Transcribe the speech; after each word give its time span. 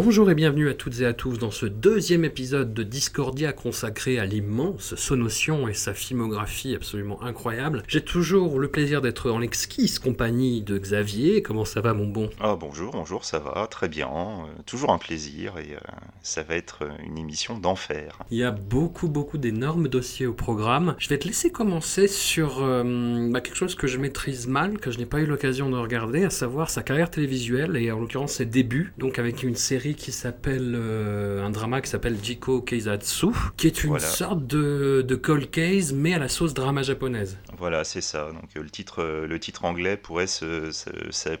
Bonjour 0.00 0.30
et 0.30 0.36
bienvenue 0.36 0.68
à 0.68 0.74
toutes 0.74 1.00
et 1.00 1.06
à 1.06 1.12
tous 1.12 1.40
dans 1.40 1.50
ce 1.50 1.66
deuxième 1.66 2.24
épisode 2.24 2.72
de 2.72 2.84
Discordia 2.84 3.52
consacré 3.52 4.20
à 4.20 4.26
l'immense 4.26 4.94
Sonotion 4.94 5.66
et 5.66 5.74
sa 5.74 5.92
filmographie 5.92 6.76
absolument 6.76 7.20
incroyable. 7.20 7.82
J'ai 7.88 8.02
toujours 8.02 8.60
le 8.60 8.68
plaisir 8.68 9.02
d'être 9.02 9.28
en 9.28 9.40
l'exquise 9.40 9.98
compagnie 9.98 10.62
de 10.62 10.78
Xavier. 10.78 11.42
Comment 11.42 11.64
ça 11.64 11.80
va 11.80 11.94
mon 11.94 12.06
bon? 12.06 12.30
Ah 12.38 12.54
bonjour, 12.54 12.92
bonjour, 12.92 13.24
ça 13.24 13.40
va, 13.40 13.66
très 13.66 13.88
bien, 13.88 14.06
euh, 14.06 14.62
toujours 14.66 14.92
un 14.92 14.98
plaisir 14.98 15.58
et 15.58 15.74
euh, 15.74 15.80
ça 16.22 16.44
va 16.44 16.54
être 16.54 16.88
une 17.04 17.18
émission 17.18 17.58
d'enfer. 17.58 18.20
Il 18.30 18.38
y 18.38 18.44
a 18.44 18.52
beaucoup 18.52 19.08
beaucoup 19.08 19.36
d'énormes 19.36 19.88
dossiers 19.88 20.28
au 20.28 20.32
programme. 20.32 20.94
Je 20.98 21.08
vais 21.08 21.18
te 21.18 21.26
laisser 21.26 21.50
commencer 21.50 22.06
sur 22.06 22.62
euh, 22.62 23.28
bah, 23.32 23.40
quelque 23.40 23.56
chose 23.56 23.74
que 23.74 23.88
je 23.88 23.98
maîtrise 23.98 24.46
mal, 24.46 24.78
que 24.78 24.92
je 24.92 24.98
n'ai 24.98 25.06
pas 25.06 25.18
eu 25.18 25.26
l'occasion 25.26 25.68
de 25.68 25.76
regarder, 25.76 26.22
à 26.22 26.30
savoir 26.30 26.70
sa 26.70 26.84
carrière 26.84 27.10
télévisuelle 27.10 27.76
et 27.76 27.90
en 27.90 27.98
l'occurrence 27.98 28.34
ses 28.34 28.46
débuts, 28.46 28.92
donc 28.96 29.18
avec 29.18 29.42
une 29.42 29.56
série 29.56 29.87
qui 29.94 30.12
s'appelle 30.12 30.74
euh, 30.76 31.42
un 31.44 31.50
drama 31.50 31.80
qui 31.80 31.90
s'appelle 31.90 32.16
Jiko 32.22 32.60
Keizatsu, 32.62 33.28
qui 33.56 33.66
est 33.66 33.82
une 33.84 33.90
Voilà. 33.90 34.04
sorte 34.06 34.46
de, 34.46 35.04
de 35.06 35.14
cold 35.16 35.50
case 35.50 35.92
mais 35.92 36.14
à 36.14 36.18
la 36.18 36.28
sauce 36.28 36.54
drama 36.54 36.82
japonaise. 36.82 37.38
Voilà, 37.56 37.84
c'est 37.84 38.00
ça. 38.00 38.30
Donc 38.32 38.50
euh, 38.56 38.62
le 38.62 38.70
titre, 38.70 39.02
euh, 39.02 39.26
le 39.26 39.38
titre 39.40 39.64
anglais 39.64 39.96
pourrait 39.96 40.26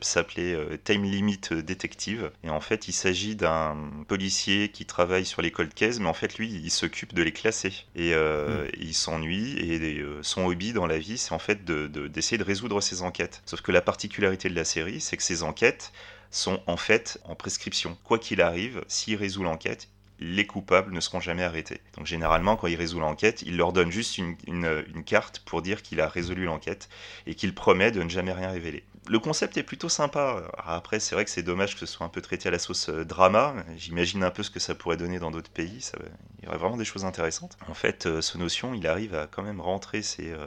s'appeler 0.00 0.58
Time 0.84 1.04
Limit 1.04 1.40
Detective. 1.50 2.30
Et 2.44 2.50
en 2.50 2.60
fait, 2.60 2.88
il 2.88 2.92
s'agit 2.92 3.36
d'un 3.36 3.76
policier 4.08 4.68
qui 4.70 4.84
travaille 4.86 5.24
sur 5.24 5.42
les 5.42 5.50
cold 5.50 5.72
cases, 5.74 6.00
mais 6.00 6.08
en 6.08 6.14
fait, 6.14 6.38
lui, 6.38 6.48
il 6.50 6.70
s'occupe 6.70 7.14
de 7.14 7.22
les 7.22 7.32
classer. 7.32 7.72
Et 7.94 8.14
euh, 8.14 8.66
il 8.78 8.94
s'ennuie. 8.94 9.56
Et 9.58 10.02
son 10.22 10.46
hobby 10.46 10.72
dans 10.72 10.86
la 10.86 10.98
vie, 10.98 11.18
c'est 11.18 11.32
en 11.32 11.38
fait 11.38 11.64
de- 11.64 11.86
de- 11.86 12.08
d'essayer 12.08 12.38
de, 12.38 12.44
résoudre 12.44 12.80
ses 12.80 13.02
enquêtes. 13.02 13.42
Sauf 13.46 13.60
que 13.60 13.72
la 13.72 13.80
particularité 13.80 14.48
de 14.48 14.54
la 14.54 14.64
série, 14.64 15.00
c'est 15.00 15.16
que 15.16 15.22
ces 15.22 15.42
enquêtes 15.42 15.92
sont 16.30 16.60
en 16.66 16.76
fait 16.76 17.20
en 17.24 17.34
prescription. 17.34 17.96
Quoi 18.04 18.18
qu'il 18.18 18.40
arrive, 18.42 18.84
s'il 18.88 19.16
résout 19.16 19.42
l'enquête, 19.42 19.88
les 20.20 20.46
coupables 20.46 20.92
ne 20.92 21.00
seront 21.00 21.20
jamais 21.20 21.44
arrêtés. 21.44 21.80
Donc 21.96 22.06
généralement, 22.06 22.56
quand 22.56 22.66
il 22.66 22.74
résout 22.76 22.98
l'enquête, 22.98 23.42
il 23.42 23.56
leur 23.56 23.72
donne 23.72 23.92
juste 23.92 24.18
une, 24.18 24.36
une- 24.48 25.04
carte 25.04 25.40
pour 25.46 25.62
dire 25.62 25.80
qu'il 25.82 26.00
a 26.00 26.08
résolu 26.08 26.44
l'enquête 26.44 26.88
et 27.26 27.34
qu'il 27.36 27.54
promet 27.54 27.92
de 27.92 28.02
ne 28.02 28.08
jamais 28.08 28.32
rien 28.32 28.50
révéler. 28.50 28.82
Le 29.08 29.20
concept 29.20 29.56
est 29.56 29.62
plutôt 29.62 29.88
sympa. 29.88 30.42
Après, 30.58 30.98
c'est 31.00 31.14
vrai 31.14 31.24
que 31.24 31.30
c'est 31.30 31.42
dommage 31.44 31.74
que 31.74 31.80
ce 31.80 31.86
soit 31.86 32.04
un 32.04 32.10
peu 32.10 32.20
traité 32.20 32.48
à 32.48 32.50
la 32.50 32.58
sauce 32.58 32.88
euh, 32.90 33.04
drama. 33.04 33.54
J'imagine 33.76 34.22
un 34.24 34.30
peu 34.30 34.42
ce 34.42 34.50
que 34.50 34.60
ça 34.60 34.74
pourrait 34.74 34.98
donner 34.98 35.18
dans 35.18 35.30
d'autres 35.30 35.50
pays. 35.50 35.80
Ça, 35.80 35.96
il 36.40 36.44
y 36.44 36.48
aurait 36.48 36.58
vraiment 36.58 36.76
des 36.76 36.84
choses 36.84 37.04
intéressantes. 37.06 37.56
En 37.68 37.74
fait, 37.74 38.04
euh, 38.06 38.20
ce 38.20 38.36
notion, 38.36 38.74
il 38.74 38.86
arrive 38.86 39.14
à 39.14 39.26
quand 39.26 39.42
même 39.42 39.60
rentrer 39.60 40.02
euh, 40.20 40.46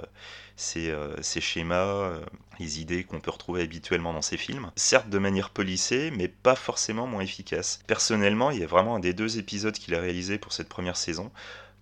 ces, 0.61 0.89
euh, 0.91 1.15
ces 1.21 1.41
schémas, 1.41 1.85
euh, 1.85 2.23
les 2.59 2.79
idées 2.79 3.03
qu'on 3.03 3.19
peut 3.19 3.31
retrouver 3.31 3.63
habituellement 3.63 4.13
dans 4.13 4.21
ces 4.21 4.37
films. 4.37 4.71
Certes 4.75 5.09
de 5.09 5.17
manière 5.17 5.49
polissée, 5.49 6.11
mais 6.11 6.27
pas 6.27 6.55
forcément 6.55 7.07
moins 7.07 7.21
efficace. 7.21 7.81
Personnellement, 7.87 8.51
il 8.51 8.59
y 8.59 8.63
a 8.63 8.67
vraiment 8.67 8.95
un 8.95 8.99
des 8.99 9.13
deux 9.13 9.39
épisodes 9.39 9.73
qu'il 9.73 9.95
a 9.95 9.99
réalisé 9.99 10.37
pour 10.37 10.53
cette 10.53 10.69
première 10.69 10.97
saison 10.97 11.31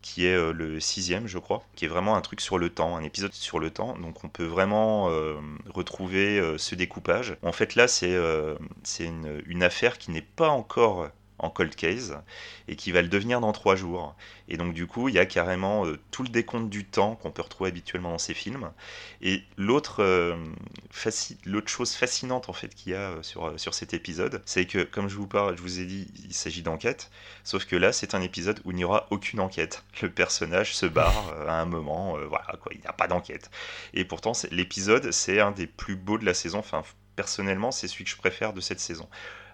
qui 0.02 0.26
est 0.26 0.36
euh, 0.36 0.54
le 0.54 0.80
sixième, 0.80 1.28
je 1.28 1.38
crois, 1.40 1.62
qui 1.76 1.84
est 1.84 1.90
vraiment 1.90 2.16
un 2.16 2.22
truc 2.22 2.40
sur 2.40 2.58
le 2.58 2.70
temps, 2.70 2.96
un 2.96 3.04
épisode 3.04 3.34
sur 3.34 3.60
le 3.60 3.70
temps. 3.70 3.98
Donc 3.98 4.24
on 4.24 4.30
peut 4.30 4.46
vraiment 4.46 5.10
retrouver 5.70 6.42
ce 6.58 6.74
découpage. 6.76 7.36
En 7.42 7.52
fait, 7.52 7.76
là, 7.76 7.90
c'est 7.90 8.16
une 9.06 9.64
affaire 9.64 9.98
qui 9.98 10.12
n'est 10.12 10.22
pas 10.22 10.48
encore 10.48 11.10
en 11.40 11.50
cold 11.50 11.76
case 11.76 12.18
et 12.68 12.76
qui 12.76 12.92
va 12.92 13.02
le 13.02 13.08
devenir 13.08 13.42
dans 13.42 13.52
trois 13.52 13.76
jours. 13.76 14.16
Et 14.48 14.58
donc 14.58 14.74
du 14.74 14.88
coup, 14.88 15.10
il 15.10 15.16
y 15.16 15.20
a 15.20 15.26
carrément 15.26 15.86
euh, 15.86 15.98
tout 16.12 16.24
le 16.24 16.30
décompte 16.30 16.70
du 16.70 16.86
temps 16.86 17.16
qu'on 17.16 17.32
peut 17.32 17.42
retrouver 17.42 17.70
habituellement 17.70 18.12
dans 18.12 18.18
ces 18.18 18.34
films. 18.34 18.72
Et 19.22 19.44
l'autre 19.58 20.04
euh, 20.04 20.36
chose 21.66 21.94
fascinante 21.94 22.50
en 22.50 22.54
fait 22.54 22.74
qu'il 22.76 22.94
y 22.94 22.96
a 22.96 23.12
euh, 23.12 23.24
sur, 23.24 23.60
sur 23.60 23.74
cet 23.74 23.94
épisode, 23.94 24.42
c'est 24.46 24.66
que 24.66 24.84
comme 24.84 25.08
je 25.08 25.16
vous 25.16 25.28
parle, 25.28 25.58
je 25.58 25.62
vous 25.62 25.80
ai 25.80 25.86
dit, 25.86 26.12
il 26.26 26.34
s'agit 26.34 26.62
d'enquête, 26.62 27.10
sauf 27.44 27.66
que 27.66 27.76
là, 27.76 27.92
c'est 27.92 28.14
un 28.14 28.22
épisode 28.22 28.60
où 28.66 28.72
il 28.72 28.78
n'y 28.78 28.84
aura 28.84 29.08
aucune 29.12 29.40
enquête. 29.40 29.84
Le 30.02 30.10
personnage 30.10 30.76
se 30.76 30.86
barre 30.86 31.34
à 31.48 31.60
un 31.60 31.66
moment, 31.66 32.18
voilà 32.28 32.58
quoi, 32.62 32.72
il 32.74 32.80
n'y 32.80 32.88
a 32.88 32.94
pas 32.94 33.08
d'enquête. 33.08 33.50
Et 33.94 34.06
pourtant, 34.06 34.34
l'épisode, 34.52 35.12
c'est 35.12 35.40
un 35.40 35.52
des 35.52 35.68
plus 35.68 35.96
beaux 35.96 36.18
de 36.18 36.26
la 36.26 36.34
saison. 36.34 36.60
Enfin, 36.60 36.84
personnellement, 37.16 37.72
c'est 37.72 37.88
celui 37.88 38.06
que 38.06 38.12
je 38.12 38.18
préfère 38.18 38.54
de 38.54 38.62
cette 38.62 38.80
saison. 38.80 39.08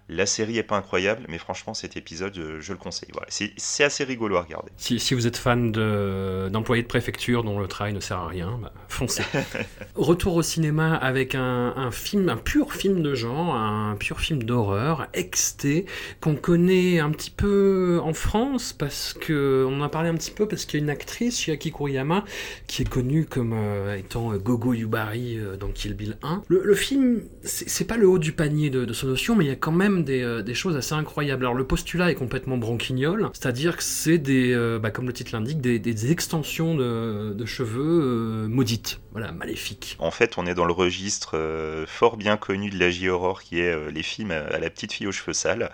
La 0.08 0.28
série 0.28 0.58
est 0.60 0.64
pas 0.64 0.78
incroyable, 0.78 1.24
mais 1.30 1.40
franchement, 1.40 1.74
cet 1.74 1.98
épisode, 1.98 2.34
je, 2.36 2.60
je 2.60 2.72
le 2.74 2.78
conseille. 2.78 3.10
Voilà. 3.12 3.28
C'est 3.30 3.84
assez 3.84 4.04
rigolo 4.04 4.36
à 4.38 4.42
regarder. 4.44 4.72
Si, 4.78 5.00
si 5.00 5.16
vous 5.16 5.26
êtes 5.26 5.38
fan 5.38 5.72
de- 5.72 6.48
d'employés 6.52 6.84
de, 6.84 6.88
préfecture 6.88 7.44
dont 7.44 7.60
le 7.60 7.68
travail 7.68 7.94
ne 7.94 8.00
sert 8.00 8.18
à 8.18 8.28
rien, 8.28 8.60
bah, 8.62 8.72
foncez. 8.88 9.24
Retour 9.96 10.36
au 10.36 10.44
cinéma 10.44 10.96
avec 10.96 11.34
un, 11.34 11.74
un 11.76 11.90
film, 11.90 12.30
un 12.30 12.38
pur 12.38 12.74
film 12.74 13.02
de 13.02 13.16
genre, 13.16 13.56
un 13.56 13.96
pur 14.00 14.20
film 14.20 14.44
d'horreur, 14.44 15.08
XT, 15.16 15.86
qu'on 16.22 16.36
connaît 16.36 17.00
un 17.00 17.10
petit 17.10 17.32
peu 17.32 18.00
en 18.04 18.14
France 18.14 18.74
parce 18.74 19.14
que 19.14 19.66
on 19.68 19.80
en 19.80 19.84
a 19.84 19.90
parlé 19.90 20.10
un 20.10 20.16
petit 20.16 20.32
peu 20.32 20.48
parce 20.48 20.66
qu'il 20.66 20.80
y 20.80 20.84
a 20.84 20.84
une 20.84 20.90
actrice, 20.92 21.40
Chiaki 21.40 21.72
Kuriyama, 21.72 22.26
qui 22.68 22.84
est 22.84 22.90
connue 22.90 23.26
comme 23.26 23.54
euh, 23.54 23.96
étant 23.98 24.32
euh, 24.34 24.38
Gogo 24.38 24.74
Yubari 24.74 25.40
euh, 25.40 25.58
dans 25.58 25.70
Kill 25.70 25.96
Bill 25.96 26.18
1. 26.22 26.44
Le, 26.48 26.62
le 26.64 26.76
film, 26.76 27.22
c'est 27.44 27.68
c'est 27.68 27.86
pas 27.86 27.98
le 27.98 28.08
haut 28.08 28.20
du 28.20 28.32
panier 28.32 28.70
de, 28.70 28.86
de 28.86 28.94
son 28.94 29.08
notion, 29.08 29.36
mais 29.36 29.46
il 29.46 29.48
y 29.48 29.52
a 29.52 29.56
quand 29.56 29.72
même 29.72 29.95
des, 30.04 30.22
euh, 30.22 30.42
des 30.42 30.54
choses 30.54 30.76
assez 30.76 30.94
incroyables. 30.94 31.44
Alors 31.46 31.56
le 31.56 31.66
postulat 31.66 32.12
est 32.12 32.16
complètement 32.16 32.58
branquignol, 32.58 33.30
c'est-à-dire 33.34 33.78
que 33.78 33.84
c'est 33.84 34.18
des, 34.18 34.54
euh, 34.54 34.80
bah, 34.80 34.92
comme 34.92 35.08
le 35.08 35.14
titre 35.14 35.32
l'indique, 35.34 35.62
des, 35.62 35.80
des 35.80 36.12
extensions 36.12 36.76
de, 36.76 37.34
de 37.34 37.46
cheveux 37.46 38.02
euh, 38.44 38.48
maudites, 38.48 39.00
voilà, 39.12 39.32
maléfiques. 39.32 39.96
En 40.00 40.12
fait, 40.12 40.38
on 40.38 40.46
est 40.46 40.56
dans 40.56 40.66
le 40.66 40.74
registre 40.74 41.86
fort 41.88 42.18
bien 42.18 42.38
connu 42.38 42.70
de 42.70 42.80
la 42.80 42.90
J-horror 42.90 43.42
qui 43.42 43.60
est 43.60 43.92
les 43.92 44.04
films 44.04 44.32
à, 44.32 44.40
à 44.40 44.60
la 44.60 44.70
petite 44.70 44.94
fille 44.94 45.08
aux 45.08 45.12
cheveux 45.12 45.34
sales. 45.34 45.70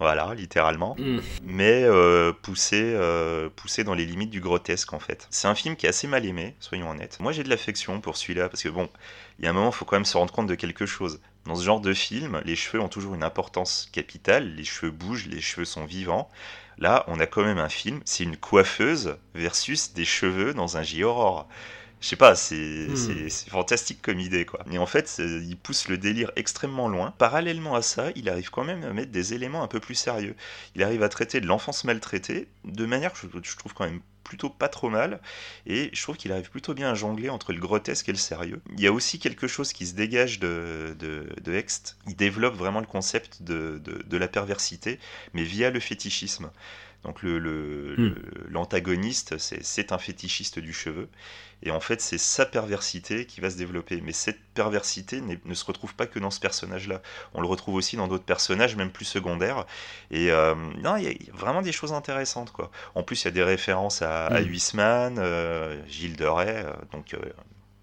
Voilà, 0.00 0.32
littéralement. 0.34 0.96
Mm. 0.98 1.18
Mais 1.44 1.84
euh, 1.84 2.32
poussé, 2.32 2.80
euh, 2.82 3.50
poussé 3.54 3.84
dans 3.84 3.92
les 3.92 4.06
limites 4.06 4.30
du 4.30 4.40
grotesque, 4.40 4.94
en 4.94 4.98
fait. 4.98 5.28
C'est 5.28 5.46
un 5.46 5.54
film 5.54 5.76
qui 5.76 5.84
est 5.84 5.90
assez 5.90 6.06
mal 6.06 6.24
aimé, 6.24 6.56
soyons 6.58 6.90
honnêtes. 6.90 7.18
Moi, 7.20 7.32
j'ai 7.32 7.44
de 7.44 7.50
l'affection 7.50 8.00
pour 8.00 8.16
celui-là, 8.16 8.48
parce 8.48 8.62
que 8.62 8.70
bon, 8.70 8.88
il 9.38 9.44
y 9.44 9.46
a 9.46 9.50
un 9.50 9.52
moment, 9.52 9.68
il 9.68 9.74
faut 9.74 9.84
quand 9.84 9.96
même 9.96 10.06
se 10.06 10.16
rendre 10.16 10.32
compte 10.32 10.46
de 10.46 10.54
quelque 10.54 10.86
chose. 10.86 11.20
Dans 11.46 11.54
ce 11.56 11.64
genre 11.64 11.80
de 11.80 11.92
film, 11.94 12.40
les 12.44 12.56
cheveux 12.56 12.82
ont 12.82 12.88
toujours 12.88 13.14
une 13.14 13.22
importance 13.24 13.88
capitale. 13.92 14.54
Les 14.54 14.64
cheveux 14.64 14.90
bougent, 14.92 15.26
les 15.26 15.40
cheveux 15.40 15.64
sont 15.64 15.84
vivants. 15.84 16.30
Là, 16.78 17.04
on 17.08 17.18
a 17.20 17.26
quand 17.26 17.42
même 17.44 17.58
un 17.58 17.68
film, 17.68 18.00
c'est 18.04 18.24
une 18.24 18.36
coiffeuse 18.36 19.16
versus 19.34 19.92
des 19.92 20.04
cheveux 20.04 20.54
dans 20.54 20.76
un 20.76 20.82
J-horror. 20.82 21.48
Je 22.00 22.08
sais 22.08 22.16
pas, 22.16 22.34
c'est 22.36 22.88
Hmm. 22.88 23.28
c'est- 23.28 23.50
fantastique 23.50 24.00
comme 24.02 24.20
idée, 24.20 24.46
quoi. 24.46 24.60
Et 24.70 24.78
en 24.78 24.86
fait, 24.86 25.16
il 25.20 25.56
pousse 25.58 25.88
le 25.88 25.98
délire 25.98 26.30
extrêmement 26.36 26.88
loin. 26.88 27.12
Parallèlement 27.18 27.74
à 27.74 27.82
ça, 27.82 28.10
il 28.16 28.28
arrive 28.30 28.50
quand 28.50 28.64
même 28.64 28.84
à 28.84 28.92
mettre 28.94 29.12
des 29.12 29.34
éléments 29.34 29.62
un 29.62 29.68
peu 29.68 29.80
plus 29.80 29.94
sérieux. 29.94 30.34
Il 30.74 30.82
arrive 30.82 31.02
à 31.02 31.08
traiter 31.10 31.40
de 31.40 31.46
l'enfance 31.46 31.84
maltraitée 31.84 32.48
de 32.64 32.86
manière 32.86 33.12
que 33.12 33.18
je, 33.22 33.26
je 33.42 33.56
trouve 33.56 33.74
quand 33.74 33.84
même 33.84 34.00
plutôt 34.30 34.50
pas 34.62 34.68
trop 34.68 34.90
mal. 34.90 35.20
Et 35.66 35.90
je 35.92 36.02
trouve 36.02 36.16
qu'il 36.16 36.32
arrive 36.32 36.50
plutôt 36.50 36.74
bien 36.74 36.90
à 36.90 36.94
jongler 36.94 37.28
entre 37.30 37.52
le 37.52 37.60
grotesque 37.60 38.08
et 38.08 38.12
le 38.12 38.18
sérieux. 38.18 38.60
Il 38.76 38.80
y 38.80 38.86
a 38.86 38.92
aussi 38.92 39.18
quelque 39.18 39.46
chose 39.48 39.72
qui 39.72 39.86
se 39.86 39.94
dégage 39.94 40.38
de, 40.38 40.96
de, 40.98 41.26
de 41.46 41.52
Hext. 41.52 41.96
Il 42.06 42.16
développe 42.16 42.54
vraiment 42.54 42.80
le 42.80 42.86
concept 42.86 43.42
de, 43.42 43.80
de, 43.84 43.94
de 44.12 44.16
la 44.16 44.28
perversité, 44.28 44.98
mais 45.34 45.42
via 45.42 45.70
le 45.70 45.80
fétichisme. 45.80 46.50
Donc 47.04 47.22
le, 47.22 47.38
le- 47.38 47.96
Hmm. 47.96 48.10
le- 48.10 48.46
l'antagoniste, 48.50 49.38
c'est, 49.38 49.62
c'est 49.64 49.90
un 49.92 49.98
fétichiste 49.98 50.58
du 50.58 50.72
cheveu. 50.72 51.08
Et 51.62 51.70
en 51.70 51.80
fait, 51.80 52.00
c'est 52.00 52.18
sa 52.18 52.46
perversité 52.46 53.26
qui 53.26 53.40
va 53.40 53.50
se 53.50 53.56
développer. 53.56 54.00
Mais 54.00 54.12
cette 54.12 54.40
perversité 54.54 55.20
ne 55.20 55.54
se 55.54 55.64
retrouve 55.64 55.94
pas 55.94 56.06
que 56.06 56.18
dans 56.18 56.30
ce 56.30 56.40
personnage-là. 56.40 57.02
On 57.34 57.40
le 57.40 57.46
retrouve 57.46 57.74
aussi 57.74 57.96
dans 57.96 58.08
d'autres 58.08 58.24
personnages, 58.24 58.76
même 58.76 58.90
plus 58.90 59.04
secondaires. 59.04 59.66
Et 60.10 60.30
euh, 60.30 60.54
non, 60.78 60.96
il 60.96 61.04
y, 61.04 61.08
a- 61.08 61.10
il 61.12 61.26
y 61.26 61.30
a 61.30 61.34
vraiment 61.34 61.62
des 61.62 61.72
choses 61.72 61.92
intéressantes. 61.92 62.50
Quoi. 62.52 62.70
En 62.94 63.02
plus, 63.02 63.22
il 63.22 63.24
y 63.26 63.28
a 63.28 63.32
des 63.32 63.42
références 63.44 64.02
à, 64.02 64.26
à 64.26 64.40
Mm. 64.40 64.44
Huysman, 64.46 65.16
euh, 65.18 65.80
Gilles 65.88 66.16
de 66.16 66.24
Rais, 66.26 66.64
euh, 66.66 66.72
donc... 66.92 67.14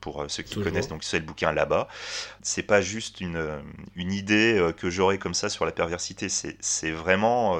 pour 0.07 0.21
euh, 0.21 0.25
ceux 0.29 0.41
qui 0.43 0.53
Toujours. 0.53 0.63
connaissent, 0.71 0.87
donc 0.87 1.03
c'est 1.03 1.19
le 1.19 1.25
bouquin 1.25 1.51
là-bas. 1.51 1.89
C'est 2.41 2.63
pas 2.63 2.79
juste 2.79 3.19
une, 3.19 3.35
euh, 3.35 3.59
une 3.97 4.13
idée 4.13 4.57
euh, 4.57 4.71
que 4.71 4.89
j'aurais 4.89 5.17
comme 5.17 5.33
ça 5.33 5.49
sur 5.49 5.65
la 5.65 5.73
perversité, 5.73 6.29
c'est 6.29 6.91
vraiment. 6.91 7.59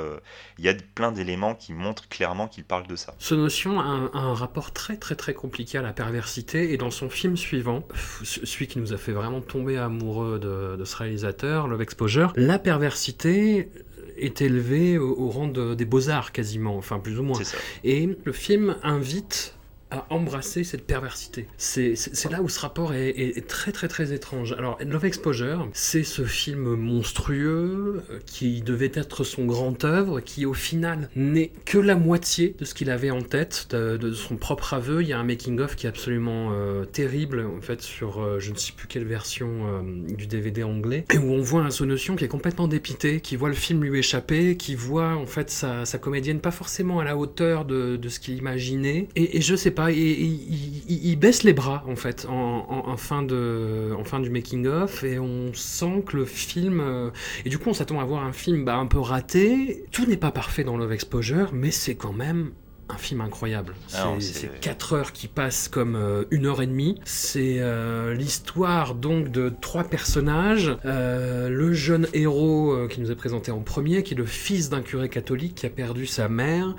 Il 0.58 0.64
y 0.66 0.70
a 0.70 0.74
plein 0.96 1.12
d'éléments 1.12 1.56
qui 1.56 1.74
montrent 1.74 2.08
clairement 2.08 2.48
qu'il 2.48 2.64
parle 2.64 2.88
de 2.88 2.96
ça. 2.96 3.14
Ce 3.20 3.36
notion 3.36 3.80
a 3.82 3.84
un, 3.84 4.06
a 4.14 4.20
un 4.20 4.34
rapport 4.34 4.72
très 4.72 4.96
très 4.96 5.16
très 5.16 5.34
compliqué 5.34 5.78
à 5.78 5.82
la 5.82 5.92
perversité 5.94 6.72
et 6.72 6.78
dans 6.78 6.92
son 6.92 7.10
film 7.10 7.36
suivant, 7.36 7.84
celui 8.24 8.68
qui 8.68 8.80
nous 8.80 8.94
a 8.94 8.98
fait 8.98 9.12
vraiment 9.12 9.42
tomber 9.42 9.78
amoureux 9.78 10.40
de, 10.40 10.78
de 10.78 10.86
ce 10.86 10.96
réalisateur, 10.96 11.68
Love 11.68 11.82
Exposure, 11.82 12.32
la 12.38 12.60
perversité 12.60 13.70
est 14.18 14.42
élevée 14.42 14.98
au, 14.98 15.16
au 15.20 15.30
rang 15.30 15.48
de- 15.48 15.76
des 15.76 15.86
beaux-arts 15.86 16.32
quasiment, 16.32 16.78
enfin 16.78 17.00
plus 17.00 17.20
ou 17.20 17.24
moins. 17.24 17.40
Et 17.84 18.18
le 18.24 18.32
film 18.32 18.78
invite 18.84 19.54
à 19.90 20.06
embrasser 20.10 20.64
cette 20.64 20.86
perversité. 20.86 21.48
C'est 21.58 21.96
là 22.30 22.42
où 22.42 22.50
ce 22.50 22.60
rapport 22.60 22.94
est, 22.94 23.48
très 23.48 23.72
très 23.72 23.88
très 23.88 24.14
étrange. 24.14 24.54
Alors, 24.58 24.78
Love 24.86 25.06
Exposure, 25.06 25.70
c'est 25.74 26.04
ce 26.04 26.24
film 26.24 26.76
monstrueux 26.76 28.04
euh, 28.10 28.20
qui 28.26 28.62
devait 28.62 28.92
être 28.94 29.24
son 29.24 29.46
grand 29.46 29.86
œuvre, 29.86 30.20
qui 30.20 30.46
au 30.46 30.54
final 30.54 31.10
n'est 31.16 31.52
que 31.66 31.78
la 31.78 31.96
moitié 31.96 32.56
de 32.60 32.66
ce 32.66 32.74
qu'il 32.74 32.90
avait 32.90 33.12
en 33.12 33.22
tête, 33.22 33.68
de, 33.72 34.12
son 34.12 34.36
propre 34.36 34.74
aveu. 34.74 35.02
Il 35.02 35.08
y 35.08 35.14
a 35.14 35.20
un 35.20 35.24
making-of 35.24 35.76
qui 35.76 35.86
est 35.86 35.90
absolument 35.90 36.50
euh, 36.52 36.86
terrible, 36.86 37.46
en 37.58 37.62
fait, 37.62 37.82
sur 37.82 38.22
euh, 38.22 38.40
je 38.40 38.52
ne 38.52 38.58
sais 38.58 38.74
plus 38.76 38.88
quelle 38.88 39.06
version 39.06 39.84
du 40.08 40.28
DVD 40.28 40.64
anglais, 40.64 41.06
et 41.14 41.18
où 41.18 41.32
on 41.32 41.42
voit 41.42 41.62
un 41.62 41.70
Sonotion 41.70 42.16
qui 42.16 42.26
est 42.26 42.30
complètement 42.30 42.68
dépité, 42.68 43.22
qui 43.22 43.36
voit 43.36 43.50
le 43.50 43.56
film 43.56 43.84
lui 43.84 44.00
échapper, 44.00 44.58
qui 44.58 44.76
voit 44.76 45.16
en 45.16 45.26
fait 45.26 45.50
sa, 45.50 45.86
comédienne 46.00 46.40
pas 46.40 46.52
forcément 46.52 47.00
à 47.00 47.04
la 47.04 47.18
hauteur 47.18 47.66
de, 47.66 47.96
de 47.96 48.10
ce 48.10 48.20
qu'il 48.20 48.38
imaginait, 48.38 49.08
et, 49.16 49.38
et 49.38 49.42
je 49.42 49.56
sais 49.56 49.72
il, 49.90 51.16
baisse 51.20 51.44
les 51.44 51.54
bras 51.54 51.84
en 51.88 51.96
fait 51.96 52.26
en 52.30 52.98
fin 52.98 53.24
du 53.24 54.30
making-of, 54.30 55.04
et 55.04 55.20
on 55.20 55.54
sent 55.54 56.04
que 56.06 56.18
le 56.18 56.26
film... 56.26 56.80
euh, 56.80 57.12
et 57.46 57.50
du 57.50 57.58
coup 57.58 57.70
on 57.70 57.74
s'attend 57.74 58.00
à 58.00 58.06
voir 58.06 58.24
un 58.24 58.34
film 58.34 58.66
bah, 58.66 58.78
un 58.78 58.88
peu 58.88 59.00
raté, 59.00 59.86
tout 59.92 60.06
n'est 60.06 60.18
pas 60.18 60.32
parfait 60.32 60.64
dans 60.64 60.78
Love 60.78 60.94
Exposure, 60.94 61.52
mais 61.54 61.72
c'est 61.72 61.96
quand 61.96 62.14
même 62.14 62.52
un 62.90 62.98
film 62.98 63.22
incroyable. 63.22 63.74
Ah 63.94 64.14
C'est- 64.20 64.34
c'est- 64.34 64.40
c'est 64.40 64.60
4 64.62 64.94
heures 64.94 65.12
qui 65.12 65.28
passent 65.28 65.68
comme 65.68 65.96
euh, 65.96 66.24
une 66.32 66.46
heure 66.46 66.62
et 66.62 66.68
demie. 66.68 67.00
C'est 67.06 67.58
euh, 67.60 68.14
l'histoire 68.14 68.96
donc 68.96 69.30
de 69.30 69.52
trois 69.62 69.84
personnages. 69.84 70.76
Euh, 70.86 71.50
le 71.50 71.74
jeune 71.74 72.08
héros 72.14 72.88
qui 72.90 73.02
nous 73.02 73.12
est 73.12 73.16
présenté 73.16 73.52
en 73.52 73.60
premier, 73.60 74.04
qui 74.04 74.14
est 74.14 74.18
le 74.18 74.26
fils 74.26 74.70
d'un 74.70 74.82
curé 74.82 75.10
catholique 75.10 75.56
qui 75.56 75.66
a 75.66 75.70
perdu 75.70 76.06
sa 76.06 76.30
mère. 76.30 76.76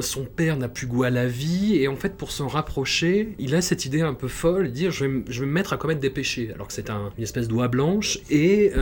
Son 0.00 0.24
père 0.24 0.56
n'a 0.56 0.68
plus 0.68 0.86
goût 0.86 1.04
à 1.04 1.10
la 1.10 1.26
vie 1.26 1.76
et 1.76 1.88
en 1.88 1.96
fait 1.96 2.16
pour 2.16 2.30
s'en 2.30 2.48
rapprocher, 2.48 3.34
il 3.38 3.54
a 3.54 3.62
cette 3.62 3.84
idée 3.84 4.02
un 4.02 4.14
peu 4.14 4.28
folle, 4.28 4.66
de 4.66 4.70
dire 4.72 4.90
je 4.90 5.04
vais, 5.04 5.10
me- 5.10 5.24
je 5.28 5.40
vais 5.40 5.46
me 5.46 5.52
mettre 5.52 5.72
à 5.72 5.76
commettre 5.76 6.00
des 6.00 6.10
péchés, 6.10 6.50
alors 6.54 6.66
que 6.66 6.72
c'est 6.72 6.90
un- 6.90 7.10
une 7.16 7.24
espèce 7.24 7.48
d'oie 7.48 7.68
blanche 7.68 8.18
et 8.30 8.72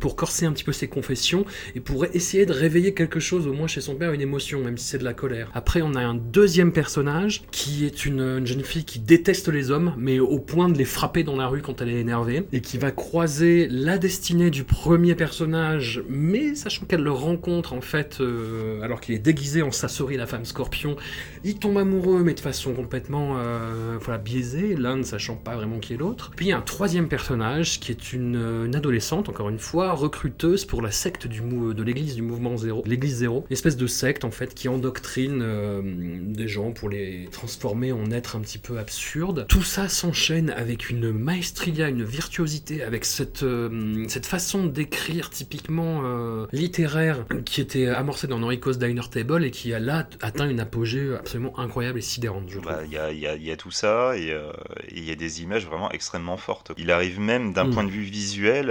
pour 0.00 0.16
corser 0.16 0.46
un 0.46 0.52
petit 0.52 0.64
peu 0.64 0.72
ses 0.72 0.88
confessions 0.88 1.44
et 1.74 1.80
pour 1.80 2.04
essayer 2.06 2.46
de 2.46 2.52
réveiller 2.52 2.94
quelque 2.94 3.20
chose 3.20 3.46
au 3.46 3.52
moins 3.52 3.66
chez 3.66 3.80
son 3.80 3.94
père, 3.94 4.12
une 4.12 4.20
émotion, 4.20 4.60
même 4.62 4.78
si 4.78 4.86
c'est 4.86 4.98
de 4.98 5.04
la 5.04 5.14
colère. 5.14 5.50
Après, 5.54 5.65
on 5.82 5.94
a 5.94 6.00
un 6.00 6.14
deuxième 6.14 6.72
personnage 6.72 7.42
qui 7.50 7.84
est 7.84 8.04
une, 8.04 8.20
une 8.20 8.46
jeune 8.46 8.62
fille 8.62 8.84
qui 8.84 8.98
déteste 8.98 9.48
les 9.48 9.70
hommes, 9.70 9.94
mais 9.96 10.18
au 10.18 10.38
point 10.38 10.68
de 10.68 10.78
les 10.78 10.84
frapper 10.84 11.22
dans 11.22 11.36
la 11.36 11.46
rue 11.46 11.62
quand 11.62 11.80
elle 11.80 11.88
est 11.88 12.00
énervée, 12.00 12.46
et 12.52 12.60
qui 12.60 12.78
va 12.78 12.90
croiser 12.90 13.68
la 13.70 13.98
destinée 13.98 14.50
du 14.50 14.64
premier 14.64 15.14
personnage, 15.14 16.02
mais 16.08 16.54
sachant 16.54 16.86
qu'elle 16.86 17.02
le 17.02 17.12
rencontre 17.12 17.72
en 17.72 17.80
fait, 17.80 18.18
euh, 18.20 18.80
alors 18.82 19.00
qu'il 19.00 19.14
est 19.14 19.20
déguisé 19.20 19.62
en 19.62 19.70
Sasori, 19.70 20.16
la 20.16 20.26
femme 20.26 20.44
scorpion, 20.44 20.96
il 21.44 21.58
tombe 21.58 21.78
amoureux, 21.78 22.22
mais 22.22 22.34
de 22.34 22.40
façon 22.40 22.72
complètement 22.72 23.36
euh, 23.38 23.96
voilà, 24.00 24.18
biaisée, 24.18 24.74
l'un 24.76 24.96
ne 24.96 25.02
sachant 25.02 25.36
pas 25.36 25.56
vraiment 25.56 25.78
qui 25.78 25.94
est 25.94 25.96
l'autre. 25.96 26.32
Puis 26.36 26.46
il 26.46 26.48
y 26.50 26.52
a 26.52 26.58
un 26.58 26.62
troisième 26.62 27.08
personnage 27.08 27.80
qui 27.80 27.92
est 27.92 28.12
une, 28.12 28.36
une 28.66 28.74
adolescente, 28.74 29.28
encore 29.28 29.48
une 29.48 29.58
fois, 29.58 29.92
recruteuse 29.92 30.64
pour 30.64 30.82
la 30.82 30.90
secte 30.90 31.26
du 31.26 31.40
de 31.46 31.82
l'église 31.82 32.16
du 32.16 32.22
mouvement 32.22 32.56
zéro, 32.56 32.82
l'église 32.86 33.16
zéro, 33.16 33.44
une 33.48 33.52
espèce 33.52 33.76
de 33.76 33.86
secte 33.86 34.24
en 34.24 34.30
fait 34.30 34.54
qui 34.54 34.68
endoctrine 34.68 35.42
euh, 35.56 35.82
des 35.82 36.48
gens 36.48 36.72
pour 36.72 36.88
les 36.88 37.28
transformer 37.32 37.92
en 37.92 38.10
êtres 38.10 38.36
un 38.36 38.40
petit 38.40 38.58
peu 38.58 38.78
absurdes. 38.78 39.46
Tout 39.48 39.62
ça 39.62 39.88
s'enchaîne 39.88 40.50
avec 40.50 40.90
une 40.90 41.12
maestria, 41.12 41.88
une 41.88 42.04
virtuosité, 42.04 42.82
avec 42.82 43.04
cette, 43.04 43.42
euh, 43.42 44.04
cette 44.08 44.26
façon 44.26 44.66
d'écrire 44.66 45.30
typiquement 45.30 46.02
euh, 46.04 46.46
littéraire 46.52 47.24
qui 47.44 47.60
était 47.60 47.88
amorcée 47.88 48.26
dans 48.26 48.38
Noriko's 48.38 48.78
Diner 48.78 49.08
Table 49.10 49.44
et 49.44 49.50
qui 49.50 49.72
a 49.74 49.78
là 49.78 50.08
atteint 50.20 50.48
une 50.48 50.60
apogée 50.60 51.14
absolument 51.18 51.58
incroyable 51.58 51.98
et 51.98 52.02
sidérante, 52.02 52.44
je 52.48 52.58
trouve. 52.58 52.72
Bah, 52.72 52.82
Il 52.84 52.92
y, 52.92 53.18
y 53.18 53.46
y 53.46 53.50
a 53.50 53.56
tout 53.56 53.70
ça 53.70 54.16
et 54.16 54.26
et 54.26 54.98
il 54.98 55.04
y 55.04 55.10
a 55.10 55.14
des 55.14 55.42
images 55.42 55.66
vraiment 55.66 55.90
extrêmement 55.90 56.36
fortes. 56.36 56.72
Il 56.76 56.90
arrive 56.90 57.20
même 57.20 57.52
d'un 57.52 57.64
Mm. 57.64 57.70
point 57.74 57.84
de 57.84 57.90
vue 57.90 58.02
visuel 58.02 58.70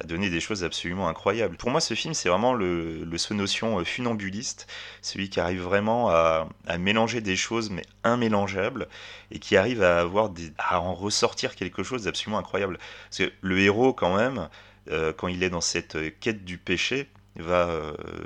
à 0.00 0.04
donner 0.04 0.28
des 0.30 0.40
choses 0.40 0.64
absolument 0.64 1.08
incroyables. 1.08 1.56
Pour 1.56 1.70
moi, 1.70 1.80
ce 1.80 1.94
film, 1.94 2.14
c'est 2.14 2.28
vraiment 2.28 2.54
le, 2.54 3.04
le 3.04 3.18
ce 3.18 3.32
notion 3.34 3.78
euh, 3.80 3.84
funambuliste, 3.84 4.66
celui 5.02 5.28
qui 5.30 5.40
arrive 5.40 5.62
vraiment 5.62 6.10
à, 6.10 6.48
à 6.66 6.78
mélanger 6.78 7.20
des 7.20 7.36
choses 7.36 7.70
mais 7.70 7.84
immélangeables 8.04 8.88
et 9.30 9.38
qui 9.38 9.56
arrive 9.56 9.82
à 9.82 10.00
avoir 10.00 10.30
des, 10.30 10.52
à 10.58 10.80
en 10.80 10.94
ressortir 10.94 11.54
quelque 11.54 11.82
chose 11.82 12.04
d'absolument 12.04 12.38
incroyable. 12.38 12.78
Parce 13.10 13.18
que 13.18 13.32
le 13.40 13.58
héros, 13.60 13.92
quand 13.92 14.16
même, 14.16 14.48
euh, 14.90 15.12
quand 15.12 15.28
il 15.28 15.42
est 15.42 15.50
dans 15.50 15.60
cette 15.60 15.96
euh, 15.96 16.10
quête 16.20 16.44
du 16.44 16.58
péché, 16.58 17.08
va, 17.36 17.68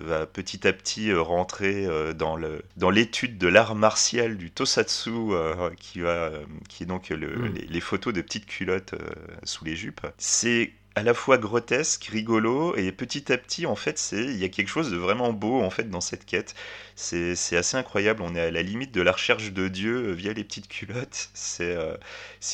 va 0.02 0.26
petit 0.26 0.66
à 0.68 0.72
petit 0.74 1.14
rentrer 1.14 1.86
dans 2.14 2.36
le 2.36 2.62
dans 2.76 2.90
l'étude 2.90 3.38
de 3.38 3.48
l'art 3.48 3.74
martial 3.74 4.36
du 4.36 4.50
tosatsu 4.50 5.10
euh, 5.10 5.70
qui 5.78 6.00
va 6.00 6.30
qui 6.68 6.82
est 6.82 6.86
donc 6.86 7.08
le- 7.10 7.36
Mm. 7.36 7.54
les, 7.54 7.66
les 7.66 7.80
photos 7.80 8.12
de 8.12 8.20
petites 8.20 8.46
culottes 8.46 8.94
euh, 8.94 8.98
sous 9.44 9.64
les 9.64 9.76
jupes 9.76 10.06
c'est 10.18 10.72
à 10.98 11.02
la 11.02 11.14
fois 11.14 11.38
grotesque, 11.38 12.04
rigolo, 12.12 12.76
et 12.76 12.92
petit 12.92 13.32
à 13.32 13.38
petit, 13.38 13.66
en 13.66 13.76
fait, 13.76 13.98
c'est 13.98 14.24
il 14.24 14.36
y 14.36 14.44
a 14.44 14.48
quelque 14.48 14.68
chose 14.68 14.90
de 14.90 14.96
vraiment 14.96 15.32
beau 15.32 15.62
en 15.62 15.70
fait 15.70 15.88
dans 15.88 16.00
cette 16.00 16.24
quête. 16.24 16.54
C'est 16.96 17.56
assez 17.56 17.76
incroyable. 17.76 18.22
On 18.22 18.34
est 18.34 18.40
à 18.40 18.50
la 18.50 18.62
limite 18.62 18.92
de 18.92 19.00
la 19.00 19.12
recherche 19.12 19.52
de 19.52 19.68
Dieu 19.68 20.08
euh, 20.08 20.12
via 20.12 20.32
les 20.32 20.44
petites 20.44 20.68
culottes. 20.68 21.30
C'est 21.34 21.74
euh, 21.76 21.96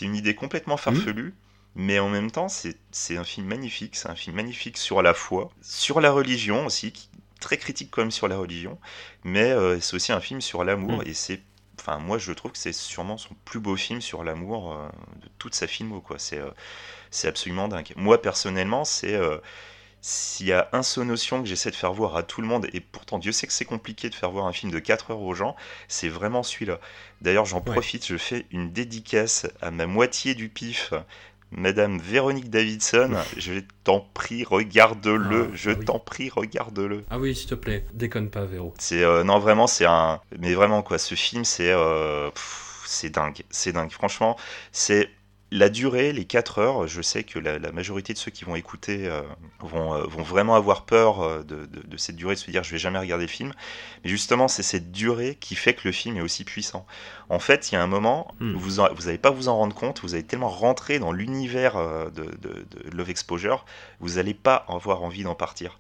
une 0.03 0.15
idée 0.15 0.35
complètement 0.35 0.77
farfelue. 0.77 1.35
Mais 1.77 1.99
en 1.99 2.09
même 2.09 2.31
temps, 2.31 2.49
c'est 2.49 3.17
un 3.17 3.25
film 3.25 3.47
magnifique. 3.47 3.97
C'est 3.97 4.09
un 4.09 4.15
film 4.15 4.37
magnifique 4.37 4.77
sur 4.77 5.03
la 5.03 5.13
foi, 5.13 5.51
sur 5.61 6.01
la 6.01 6.13
religion 6.13 6.67
aussi, 6.67 6.93
qui, 6.93 7.09
très 7.41 7.59
critique 7.59 7.91
quand 7.91 8.03
même 8.03 8.11
sur 8.11 8.29
la 8.29 8.37
religion. 8.37 8.79
Mais 9.25 9.51
euh, 9.51 9.81
c'est 9.81 9.95
aussi 9.95 10.13
un 10.13 10.21
film 10.21 10.41
sur 10.41 10.65
l'amour. 10.65 10.99
Mm. 10.99 11.09
Et 11.09 11.15
c'est, 11.15 11.41
enfin, 11.79 11.99
moi, 11.99 12.19
je 12.19 12.33
trouve 12.33 12.53
que 12.53 12.59
c'est 12.59 12.73
sûrement 12.73 13.19
son 13.19 13.35
plus 13.45 13.61
beau 13.61 13.77
film 13.77 14.01
sur 14.01 14.25
l'amour 14.25 14.73
euh, 14.73 14.89
de 15.23 15.29
toute 15.39 15.55
sa 15.55 15.67
filmo. 15.67 16.01
Quoi. 16.01 16.19
C'est 16.19 16.39
euh, 16.39 16.51
c'est 17.15 17.29
absolument 17.29 17.69
dingue. 17.69 17.93
Moi, 17.97 18.21
personnellement, 18.21 18.85
c'est. 18.85 19.15
euh, 19.15 19.39
s'il 20.07 20.47
y 20.47 20.53
a 20.53 20.69
un 20.73 20.83
seul 20.83 21.07
notion 21.07 21.43
que 21.43 21.49
j'essaie 21.49 21.71
de 21.71 21.77
faire 21.77 21.95
voir 21.95 22.15
à 22.17 22.23
tout 22.23 22.43
le 22.43 22.47
monde, 22.47 22.67
et 22.75 22.81
pourtant 22.81 23.19
Dieu 23.19 23.33
sait 23.33 23.47
que 23.47 23.55
c'est 23.55 23.65
compliqué 23.65 24.11
de 24.11 24.15
faire 24.15 24.31
voir 24.31 24.45
un 24.47 24.53
film 24.53 24.71
de 24.71 24.79
4 24.79 25.13
heures 25.13 25.23
aux 25.23 25.35
gens, 25.35 25.57
c'est 25.89 26.11
vraiment 26.11 26.43
celui-là. 26.43 26.79
D'ailleurs, 27.23 27.47
j'en 27.47 27.63
profite, 27.63 28.07
je 28.07 28.19
fais 28.19 28.45
une 28.51 28.71
dédicace 28.71 29.47
à 29.63 29.71
ma 29.71 29.87
moitié 29.87 30.35
du 30.35 30.51
pif, 30.51 30.93
Madame 31.51 31.99
Véronique 31.99 32.51
Davidson. 32.51 33.17
Je 33.39 33.61
t'en 33.85 34.01
prie, 34.01 34.45
regarde-le. 34.45 35.49
Ah, 35.51 35.55
je 35.55 35.71
ah 35.71 35.75
oui. 35.79 35.85
t'en 35.87 35.99
prie, 35.99 36.29
regarde-le. 36.29 37.05
Ah 37.09 37.19
oui, 37.19 37.35
s'il 37.35 37.49
te 37.49 37.55
plaît, 37.55 37.87
déconne 37.95 38.29
pas, 38.29 38.45
Véro. 38.45 38.75
C'est 38.79 39.03
euh, 39.03 39.25
non 39.25 39.39
vraiment 39.39 39.67
c'est 39.67 39.87
un 39.87 40.21
mais 40.39 40.53
vraiment 40.55 40.83
quoi 40.83 40.99
ce 40.99 41.15
film 41.15 41.45
c'est 41.45 41.71
euh, 41.71 42.31
c'est 42.85 43.11
dingue 43.11 43.43
c'est 43.51 43.73
dingue 43.73 43.91
franchement 43.91 44.37
c'est 44.73 45.09
la 45.57 45.69
durée 45.69 46.13
les 46.13 46.25
4 46.25 46.59
heures 46.59 46.89
je 46.89 47.01
sais 47.03 47.25
que 47.25 47.39
la, 47.39 47.59
la 47.59 47.73
majorité 47.73 48.13
de 48.13 48.19
ceux 48.19 48.31
qui 48.31 48.45
vont 48.45 48.57
écouter 48.57 49.07
euh, 49.09 49.23
vont, 49.61 49.95
euh, 49.95 50.05
vont 50.05 50.23
vraiment 50.23 50.57
avoir 50.57 50.85
peur 50.85 51.21
euh, 51.21 51.43
de, 51.43 51.67
de- 51.67 51.87
de 51.87 51.97
cette 51.97 52.17
durée 52.17 52.35
de 52.35 52.41
se 52.41 52.51
dire 52.51 52.65
je 52.65 52.73
vais 52.73 52.79
jamais 52.79 52.99
regarder 52.99 53.25
le 53.25 53.31
film. 53.31 53.53
Mais 54.05 54.11
justement 54.11 54.49
c'est 54.49 54.63
cette 54.65 54.91
durée 54.93 55.37
qui 55.41 55.55
fait 55.55 55.75
que 55.75 55.83
le 55.89 55.93
film 55.93 56.17
est 56.17 56.21
aussi 56.23 56.45
puissant. 56.45 56.87
En 57.29 57.39
fait 57.39 57.71
il 57.71 57.77
y 57.77 57.79
a 57.79 57.83
un 57.83 57.87
moment 57.87 58.35
Hmm. 58.41 58.57
où 58.57 58.59
vous 58.59 58.81
en- 58.81 58.93
vous 58.95 59.05
n'allez 59.05 59.19
pas 59.19 59.31
vous 59.31 59.49
en 59.49 59.57
rendre 59.57 59.75
compte 59.75 60.01
vous 60.03 60.15
allez 60.15 60.25
tellement 60.25 60.49
rentrer 60.51 60.99
dans 60.99 61.13
l'univers 61.13 61.77
de, 62.11 62.23
de- 62.25 62.67
de 62.71 62.91
Love 62.97 63.11
Exposure 63.11 63.65
vous 64.01 64.15
n'allez 64.17 64.35
pas 64.35 64.65
avoir 64.69 65.03
envie 65.03 65.23
d'en 65.23 65.35
partir. 65.37 65.79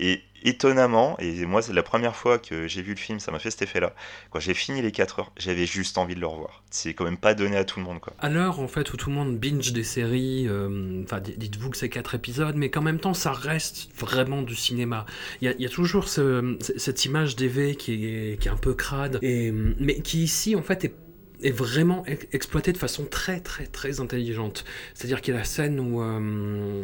Et 0.00 0.22
étonnamment, 0.42 1.16
et 1.18 1.44
moi 1.46 1.62
c'est 1.62 1.72
la 1.72 1.82
première 1.82 2.16
fois 2.16 2.38
que 2.38 2.68
j'ai 2.68 2.82
vu 2.82 2.92
le 2.92 2.98
film, 2.98 3.20
ça 3.20 3.30
m'a 3.32 3.38
fait 3.38 3.50
cet 3.50 3.62
effet-là. 3.62 3.94
Quand 4.30 4.40
j'ai 4.40 4.54
fini 4.54 4.82
les 4.82 4.92
4 4.92 5.18
heures, 5.20 5.32
j'avais 5.36 5.66
juste 5.66 5.98
envie 5.98 6.14
de 6.14 6.20
le 6.20 6.26
revoir. 6.26 6.62
C'est 6.70 6.94
quand 6.94 7.04
même 7.04 7.16
pas 7.18 7.34
donné 7.34 7.56
à 7.56 7.64
tout 7.64 7.78
le 7.80 7.84
monde 7.84 8.00
quoi. 8.00 8.12
À 8.18 8.28
l'heure 8.28 8.60
en 8.60 8.68
fait 8.68 8.92
où 8.92 8.96
tout 8.96 9.10
le 9.10 9.16
monde 9.16 9.38
binge 9.38 9.72
des 9.72 9.84
séries, 9.84 10.46
euh, 10.48 11.04
dites-vous 11.36 11.70
que 11.70 11.76
c'est 11.76 11.88
4 11.88 12.14
épisodes, 12.14 12.56
mais 12.56 12.70
qu'en 12.70 12.82
même 12.82 13.00
temps 13.00 13.14
ça 13.14 13.32
reste 13.32 13.88
vraiment 13.98 14.42
du 14.42 14.54
cinéma. 14.54 15.06
Il 15.40 15.54
y 15.58 15.66
a, 15.66 15.68
toujours 15.68 16.08
cette 16.08 17.04
image 17.04 17.36
d'Eve 17.36 17.76
qui 17.76 18.06
est, 18.06 18.40
qui 18.40 18.48
est 18.48 18.50
un 18.50 18.56
peu 18.56 18.74
crade, 18.74 19.18
et, 19.22 19.52
mais 19.52 20.00
qui 20.00 20.22
ici 20.22 20.56
en 20.56 20.62
fait 20.62 20.84
est 20.84 20.94
est 21.42 21.50
vraiment 21.50 22.04
exploité 22.32 22.72
de 22.72 22.78
façon 22.78 23.04
très 23.04 23.40
très 23.40 23.66
très 23.66 24.00
intelligente. 24.00 24.64
C'est-à-dire 24.94 25.20
qu'il 25.20 25.34
y 25.34 25.36
a 25.36 25.40
la 25.40 25.44
scène 25.44 25.78
où 25.78 26.02
euh, 26.02 26.82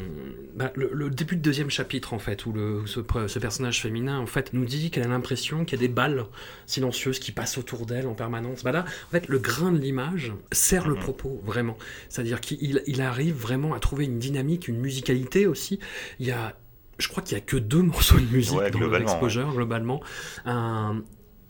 bah, 0.54 0.72
le, 0.76 1.10
début 1.10 1.36
du 1.36 1.42
deuxième 1.42 1.70
chapitre 1.70 2.14
en 2.14 2.18
fait, 2.18 2.46
où 2.46 2.52
le, 2.52 2.84
ce, 2.86 3.00
personnage 3.00 3.82
féminin 3.82 4.18
en 4.18 4.26
fait 4.26 4.52
nous 4.52 4.64
dit 4.64 4.90
qu'elle 4.90 5.04
a 5.04 5.08
l'impression 5.08 5.64
qu'il 5.64 5.78
y 5.78 5.82
a 5.84 5.86
des 5.86 5.92
balles 5.92 6.24
silencieuses 6.66 7.18
qui 7.18 7.32
passent 7.32 7.58
autour 7.58 7.86
d'elle 7.86 8.06
en 8.06 8.14
permanence. 8.14 8.62
Bah 8.62 8.72
là, 8.72 8.84
en 9.08 9.10
fait, 9.10 9.28
le 9.28 9.38
grain 9.38 9.72
de 9.72 9.78
l'image 9.78 10.32
sert 10.52 10.88
le 10.88 10.94
mhm. 10.94 11.00
propos 11.00 11.42
vraiment. 11.44 11.76
C'est-à-dire 12.08 12.40
qu'il 12.40 12.82
il 12.86 13.00
arrive 13.00 13.34
vraiment 13.34 13.74
à 13.74 13.80
trouver 13.80 14.04
une 14.04 14.18
dynamique, 14.18 14.68
une 14.68 14.78
musicalité 14.78 15.46
aussi. 15.46 15.80
Il 16.18 16.26
y 16.26 16.30
a 16.30 16.56
je 16.98 17.08
crois 17.08 17.22
qu'il 17.22 17.36
y 17.36 17.40
a 17.40 17.44
que 17.44 17.56
deux 17.56 17.82
morceaux 17.82 18.18
de 18.18 18.26
musique 18.26 18.70
dans 18.72 18.88
l'exposure 18.88 19.52
globalement. 19.52 20.00
Un, 20.44 21.02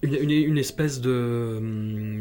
une, 0.04 0.58
espèce 0.58 1.00
de, 1.00 1.60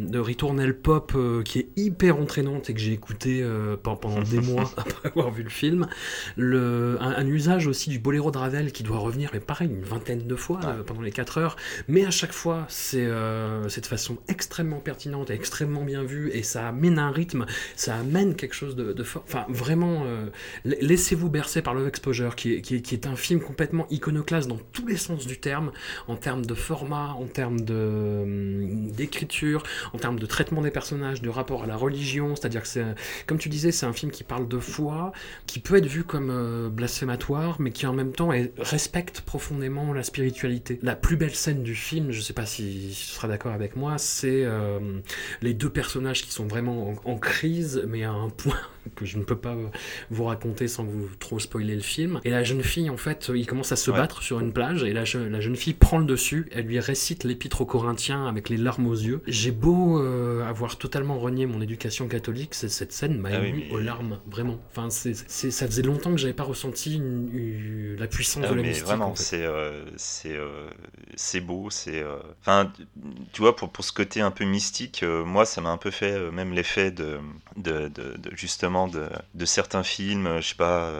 de 0.07 0.19
ritournelle 0.19 0.75
pop 0.77 1.13
euh, 1.15 1.43
qui 1.43 1.59
est 1.59 1.67
hyper 1.75 2.17
entraînante 2.17 2.69
et 2.69 2.73
que 2.73 2.79
j'ai 2.79 2.93
écouté 2.93 3.41
euh, 3.41 3.75
pendant 3.77 4.21
des 4.21 4.39
mois 4.39 4.71
après 4.77 5.09
avoir 5.09 5.31
vu 5.31 5.43
le 5.43 5.49
film. 5.49 5.87
Le, 6.35 6.97
un, 7.01 7.25
usage 7.27 7.67
aussi 7.67 7.89
du 7.89 7.99
boléro 7.99 8.31
de 8.31 8.37
Ravel 8.37 8.71
qui 8.71 8.83
doit 8.83 8.99
revenir, 8.99 9.31
mais 9.33 9.39
pareil, 9.39 9.69
une 9.69 9.83
vingtaine 9.83 10.27
de 10.27 10.35
fois 10.35 10.59
euh, 10.63 10.83
pendant 10.83 11.01
les 11.01 11.11
4 11.11 11.37
heures. 11.37 11.55
Mais 11.87 12.05
à 12.05 12.11
chaque 12.11 12.33
fois, 12.33 12.65
c'est 12.69 13.05
de 13.05 13.85
façon 13.85 14.17
extrêmement 14.27 14.79
pertinente 14.79 15.29
et 15.29 15.33
extrêmement 15.33 15.83
bien 15.83 16.03
vue 16.03 16.29
et 16.33 16.43
ça 16.43 16.69
amène 16.69 16.99
un 16.99 17.11
rythme, 17.11 17.45
ça 17.75 17.95
amène 17.95 18.35
quelque 18.35 18.55
chose 18.55 18.75
de, 18.75 19.03
fort. 19.03 19.23
Enfin, 19.27 19.45
vraiment, 19.49 20.05
laissez-vous 20.63 21.29
bercer 21.29 21.61
par 21.61 21.73
Love 21.73 21.87
Exposure 21.87 22.35
qui 22.35 22.53
est, 22.53 22.61
qui, 22.61 22.81
qui 22.81 22.95
est 22.95 23.07
un 23.07 23.15
film 23.15 23.41
complètement 23.41 23.87
iconoclaste 23.89 24.47
dans 24.47 24.59
tous 24.71 24.87
les 24.87 24.97
sens 24.97 25.27
du 25.27 25.39
terme, 25.39 25.71
en 26.07 26.15
termes 26.15 26.45
de 26.45 26.53
format, 26.53 27.13
en 27.19 27.25
termes 27.25 27.61
de 27.61 27.72
Hum, 27.72 27.72
d'écriture, 28.93 29.63
en 29.93 29.97
termes 29.97 30.19
de 30.19 30.25
traitement 30.25 30.61
des 30.61 30.71
personnages, 30.71 31.21
de 31.21 31.29
rapport 31.29 31.63
à 31.63 31.67
la 31.67 31.75
religion, 31.75 32.35
c'est-à-dire 32.35 32.61
que 32.61 32.67
c'est, 32.67 32.85
comme 33.27 33.37
tu 33.37 33.49
disais, 33.49 33.71
c'est 33.71 33.85
un 33.85 33.93
film 33.93 34.11
qui 34.11 34.23
parle 34.23 34.47
de 34.47 34.59
foi, 34.59 35.11
qui 35.47 35.59
peut 35.59 35.75
être 35.75 35.87
vu 35.87 36.03
comme 36.03 36.29
euh, 36.29 36.69
blasphématoire, 36.69 37.59
mais 37.59 37.71
qui 37.71 37.85
en 37.85 37.93
même 37.93 38.11
temps 38.11 38.31
respecte 38.57 39.21
profondément 39.21 39.93
la 39.93 40.03
spiritualité. 40.03 40.79
La 40.81 40.95
plus 40.95 41.17
belle 41.17 41.35
scène 41.35 41.63
du 41.63 41.75
film, 41.75 42.11
je 42.11 42.21
sais 42.21 42.33
pas 42.33 42.45
si 42.45 42.89
tu 42.89 42.93
seras 42.93 43.27
d'accord 43.27 43.53
avec 43.53 43.75
moi, 43.75 43.97
c'est 43.97 44.43
euh, 44.45 44.79
les 45.41 45.53
deux 45.53 45.69
personnages 45.69 46.23
qui 46.23 46.31
sont 46.31 46.47
vraiment 46.47 46.93
en, 47.05 47.17
crise, 47.17 47.83
mais 47.87 48.03
à 48.03 48.11
un 48.11 48.29
point 48.29 48.59
que 48.95 49.05
je 49.05 49.17
ne 49.17 49.23
peux 49.23 49.37
pas 49.37 49.55
vous 50.09 50.23
raconter 50.25 50.67
sans 50.67 50.83
vous 50.83 51.09
trop 51.19 51.39
spoiler 51.39 51.75
le 51.75 51.81
film. 51.81 52.19
Et 52.23 52.29
la 52.29 52.43
jeune 52.43 52.63
fille, 52.63 52.89
en 52.89 52.97
fait, 52.97 53.31
il 53.33 53.45
commence 53.45 53.71
à 53.71 53.75
se 53.75 53.91
battre 53.91 54.21
sur 54.21 54.39
une 54.39 54.53
plage, 54.53 54.83
et 54.83 54.93
la, 54.93 55.03
la 55.29 55.39
jeune 55.39 55.55
fille 55.55 55.73
prend 55.73 55.97
le 55.97 56.05
dessus, 56.05 56.47
elle 56.51 56.65
lui 56.65 56.79
récite 56.79 57.23
l'épître 57.23 57.61
aux 57.61 57.65
Corinthiens 57.65 58.25
avec 58.27 58.49
les 58.49 58.57
larmes 58.57 58.87
aux 58.87 58.93
yeux. 58.93 59.21
J'ai 59.27 59.51
beau 59.51 60.01
euh, 60.01 60.47
avoir 60.47 60.77
totalement 60.77 61.19
renié 61.19 61.45
mon 61.45 61.61
éducation 61.61 62.07
catholique, 62.07 62.53
cette 62.53 62.91
scène 62.91 63.17
m'a 63.17 63.29
ah 63.33 63.45
ému 63.45 63.65
aux 63.71 63.79
larmes, 63.79 64.19
vraiment. 64.27 64.59
Enfin, 64.71 64.89
c'est, 64.89 65.13
ça 65.13 65.65
faisait 65.67 65.81
longtemps 65.81 66.11
que 66.11 66.17
j'avais 66.17 66.33
pas 66.33 66.43
ressenti 66.43 67.01
la 67.97 68.07
puissance 68.07 68.43
ah 68.45 68.49
de 68.49 68.55
la 68.55 68.61
mais 68.61 68.67
mystique. 68.69 68.85
Vraiment, 68.85 69.15
c'est, 69.15 69.45
euh, 69.45 69.85
c'est, 69.97 70.35
euh, 70.35 70.69
c'est 71.15 71.41
beau, 71.41 71.69
c'est. 71.69 72.03
Enfin, 72.41 72.71
tu 73.31 73.41
vois, 73.41 73.55
pour, 73.55 73.71
pour 73.71 73.83
ce 73.83 73.93
côté 73.93 74.21
un 74.21 74.31
peu 74.31 74.45
mystique, 74.45 75.03
moi, 75.03 75.45
ça 75.45 75.61
m'a 75.61 75.69
un 75.69 75.77
peu 75.77 75.91
fait 75.91 76.31
même 76.31 76.53
l'effet 76.53 76.91
de, 76.91 77.19
de, 77.57 77.87
de, 77.87 78.17
justement 78.33 78.72
de, 78.87 79.45
certains 79.45 79.83
films. 79.83 80.41
Je 80.41 80.49
sais 80.49 80.55
pas, 80.55 80.91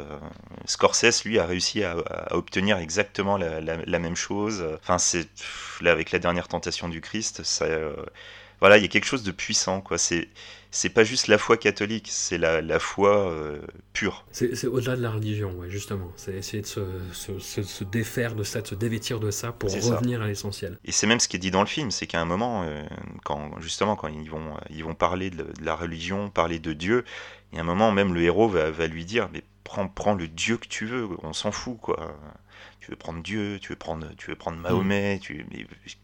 Scorsese, 0.65 1.25
lui, 1.25 1.39
a 1.39 1.45
réussi 1.45 1.83
à, 1.83 1.95
obtenir 2.31 2.77
exactement 2.77 3.37
la, 3.37 3.59
la, 3.61 3.99
même 3.99 4.15
chose. 4.15 4.63
Enfin, 4.81 4.97
c'est 4.97 5.27
là 5.81 5.91
avec 5.91 6.11
la 6.11 6.19
dernière 6.19 6.47
tentation 6.47 6.89
du 6.89 7.01
Christ, 7.01 7.43
ça, 7.43 7.65
euh, 7.65 7.95
voilà, 8.59 8.77
il 8.77 8.81
y 8.81 8.85
a 8.85 8.87
quelque 8.87 9.05
chose 9.05 9.23
de 9.23 9.31
puissant, 9.31 9.81
quoi. 9.81 9.97
C'est 9.97 10.29
c'est 10.73 10.89
pas 10.89 11.03
juste 11.03 11.27
la 11.27 11.37
foi 11.37 11.55
catholique, 11.55 12.07
c'est 12.09 12.39
la, 12.39 12.59
la, 12.63 12.79
foi 12.79 13.29
euh, 13.29 13.61
pure. 13.93 14.25
C'est 14.31 14.65
au-delà 14.65 14.95
de 14.95 15.03
la 15.03 15.11
religion, 15.11 15.51
ouais, 15.59 15.69
justement. 15.69 16.11
C'est 16.15 16.33
essayer 16.33 16.63
de 16.63 16.67
se, 16.67 16.81
se, 17.13 17.61
se, 17.61 17.83
défaire 17.83 18.33
de 18.33 18.43
ça, 18.43 18.61
de 18.61 18.67
se 18.67 18.73
dévêtir 18.73 19.19
de 19.19 19.29
ça 19.29 19.51
pour 19.51 19.71
revenir 19.71 20.23
à 20.23 20.27
l'essentiel. 20.27 20.79
Et 20.83 20.91
c'est 20.91 21.05
même 21.05 21.19
ce 21.19 21.27
qui 21.27 21.37
est 21.37 21.39
dit 21.39 21.51
dans 21.51 21.61
le 21.61 21.67
film, 21.67 21.91
c'est 21.91 22.07
qu'à 22.07 22.19
un 22.19 22.25
moment, 22.25 22.63
euh, 22.65 22.81
quand 23.23 23.51
justement, 23.61 23.95
quand 23.95 24.07
ils 24.07 24.31
vont, 24.31 24.57
ils 24.71 24.83
vont 24.83 24.95
parler 24.95 25.29
de, 25.29 25.45
la 25.61 25.75
religion, 25.75 26.31
parler 26.31 26.57
de 26.57 26.73
Dieu, 26.73 27.05
il 27.51 27.57
y 27.57 27.59
a 27.59 27.61
un 27.61 27.65
moment, 27.65 27.91
même 27.91 28.11
le 28.11 28.23
héros 28.23 28.49
va, 28.49 28.71
va 28.71 28.87
lui 28.87 29.05
dire, 29.05 29.29
mais 29.31 29.43
prends, 29.63 29.87
prends 29.87 30.15
le 30.15 30.27
Dieu 30.27 30.57
que 30.57 30.67
tu 30.67 30.87
veux, 30.87 31.07
on 31.21 31.33
s'en 31.33 31.51
fout, 31.51 31.77
quoi 31.79 32.17
tu 32.83 32.91
veux 32.91 32.97
prendre 32.97 33.23
Dieu, 33.23 33.59
tu 33.61 33.69
veux 33.69 33.77
prendre, 33.77 34.09
tu 34.17 34.29
veux 34.29 34.35
prendre 34.35 34.57
Mahomet, 34.57 35.19
tu, 35.21 35.45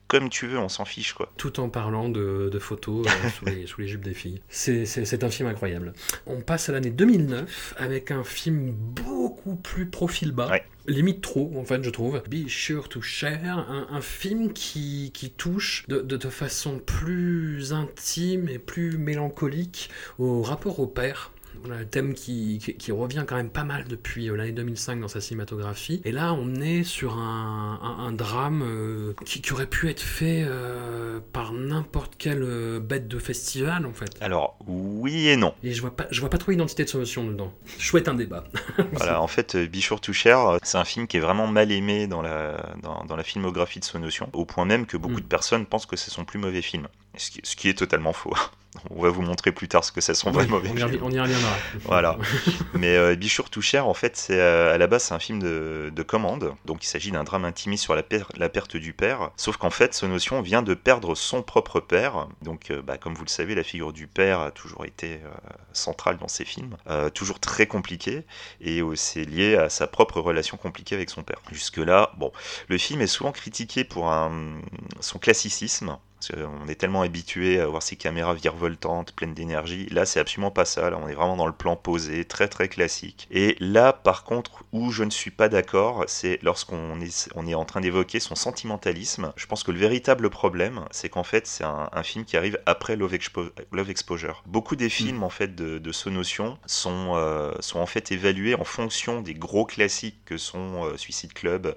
comme 0.08 0.30
tu 0.30 0.48
veux, 0.48 0.58
on 0.58 0.70
s'en 0.70 0.86
fiche 0.86 1.12
quoi. 1.12 1.30
Tout 1.36 1.60
en 1.60 1.68
parlant 1.68 2.08
de, 2.08 2.58
photos 2.58 3.06
euh, 3.06 3.30
sous, 3.30 3.46
les, 3.46 3.68
sous, 3.68 3.82
les, 3.82 3.88
jupes 3.88 4.04
des 4.04 4.14
filles. 4.14 4.42
C'est 4.48 5.24
un 5.24 5.30
film 5.30 5.50
incroyable. 5.50 5.94
On 6.26 6.40
passe 6.40 6.70
à 6.70 6.72
l'année 6.72 6.90
2009 6.90 7.76
avec 7.78 8.12
un 8.12 8.24
film 8.24 8.72
beaucoup 8.72 9.56
plus 9.56 9.88
profil 9.88 10.32
bas. 10.32 10.52
Limite 10.88 11.22
trop, 11.22 11.52
en 11.58 11.66
fait, 11.66 11.84
je 11.84 11.90
trouve. 11.90 12.24
Be 12.30 12.48
Sure 12.48 12.88
to 12.88 13.02
Share, 13.02 13.70
un, 13.70 14.02
film 14.02 14.54
qui, 14.54 15.12
qui 15.14 15.32
touche 15.32 15.86
de, 15.90 16.00
de, 16.00 16.16
de, 16.16 16.30
façon 16.30 16.80
plus 16.80 17.74
intime 17.74 18.48
et 18.48 18.58
plus 18.58 18.98
mélancolique 18.98 19.90
au 20.18 20.42
rapport 20.42 20.80
au 20.80 20.88
père 20.88 21.32
un 21.72 21.86
thème 21.86 22.13
qui, 22.13 22.58
qui, 22.58 22.92
revient 22.92 23.24
quand 23.28 23.36
même 23.36 23.50
pas 23.50 23.63
mal 23.63 23.86
depuis 23.86 24.30
euh, 24.30 24.36
l'année 24.36 24.51
2005 24.51 25.00
dans 25.00 25.08
sa 25.08 25.22
cinématographie. 25.22 26.01
Et 26.06 26.12
là, 26.12 26.34
on 26.34 26.56
est 26.56 26.84
sur 26.84 27.18
un, 27.18 27.98
un, 28.00 28.12
drame 28.12 28.63
euh, 28.63 29.13
qui, 29.25 29.42
qui, 29.42 29.54
aurait 29.54 29.68
pu 29.68 29.89
être 29.89 30.01
fait 30.01 30.44
euh, 30.46 31.20
par 31.34 31.54
n'importe 31.54 32.16
quelle 32.18 32.80
bête 32.80 33.08
de 33.08 33.20
festival, 33.20 33.86
en 33.86 33.94
fait. 33.94 34.10
Alors, 34.22 34.58
oui 34.68 35.28
et 35.28 35.38
non. 35.38 35.54
Et 35.63 35.74
je 35.74 35.82
vois 35.82 35.96
pas, 35.96 36.08
je 36.12 36.20
vois 36.20 36.30
pas 36.30 36.38
trop 36.38 36.51
identité 36.51 36.84
de 36.84 36.89
solution 36.89 37.25
dedans. 37.25 37.54
Chouette 37.78 38.08
un 38.08 38.16
débat. 38.16 38.44
voilà, 38.94 39.22
en 39.22 39.28
fait, 39.28 39.56
Bichour 39.56 40.01
Toucher, 40.01 40.38
c'est 40.63 40.78
un 40.78 40.86
film 40.86 41.08
qui 41.08 41.18
est 41.18 41.22
vraiment 41.22 41.48
mal 41.48 41.72
aimé 41.72 42.08
dans 42.08 42.22
la, 42.22 42.74
dans, 42.82 43.06
dans 43.06 43.16
la 43.16 43.24
filmographie 43.24 43.80
de 43.80 43.86
Sonotion, 43.86 44.30
au 44.34 44.46
point 44.46 44.66
même 44.66 44.86
que 44.86 44.98
beaucoup 44.98 45.18
mm. 45.18 45.22
de 45.22 45.28
personnes 45.28 45.66
pensent 45.66 45.86
que 45.86 45.96
c'est 45.96 46.12
son 46.12 46.25
plus 46.25 46.39
mauvais 46.39 46.62
film. 46.62 46.88
Ce 47.18 47.32
qui, 47.32 47.42
ce 47.44 47.56
qui 47.56 47.70
est 47.70 47.74
totalement 47.74 48.13
faux. 48.13 48.34
On 48.92 49.02
va 49.02 49.10
vous 49.10 49.24
montrer 49.24 49.52
plus 49.52 49.68
tard 49.68 49.84
ce 49.84 49.92
que 49.92 50.00
c'est 50.00 50.14
son 50.14 50.30
vrai 50.30 50.46
mauvais 50.46 50.70
on 50.70 50.76
y, 50.76 50.84
on 51.02 51.10
y 51.10 51.20
reviendra. 51.20 51.50
voilà. 51.86 52.18
Mais 52.74 52.96
euh, 52.96 53.16
Bichour 53.16 53.50
Touchère, 53.50 53.88
en 53.88 53.96
fait, 53.96 54.16
c'est 54.16 54.40
euh, 54.40 54.74
à 54.74 54.78
la 54.78 54.86
base 54.86 55.04
c'est 55.04 55.14
un 55.16 55.20
film 55.20 55.42
de, 55.42 55.92
de, 55.94 56.04
commande. 56.04 56.54
Donc 56.66 56.84
il 56.84 56.88
s'agit 56.88 57.12
d'un 57.12 57.24
drame 57.24 57.46
intimiste 57.46 57.84
sur 57.84 57.96
la, 57.96 58.04
la, 58.38 58.50
perte 58.50 58.78
du 58.78 58.94
père. 58.94 59.32
Sauf 59.38 59.58
qu'en 59.58 59.72
fait, 59.72 59.96
ce 59.96 60.06
notion 60.06 60.42
vient 60.42 60.62
de 60.62 60.76
perdre 60.76 61.16
son 61.16 61.42
propre 61.42 61.80
père. 61.80 62.28
Donc, 62.44 62.70
euh, 62.70 62.84
bah, 62.84 62.98
comme 63.00 63.16
vous 63.16 63.24
le 63.24 63.30
savez, 63.30 63.56
la 63.56 63.64
figure 63.64 63.92
du 63.92 64.06
père 64.06 64.40
a 64.40 64.52
toujours 64.52 64.86
été 64.86 65.14
euh, 65.14 65.30
centrale 65.74 66.18
dans 66.18 66.28
ces 66.28 66.46
films, 66.46 66.76
toujours 67.14 67.40
très 67.40 67.68
compliquée, 67.68 68.24
et 68.62 68.82
c'est 68.96 69.24
lié 69.24 69.56
à 69.56 69.70
sa 69.70 69.88
propre 69.88 70.20
relation 70.20 70.58
compliquée 70.58 70.96
avec 70.96 71.10
son 71.10 71.24
père. 71.24 71.40
Jusque 71.52 71.78
là, 71.78 72.12
bon, 72.18 72.32
le 72.68 72.78
film 72.78 73.02
est 73.02 73.08
souvent 73.08 73.32
critiqué 73.32 73.84
pour 73.84 74.12
un, 74.12 74.60
son 75.00 75.20
classicisme 75.20 75.98
on 76.36 76.68
est 76.68 76.76
tellement 76.76 77.02
habitué 77.02 77.60
à 77.60 77.68
voir 77.68 77.82
ces 77.82 77.96
caméras 77.96 78.34
virevoltantes, 78.34 79.14
pleines 79.14 79.34
d'énergie. 79.34 79.88
Là, 79.90 80.06
c'est 80.06 80.20
absolument 80.20 80.52
pas 80.52 80.66
ça. 80.66 80.90
Là, 80.90 81.00
on 81.02 81.08
est 81.08 81.14
vraiment 81.14 81.38
dans 81.38 81.48
le 81.48 81.54
plan 81.54 81.76
posé, 81.76 82.26
très 82.26 82.48
très 82.48 82.68
classique. 82.68 83.28
Et 83.32 83.56
là, 83.60 83.94
par 83.94 84.24
contre, 84.24 84.64
où 84.72 84.92
je 84.92 85.04
ne 85.04 85.10
suis 85.10 85.32
pas 85.32 85.50
d'accord, 85.50 86.04
c'est 86.08 86.40
lorsqu'on 86.42 87.00
est, 87.02 87.30
on 87.36 87.48
est 87.48 87.54
en 87.54 87.66
train 87.66 87.82
d'évoquer 87.82 88.20
son 88.20 88.36
sentimentalisme. 88.36 89.34
Je 89.36 89.46
pense 89.46 89.64
que 89.64 89.72
le 89.72 89.80
véritable 89.80 90.30
problème, 90.30 90.86
c'est 90.92 91.10
qu'en 91.10 91.24
fait, 91.24 91.48
c'est 91.48 91.64
un, 91.64 91.90
film 92.04 92.26
qui 92.26 92.38
arrive 92.38 92.58
après 92.66 92.96
Love, 92.96 93.14
Exposure. 93.14 94.44
Beaucoup 94.46 94.76
des 94.76 94.90
films, 94.90 95.24
en 95.24 95.30
fait, 95.30 95.54
de, 95.56 95.78
de 95.78 95.92
Sonotion 95.92 96.58
sont, 96.66 97.14
euh, 97.16 97.54
sont 97.60 97.80
en 97.80 97.86
fait 97.86 98.12
évalués 98.12 98.56
en 98.56 98.64
fonction 98.64 99.22
des 99.22 99.34
gros 99.34 99.66
classiques 99.66 100.24
que 100.26 100.38
sont 100.38 100.86
euh, 100.86 100.98
Suicide 100.98 101.34
Club 101.34 101.76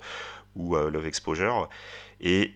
ou 0.54 0.76
euh, 0.76 0.90
Love 0.90 1.06
Exposure. 1.06 1.68
Et 2.20 2.54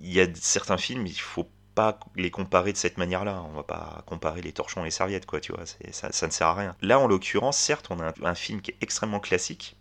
il 0.00 0.12
y 0.12 0.20
a 0.20 0.26
certains 0.34 0.78
films, 0.78 1.06
il 1.06 1.18
faut 1.18 1.48
pas 1.76 2.00
les 2.16 2.30
comparer 2.30 2.72
de 2.72 2.78
cette 2.78 2.98
manière-là. 2.98 3.44
On 3.48 3.52
va 3.54 3.62
pas 3.62 4.02
comparer 4.06 4.42
les 4.42 4.52
torchons 4.52 4.80
et 4.80 4.86
les 4.86 4.90
serviettes, 4.90 5.26
quoi, 5.26 5.40
tu 5.40 5.52
vois. 5.52 5.64
Ça, 5.92 6.26
ne 6.26 6.32
sert 6.32 6.48
à 6.48 6.54
rien. 6.54 6.76
Là, 6.80 6.98
en 6.98 7.06
l'occurrence, 7.06 7.58
certes, 7.58 7.86
on 7.90 8.00
a 8.00 8.12
un, 8.22 8.34
film 8.34 8.60
qui 8.60 8.72
est 8.72 8.76
extrêmement 8.80 9.20
classique, 9.20 9.76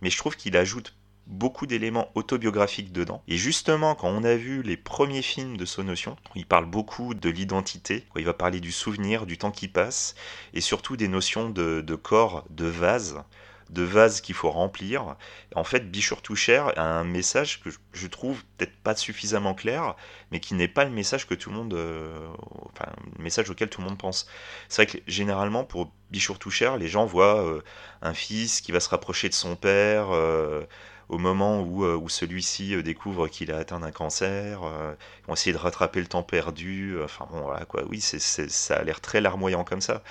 mais 0.00 0.10
je 0.10 0.18
trouve 0.18 0.36
qu'il 0.36 0.56
ajoute 0.56 0.96
beaucoup 1.26 1.66
d'éléments 1.66 2.10
autobiographiques 2.14 2.92
dedans. 2.92 3.22
Et 3.28 3.36
justement, 3.36 3.94
quand 3.94 4.08
on 4.08 4.24
a 4.24 4.36
vu 4.36 4.62
les 4.62 4.76
premiers 4.76 5.22
films 5.22 5.56
de 5.56 5.64
Sonotion, 5.64 6.16
il 6.34 6.46
parle 6.46 6.66
beaucoup 6.66 7.14
de 7.14 7.30
l'identité, 7.30 8.04
il 8.16 8.24
va 8.24 8.34
parler 8.34 8.60
du 8.60 8.72
souvenir, 8.72 9.24
du 9.24 9.38
temps 9.38 9.50
qui 9.50 9.68
passe, 9.68 10.14
et 10.52 10.60
surtout 10.60 10.96
des 10.96 11.08
notions 11.08 11.48
de 11.48 11.94
corps, 11.94 12.44
de 12.50 12.66
vase, 12.66 13.22
de 13.74 13.82
vases 13.82 14.20
qu'il 14.20 14.34
faut 14.34 14.50
remplir. 14.50 15.16
En 15.54 15.64
fait, 15.64 15.90
Bichour 15.90 16.22
Touchère 16.22 16.78
a 16.78 16.82
un 16.82 17.04
message 17.04 17.60
que 17.60 17.68
je 17.92 18.06
trouve 18.06 18.42
peut-être 18.56 18.76
pas 18.82 18.94
suffisamment 18.94 19.54
clair, 19.54 19.96
mais 20.30 20.40
qui 20.40 20.54
n'est 20.54 20.68
pas 20.68 20.84
le 20.84 20.90
message 20.90 21.26
que 21.26 21.34
tout 21.34 21.50
le 21.50 21.56
monde, 21.56 21.74
euh, 21.74 22.28
message 23.18 23.50
auquel 23.50 23.68
tout 23.68 23.82
le 23.82 23.88
monde 23.88 23.98
pense. 23.98 24.26
C'est 24.68 24.84
vrai 24.84 24.98
que 24.98 25.04
généralement, 25.06 25.64
pour 25.64 25.92
Bichour 26.10 26.38
Touchère, 26.38 26.76
les 26.78 26.88
gens 26.88 27.04
voient 27.04 27.44
euh, 27.44 27.62
un 28.00 28.14
fils 28.14 28.60
qui 28.60 28.72
va 28.72 28.80
se 28.80 28.88
rapprocher 28.88 29.28
de 29.28 29.34
son 29.34 29.56
père 29.56 30.08
euh, 30.12 30.64
au 31.08 31.18
moment 31.18 31.60
où, 31.60 32.08
celui-ci 32.08 32.82
découvre 32.82 33.28
qu'il 33.28 33.52
a 33.52 33.58
atteint 33.58 33.82
un 33.82 33.90
cancer, 33.90 34.60
ils 34.62 35.26
vont 35.26 35.34
essayer 35.34 35.52
de 35.52 35.58
rattraper 35.58 36.00
le 36.00 36.06
temps 36.06 36.22
perdu, 36.22 36.96
enfin 37.04 37.28
bon, 37.30 37.42
voilà 37.42 37.66
quoi, 37.66 37.84
oui, 37.90 38.00
c'est, 38.00 38.18
ça 38.18 38.76
a 38.76 38.82
l'air 38.82 39.02
très 39.02 39.20
larmoyant 39.20 39.64
comme 39.64 39.82
ça. 39.82 40.02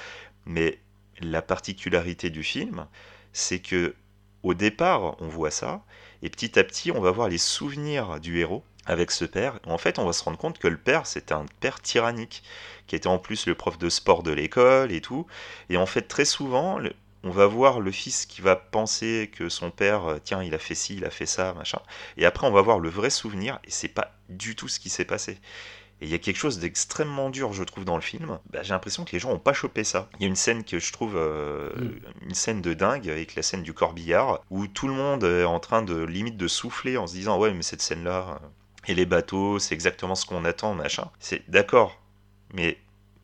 Mais 0.45 0.79
la 1.19 1.41
particularité 1.41 2.29
du 2.29 2.43
film, 2.43 2.87
c'est 3.33 3.59
que 3.59 3.95
au 4.43 4.53
départ, 4.53 5.15
on 5.21 5.27
voit 5.27 5.51
ça, 5.51 5.83
et 6.21 6.29
petit 6.29 6.59
à 6.59 6.63
petit, 6.63 6.91
on 6.91 7.01
va 7.01 7.11
voir 7.11 7.29
les 7.29 7.37
souvenirs 7.37 8.19
du 8.19 8.39
héros 8.39 8.63
avec 8.85 9.11
ce 9.11 9.25
père. 9.25 9.59
En 9.65 9.77
fait, 9.77 9.99
on 9.99 10.05
va 10.05 10.13
se 10.13 10.23
rendre 10.23 10.37
compte 10.37 10.59
que 10.59 10.67
le 10.67 10.77
père, 10.77 11.07
c'est 11.07 11.31
un 11.31 11.45
père 11.61 11.81
tyrannique, 11.81 12.43
qui 12.87 12.95
était 12.95 13.07
en 13.07 13.19
plus 13.19 13.45
le 13.47 13.55
prof 13.55 13.77
de 13.77 13.89
sport 13.89 14.23
de 14.23 14.31
l'école 14.31 14.91
et 14.91 15.01
tout. 15.01 15.25
Et 15.69 15.77
en 15.77 15.85
fait, 15.85 16.03
très 16.03 16.25
souvent, 16.25 16.79
on 17.23 17.29
va 17.29 17.45
voir 17.47 17.79
le 17.79 17.91
fils 17.91 18.25
qui 18.25 18.41
va 18.41 18.57
penser 18.57 19.31
que 19.33 19.47
son 19.47 19.71
père, 19.71 20.05
euh, 20.05 20.19
tiens, 20.21 20.43
il 20.43 20.53
a 20.53 20.59
fait 20.59 20.75
ci, 20.75 20.95
il 20.97 21.05
a 21.05 21.09
fait 21.09 21.25
ça, 21.25 21.53
machin. 21.53 21.79
Et 22.17 22.25
après, 22.25 22.45
on 22.47 22.51
va 22.51 22.61
voir 22.61 22.79
le 22.79 22.89
vrai 22.89 23.09
souvenir, 23.09 23.59
et 23.63 23.71
c'est 23.71 23.87
pas 23.87 24.13
du 24.29 24.55
tout 24.55 24.67
ce 24.67 24.79
qui 24.79 24.89
s'est 24.89 25.05
passé. 25.05 25.39
Et 26.01 26.05
il 26.05 26.11
y 26.11 26.13
a 26.13 26.17
quelque 26.17 26.37
chose 26.37 26.59
d'extrêmement 26.59 27.29
dur, 27.29 27.53
je 27.53 27.63
trouve, 27.63 27.85
dans 27.85 27.95
le 27.95 28.01
film. 28.01 28.39
Bah, 28.51 28.61
j'ai 28.61 28.73
l'impression 28.73 29.05
que 29.05 29.11
les 29.11 29.19
gens 29.19 29.29
n'ont 29.29 29.39
pas 29.39 29.53
chopé 29.53 29.83
ça. 29.83 30.09
Il 30.19 30.23
y 30.23 30.25
a 30.25 30.27
une 30.27 30.35
scène 30.35 30.63
que 30.63 30.79
je 30.79 30.91
trouve 30.91 31.15
euh, 31.15 31.69
mm. 31.75 32.27
une 32.27 32.33
scène 32.33 32.61
de 32.61 32.73
dingue 32.73 33.09
avec 33.09 33.35
la 33.35 33.41
scène 33.41 33.63
du 33.63 33.73
corbillard 33.73 34.41
où 34.49 34.67
tout 34.67 34.87
le 34.87 34.93
monde 34.93 35.23
est 35.23 35.45
en 35.45 35.59
train 35.59 35.81
de 35.81 36.03
limite 36.03 36.37
de 36.37 36.47
souffler 36.47 36.97
en 36.97 37.07
se 37.07 37.13
disant 37.13 37.37
ouais 37.39 37.53
mais 37.53 37.63
cette 37.63 37.81
scène 37.81 38.03
là 38.03 38.39
euh, 38.41 38.47
et 38.87 38.95
les 38.95 39.05
bateaux 39.05 39.59
c'est 39.59 39.73
exactement 39.73 40.15
ce 40.15 40.25
qu'on 40.25 40.43
attend 40.45 40.73
machin. 40.73 41.09
C'est 41.19 41.49
d'accord, 41.49 42.01
mais 42.53 42.77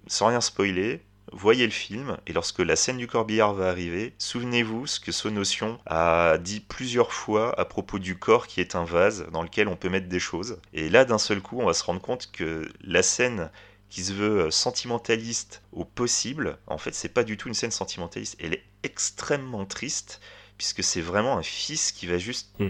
sans 0.08 0.28
rien 0.28 0.42
spoiler, 0.42 1.02
voyez 1.32 1.66
le 1.66 1.72
film, 1.72 2.18
et 2.28 2.34
lorsque 2.34 2.60
la 2.60 2.76
scène 2.76 2.98
du 2.98 3.08
corbillard 3.08 3.54
va 3.54 3.70
arriver, 3.70 4.14
souvenez-vous 4.18 4.88
ce 4.88 5.00
que 5.00 5.12
Sonotion 5.12 5.80
a 5.86 6.38
dit 6.38 6.60
plusieurs 6.60 7.14
fois 7.14 7.58
à 7.60 7.66
propos 7.66 8.00
du 8.00 8.18
corps 8.18 8.48
qui 8.48 8.62
est 8.62 8.76
un 8.76 8.84
vase 8.84 9.28
dans 9.32 9.44
lequel 9.44 9.68
on 9.68 9.76
peut 9.76 9.90
mettre 9.90 10.08
des 10.08 10.20
choses. 10.20 10.60
Et 10.74 10.90
là, 10.90 11.06
d'un 11.06 11.18
seul 11.18 11.42
coup, 11.42 11.60
on 11.60 11.66
va 11.66 11.74
se 11.74 11.84
rendre 11.84 12.02
compte 12.02 12.32
que 12.32 12.72
la 12.82 13.04
scène 13.04 13.50
qui 13.90 14.04
se 14.04 14.14
veut 14.14 14.52
sentimentaliste 14.52 15.64
au 15.72 15.84
possible, 15.84 16.58
en 16.68 16.78
fait, 16.78 16.94
c'est 16.94 17.10
pas 17.10 17.24
du 17.24 17.38
tout 17.38 17.48
une 17.48 17.54
scène 17.54 17.72
sentimentaliste. 17.72 18.36
Elle 18.40 18.54
est 18.54 18.64
extrêmement 18.84 19.66
triste, 19.66 20.22
puisque 20.58 20.84
c'est 20.84 21.02
vraiment 21.02 21.38
un 21.38 21.44
fils 21.44 21.92
qui 21.92 22.06
va 22.06 22.18
juste. 22.18 22.52
Hmm. 22.60 22.70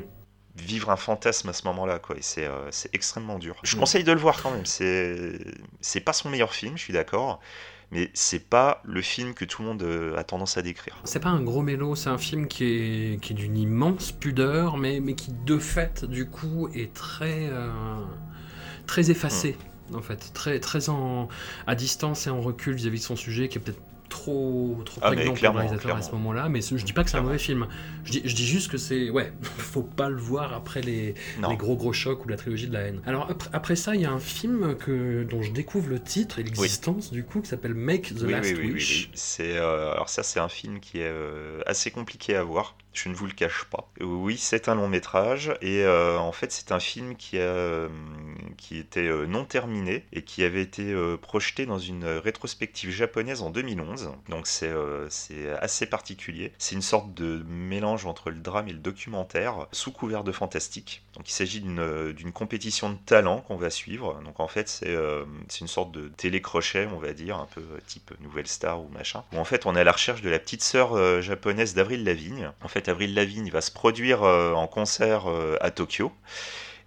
Vivre 0.60 0.90
un 0.90 0.96
fantasme 0.96 1.50
à 1.50 1.54
ce 1.54 1.66
moment-là, 1.66 2.00
quoi. 2.00 2.18
Et 2.18 2.22
c'est, 2.22 2.46
euh, 2.46 2.70
extrêmement 2.94 3.40
dur. 3.40 3.56
Je 3.64 3.76
hmm. 3.76 3.80
conseille 3.80 4.04
de 4.04 4.12
le 4.12 4.20
voir 4.20 4.42
quand 4.42 4.52
même. 4.52 4.66
C'est, 4.66 5.40
c'est 5.82 6.02
pas 6.02 6.14
son 6.14 6.30
meilleur 6.30 6.54
film, 6.54 6.78
je 6.78 6.84
suis 6.84 6.94
d'accord 6.94 7.40
mais 7.92 8.10
c'est 8.14 8.48
pas 8.48 8.82
le 8.86 9.02
film 9.02 9.34
que 9.34 9.46
tout 9.46 9.62
le 9.62 9.70
monde 9.70 9.82
euh, 9.82 10.16
a 10.16 10.24
tendance 10.24 10.58
à 10.58 10.62
décrire. 10.62 10.96
C'est 11.06 11.20
pas 11.20 11.30
un 11.30 11.42
gros 11.42 11.62
mélo, 11.62 11.96
c'est 11.96 12.10
un 12.10 12.18
film 12.18 12.48
qui 12.48 12.64
est, 12.66 13.22
qui 13.22 13.34
est 13.34 13.36
d'une 13.36 13.58
immense 13.58 14.12
pudeur, 14.12 14.78
mais, 14.78 15.00
mais 15.00 15.16
qui 15.16 15.32
de 15.46 15.58
fait, 15.58 16.06
du 16.06 16.28
coup, 16.28 16.70
est 16.76 16.94
très, 16.94 17.50
euh, 17.50 17.70
très 18.86 19.10
effacé. 19.10 19.58
Hmm. 19.90 19.96
En 19.96 20.02
fait, 20.04 20.32
très, 20.34 20.60
très 20.60 20.90
en, 20.90 21.30
à 21.66 21.74
distance 21.74 22.28
et 22.28 22.30
en 22.30 22.42
recul 22.42 22.76
vis-à-vis 22.76 23.00
de 23.00 23.04
son 23.04 23.16
sujet, 23.16 23.50
qui 23.50 23.58
est 23.58 23.62
peut-être 23.62 23.82
trop, 24.10 24.78
trop 24.86 25.02
ah, 25.04 25.12
prégnant 25.12 25.34
pour 25.34 25.44
le 25.44 25.50
réalisateur 25.50 25.96
à 25.96 26.02
ce 26.02 26.12
moment-là, 26.12 26.50
mais 26.50 26.62
je 26.62 26.84
dis 26.84 26.94
pas 26.94 27.04
que 27.04 27.10
c'est 27.10 27.18
un 27.18 27.22
mauvais 27.22 27.40
film. 27.40 27.68
Je 28.04 28.12
dis, 28.12 28.22
je 28.26 28.36
dis 28.36 28.46
juste 28.46 28.72
que 28.72 28.78
c'est. 28.78 29.10
Ouais, 29.10 29.32
faut 29.42 29.84
pas 29.84 30.10
le 30.10 30.18
voir 30.18 30.54
après 30.54 30.82
les, 30.82 31.14
les, 31.48 31.56
gros 31.56 31.76
gros 31.76 31.94
chocs 31.94 32.26
ou 32.26 32.30
la 32.30 32.38
trilogie 32.38 32.68
de 32.68 32.74
la 32.74 32.82
haine. 32.82 33.02
Alors 33.06 33.30
après, 33.54 33.76
ça, 33.76 33.96
il 33.96 34.02
y 34.02 34.06
a 34.06 34.12
un 34.12 34.20
film 34.20 34.76
que, 34.76 35.24
dont 35.24 35.42
je 35.42 35.52
découvre 35.52 35.90
le 35.90 36.00
titre 36.00 36.40
et 36.40 36.44
l'existence 36.44 37.12
du 37.12 37.24
coup 37.24 37.42
qui 37.42 37.50
s'appelle 37.50 37.74
Make 37.74 38.16
the 38.16 38.24
Last 38.24 38.58
Wish. 38.58 39.10
C'est, 39.14 39.58
euh, 39.58 39.92
alors 39.94 40.10
ça, 40.10 40.24
c'est 40.24 40.40
un 40.40 40.50
film 40.50 40.80
qui 40.80 41.00
est 41.00 41.10
euh, 41.10 41.62
assez 41.66 41.92
compliqué 41.92 42.36
à 42.36 42.44
voir 42.44 42.76
je 42.92 43.08
ne 43.08 43.14
vous 43.14 43.28
le 43.28 43.34
cache 43.34 43.66
pas. 43.66 43.90
Oui, 44.02 44.38
c'est 44.38 44.68
un 44.68 44.76
long 44.76 44.90
métrage 44.90 45.54
et 45.62 45.84
euh, 45.84 46.18
en 46.18 46.32
fait 46.32 46.52
c'est 46.52 46.72
un 46.72 46.80
film 46.80 47.16
qui, 47.16 47.40
a, 47.40 47.88
qui 48.58 48.78
était 48.78 49.10
non 49.28 49.46
terminé 49.46 50.06
et 50.12 50.24
qui 50.24 50.44
avait 50.44 50.64
été 50.64 50.94
projeté 51.22 51.66
dans 51.68 51.78
une 51.78 52.04
rétrospective 52.04 52.90
japonaise 52.90 53.42
en 53.42 53.52
2011. 53.52 53.99
Donc 54.28 54.48
c'est 54.48 54.74
assez 55.60 55.86
particulier. 55.86 56.54
C'est 56.58 56.76
une 56.76 56.82
sorte 56.82 57.14
de 57.14 57.44
mélange 57.48 58.06
entre 58.06 58.30
le 58.30 58.40
drame 58.40 58.68
et 58.68 58.74
le 58.74 58.80
documentaire 58.80 59.68
sous 59.72 59.92
couvert 59.92 60.24
de 60.24 60.32
fantastique. 60.32 61.04
Donc 61.16 61.30
il 61.30 61.34
s'agit 61.34 61.62
d'une 61.62 62.32
compétition 62.32 62.90
de 62.90 62.98
talent 63.06 63.42
qu'on 63.42 63.58
va 63.58 63.70
suivre. 63.70 64.22
Donc 64.24 64.40
en 64.40 64.48
fait 64.48 64.70
c'est 64.70 65.60
une 65.62 65.68
sorte 65.68 65.92
de 65.92 66.10
télécrochet 66.10 66.88
on 66.94 67.00
va 67.00 67.14
dire, 67.14 67.38
un 67.38 67.48
peu 67.54 67.64
type 67.88 68.12
Nouvelle 68.22 68.48
Star 68.48 68.82
ou 68.82 68.88
machin. 68.90 69.24
Où 69.34 69.38
en 69.38 69.46
fait 69.46 69.66
on 69.66 69.76
est 69.76 69.82
à 69.82 69.84
la 69.84 69.92
recherche 69.92 70.22
de 70.22 70.30
la 70.30 70.40
petite 70.40 70.64
sœur 70.64 71.22
japonaise 71.22 71.74
d'Avril 71.74 72.04
Lavigne. 72.04 72.52
En 72.64 72.68
fait 72.68 72.90
Avril 72.90 73.14
Lavigne 73.14 73.50
va 73.50 73.62
se 73.62 73.72
produire 73.72 74.24
euh, 74.24 74.54
en 74.54 74.68
concert 74.68 75.30
euh, 75.30 75.58
à 75.62 75.72
Tokyo. 75.72 76.12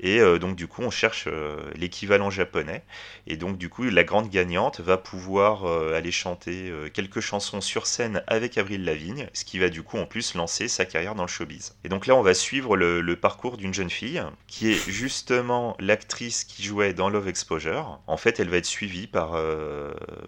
Et 0.03 0.19
euh, 0.21 0.39
donc 0.39 0.57
du 0.57 0.67
coup, 0.67 0.83
on 0.83 0.91
cherche 0.91 1.25
euh, 1.29 1.57
l'équivalent 1.77 2.29
japonais. 2.29 2.83
Et 3.29 3.37
donc 3.37 3.57
du 3.57 3.69
coup, 3.69 3.85
la 3.85 4.05
grande 4.05 4.29
gagnante 4.29 4.81
va 4.81 4.99
pouvoir 4.99 5.65
euh, 5.65 5.95
aller 5.97 6.11
chanter 6.11 6.73
quelques 6.93 7.21
chansons 7.21 7.61
sur 7.61 7.87
scène 7.87 8.23
avec 8.27 8.59
Avril 8.59 8.85
Lavigne, 8.85 9.29
ce 9.33 9.45
qui 9.45 9.59
va 9.59 9.69
du 9.69 9.83
coup 9.83 9.97
en 9.97 10.07
plus 10.07 10.35
lancer 10.35 10.67
sa 10.67 10.85
carrière 10.85 11.15
dans 11.15 11.23
le 11.23 11.29
showbiz. 11.29 11.77
Et 11.85 11.89
donc 11.89 12.07
là, 12.07 12.17
on 12.17 12.23
va 12.23 12.35
suivre 12.35 12.77
le, 12.77 13.13
parcours 13.23 13.57
d'une 13.57 13.75
jeune 13.75 13.91
fille 13.91 14.23
qui 14.49 14.73
est 14.73 14.91
justement 14.91 15.77
l'actrice 15.79 16.45
qui 16.45 16.65
jouait 16.65 16.95
dans 16.95 17.09
Love 17.09 17.29
Exposure. 17.29 18.01
En 18.09 18.17
fait, 18.17 18.41
elle 18.41 18.49
va 18.49 18.57
être 18.57 18.67
suivie 18.67 19.07
par, 19.07 19.39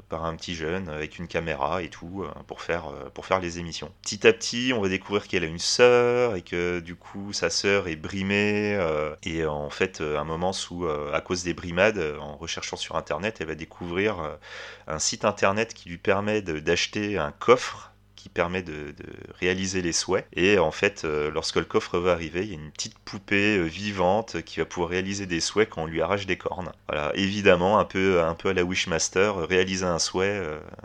par 0.08 0.24
un 0.24 0.36
petit 0.36 0.54
jeune 0.54 0.88
avec 0.88 1.18
une 1.18 1.26
caméra 1.26 1.82
et 1.82 1.88
tout 1.88 2.24
pour 2.46 2.60
faire, 2.60 2.92
pour 3.14 3.26
faire 3.26 3.40
les 3.40 3.58
émissions. 3.58 3.90
Petit 4.02 4.26
à 4.26 4.32
petit, 4.32 4.72
on 4.76 4.80
va 4.80 4.88
découvrir 4.88 5.26
qu'elle 5.26 5.42
a 5.44 5.48
une 5.48 5.58
sœur 5.58 6.36
et 6.36 6.42
que 6.42 6.78
du 6.78 6.94
coup, 6.94 7.32
sa 7.32 7.50
sœur 7.50 7.88
est 7.88 7.96
brimée 7.96 8.78
et 9.24 9.44
en 9.46 9.63
en 9.64 9.70
fait 9.70 10.00
euh, 10.00 10.18
un 10.18 10.24
moment 10.24 10.52
où, 10.70 10.84
euh, 10.84 11.12
à 11.12 11.20
cause 11.20 11.42
des 11.42 11.54
brimades, 11.54 11.98
euh, 11.98 12.18
en 12.18 12.36
recherchant 12.36 12.76
sur 12.76 12.96
Internet, 12.96 13.38
elle 13.40 13.46
va 13.48 13.54
découvrir 13.54 14.38
un 14.86 14.98
site 14.98 15.24
Internet 15.24 15.74
qui 15.74 15.88
lui 15.88 15.98
permet 15.98 16.42
d'acheter 16.42 17.18
un 17.18 17.32
coffre 17.32 17.93
qui 18.24 18.30
permet 18.30 18.62
de, 18.62 18.94
réaliser 19.38 19.82
les 19.82 19.92
souhaits. 19.92 20.26
Et 20.32 20.58
en 20.58 20.70
fait, 20.70 21.04
lorsque 21.04 21.56
le 21.56 21.66
coffre 21.66 21.98
va 21.98 22.12
arriver, 22.12 22.40
il 22.40 22.48
y 22.48 22.52
a 22.52 22.54
une 22.54 22.70
petite 22.70 22.98
poupée 22.98 23.62
vivante 23.64 24.40
qui 24.40 24.60
va 24.60 24.64
pouvoir 24.64 24.88
réaliser 24.88 25.26
des 25.26 25.40
souhaits 25.40 25.68
quand 25.68 25.82
on 25.82 25.86
lui 25.86 26.00
arrache 26.00 26.24
des 26.24 26.38
cornes. 26.38 26.72
Voilà, 26.88 27.12
évidemment, 27.16 27.78
un 27.78 27.84
peu, 27.84 28.22
un 28.22 28.34
peu 28.34 28.48
à 28.48 28.52
la 28.54 28.64
Wishmaster, 28.64 29.46
réaliser 29.46 29.84
un 29.84 29.98
souhait, 29.98 30.40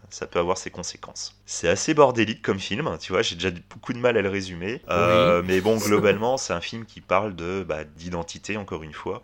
ça 0.09 0.27
peut 0.27 0.37
avoir 0.37 0.57
ses 0.57 0.69
conséquences. 0.69 1.39
C'est 1.45 1.69
assez 1.69 1.93
bordélique 1.93 2.41
comme 2.41 2.59
film, 2.59 2.97
tu 2.99 3.13
vois, 3.13 3.21
j'ai 3.21 3.35
déjà 3.35 3.51
beaucoup 3.69 3.93
de 3.93 3.99
mal 3.99 4.17
à 4.17 4.21
le 4.21 4.29
résumer. 4.29 4.81
Mais 4.89 5.61
bon, 5.61 5.77
globalement, 5.77 6.35
c'est 6.35 6.51
un 6.51 6.59
film 6.59 6.83
qui 6.83 6.99
parle 6.99 7.37
de 7.37 7.63
bah, 7.65 7.85
d'identité, 7.85 8.57
encore 8.57 8.83
une 8.83 8.91
fois. 8.91 9.21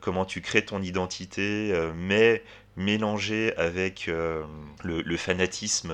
comment 0.00 0.24
tu 0.24 0.40
crées 0.40 0.64
ton 0.64 0.82
identité, 0.82 1.74
mais 1.96 2.44
mélangé 2.76 3.56
avec 3.56 4.06
le, 4.06 5.16
fanatisme 5.16 5.92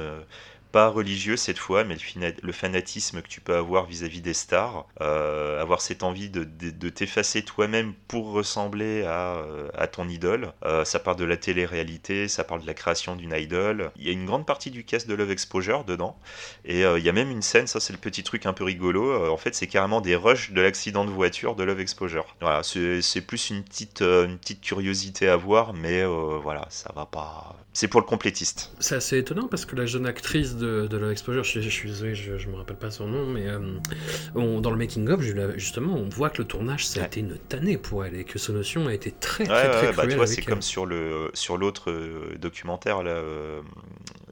religieux 0.85 1.37
cette 1.37 1.59
fois, 1.59 1.85
mais 1.85 1.97
le, 2.43 2.53
fanatisme 2.53 3.23
que 3.23 3.29
tu 3.29 3.41
peux 3.41 3.55
avoir 3.55 3.87
vis-à-vis 3.87 4.21
des 4.21 4.35
stars, 4.35 4.87
euh, 5.01 5.61
avoir 5.61 5.81
cette 5.81 6.03
envie 6.03 6.29
de, 6.31 6.89
t'effacer 6.89 7.43
toi-même 7.43 7.95
pour 8.09 8.33
ressembler 8.33 9.05
à, 9.05 9.37
euh, 9.37 9.87
ton 9.91 10.09
idole. 10.09 10.53
Euh, 10.65 10.85
ça 10.85 10.99
parle 10.99 11.17
de 11.17 11.25
la 11.25 11.37
télé-réalité, 11.37 12.29
ça 12.29 12.45
parle 12.45 12.63
de 12.63 12.67
la 12.67 12.75
création 12.75 13.17
d'une 13.17 13.33
idole. 13.33 13.91
Il 13.97 14.05
y 14.05 14.09
a 14.09 14.13
une 14.13 14.27
grande 14.27 14.47
partie 14.47 14.71
du 14.71 14.85
cast 14.85 15.09
de 15.09 15.15
Love 15.15 15.31
Exposure 15.31 15.85
dedans, 15.85 16.19
et 16.65 16.83
il 16.83 17.05
y 17.05 17.09
a 17.09 17.13
même 17.13 17.31
une 17.31 17.43
scène, 17.43 17.67
ça 17.67 17.81
c'est 17.81 17.93
le 17.93 17.99
petit 17.99 18.23
truc 18.23 18.47
un 18.47 18.53
peu 18.53 18.65
rigolo, 18.65 19.31
en 19.33 19.37
fait 19.37 19.55
c'est 19.55 19.67
carrément 19.67 20.01
des 20.01 20.17
rushs 20.17 20.53
de 20.53 20.61
l'accident 20.61 21.05
de 21.05 21.11
voiture 21.11 21.57
de 21.57 21.65
Love 21.65 21.81
Exposure. 21.81 22.27
Voilà, 22.41 22.63
c'est 22.63 23.21
plus 23.21 23.51
une 23.51 23.63
petite, 23.63 24.03
une 24.03 24.39
petite 24.39 24.61
curiosité 24.61 25.29
à 25.29 25.37
voir, 25.37 25.73
mais 25.73 26.05
voilà, 26.05 26.67
ça 26.71 26.93
va 26.95 27.07
pas 27.07 27.57
c'est 27.77 27.89
pour 27.89 28.01
le 28.01 28.07
complétiste. 28.07 28.71
C'est 28.81 28.95
assez 28.95 29.19
étonnant 29.19 29.49
parce 29.49 29.67
que 29.67 29.77
la 29.77 29.85
jeune 29.85 30.07
actrice 30.07 30.57
de, 30.57 30.66
de 30.67 31.11
Exposure, 31.11 31.45
je, 31.45 31.61
je, 31.61 31.69
suis 31.69 31.89
désolé, 31.89 32.15
je, 32.15 32.37
je 32.39 32.49
me 32.49 32.57
rappelle 32.57 32.77
pas 32.77 32.91
son 32.91 33.07
nom, 33.07 33.27
mais 33.27 33.47
euh, 33.47 34.61
dans 34.61 34.71
le 34.71 34.77
making 34.77 35.09
of, 35.09 35.21
justement, 35.57 35.95
on 35.95 36.09
voit 36.09 36.31
que 36.31 36.39
le 36.39 36.49
tournage 36.49 36.87
ça 36.87 37.03
a 37.03 37.07
été 37.07 37.21
une 37.21 37.39
tannée 37.39 37.79
pour 37.79 38.05
elle 38.05 38.15
et 38.15 38.25
que 38.25 38.39
notion 38.53 38.87
a 38.87 38.95
été 38.95 39.13
très 39.13 39.45
très 39.45 39.71
très, 39.71 39.93
bah, 39.93 40.07
tu 40.07 40.17
vois, 40.17 40.27
c'est 40.27 40.43
comme 40.43 40.63
sur 40.63 40.87
le 40.87 41.31
sur 41.35 41.57
l'autre 41.57 41.91
euh, 41.91 42.37
documentaire 42.39 43.03
là, 43.03 43.13
euh, 43.13 43.61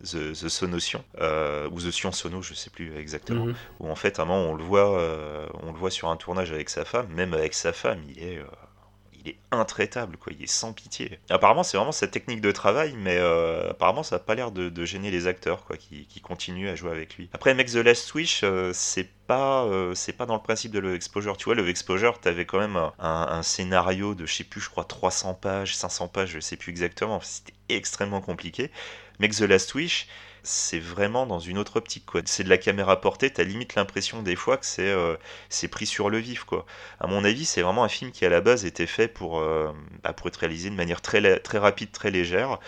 The, 0.03 0.33
The 0.33 0.49
Sonotion 0.49 1.05
ou 1.71 1.81
The 1.81 1.91
Sion 1.91 2.13
Sono, 2.13 2.43
je 2.43 2.55
sais 2.55 2.71
plus 2.71 2.97
exactement, 2.97 3.47
mhm. 3.47 3.55
où 3.81 3.89
en 3.89 3.97
fait 3.97 4.19
à 4.19 4.23
un 4.23 4.25
moment 4.27 4.51
on 4.51 4.55
le 4.55 4.65
voit, 4.65 5.01
on 5.63 5.73
le 5.73 5.79
voit 5.79 5.91
sur 5.91 6.09
un 6.09 6.17
tournage 6.17 6.53
avec 6.53 6.69
sa 6.69 6.85
femme, 6.85 7.07
même 7.15 7.35
avec 7.35 7.55
sa 7.55 7.73
femme, 7.73 8.01
il 8.09 8.23
est 8.23 8.41
il 9.25 9.31
est 9.31 9.37
intraitable, 9.51 10.17
quoi. 10.17 10.33
Il 10.37 10.43
est 10.43 10.51
sans 10.51 10.73
pitié. 10.73 11.19
Apparemment, 11.31 11.63
c'est 11.63 11.77
vraiment 11.77 11.93
sa 11.93 12.07
technique 12.07 12.41
de 12.41 12.53
travail, 12.53 12.95
mais 12.97 13.17
euh, 13.17 13.71
apparemment, 13.71 14.03
ça 14.03 14.17
n'a 14.17 14.21
pas 14.21 14.35
l'air 14.35 14.51
de, 14.51 14.85
gêner 14.85 15.11
les 15.11 15.27
acteurs, 15.27 15.67
qui, 15.79 16.21
continuent 16.21 16.69
à 16.69 16.75
jouer 16.75 16.91
avec 16.91 17.17
lui. 17.17 17.29
Après, 17.33 17.55
Make 17.55 17.71
the 17.71 17.77
Last 17.77 18.13
Wish, 18.15 18.43
euh, 18.45 18.73
c'est 18.75 19.09
pas, 19.27 19.65
euh, 19.65 19.95
c'est 19.95 20.13
pas 20.13 20.27
dans 20.27 20.35
le 20.35 20.43
principe 20.43 20.73
de 20.73 20.79
Love 20.79 20.95
Exposure. 20.95 21.37
Tu 21.37 21.47
vois, 21.47 21.55
Love 21.55 21.69
Exposure, 21.69 22.21
t'avais 22.21 22.45
quand 22.45 22.59
même 22.59 22.79
un, 22.99 23.43
scénario 23.43 24.15
de, 24.15 24.27
je 24.27 24.35
sais 24.35 24.45
plus, 24.45 24.61
je 24.61 24.69
crois 24.69 24.85
300 24.85 25.35
pages, 25.35 25.77
500 25.77 26.09
pages, 26.09 26.31
je 26.31 26.41
sais 26.41 26.57
plus 26.57 26.71
exactement. 26.71 27.21
C'était 27.23 27.55
extrêmement 27.69 28.21
compliqué. 28.21 28.71
Make 29.21 29.35
the 29.35 29.43
Last 29.43 29.75
Wish, 29.75 30.09
c'est 30.45 30.79
vraiment 30.79 31.27
dans 31.27 31.39
une 31.41 31.59
autre 31.59 31.77
optique. 31.77 32.07
Quoi. 32.07 32.21
C'est 32.27 32.45
de 32.45 32.49
la 32.49 32.59
caméra 32.59 33.01
portée, 33.01 33.31
t'as 33.31 33.45
limite 33.45 33.75
l'impression 33.75 34.23
des 34.23 34.37
fois 34.37 34.57
que 34.57 34.67
c'est, 34.67 34.89
euh, 34.91 35.17
c'est 35.49 35.69
pris 35.69 35.87
sur 35.87 36.11
le 36.11 36.19
vif. 36.19 36.45
Quoi. 36.45 36.67
À 37.01 37.07
mon 37.07 37.25
avis, 37.25 37.45
c'est 37.45 37.63
vraiment 37.63 37.85
un 37.85 37.89
film 37.89 38.13
qui 38.13 38.25
à 38.25 38.29
la 38.29 38.41
base 38.41 38.65
était 38.65 38.87
fait 38.87 39.09
pour, 39.09 39.41
euh, 39.41 39.73
bah, 40.03 40.13
pour 40.13 40.29
être 40.29 40.37
réalisé 40.37 40.71
de 40.71 40.75
manière 40.77 41.01
très, 41.01 41.41
très 41.41 41.59
rapide, 41.59 41.91
très 41.93 42.11
légère. 42.11 42.59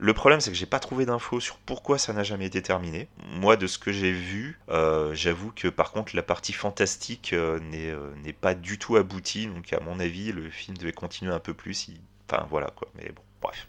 Le 0.00 0.14
problème, 0.14 0.40
c'est 0.40 0.50
que 0.50 0.56
j'ai 0.56 0.66
pas 0.66 0.78
trouvé 0.78 1.06
d'infos 1.06 1.40
sur 1.40 1.56
pourquoi 1.58 1.98
ça 1.98 2.12
n'a 2.12 2.22
jamais 2.22 2.46
été 2.46 2.62
terminé. 2.62 3.08
Moi, 3.32 3.56
de 3.56 3.66
ce 3.66 3.78
que 3.78 3.90
j'ai 3.90 4.12
vu, 4.12 4.60
euh, 4.68 5.12
j'avoue 5.14 5.50
que 5.50 5.66
par 5.68 5.90
contre, 5.90 6.14
la 6.14 6.22
partie 6.22 6.52
fantastique 6.52 7.32
n'est, 7.32 7.92
n'est 8.22 8.32
pas 8.32 8.54
du 8.54 8.78
tout 8.78 8.96
aboutie. 8.96 9.46
Donc, 9.48 9.72
à 9.72 9.80
mon 9.80 9.98
avis, 9.98 10.30
le 10.32 10.50
film 10.50 10.76
devait 10.76 10.92
continuer 10.92 11.32
un 11.32 11.40
peu 11.40 11.54
plus. 11.54 11.90
Enfin, 12.30 12.46
voilà 12.48 12.68
quoi. 12.76 12.88
Mais 12.94 13.10
bon. 13.10 13.22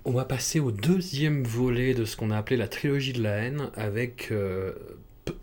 On 0.06 0.12
va 0.12 0.26
passer 0.26 0.60
au 0.60 0.72
deuxième 0.72 1.44
volet 1.44 1.94
de 1.94 2.06
ce 2.06 2.16
qu'on 2.18 2.32
a 2.32 2.38
appelé 2.38 2.58
la 2.58 2.68
trilogie 2.68 3.14
de 3.14 3.22
la 3.22 3.32
haine 3.32 3.70
avec 3.76 4.30
euh, 4.32 4.74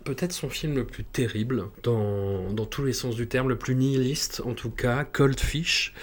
peut-être 0.03 0.33
son 0.33 0.49
film 0.49 0.75
le 0.75 0.85
plus 0.85 1.03
terrible, 1.03 1.65
dans, 1.83 2.51
dans, 2.51 2.65
tous 2.65 2.83
les 2.83 2.93
sens 2.93 3.15
du 3.15 3.27
terme, 3.27 3.49
le 3.49 3.57
plus 3.57 3.75
nihiliste 3.75 4.41
en 4.45 4.53
tout 4.53 4.69
cas, 4.69 5.03
Cold 5.03 5.39
Fish. 5.39 5.93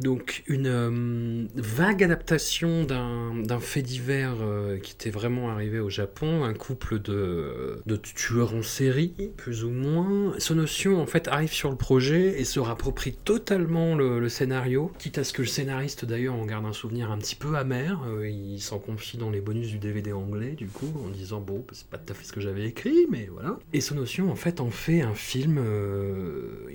Donc 0.00 0.42
une 0.46 0.66
euh, 0.66 1.46
vague 1.54 2.02
adaptation 2.02 2.84
d'un 2.84 3.60
fait 3.60 3.82
divers 3.82 4.36
euh, 4.40 4.78
qui 4.78 4.92
était 4.92 5.10
vraiment 5.10 5.50
arrivé 5.50 5.78
au 5.78 5.90
Japon, 5.90 6.44
un 6.44 6.54
couple 6.54 7.00
de, 7.00 7.80
de 7.86 7.96
tueurs 7.96 8.54
en 8.54 8.62
série, 8.62 9.14
plus 9.36 9.64
ou 9.64 9.70
moins. 9.70 10.34
Sonotion 10.38 11.00
en 11.00 11.06
fait 11.06 11.28
arrive 11.28 11.52
sur 11.52 11.70
le 11.70 11.76
projet 11.76 12.40
et 12.40 12.44
se 12.44 12.60
rapproprie 12.60 13.12
totalement 13.12 13.94
le, 13.94 14.28
scénario, 14.28 14.90
quitte 14.98 15.18
à 15.18 15.24
ce 15.24 15.32
que 15.32 15.42
le 15.42 15.48
scénariste 15.48 16.04
d'ailleurs 16.04 16.34
en 16.34 16.46
garde 16.46 16.66
un 16.66 16.72
souvenir 16.72 17.10
un 17.10 17.18
petit 17.18 17.36
peu 17.36 17.56
amer. 17.56 18.02
Euh, 18.08 18.28
il 18.28 18.60
s'en 18.60 18.78
confie 18.78 19.16
dans 19.16 19.30
les 19.30 19.40
bonus 19.40 19.68
du 19.68 19.78
DVD 19.78 20.12
anglais 20.12 20.52
du 20.52 20.66
coup, 20.66 20.92
en 21.04 21.08
disant 21.08 21.40
bon, 21.40 21.64
c'est 21.72 21.86
pas 21.86 21.98
tout 21.98 22.12
à 22.12 22.16
fait 22.16 22.24
ce 22.24 22.32
que 22.32 22.40
j'avais 22.40 22.66
écrit, 22.66 23.06
mais 23.10 23.28
voilà. 23.34 23.58
Et 23.72 23.80
Sonotion, 23.80 24.30
en 24.30 24.36
fait, 24.36 24.60
en 24.60 24.70
fait 24.70 25.02
un 25.02 25.14
film 25.14 25.58
euh, 25.58 26.68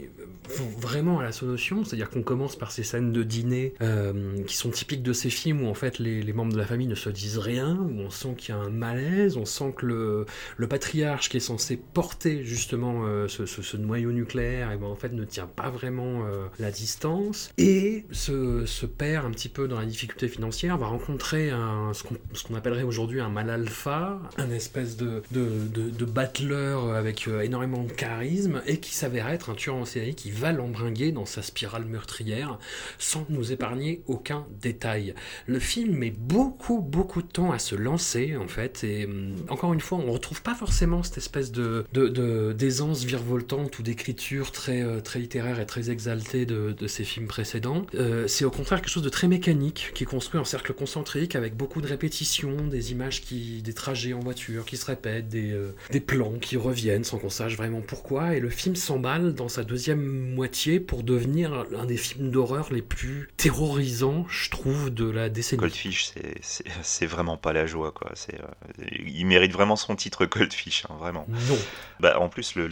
vraiment 0.78 1.20
à 1.20 1.24
la 1.24 1.32
Sonotion, 1.32 1.86
c'est-à-dire 1.86 2.10
qu'on 2.10 2.22
commence 2.22 2.58
par 2.58 2.72
ces 2.72 2.84
scènes 2.84 3.14
de 3.14 3.24
dîner 3.24 3.74
euh, 3.82 4.44
qui 4.46 4.58
sont 4.58 4.70
typiques 4.70 5.04
de 5.04 5.14
ces 5.14 5.30
films 5.30 5.64
où 5.64 5.68
en 5.68 5.74
fait 5.74 6.00
les, 6.00 6.34
membres 6.34 6.52
de 6.52 6.58
la 6.58 6.66
famille 6.66 6.88
ne 6.88 6.96
se 6.96 7.10
disent 7.10 7.38
rien, 7.38 7.78
où 7.78 8.02
on 8.02 8.10
sent 8.10 8.36
qu'il 8.38 8.54
y 8.54 8.58
a 8.58 8.62
un 8.62 8.70
malaise, 8.70 9.38
on 9.38 9.46
sent 9.46 9.74
que 9.78 9.86
le, 9.86 10.68
patriarche 10.68 11.30
qui 11.30 11.38
est 11.38 11.42
censé 11.42 11.78
porter 11.78 12.44
justement 12.44 13.06
euh, 13.06 13.28
ce, 13.28 13.78
noyau 13.78 14.12
nucléaire, 14.12 14.72
et 14.72 14.78
ben, 14.78 14.88
en 14.88 14.96
fait 14.96 15.14
ne 15.14 15.24
tient 15.24 15.48
pas 15.48 15.70
vraiment 15.70 16.24
la 16.60 16.72
distance, 16.72 17.52
et 17.58 18.06
se, 18.12 18.86
perd 18.86 19.26
un 19.26 19.32
petit 19.32 19.50
peu 19.50 19.68
dans 19.68 19.80
la 19.80 19.86
difficulté 19.86 20.28
financière, 20.28 20.78
va 20.78 20.88
rencontrer 20.88 21.52
ce 21.94 22.44
qu'on 22.44 22.56
appellerait 22.56 22.84
aujourd'hui 22.84 23.22
un 23.22 23.30
mal 23.30 23.50
alpha, 23.50 24.20
un 24.38 24.50
espèce 24.52 24.98
de, 24.98 25.24
de, 25.32 25.48
de, 25.74 25.90
de 25.90 26.06
battleur 26.50 26.94
avec 26.94 27.28
euh, 27.28 27.42
énormément 27.42 27.84
de 27.84 27.92
charisme 27.92 28.62
et 28.66 28.78
qui 28.78 28.94
s'avère 28.94 29.30
être 29.30 29.52
un 29.52 29.56
tueur 29.56 29.76
en 29.76 29.86
série 29.86 30.16
qui 30.16 30.32
va 30.32 30.52
l'embringuer 30.52 31.12
dans 31.12 31.26
sa 31.26 31.42
spirale 31.42 31.86
meurtrière 31.86 32.60
sans 32.98 33.26
nous 33.30 33.52
épargner 33.52 34.02
aucun 34.08 34.46
détail. 34.62 35.14
Le 35.48 35.60
film 35.60 35.96
met 35.96 36.12
beaucoup 36.12 36.82
beaucoup 36.82 37.22
de 37.22 37.28
temps 37.28 37.52
à 37.52 37.60
se 37.60 37.76
lancer 37.76 38.36
en 38.36 38.48
fait 38.48 38.84
et 38.84 39.06
hum, 39.06 39.36
encore 39.50 39.74
une 39.74 39.82
fois 39.82 40.00
on 40.00 40.12
retrouve 40.12 40.42
pas 40.42 40.56
forcément 40.56 41.04
cette 41.04 41.18
espèce 41.18 41.52
de 41.52 41.86
d'aisance 42.54 43.04
virevoltante 43.04 43.78
ou 43.80 43.84
d'écriture 43.84 44.52
très 44.52 44.82
euh, 44.82 45.02
très 45.02 45.20
littéraire 45.20 45.60
et 45.60 45.66
très 45.66 45.90
exaltée 45.90 46.46
de, 46.46 46.76
ces 46.88 47.04
films 47.04 47.28
précédents. 47.28 47.86
Euh, 47.94 48.28
c'est 48.28 48.46
au 48.46 48.52
contraire 48.52 48.82
quelque 48.82 48.92
chose 48.92 49.04
de 49.04 49.10
très 49.10 49.28
mécanique 49.28 49.92
qui 49.94 50.04
est 50.04 50.08
construit 50.08 50.40
en 50.40 50.46
cercle 50.46 50.74
concentrique 50.74 51.36
avec 51.36 51.56
beaucoup 51.56 51.82
de 51.82 51.88
répétitions, 51.88 52.68
des 52.68 52.92
images 52.92 53.22
qui 53.22 53.62
des 53.62 53.74
trajets 53.74 54.14
en 54.14 54.20
voiture 54.20 54.66
qui 54.66 54.78
se 54.78 54.86
répètent, 54.86 55.30
des 55.30 56.00
plans 56.00 56.39
qui 56.40 56.58
reviennent 56.58 57.04
sans 57.04 57.18
qu'on 57.18 57.30
sache 57.30 57.56
vraiment 57.56 57.82
pourquoi, 57.82 58.36
et 58.36 58.40
le 58.40 58.50
film 58.50 58.76
s'emballe 58.76 59.34
dans 59.34 59.50
sa 59.50 59.64
deuxième 59.64 60.34
moitié 60.34 60.80
pour 60.80 61.04
devenir 61.04 61.66
l'un 61.72 61.86
des 61.86 61.98
films 61.98 62.32
d'horreur 62.32 62.72
les 62.72 62.82
plus 62.82 63.30
terrorisants, 63.38 64.26
je 64.30 64.50
trouve, 64.50 64.90
de 64.90 65.10
la 65.10 65.30
décennie. 65.30 65.60
Goldfish, 65.60 66.14
c'est 66.42 67.06
vraiment 67.06 67.38
pas 67.38 67.54
la 67.54 67.66
joie, 67.66 67.92
quoi. 67.92 68.12
Euh, 68.34 68.86
il 69.06 69.26
mérite 69.26 69.52
vraiment 69.52 69.76
son 69.76 69.96
titre 69.96 70.26
Goldfish, 70.26 70.86
hein, 70.90 70.96
vraiment. 71.00 71.26
Non. 71.30 71.58
Bah, 72.00 72.20
en 72.20 72.30
plus, 72.30 72.56
le, 72.56 72.68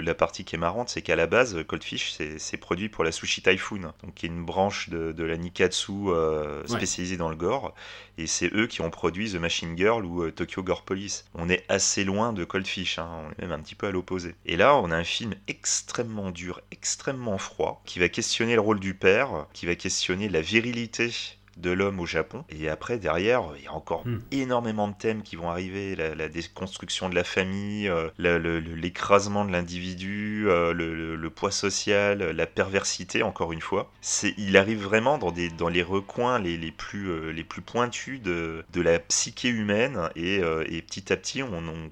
la 0.00 0.14
partie 0.14 0.44
qui 0.44 0.56
est 0.56 0.58
marrante, 0.58 0.88
c'est 0.88 1.02
qu'à 1.02 1.16
la 1.16 1.26
base, 1.26 1.56
Goldfish, 1.66 2.16
c'est 2.38 2.56
produit 2.56 2.88
pour 2.88 3.04
la 3.04 3.12
Sushi 3.12 3.42
Typhoon, 3.42 3.92
donc 4.02 4.14
qui 4.14 4.26
est 4.26 4.28
une 4.28 4.44
branche 4.44 4.88
de, 4.90 5.24
la 5.24 5.36
Nikatsu 5.36 5.92
euh, 6.08 6.66
spécialisée 6.66 7.16
dans 7.16 7.28
le 7.28 7.36
gore, 7.36 7.74
et 8.18 8.26
c'est 8.26 8.52
eux 8.54 8.66
qui 8.66 8.80
ont 8.80 8.90
produit 8.90 9.32
The 9.32 9.36
Machine 9.36 9.76
Girl 9.76 10.04
ou 10.04 10.22
euh, 10.22 10.30
Tokyo 10.30 10.62
Gore 10.62 10.82
Police. 10.82 11.24
On 11.34 11.48
est 11.48 11.64
assez 11.68 12.04
loin 12.04 12.32
de 12.32 12.44
Coldfish, 12.44 12.93
hein, 12.98 13.08
on 13.26 13.30
est 13.30 13.46
même 13.46 13.52
un 13.52 13.60
petit 13.60 13.74
peu 13.74 13.86
à 13.86 13.90
l'opposé. 13.90 14.34
Et 14.46 14.56
là, 14.56 14.76
on 14.76 14.90
a 14.90 14.96
un 14.96 15.04
film 15.04 15.34
extrêmement 15.48 16.30
dur, 16.30 16.60
extrêmement 16.70 17.38
froid, 17.38 17.82
qui 17.84 17.98
va 17.98 18.08
questionner 18.08 18.54
le 18.54 18.60
rôle 18.60 18.80
du 18.80 18.94
père, 18.94 19.46
qui 19.52 19.66
va 19.66 19.74
questionner 19.74 20.28
la 20.28 20.40
virilité 20.40 21.10
de 21.56 21.70
l'homme 21.70 22.00
au 22.00 22.06
Japon. 22.06 22.44
Et 22.48 22.68
après, 22.68 22.98
derrière, 22.98 23.42
il 23.56 23.64
y 23.64 23.66
a 23.66 23.72
encore 23.72 24.06
hmm. 24.06 24.20
énormément 24.32 24.88
de 24.88 24.94
thèmes 24.94 25.22
qui 25.22 25.36
vont 25.36 25.50
arriver 25.50 25.94
la, 25.96 26.28
déconstruction 26.28 27.08
de 27.08 27.14
la 27.14 27.24
famille, 27.24 27.88
euh, 27.88 28.10
l'écrasement 28.18 29.44
de 29.44 29.52
l'individu, 29.52 30.46
euh, 30.48 30.72
le, 30.72 31.30
poids 31.30 31.50
social, 31.50 32.18
la 32.18 32.46
perversité, 32.46 33.22
encore 33.22 33.52
une 33.52 33.60
fois. 33.60 33.90
Il 34.36 34.56
arrive 34.56 34.82
vraiment 34.82 35.18
dans, 35.18 35.32
des, 35.32 35.48
dans 35.48 35.68
les 35.68 35.82
recoins 35.82 36.38
les, 36.38 36.56
les 36.56 36.70
plus, 36.70 37.10
euh, 37.10 37.30
les 37.30 37.44
plus 37.44 37.62
pointus 37.62 38.20
de, 38.20 38.64
de 38.72 38.80
la 38.80 38.98
psyché 38.98 39.48
humaine. 39.48 40.10
Et, 40.16 40.36
et 40.36 40.82
petit 40.82 41.12
à 41.12 41.16
petit, 41.16 41.42
on, 41.42 41.52
on, 41.52 41.90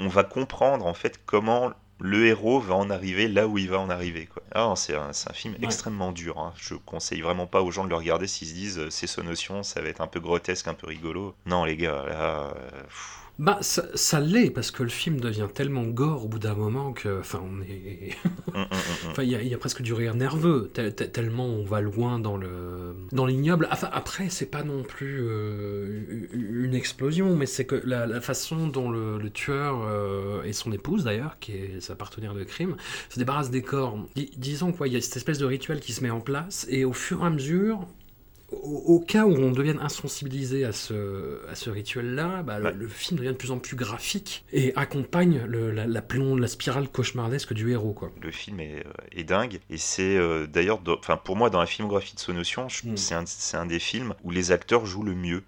on 0.00 0.08
va 0.08 0.24
comprendre 0.24 0.86
en 0.86 0.94
fait 0.94 1.20
comment 1.26 1.72
le 2.00 2.26
héros 2.26 2.60
va 2.60 2.74
en 2.74 2.88
arriver 2.88 3.28
là 3.28 3.46
où 3.46 3.58
il 3.58 3.68
va 3.68 3.78
en 3.78 3.90
arriver. 3.90 4.26
Quoi. 4.26 4.42
Ah, 4.52 4.72
c'est 4.74 4.94
un, 4.94 5.12
film 5.34 5.54
extrêmement 5.62 6.12
dur. 6.12 6.38
Hein. 6.38 6.54
Je 6.56 6.74
conseille 6.74 7.20
vraiment 7.20 7.46
pas 7.46 7.60
aux 7.60 7.70
gens 7.70 7.84
de 7.84 7.90
le 7.90 7.94
regarder 7.94 8.26
s'ils 8.26 8.48
se 8.48 8.54
disent 8.54 8.78
euh, 8.78 8.90
c'est 8.90 9.06
ce 9.06 9.20
notion, 9.20 9.62
ça 9.62 9.82
va 9.82 9.88
être 9.88 10.00
un 10.00 10.06
peu 10.06 10.18
grotesque, 10.18 10.66
un 10.66 10.74
peu 10.74 10.86
rigolo. 10.86 11.34
Non, 11.46 11.64
les 11.64 11.76
gars, 11.76 12.04
là. 12.08 12.46
Euh, 12.46 12.52
bah, 13.40 13.58
ça, 13.62 14.20
l'est, 14.20 14.50
parce 14.50 14.70
que 14.70 14.82
le 14.82 14.90
film 14.90 15.18
devient 15.18 15.48
tellement 15.52 15.84
gore 15.84 16.26
au 16.26 16.28
bout 16.28 16.38
d'un 16.38 16.54
moment 16.54 16.92
que. 16.92 17.20
Enfin, 17.20 17.42
on 17.42 17.62
est. 17.62 18.14
Hum, 18.52 18.62
hum, 18.62 18.66
hum, 18.70 19.10
enfin, 19.10 19.22
il 19.22 19.30
y, 19.30 19.54
a 19.54 19.58
presque 19.58 19.80
du 19.80 19.92
rire 19.92 20.14
nerveux, 20.14 20.70
tellement 21.12 21.46
on 21.46 21.64
va 21.64 21.80
loin 21.80 22.18
dans 22.18 22.36
le 22.36 22.96
dans 23.12 23.24
l'ignoble. 23.24 23.68
Enfin, 23.70 23.88
après, 23.92 24.28
c'est 24.28 24.50
pas 24.50 24.64
non 24.64 24.82
plus 24.82 25.20
euh, 25.22 26.26
une 26.32 26.74
explosion, 26.74 27.36
mais 27.36 27.46
c'est 27.46 27.64
que 27.64 27.80
la, 27.84 28.20
façon 28.20 28.66
dont 28.66 28.90
le, 28.90 29.30
tueur 29.30 29.86
euh, 29.86 30.42
et 30.42 30.52
son 30.52 30.72
épouse, 30.72 31.04
d'ailleurs, 31.04 31.38
qui 31.38 31.52
est 31.52 31.80
sa 31.80 31.94
partenaire 31.94 32.34
de 32.34 32.44
crime, 32.44 32.76
se 33.08 33.18
débarrassent 33.18 33.50
des 33.50 33.62
corps. 33.62 33.98
disons 34.36 34.72
quoi, 34.72 34.88
il 34.88 34.94
y 34.94 34.96
a 34.96 35.00
cette 35.00 35.16
espèce 35.16 35.38
de 35.38 35.46
rituel 35.46 35.80
qui 35.80 35.92
se 35.92 36.02
met 36.02 36.10
en 36.10 36.20
place, 36.20 36.66
et 36.68 36.84
au 36.84 36.92
fur 36.92 37.22
et 37.22 37.26
à 37.26 37.30
mesure, 37.30 37.86
au, 38.52 39.00
cas 39.00 39.26
où 39.26 39.34
on 39.34 39.52
devienne 39.52 39.78
insensibilisé 39.80 40.64
à 40.64 40.72
ce, 40.72 41.40
à 41.48 41.54
ce 41.54 41.70
rituel-là, 41.70 42.42
bah, 42.42 42.58
le, 42.58 42.88
film 42.88 43.18
devient 43.18 43.30
de 43.30 43.36
plus 43.36 43.50
en 43.50 43.58
plus 43.58 43.76
graphique 43.76 44.44
et 44.52 44.72
accompagne 44.76 45.42
la, 45.46 45.86
la, 45.86 46.02
la, 46.02 46.46
spirale 46.48 46.88
cauchemardesque 46.88 47.52
du 47.52 47.70
héros. 47.70 47.92
Quoi. 47.92 48.10
Le 48.20 48.30
film 48.30 48.60
est, 48.60 48.84
euh, 48.86 48.92
est 49.12 49.24
dingue 49.24 49.60
et 49.70 49.78
c'est 49.78 50.16
euh, 50.16 50.46
d'ailleurs, 50.46 50.80
enfin 50.98 51.16
pour 51.16 51.36
moi 51.36 51.50
dans 51.50 51.60
la 51.60 51.66
filmographie 51.66 52.14
de 52.14 52.20
Sonotion, 52.20 52.66
mm. 52.66 52.96
c'est 52.96 53.14
un, 53.14 53.24
un, 53.54 53.66
des 53.66 53.78
films 53.78 54.14
où 54.24 54.30
les 54.30 54.52
acteurs 54.52 54.84
jouent 54.86 55.04
le 55.04 55.14
mieux 55.14 55.42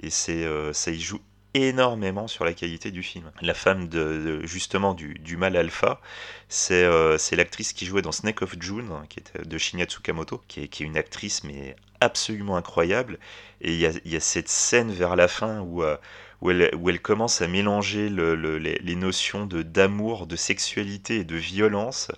et 0.00 0.10
c'est 0.10 0.44
euh, 0.44 0.72
ça 0.72 0.90
y 0.90 1.00
joue 1.00 1.20
énormément 1.56 2.28
sur 2.28 2.44
la 2.44 2.52
qualité 2.52 2.90
du 2.90 3.02
film. 3.02 3.30
La 3.40 3.54
femme 3.54 3.88
de, 3.88 4.44
justement 4.44 4.94
du, 4.94 5.14
du, 5.14 5.36
mal 5.36 5.56
alpha, 5.56 6.00
c'est 6.48 6.88
c'est 7.18 7.36
l'actrice 7.36 7.72
qui 7.72 7.86
jouait 7.86 8.02
dans 8.02 8.12
Snake 8.12 8.42
of 8.42 8.54
June, 8.60 8.90
qui 9.08 9.20
était 9.20 9.42
de 9.44 9.58
Shinya 9.58 9.84
Tsukamoto, 9.84 10.42
qui 10.48 10.62
est, 10.62 10.68
qui 10.68 10.82
est 10.82 10.86
une 10.86 10.96
actrice 10.96 11.44
mais 11.44 11.76
absolument 12.00 12.56
incroyable. 12.56 13.18
Et 13.60 13.72
il 13.72 13.80
y 13.80 14.16
a, 14.16 14.20
cette 14.20 14.48
scène 14.48 14.92
vers 14.92 15.16
la 15.16 15.28
fin 15.28 15.60
où, 15.60 15.82
euh, 15.82 15.96
où, 16.40 16.50
elle, 16.50 16.70
où 16.76 16.90
elle, 16.90 17.00
commence 17.00 17.40
à 17.42 17.48
mélanger 17.48 18.08
le, 18.08 18.34
les, 18.58 18.96
notions 18.96 19.46
d'amour, 19.46 20.26
de 20.26 20.36
sexualité 20.36 21.16
et 21.16 21.24
de 21.24 21.36
violence. 21.36 22.10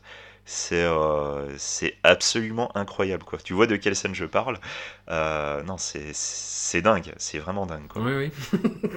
C'est 0.51 0.83
euh, 0.83 1.59
c'est 1.59 1.97
absolument 2.05 2.75
incroyable. 2.75 3.23
Quoi. 3.23 3.39
Tu 3.39 3.53
vois 3.53 3.67
de 3.67 3.77
quelle 3.77 3.95
scène 3.95 4.15
je 4.15 4.25
parle? 4.25 4.59
Euh, 5.11 5.63
Non, 5.63 5.77
c'est 5.77 6.81
dingue. 6.81 7.13
C'est 7.19 7.39
vraiment 7.39 7.67
dingue. 7.67 7.87
Quoi. 7.87 8.01
Oui, 8.03 8.31
oui. 8.55 8.91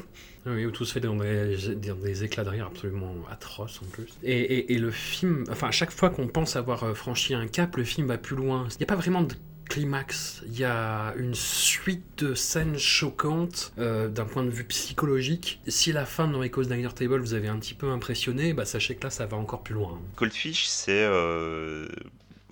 Oui, 0.45 0.65
où 0.65 0.71
tout 0.71 0.85
se 0.85 0.93
fait 0.93 1.01
dans 1.01 1.17
des, 1.17 1.75
des, 1.75 2.23
éclats 2.23 2.45
de 2.45 2.49
rire 2.49 2.67
absolument 2.67 3.13
atroces 3.29 3.81
en 3.83 3.85
plus. 3.91 4.07
Et, 4.23 4.39
et, 4.39 4.73
et 4.73 4.77
le 4.77 4.91
film, 4.91 5.43
enfin, 5.51 5.67
à 5.67 5.71
chaque 5.71 5.91
fois 5.91 6.09
qu'on 6.09 6.27
pense 6.27 6.55
avoir 6.55 6.95
franchi 6.95 7.35
un 7.35 7.47
cap, 7.47 7.75
le 7.75 7.83
film 7.83 8.07
va 8.07 8.17
plus 8.17 8.37
loin. 8.37 8.67
Il 8.71 8.77
n'y 8.77 8.83
a 8.83 8.87
pas 8.87 8.95
vraiment 8.95 9.21
de 9.21 9.35
climax, 9.71 10.41
il 10.45 10.59
y 10.59 10.63
a 10.65 11.13
une 11.17 11.33
suite 11.35 12.23
de 12.23 12.33
scènes 12.35 12.77
choquantes 12.77 13.73
euh, 13.79 14.07
d'un 14.07 14.25
point 14.25 14.43
de 14.43 14.49
vue 14.49 14.65
psychologique. 14.65 15.59
Si 15.67 15.91
la 15.91 16.05
fin 16.05 16.27
de 16.27 16.33
No 16.33 16.43
Echoes 16.43 16.65
Diner 16.65 16.93
Table 16.93 17.19
vous 17.19 17.33
avez 17.33 17.47
un 17.47 17.57
petit 17.57 17.73
peu 17.73 17.89
impressionné, 17.89 18.53
bah 18.53 18.65
sachez 18.65 18.95
que 18.95 19.03
là 19.03 19.09
ça 19.09 19.25
va 19.25 19.37
encore 19.37 19.63
plus 19.63 19.73
loin. 19.75 19.99
Cold 20.15 20.33
Fish, 20.33 20.65
c'est 20.67 20.91
euh, 21.03 21.87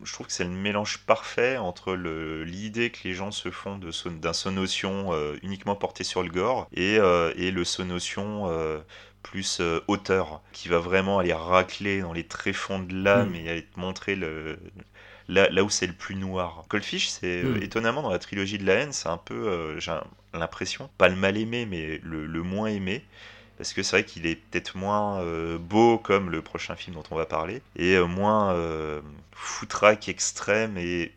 je 0.03 0.13
trouve 0.13 0.27
que 0.27 0.33
c'est 0.33 0.45
le 0.45 0.49
mélange 0.49 0.99
parfait 0.99 1.57
entre 1.57 1.93
l'idée 1.93 2.89
que 2.89 2.99
les 3.03 3.13
gens 3.13 3.31
se 3.31 3.51
font 3.51 3.77
de 3.77 3.91
son- 3.91 4.11
d'un 4.11 4.33
sonotion 4.33 5.09
euh, 5.13 5.35
uniquement 5.43 5.75
porté 5.75 6.03
sur 6.03 6.23
le 6.23 6.29
gore 6.29 6.67
et, 6.73 6.97
euh, 6.99 7.33
et 7.35 7.51
le 7.51 7.65
sonotion 7.65 8.49
euh, 8.49 8.79
plus 9.21 9.61
auteur 9.87 10.41
qui 10.53 10.69
va 10.69 10.79
vraiment 10.79 11.19
aller 11.19 11.33
racler 11.33 11.99
dans 11.99 12.13
les 12.13 12.23
tréfonds 12.23 12.79
de 12.79 12.95
l'âme 13.03 13.31
Mm. 13.31 13.35
et 13.35 13.49
aller 13.49 13.65
te 13.65 13.77
montrer 13.79 14.15
le, 14.15 14.57
là, 15.29 15.49
là 15.51 15.63
où 15.63 15.69
c'est 15.69 15.87
le 15.87 15.93
plus 15.93 16.15
noir. 16.15 16.65
Coldfish, 16.69 17.09
c'est 17.09 17.43
euh, 17.43 17.57
Mm. 17.57 17.63
étonnamment 17.63 18.01
dans 18.03 18.11
la 18.11 18.19
trilogie 18.19 18.57
de 18.57 18.65
la 18.65 18.75
haine, 18.75 18.93
c'est 18.93 19.09
un 19.09 19.17
peu, 19.17 19.35
euh, 19.49 19.79
j'ai 19.79 19.93
l'impression, 20.33 20.89
pas 20.97 21.09
le 21.09 21.15
mal 21.15 21.37
aimé, 21.37 21.65
mais 21.65 21.99
le, 22.03 22.25
le 22.27 22.43
moins 22.43 22.67
aimé. 22.67 23.05
Parce 23.57 23.73
que 23.73 23.83
c'est 23.83 23.97
vrai 23.97 24.05
qu'il 24.05 24.25
est 24.25 24.35
peut-être 24.37 24.77
moins 24.77 25.21
euh, 25.21 25.57
beau 25.57 25.97
comme 25.99 26.29
le 26.31 26.41
prochain 26.41 26.75
film 26.75 26.95
dont 26.95 27.03
on 27.11 27.15
va 27.15 27.25
parler, 27.25 27.61
et 27.75 27.95
euh, 27.95 28.05
moins 28.07 28.53
euh, 28.53 29.01
foutraque 29.33 30.09
extrême 30.09 30.77
et, 30.77 31.13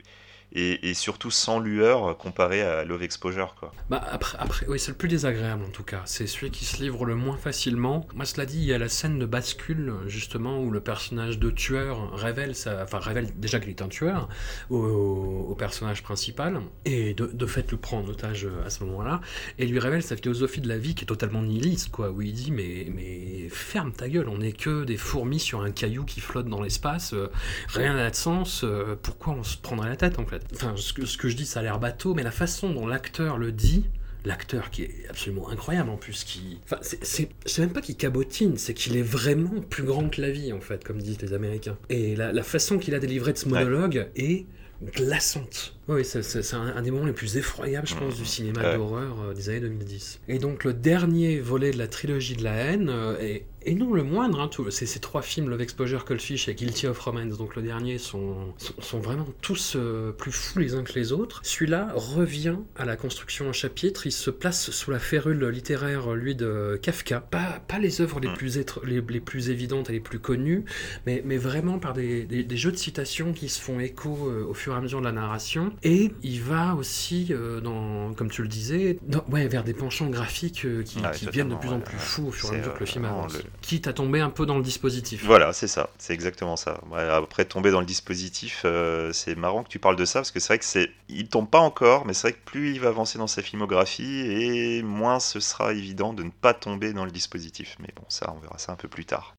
et, 0.55 0.95
surtout 0.95 1.31
sans 1.31 1.59
lueur 1.59 2.17
comparé 2.19 2.63
à 2.63 2.85
Love 2.85 3.03
Exposure. 3.03 3.55
Quoi. 3.59 3.73
Bah 3.89 4.05
après, 4.11 4.37
après 4.39 4.67
oui, 4.69 4.79
c'est 4.79 4.91
le 4.91 4.97
plus 4.97 5.09
désagréable 5.09 5.65
en 5.65 5.71
tout 5.71 5.83
cas. 5.83 6.03
C'est 6.05 6.27
celui 6.27 6.51
qui 6.51 6.65
se 6.65 6.83
livre 6.83 7.05
le 7.05 7.15
moins 7.15 7.37
facilement. 7.37 8.07
Moi, 8.15 8.25
cela 8.25 8.47
dit, 8.47 8.59
il 8.59 8.65
y 8.65 8.73
a 8.73 8.79
la 8.79 8.89
scène 8.89 9.19
de 9.19 9.27
bascule 9.27 9.93
justement 10.07 10.61
où 10.61 10.71
le 10.71 10.81
personnage 10.81 11.39
de 11.39 11.51
tueur 11.51 12.13
révèle, 12.15 12.53
enfin 12.83 12.99
révèle 12.99 13.29
déjà 13.37 13.61
qu'il 13.61 13.71
est 13.71 13.83
un 13.83 13.89
tueur 13.89 14.29
au, 14.71 15.57
personnage 15.59 16.03
principal 16.03 16.61
et 16.85 17.15
de, 17.15 17.47
fait 17.47 17.71
le 17.71 17.77
prend 17.77 17.99
en 17.99 18.09
otage 18.09 18.49
à 18.67 18.71
ce 18.71 18.83
moment-là 18.85 19.21
et 19.59 19.67
lui 19.67 19.79
révèle 19.79 20.03
sa 20.03 20.17
philosophie 20.17 20.61
de 20.61 20.69
la 20.69 20.79
vie 20.79 20.95
qui 20.95 21.05
est 21.05 21.07
totalement 21.07 21.43
nihiliste 21.43 21.91
quoi. 21.91 22.11
Où 22.11 22.23
il 22.23 22.33
dit 22.33 22.51
mais 22.51 22.91
mais 22.95 23.49
ferme 23.49 23.93
ta 23.93 24.09
gueule, 24.09 24.29
on 24.29 24.39
n'est 24.39 24.53
que 24.53 24.85
des 24.85 24.97
fourmis 24.97 25.41
sur 25.41 25.63
un 25.63 25.71
caillou 25.71 26.05
qui 26.05 26.21
flotte 26.21 26.47
dans 26.47 26.61
l'espace, 26.61 27.15
euh, 27.15 27.31
rien 27.69 27.95
n'a 27.95 28.11
de 28.11 28.17
sens. 28.17 28.65
euh, 28.65 28.97
pourquoi 29.01 29.35
on 29.35 29.43
se 29.43 29.57
prendrait 29.57 29.89
la 29.89 29.97
tête 29.97 30.19
en 30.19 30.27
fait? 30.27 30.42
Enfin, 30.55 30.75
ce 30.77 30.93
que, 30.93 31.07
ce 31.07 31.17
que 31.17 31.29
je 31.29 31.37
dis, 31.37 31.47
ça 31.47 31.61
a 31.61 31.63
l'air 31.63 31.79
bateau, 31.79 32.15
mais 32.15 32.23
la 32.23 32.31
façon 32.31 32.71
dont 32.71 32.87
l'acteur 32.87 33.39
le 33.39 33.53
dit, 33.53 33.87
l'acteur 34.25 34.71
qui 34.71 34.83
est 34.83 35.07
absolument 35.09 35.49
incroyable 35.49 35.91
en 35.91 35.97
plus, 35.97 36.25
qui. 36.25 36.59
Enfin, 36.65 36.79
c'est 36.81 37.59
même 37.59 37.73
pas 37.73 37.81
qu'il 37.81 37.97
cabotine, 37.97 38.57
c'est 38.57 38.75
qu'il 38.75 38.97
est 38.97 39.03
vraiment 39.03 39.61
plus 39.61 39.85
grand 39.85 40.09
que 40.09 40.21
la 40.21 40.31
vie 40.31 40.53
en 40.53 40.61
fait, 40.61 40.85
comme 40.85 41.01
disent 41.01 41.21
les 41.21 41.33
Américains. 41.33 41.77
Et 41.89 42.17
la, 42.17 42.33
la 42.33 42.43
façon 42.43 42.79
qu'il 42.79 42.95
a 42.95 42.99
délivré 42.99 43.33
de 43.33 43.39
ce 43.39 43.49
monologue 43.49 44.09
est 44.17 44.47
glaçante. 44.95 45.75
Oui, 45.89 46.05
c'est 46.05 46.55
un, 46.55 46.61
un 46.77 46.83
des 46.83 46.93
moments 46.93 47.07
les 47.07 47.13
plus 47.13 47.37
effroyables, 47.37 47.89
je 47.89 47.97
pense, 47.97 48.17
du 48.17 48.25
cinéma 48.25 48.63
Ouais. 48.63 48.77
d'horreur 48.77 49.21
euh, 49.21 49.35
des 49.35 49.49
années 49.49 49.61
2010. 49.61 50.21
Et 50.29 50.39
donc 50.39 50.63
le 50.65 50.73
dernier 50.73 51.41
volet 51.41 51.73
de 51.73 51.79
la 51.79 51.89
trilogie 51.89 52.37
de 52.37 52.45
la 52.45 52.55
haine, 52.55 52.89
euh, 52.89 53.17
et 53.65 53.75
non 53.77 53.93
le 53.93 54.03
moindre, 54.03 54.41
hein, 54.41 54.49
tout- 54.49 54.71
c'est 54.71 54.87
ces 54.87 54.99
trois 55.01 55.23
films, 55.23 55.49
Love 55.49 55.61
Exposure, 55.61 56.05
Cold 56.05 56.21
Fish 56.21 56.49
et 56.49 56.55
Guilty 56.55 56.87
of 56.89 56.99
Romance, 57.01 57.37
donc 57.39 57.55
le 57.57 57.63
dernier, 57.63 57.99
sont, 57.99 58.55
sont, 58.59 58.75
sont 58.81 58.99
vraiment 59.01 59.27
tous 59.41 59.75
euh, 59.77 60.13
plus 60.13 60.31
fous 60.33 60.59
les 60.61 60.75
uns 60.75 60.83
que 60.85 60.93
les 60.95 61.11
autres. 61.13 61.41
Celui-là 61.45 61.93
revient 61.95 62.57
à 62.77 62.85
la 62.85 62.97
construction 62.97 63.49
en 63.49 63.53
chapitre, 63.53 64.07
il 64.07 64.13
se 64.13 64.31
place 64.31 64.71
sous 64.71 64.91
la 64.93 64.99
férule 65.01 65.45
littéraire, 65.49 66.13
lui, 66.15 66.35
de 66.37 66.79
Kafka. 66.81 67.21
Pas, 67.21 67.61
pas 67.67 67.79
les 67.81 68.01
œuvres 68.01 68.21
les 68.21 68.29
Mm. 68.29 68.35
plus, 68.35 68.59
les, 68.85 69.01
les 69.01 69.21
plus 69.21 69.51
évidentes 69.51 69.91
et 69.91 69.95
les 69.95 70.01
plus 70.01 70.19
connues, 70.21 70.65
mais, 71.07 71.23
mais 71.25 71.39
vraiment 71.39 71.79
par 71.81 71.93
des, 71.93 72.23
des- 72.25 72.45
des 72.45 72.57
jeux 72.57 72.73
de 72.73 72.77
citations 72.77 73.33
qui 73.33 73.49
se 73.49 73.61
font 73.61 73.79
écho 73.81 74.11
au 74.49 74.55
fur 74.55 74.75
et 74.75 74.77
à 74.77 74.81
mesure 74.81 75.01
de 75.01 75.07
la 75.07 75.13
narration. 75.13 75.73
Et 75.85 76.13
il 76.23 76.41
va 76.43 76.75
aussi, 76.77 77.29
euh, 77.31 77.61
dans, 77.61 78.15
comme 78.15 78.31
tu 78.31 78.43
le 78.43 78.49
disais, 78.49 78.99
dans- 79.03 79.25
ouais, 79.31 79.49
vers 79.49 79.65
des 79.65 79.75
penchants 79.75 80.09
graphiques 80.09 80.65
euh, 80.65 80.83
qui, 80.85 81.01
Ouais, 81.01 81.11
qui 81.13 81.27
deviennent 81.27 81.49
de 81.49 81.55
plus 81.57 81.73
en 81.73 81.81
plus 81.81 81.99
fous 81.99 82.27
au 82.29 82.31
fur 82.31 82.49
et 82.49 82.49
à 82.49 82.53
C'est, 82.53 82.59
mesure 82.59 82.75
que 82.75 82.79
le 82.81 82.85
euh, 82.85 82.87
film 82.87 83.05
vraiment 83.05 83.21
avance. 83.21 83.43
le- 83.43 83.51
Quitte 83.63 83.87
à 83.89 83.93
tomber 83.93 84.21
un 84.21 84.31
peu 84.31 84.47
dans 84.47 84.57
le 84.57 84.63
dispositif. 84.63 85.25
Voilà, 85.25 85.53
c'est 85.53 85.69
ça, 85.69 85.91
c'est 85.99 86.13
exactement 86.15 86.57
ça. 86.57 86.81
Après 86.95 87.45
tomber 87.45 87.71
dans 87.71 87.81
le 87.81 87.87
dispositif, 87.87 88.63
euh, 88.65 89.13
c'est 89.13 89.37
marrant 89.37 89.63
que 89.63 89.69
tu 89.69 89.79
parles 89.79 89.97
de 89.97 90.05
ça 90.05 90.21
parce 90.21 90.31
que 90.33 90.41
c'est 90.41 90.49
vrai 90.49 90.59
que 90.59 90.65
c'est, 90.65 90.91
il 91.09 91.29
tombe 91.29 91.49
pas 91.49 91.61
encore, 91.61 92.07
mais 92.07 92.13
c'est 92.13 92.29
vrai 92.29 92.33
que 92.33 92.45
plus 92.45 92.73
il 92.73 92.81
va 92.81 92.89
avancer 92.89 93.19
dans 93.19 93.27
sa 93.29 93.43
filmographie 93.43 94.21
et 94.27 94.83
moins 94.83 95.21
ce 95.21 95.39
sera 95.41 95.73
évident 95.75 96.13
de 96.13 96.25
ne 96.25 96.31
pas 96.31 96.55
tomber 96.55 96.93
dans 96.93 97.05
le 97.05 97.13
dispositif. 97.13 97.77
Mais 97.79 97.89
bon, 97.97 98.05
ça, 98.09 98.33
on 98.37 98.41
verra 98.41 98.59
ça 98.59 98.73
un 98.73 98.77
peu 98.77 98.89
plus 98.89 99.05
tard. 99.05 99.35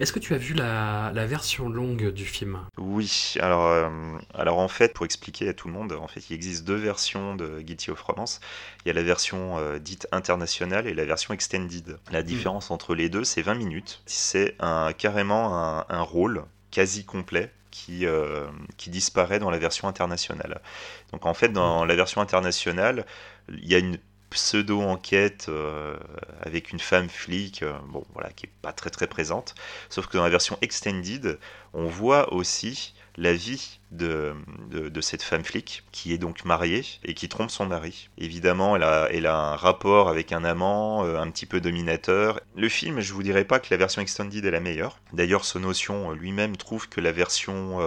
Est-ce 0.00 0.12
que 0.12 0.18
tu 0.18 0.34
as 0.34 0.38
vu 0.38 0.54
la, 0.54 1.12
la 1.14 1.26
version 1.26 1.68
longue 1.68 2.10
du 2.12 2.24
film? 2.24 2.60
Oui, 2.78 3.34
alors, 3.40 3.66
euh, 3.66 3.88
alors 4.34 4.58
en 4.58 4.68
fait, 4.68 4.92
pour 4.94 5.04
expliquer 5.04 5.48
à 5.48 5.54
tout 5.54 5.68
le 5.68 5.74
monde, 5.74 5.92
en 5.92 6.08
fait, 6.08 6.30
il 6.30 6.34
existe 6.34 6.64
deux 6.64 6.76
versions 6.76 7.34
de 7.34 7.60
Guilty 7.60 7.90
of 7.90 8.00
Romance. 8.02 8.40
Il 8.84 8.88
y 8.88 8.90
a 8.90 8.94
la 8.94 9.02
version 9.02 9.58
euh, 9.58 9.78
dite 9.78 10.06
internationale 10.12 10.86
et 10.86 10.94
la 10.94 11.04
version 11.04 11.34
extended. 11.34 11.98
La 12.10 12.22
différence 12.22 12.70
entre 12.70 12.94
les 12.94 13.08
deux, 13.08 13.24
c'est 13.24 13.42
20 13.42 13.54
minutes. 13.54 14.02
C'est 14.06 14.56
un, 14.60 14.92
carrément 14.92 15.56
un, 15.56 15.86
un 15.88 16.02
rôle 16.02 16.44
quasi 16.70 17.04
complet 17.04 17.52
qui, 17.72 18.06
euh, 18.06 18.46
qui 18.76 18.90
disparaît 18.90 19.40
dans 19.40 19.50
la 19.50 19.58
version 19.58 19.88
internationale. 19.88 20.60
Donc 21.10 21.26
en 21.26 21.34
fait, 21.34 21.48
dans 21.48 21.84
la 21.84 21.96
version 21.96 22.20
internationale, 22.20 23.04
il 23.48 23.66
y 23.66 23.74
a 23.74 23.78
une 23.78 23.98
pseudo-enquête 24.32 25.46
euh, 25.48 25.96
avec 26.40 26.72
une 26.72 26.80
femme 26.80 27.08
flic, 27.08 27.62
euh, 27.62 27.72
bon 27.88 28.04
voilà, 28.12 28.30
qui 28.30 28.46
est 28.46 28.52
pas 28.62 28.72
très 28.72 28.90
très 28.90 29.06
présente. 29.06 29.54
Sauf 29.88 30.06
que 30.06 30.16
dans 30.16 30.24
la 30.24 30.30
version 30.30 30.58
extended, 30.60 31.38
on 31.74 31.86
voit 31.86 32.32
aussi 32.32 32.94
la 33.16 33.34
vie 33.34 33.78
de, 33.90 34.34
de, 34.70 35.00
cette 35.02 35.22
femme 35.22 35.44
flic 35.44 35.84
qui 35.92 36.14
est 36.14 36.18
donc 36.18 36.46
mariée 36.46 36.82
et 37.04 37.12
qui 37.12 37.28
trompe 37.28 37.50
son 37.50 37.66
mari. 37.66 38.08
Évidemment, 38.16 38.74
elle 38.74 38.84
a, 38.84 39.08
elle 39.10 39.26
a 39.26 39.36
un 39.36 39.56
rapport 39.56 40.08
avec 40.08 40.32
un 40.32 40.44
amant 40.44 41.04
euh, 41.04 41.18
un 41.18 41.30
petit 41.30 41.44
peu 41.44 41.60
dominateur. 41.60 42.40
Le 42.56 42.70
film, 42.70 43.00
je 43.00 43.12
vous 43.12 43.22
dirais 43.22 43.44
pas 43.44 43.60
que 43.60 43.68
la 43.70 43.76
version 43.76 44.00
extended 44.00 44.42
est 44.44 44.50
la 44.50 44.60
meilleure. 44.60 44.98
D'ailleurs, 45.12 45.44
Sonotion 45.44 46.12
lui-même 46.12 46.56
trouve 46.56 46.88
que 46.88 47.02
la 47.02 47.12
version 47.12 47.80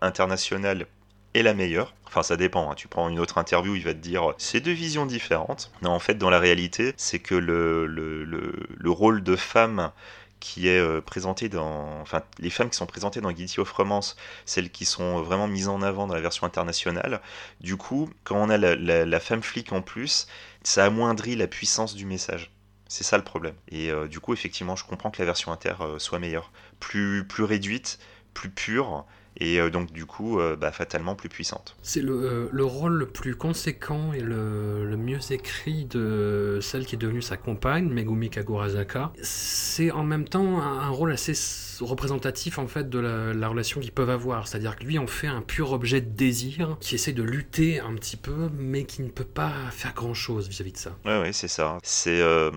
internationale 0.00 0.86
est 1.34 1.42
la 1.42 1.54
meilleure. 1.54 1.94
Enfin, 2.06 2.22
ça 2.22 2.36
dépend. 2.36 2.70
hein. 2.70 2.74
Tu 2.74 2.88
prends 2.88 3.08
une 3.08 3.20
autre 3.20 3.38
interview, 3.38 3.76
il 3.76 3.84
va 3.84 3.94
te 3.94 3.98
dire 3.98 4.34
c'est 4.38 4.60
deux 4.60 4.72
visions 4.72 5.06
différentes. 5.06 5.70
Non, 5.82 5.90
en 5.90 6.00
fait, 6.00 6.14
dans 6.14 6.30
la 6.30 6.40
réalité, 6.40 6.92
c'est 6.96 7.20
que 7.20 7.34
le, 7.34 7.86
le, 7.86 8.24
le, 8.24 8.52
le 8.76 8.90
rôle 8.90 9.22
de 9.22 9.36
femme 9.36 9.92
qui 10.40 10.68
est 10.68 10.78
euh, 10.78 11.00
présenté 11.00 11.48
dans. 11.48 12.00
Enfin, 12.00 12.22
les 12.38 12.50
femmes 12.50 12.70
qui 12.70 12.76
sont 12.76 12.86
présentées 12.86 13.20
dans 13.20 13.30
Guilty 13.30 13.60
of 13.60 13.70
Romance, 13.72 14.16
celles 14.46 14.70
qui 14.70 14.84
sont 14.86 15.22
vraiment 15.22 15.46
mises 15.46 15.68
en 15.68 15.82
avant 15.82 16.06
dans 16.06 16.14
la 16.14 16.20
version 16.20 16.46
internationale. 16.46 17.20
Du 17.60 17.76
coup, 17.76 18.10
quand 18.24 18.36
on 18.36 18.48
a 18.50 18.56
la, 18.56 18.74
la, 19.04 19.20
femme 19.20 19.42
flic 19.42 19.72
en 19.72 19.82
plus, 19.82 20.26
ça 20.62 20.84
amoindrit 20.86 21.36
la 21.36 21.46
puissance 21.46 21.94
du 21.94 22.06
message. 22.06 22.50
C'est 22.88 23.04
ça 23.04 23.16
le 23.18 23.24
problème. 23.24 23.54
Et 23.68 23.90
euh, 23.90 24.08
du 24.08 24.18
coup, 24.18 24.32
effectivement, 24.32 24.74
je 24.76 24.84
comprends 24.84 25.10
que 25.10 25.18
la 25.20 25.26
version 25.26 25.52
inter 25.52 25.74
euh, 25.80 25.98
soit 25.98 26.18
meilleure. 26.18 26.50
Plus, 26.80 27.24
plus 27.26 27.44
réduite, 27.44 27.98
plus 28.34 28.50
pure, 28.50 29.04
et 29.40 29.60
euh, 29.60 29.70
donc 29.70 29.92
du 29.92 30.06
coup, 30.06 30.38
euh, 30.38 30.56
bah, 30.56 30.72
fatalement 30.72 31.14
plus 31.14 31.28
puissante. 31.28 31.76
C'est 31.82 32.02
le, 32.02 32.12
euh, 32.12 32.48
le 32.52 32.64
rôle 32.64 32.94
le 32.94 33.06
plus 33.06 33.34
conséquent 33.34 34.12
et 34.12 34.20
le, 34.20 34.88
le 34.88 34.96
mieux 34.96 35.18
écrit 35.30 35.86
de 35.86 36.58
celle 36.62 36.86
qui 36.86 36.94
est 36.94 36.98
devenue 36.98 37.22
sa 37.22 37.36
compagne, 37.36 37.88
Megumi 37.88 38.30
Kagurazaka. 38.30 39.12
C'est 39.22 39.90
en 39.90 40.04
même 40.04 40.28
temps 40.28 40.60
un, 40.60 40.80
un 40.80 40.88
rôle 40.88 41.12
assez 41.12 41.32
représentatif 41.80 42.58
en 42.58 42.66
fait 42.66 42.90
de 42.90 42.98
la, 42.98 43.32
la 43.32 43.48
relation 43.48 43.80
qu'ils 43.80 43.92
peuvent 43.92 44.10
avoir. 44.10 44.46
C'est-à-dire 44.46 44.76
que 44.76 44.84
lui 44.84 44.98
en 44.98 45.06
fait 45.06 45.26
un 45.26 45.40
pur 45.42 45.72
objet 45.72 46.00
de 46.00 46.10
désir 46.10 46.76
qui 46.80 46.94
essaie 46.94 47.12
de 47.12 47.22
lutter 47.22 47.80
un 47.80 47.94
petit 47.94 48.16
peu, 48.16 48.50
mais 48.58 48.84
qui 48.84 49.02
ne 49.02 49.08
peut 49.08 49.24
pas 49.24 49.52
faire 49.70 49.94
grand-chose 49.94 50.48
vis-à-vis 50.48 50.72
de 50.72 50.76
ça. 50.78 50.96
Ouais, 51.04 51.20
ouais, 51.20 51.32
c'est 51.32 51.48
ça. 51.48 51.78
C'est 51.82 52.20
euh, 52.20 52.50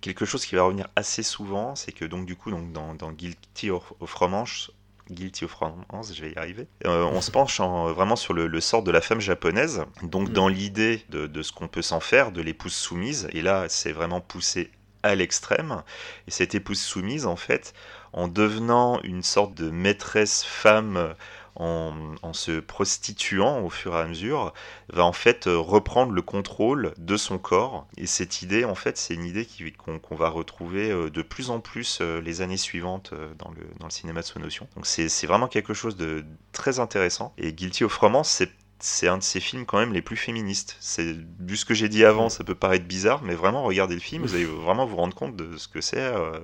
quelque 0.00 0.24
chose 0.24 0.44
qui 0.46 0.54
va 0.54 0.62
revenir 0.62 0.88
assez 0.96 1.22
souvent, 1.22 1.74
c'est 1.74 1.92
que 1.92 2.04
donc 2.04 2.26
du 2.26 2.36
coup, 2.36 2.50
donc, 2.50 2.72
dans, 2.72 2.94
dans 2.94 3.12
Guilty 3.12 3.70
of, 3.70 3.92
of 4.00 4.14
Romance, 4.14 4.70
Guilty 5.12 5.44
of 5.44 5.54
Romance, 5.54 6.12
je 6.14 6.22
vais 6.22 6.32
y 6.32 6.36
arriver. 6.38 6.66
Euh, 6.86 7.04
on 7.04 7.20
se 7.20 7.30
penche 7.30 7.60
en- 7.60 7.92
vraiment 7.92 8.16
sur 8.16 8.34
le, 8.34 8.46
le 8.46 8.60
sort 8.60 8.82
de 8.82 8.90
la 8.90 9.00
femme 9.00 9.20
japonaise, 9.20 9.84
donc 10.02 10.28
Mm. 10.28 10.32
dans 10.32 10.48
l'idée 10.48 11.04
de, 11.10 11.26
de 11.26 11.42
ce 11.42 11.52
qu'on 11.52 11.68
peut 11.68 11.82
s'en 11.82 12.00
faire, 12.00 12.32
de 12.32 12.40
l'épouse 12.42 12.74
soumise, 12.74 13.28
et 13.32 13.42
là 13.42 13.66
c'est 13.68 13.92
vraiment 13.92 14.20
poussé 14.20 14.70
à 15.04 15.14
l'extrême, 15.14 15.82
et 16.28 16.30
cette 16.30 16.54
épouse 16.54 16.80
soumise 16.80 17.26
en 17.26 17.36
fait, 17.36 17.74
en 18.12 18.28
devenant 18.28 19.00
une 19.02 19.22
sorte 19.22 19.54
de 19.54 19.68
maîtresse 19.70 20.44
femme, 20.44 21.14
en, 21.56 22.32
se 22.32 22.60
prostituant 22.60 23.60
au 23.60 23.70
fur 23.70 23.94
et 23.94 24.00
à 24.00 24.06
mesure, 24.06 24.52
va 24.92 25.04
en 25.04 25.12
fait 25.12 25.46
euh, 25.46 25.58
reprendre 25.58 26.12
le 26.12 26.22
contrôle 26.22 26.94
de 26.96 27.16
son 27.16 27.38
corps. 27.38 27.86
Et 27.96 28.06
cette 28.06 28.42
idée, 28.42 28.64
en 28.64 28.74
fait, 28.74 28.96
c'est 28.96 29.14
une 29.14 29.24
idée 29.24 29.46
qu'on 29.76 30.16
va 30.16 30.28
retrouver 30.28 30.90
euh, 30.90 31.10
de 31.10 31.22
plus 31.22 31.50
en 31.50 31.60
plus 31.60 31.98
euh, 32.00 32.20
les 32.20 32.40
années 32.40 32.56
suivantes 32.56 33.12
dans 33.38 33.50
le, 33.50 33.62
dans 33.78 33.86
le 33.86 33.92
cinéma 33.92 34.20
de 34.20 34.26
Sonotion. 34.26 34.66
Donc 34.76 34.86
c'est 34.86 35.26
vraiment 35.26 35.48
quelque 35.48 35.74
chose 35.74 35.96
de 35.96 36.24
très 36.52 36.80
intéressant. 36.80 37.34
Et 37.38 37.52
Guilty 37.52 37.84
of 37.84 37.96
Romance, 37.96 38.30
c'est 38.30 38.50
c'est 38.84 39.06
un 39.06 39.16
de 39.16 39.22
ces 39.22 39.38
films 39.38 39.64
quand 39.64 39.78
même 39.78 39.92
les 39.92 40.02
plus 40.02 40.16
féministes. 40.16 40.76
C'est 40.80 41.14
vu 41.38 41.56
ce 41.56 41.64
que 41.64 41.72
j'ai 41.72 41.88
dit 41.88 42.04
avant, 42.04 42.28
ça 42.28 42.42
peut 42.42 42.56
paraître 42.56 42.84
bizarre, 42.84 43.22
mais 43.22 43.36
vraiment 43.36 43.62
regardez 43.62 43.94
le 43.94 44.00
film, 44.00 44.24
vous 44.24 44.34
allez 44.34 44.44
vraiment 44.44 44.86
vous 44.86 44.96
rendre 44.96 45.14
compte 45.14 45.36
de 45.36 45.56
ce 45.56 45.68
que 45.68 45.80
c'est 45.80 46.02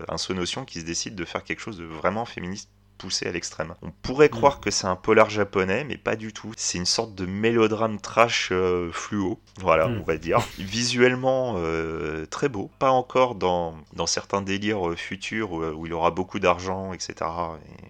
un 0.08 0.18
Sonotion 0.18 0.64
qui 0.64 0.78
se 0.78 0.84
décide 0.84 1.16
de 1.16 1.24
faire 1.24 1.42
quelque 1.42 1.58
chose 1.58 1.78
de 1.78 1.84
vraiment 1.84 2.24
féministe 2.26 2.70
poussé 2.98 3.26
à 3.26 3.32
l'extrême. 3.32 3.74
On 3.82 3.90
pourrait 4.02 4.28
croire 4.28 4.60
que 4.60 4.70
c'est 4.70 4.86
un 4.86 4.96
polar 4.96 5.30
japonais, 5.30 5.84
mais 5.84 5.96
pas 5.96 6.16
du 6.16 6.32
tout. 6.32 6.52
C'est 6.56 6.78
une 6.78 6.86
sorte 6.86 7.14
de 7.14 7.24
mélodrame 7.26 7.98
trash 8.00 8.48
euh, 8.52 8.90
fluo, 8.92 9.38
voilà, 9.60 9.88
Mm. 9.88 10.00
on 10.00 10.02
va 10.04 10.16
dire. 10.16 10.40
Visuellement 10.58 11.54
euh, 11.58 12.26
très 12.26 12.48
beau, 12.48 12.70
pas 12.78 12.90
encore 12.90 13.34
dans, 13.36 13.74
dans 13.94 14.06
certains 14.06 14.42
délires 14.42 14.88
euh, 14.90 14.96
futurs 14.96 15.52
où, 15.52 15.64
où 15.64 15.86
il 15.86 15.92
aura 15.94 16.10
beaucoup 16.10 16.38
d'argent, 16.40 16.92
etc. 16.92 17.14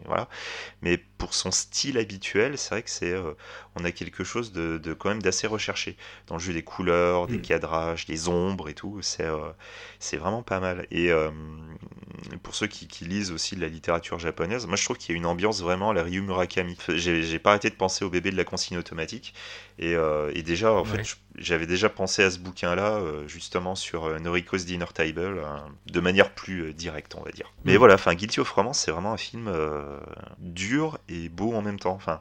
Voilà. 0.09 0.29
Mais 0.83 0.99
pour 1.18 1.35
son 1.35 1.51
style 1.51 1.99
habituel, 1.99 2.59
c'est 2.59 2.71
vrai 2.71 2.83
que 2.83 2.90
c'est, 2.90 3.12
euh, 3.12 3.35
on 3.77 3.85
a 3.85 3.92
quelque 3.92 4.25
chose 4.25 4.53
de, 4.53 4.79
de 4.79 4.94
quand 4.94 5.11
même 5.11 5.23
d'assez 5.23 5.47
recherché 5.47 5.97
dans 6.29 6.37
le 6.37 6.40
jeu 6.40 6.53
des 6.53 6.62
couleurs, 6.64 7.29
des 7.29 7.38
Mm. 7.38 7.42
cadrages, 7.42 8.07
des 8.07 8.29
ombres 8.29 8.68
et 8.68 8.75
tout. 8.75 9.01
C'est 9.03 9.25
euh, 9.25 9.51
c'est 10.01 10.16
vraiment 10.18 10.42
pas 10.42 10.61
mal. 10.61 10.87
Et 10.90 11.11
euh, 11.12 11.31
pour 12.42 12.55
ceux 12.55 12.66
qui, 12.66 12.87
qui 12.88 13.05
lisent 13.05 13.33
aussi 13.33 13.57
de 13.57 13.61
la 13.61 13.68
littérature 13.68 14.18
japonaise, 14.18 14.66
moi 14.66 14.77
je 14.77 14.85
trouve 14.85 14.97
qu'il 14.99 15.14
y 15.14 15.16
a 15.16 15.18
une 15.18 15.27
ambiance 15.27 15.61
vraiment 15.62 15.90
à 15.90 15.94
la 15.94 16.03
Ryu 16.03 16.21
Murakami. 16.23 16.77
J'ai 16.88 17.23
j'ai 17.23 17.38
pas 17.38 17.51
arrêté 17.51 17.71
de 17.71 17.75
penser 17.75 18.05
au 18.05 18.11
bébé 18.11 18.31
de 18.31 18.37
la 18.37 18.44
consigne 18.44 18.79
automatique. 18.79 19.35
Et, 19.79 19.95
euh, 19.95 20.31
et 20.35 20.43
déjà, 20.43 20.73
en 20.73 20.83
Ouais. 20.83 20.87
fait, 20.99 21.05
je- 21.05 21.14
j'avais 21.37 21.67
déjà 21.67 21.88
pensé 21.88 22.23
à 22.25 22.31
ce 22.31 22.38
bouquin-là, 22.41 22.95
euh, 22.97 23.29
justement 23.29 23.75
sur 23.77 24.07
euh, 24.07 24.19
Noriko's 24.19 24.64
Dinner 24.64 24.87
Table, 24.93 25.41
de 25.87 26.01
manière 26.01 26.31
plus 26.35 26.73
directe, 26.75 27.14
on 27.17 27.23
va 27.23 27.31
dire. 27.31 27.53
Mais 27.64 27.75
Mm. 27.75 27.79
voilà, 27.79 27.95
enfin, 27.95 28.14
Guilty 28.14 28.41
of 28.41 28.51
Romance, 28.51 28.81
c'est 28.81 28.91
vraiment 28.91 29.12
un 29.12 29.17
film 29.17 29.49
dur 30.38 30.99
et 31.09 31.29
beau 31.29 31.55
en 31.55 31.62
même 31.62 31.79
temps. 31.79 31.93
Enfin, 31.95 32.21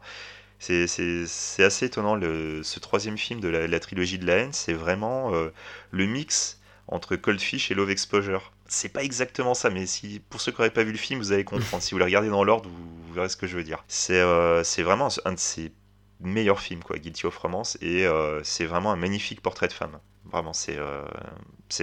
c'est- 0.59 1.63
assez 1.63 1.85
étonnant. 1.85 2.15
Le, 2.15 2.63
ce 2.63 2.79
troisième 2.79 3.17
film 3.17 3.39
de 3.39 3.47
la, 3.47 3.67
la 3.67 3.79
trilogie 3.79 4.19
de 4.19 4.25
la 4.25 4.35
haine, 4.37 4.53
c'est 4.53 4.73
vraiment 4.73 5.33
euh, 5.33 5.49
le 5.91 6.05
mix 6.05 6.59
entre 6.87 7.15
Cold 7.15 7.39
Fish 7.41 7.69
et 7.71 7.73
Love 7.75 7.89
Exposure. 7.91 8.51
C'est 8.67 8.89
pas 8.89 9.03
exactement 9.03 9.53
ça, 9.53 9.69
mais 9.69 9.85
si 9.85 10.21
pour 10.29 10.41
ceux 10.41 10.51
qui 10.51 10.59
n'auraient 10.59 10.69
pas 10.71 10.83
vu 10.83 10.91
le 10.91 10.97
film, 10.97 11.19
vous 11.19 11.31
allez 11.31 11.43
comprendre. 11.43 11.81
si 11.83 11.91
vous 11.93 11.97
le 11.97 12.05
regardez 12.05 12.29
dans 12.29 12.43
l'ordre, 12.43 12.69
vous, 12.69 13.03
vous 13.07 13.13
verrez 13.13 13.29
ce 13.29 13.37
que 13.37 13.47
je 13.47 13.57
veux 13.57 13.63
dire. 13.63 13.83
C'est 13.87 14.19
euh, 14.21 14.63
vraiment 14.79 15.09
un 15.25 15.33
de 15.33 15.39
ses 15.39 15.71
meilleurs 16.19 16.59
films, 16.61 16.83
quoi, 16.83 16.97
Guilty 16.99 17.25
of 17.27 17.37
Romance, 17.37 17.77
et 17.81 18.05
euh, 18.05 18.41
c'est 18.43 18.65
vraiment 18.65 18.91
un 18.91 18.95
magnifique 18.95 19.41
portrait 19.41 19.67
de 19.67 19.73
femme. 19.73 19.99
Vraiment, 20.31 20.53
c'est 20.53 20.77
euh, 20.77 21.03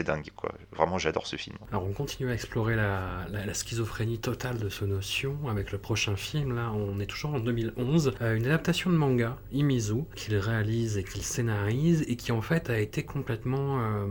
dingue, 0.05 0.29
quoi. 0.37 0.53
Vraiment, 0.77 0.99
j'adore 0.99 1.27
ce 1.27 1.37
film. 1.37 1.57
Alors 1.71 1.85
on 1.85 1.93
continue 1.93 2.31
à 2.31 2.35
explorer 2.35 2.75
la, 2.77 3.27
la- 3.31 3.45
la 3.47 3.55
schizophrénie 3.55 4.19
totale 4.19 4.59
de 4.59 4.69
ce 4.69 4.85
notion 4.85 5.37
avec 5.49 5.73
le 5.73 5.79
prochain 5.79 6.17
film. 6.17 6.55
Là, 6.55 6.71
on 6.73 6.99
est 7.01 7.07
toujours 7.07 7.35
en 7.35 7.41
2011. 7.41 8.13
euh, 8.21 8.37
une 8.37 8.47
adaptation 8.47 8.91
de 8.91 8.97
manga, 8.97 9.37
Imizu, 9.53 10.05
qu'il 10.15 10.37
réalise 10.37 10.97
et 10.99 11.05
qu'il 11.05 11.23
scénarise 11.23 12.05
et 12.09 12.17
qui 12.17 12.33
en 12.33 12.43
fait 12.43 12.71
a 12.71 12.79
été 12.79 13.03
complètement 13.05 13.79
euh, 13.81 14.07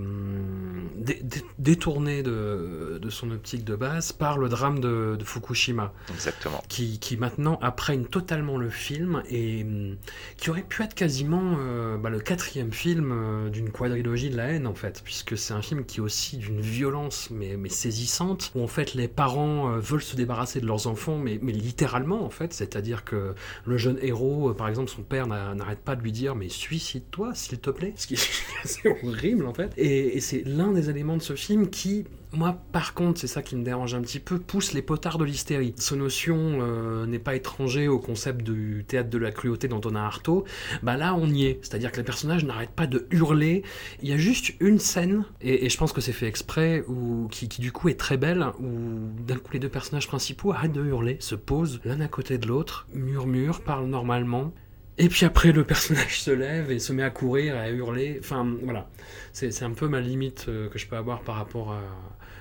dé- 0.96 1.20
dé- 1.24 1.44
détourné 1.60 2.24
de, 2.24 3.00
de 3.02 3.10
son 3.10 3.32
optique 3.32 3.64
de 3.64 3.76
base 3.76 4.12
par 4.12 4.38
le 4.38 4.50
drame 4.50 4.80
de, 4.80 5.16
de 5.18 5.24
Fukushima, 5.24 5.94
Exactement. 6.14 6.62
qui, 6.70 7.00
qui 7.00 7.18
maintenant 7.18 7.60
apprenne 7.62 8.06
totalement 8.08 8.58
le 8.58 8.70
film 8.70 9.24
et 9.30 9.64
hum, 9.64 9.98
qui 10.38 10.50
aurait 10.50 10.62
pu 10.64 10.84
être 10.84 10.94
quasiment 10.96 11.58
euh, 11.60 11.98
bah, 11.98 12.10
le 12.10 12.20
quatrième 12.20 12.72
film 12.72 13.12
euh, 13.12 13.50
d'une 13.50 13.70
quadrilogie 13.72 14.23
de 14.30 14.38
la 14.38 14.46
haine 14.48 14.68
en 14.68 14.74
fait, 14.76 15.02
puisque 15.04 15.38
c'est 15.38 15.54
un 15.54 15.62
film 15.62 15.86
qui 15.86 15.98
est 15.98 16.02
aussi 16.02 16.38
d'une 16.38 16.62
violence 16.62 17.30
mais, 17.32 17.58
mais 17.58 17.70
saisissante, 17.70 18.52
où 18.56 18.62
en 18.64 18.68
fait 18.68 18.94
les 18.94 19.08
parents 19.08 19.72
euh, 19.72 19.80
veulent 19.80 20.02
se 20.04 20.16
débarrasser 20.16 20.60
de 20.62 20.66
leurs 20.66 20.88
enfants, 20.88 21.18
mais, 21.18 21.40
mais 21.42 21.52
littéralement 21.52 22.24
en 22.26 22.30
fait, 22.30 22.54
c'est-à-dire 22.54 23.04
que 23.04 23.34
le 23.66 23.78
jeune 23.78 23.98
héros, 24.02 24.50
euh, 24.50 24.54
par 24.54 24.68
exemple 24.70 24.90
son 24.90 25.04
père 25.04 25.28
n'a- 25.28 25.56
n'arrête 25.56 25.80
pas 25.80 25.96
de 25.96 26.02
lui 26.02 26.12
dire 26.12 26.36
mais 26.36 26.50
suicide-toi 26.50 27.34
s'il 27.36 27.60
te 27.60 27.70
plaît, 27.70 27.94
ce 27.96 28.08
qui 28.08 28.16
est 28.16 28.30
assez 28.64 28.82
horrible 29.04 29.46
en 29.46 29.54
fait, 29.54 29.72
et 29.78 30.20
c'est 30.20 30.44
l'un 30.46 30.72
des 30.72 30.90
éléments 30.90 31.18
de 31.18 31.22
ce 31.22 31.36
film 31.36 31.70
qui 31.70 32.06
moi, 32.34 32.58
par 32.72 32.94
contre, 32.94 33.20
c'est 33.20 33.28
ça 33.28 33.42
qui 33.42 33.56
me 33.56 33.64
dérange 33.64 33.94
un 33.94 34.02
petit 34.02 34.20
peu, 34.20 34.40
pousse 34.40 34.74
les 34.74 34.82
potards 34.82 35.18
de 35.18 35.26
l'hystérie. 35.26 35.74
Ce 35.78 35.96
notion 35.96 36.60
euh, 36.62 37.06
n'est 37.06 37.20
pas 37.20 37.36
étranger 37.36 37.88
au 37.88 38.00
concept 38.00 38.42
du 38.42 38.84
théâtre 38.88 39.10
de 39.10 39.18
la 39.18 39.32
cruauté 39.32 39.68
d'Antonin 39.68 40.04
Artaud. 40.04 40.44
Bah 40.82 40.98
là, 40.98 41.16
on 41.16 41.28
y 41.28 41.46
est. 41.46 41.60
C'est-à-dire 41.62 41.92
que 41.92 41.98
les 41.98 42.04
personnages 42.04 42.46
n'arrêtent 42.46 42.72
pas 42.72 42.88
de 42.88 43.08
hurler. 43.12 43.64
Il 44.02 44.10
y 44.10 44.14
a 44.14 44.18
juste 44.18 44.54
une 44.60 44.80
scène, 44.80 45.26
et, 45.42 45.66
et 45.66 45.70
je 45.70 45.78
pense 45.78 45.94
que 45.94 46.02
c'est 46.02 46.12
fait 46.12 46.28
exprès, 46.28 46.84
où, 46.88 47.28
qui, 47.30 47.48
du 47.48 47.72
coup 47.72 47.90
est 47.90 48.00
très 48.00 48.18
belle, 48.18 48.46
où 48.60 49.12
d'un 49.26 49.38
coup 49.38 49.54
les 49.54 49.60
deux 49.60 49.70
personnages 49.70 50.08
principaux 50.08 50.52
arrêtent 50.52 50.74
de 50.74 50.84
hurler, 50.84 51.18
se 51.20 51.36
posent 51.36 51.80
l'un 51.86 52.02
à 52.02 52.08
côté 52.08 52.38
de 52.38 52.48
l'autre, 52.48 52.88
murmurent, 52.94 53.62
parlent 53.62 53.88
normalement. 53.88 54.52
Et 55.00 55.10
puis 55.10 55.26
après, 55.26 55.52
le 55.52 55.64
personnage 55.64 56.22
se 56.22 56.30
lève 56.30 56.72
et 56.72 56.78
se 56.78 56.94
met 56.94 57.02
à 57.02 57.10
courir, 57.10 57.58
à 57.58 57.70
hurler. 57.70 58.18
Enfin, 58.20 58.48
voilà. 58.62 58.88
C'est 59.32 59.50
c'est 59.52 59.66
un 59.66 59.72
peu 59.72 59.88
ma 59.88 60.00
limite 60.00 60.46
euh, 60.50 60.70
que 60.70 60.78
je 60.78 60.86
peux 60.86 60.96
avoir 60.96 61.22
par 61.22 61.36
rapport 61.36 61.72
à, 61.72 61.82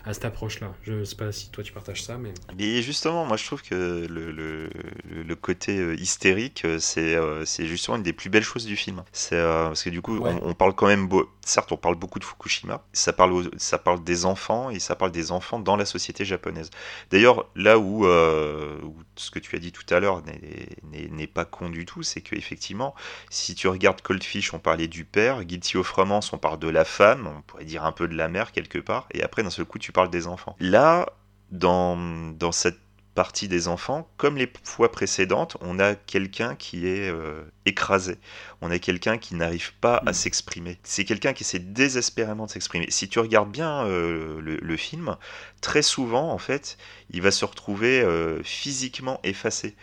à 0.04 0.12
cette 0.14 0.24
approche-là. 0.24 0.72
Je 0.82 1.04
sais 1.04 1.16
pas 1.16 1.30
si 1.32 1.50
toi 1.50 1.62
tu 1.62 1.72
partages 1.72 2.02
ça, 2.02 2.18
mais. 2.18 2.32
Et 2.58 2.82
justement, 2.82 3.24
moi 3.24 3.36
je 3.36 3.44
trouve 3.46 3.62
que 3.62 3.74
le, 4.08 4.30
le, 4.32 4.68
le- 5.10 5.36
côté 5.36 5.78
euh, 5.78 5.94
hystérique, 5.94 6.62
euh, 6.64 6.78
c'est 6.78 7.14
euh, 7.16 7.44
c'est 7.44 7.66
justement 7.66 7.96
une 7.96 8.02
des 8.02 8.12
plus 8.12 8.30
belles 8.30 8.42
choses 8.42 8.64
du 8.66 8.76
film. 8.76 9.02
C'est 9.12 9.40
parce 9.40 9.82
que 9.82 9.90
du 9.90 10.00
coup, 10.02 10.18
Ouais. 10.18 10.30
on, 10.42 10.50
on 10.50 10.54
parle 10.54 10.74
quand 10.74 10.86
même, 10.86 11.08
beau- 11.08 11.28
certes, 11.44 11.72
on 11.72 11.76
parle 11.76 11.94
beaucoup 11.96 12.18
de 12.18 12.24
Fukushima. 12.24 12.82
Ça 12.92 13.12
parle, 13.12 13.50
ça 13.56 13.78
parle 13.78 14.02
des 14.04 14.24
enfants 14.24 14.70
et 14.70 14.78
ça 14.78 14.96
parle 14.96 15.12
des 15.12 15.32
enfants 15.32 15.58
dans 15.58 15.76
la 15.76 15.84
société 15.84 16.24
japonaise. 16.24 16.70
D'ailleurs, 17.10 17.46
là 17.54 17.78
où, 17.78 18.06
euh, 18.06 18.78
ce 19.16 19.30
que 19.30 19.38
tu 19.38 19.56
as 19.56 19.58
dit 19.58 19.72
tout 19.72 19.84
à 19.94 20.00
l'heure 20.00 20.22
n'est- 20.22 21.26
pas 21.26 21.44
con 21.44 21.70
du 21.70 21.86
tout, 21.86 22.02
c'est 22.02 22.20
que 22.20 22.34
effectivement, 22.36 22.94
si 23.30 23.54
tu 23.54 23.66
regardes 23.68 24.02
Cold 24.02 24.22
Fish, 24.22 24.52
on 24.52 24.58
parlait 24.58 24.88
du 24.88 25.04
père, 25.04 25.44
Guilty 25.44 25.76
of 25.78 25.90
Romance, 25.92 26.32
on 26.32 26.38
parle 26.38 26.58
de 26.58 26.68
la 26.68 26.84
femme, 26.84 27.26
on 27.38 27.42
pourrait 27.42 27.64
dire 27.64 27.84
un 27.84 27.92
peu 27.92 28.06
de 28.08 28.14
la 28.14 28.28
mère 28.28 28.52
quelque 28.52 28.78
part, 28.78 29.06
et 29.12 29.22
après 29.22 29.42
d'un 29.42 29.50
seul 29.50 29.64
coup, 29.64 29.78
tu 29.78 29.92
parles 29.92 30.10
des 30.10 30.26
enfants. 30.26 30.56
Là, 30.60 31.06
dans, 31.50 31.96
dans 32.32 32.52
cette 32.52 32.81
partie 33.14 33.48
des 33.48 33.68
enfants, 33.68 34.08
comme 34.16 34.36
les 34.36 34.50
fois 34.64 34.90
précédentes, 34.92 35.56
on 35.60 35.78
a 35.78 35.94
quelqu'un 35.94 36.54
qui 36.56 36.86
est 36.86 37.08
euh, 37.10 37.42
écrasé. 37.66 38.16
On 38.60 38.70
a 38.70 38.78
quelqu'un 38.78 39.18
qui 39.18 39.34
n'arrive 39.34 39.72
pas 39.80 40.02
à 40.06 40.12
Mm. 40.12 40.14
s'exprimer. 40.14 40.78
C'est 40.82 41.04
quelqu'un 41.04 41.32
qui 41.32 41.42
essaie 41.44 41.58
désespérément 41.58 42.46
de 42.46 42.50
s'exprimer. 42.50 42.86
Si 42.90 43.08
tu 43.08 43.18
regardes 43.18 43.50
bien 43.50 43.84
euh, 43.86 44.40
le, 44.40 44.56
le 44.56 44.76
film, 44.76 45.16
très 45.60 45.82
souvent, 45.82 46.30
en 46.32 46.38
fait, 46.38 46.76
il 47.10 47.22
va 47.22 47.30
se 47.30 47.44
retrouver 47.44 48.00
euh, 48.02 48.42
physiquement 48.42 49.20
effacé. 49.24 49.76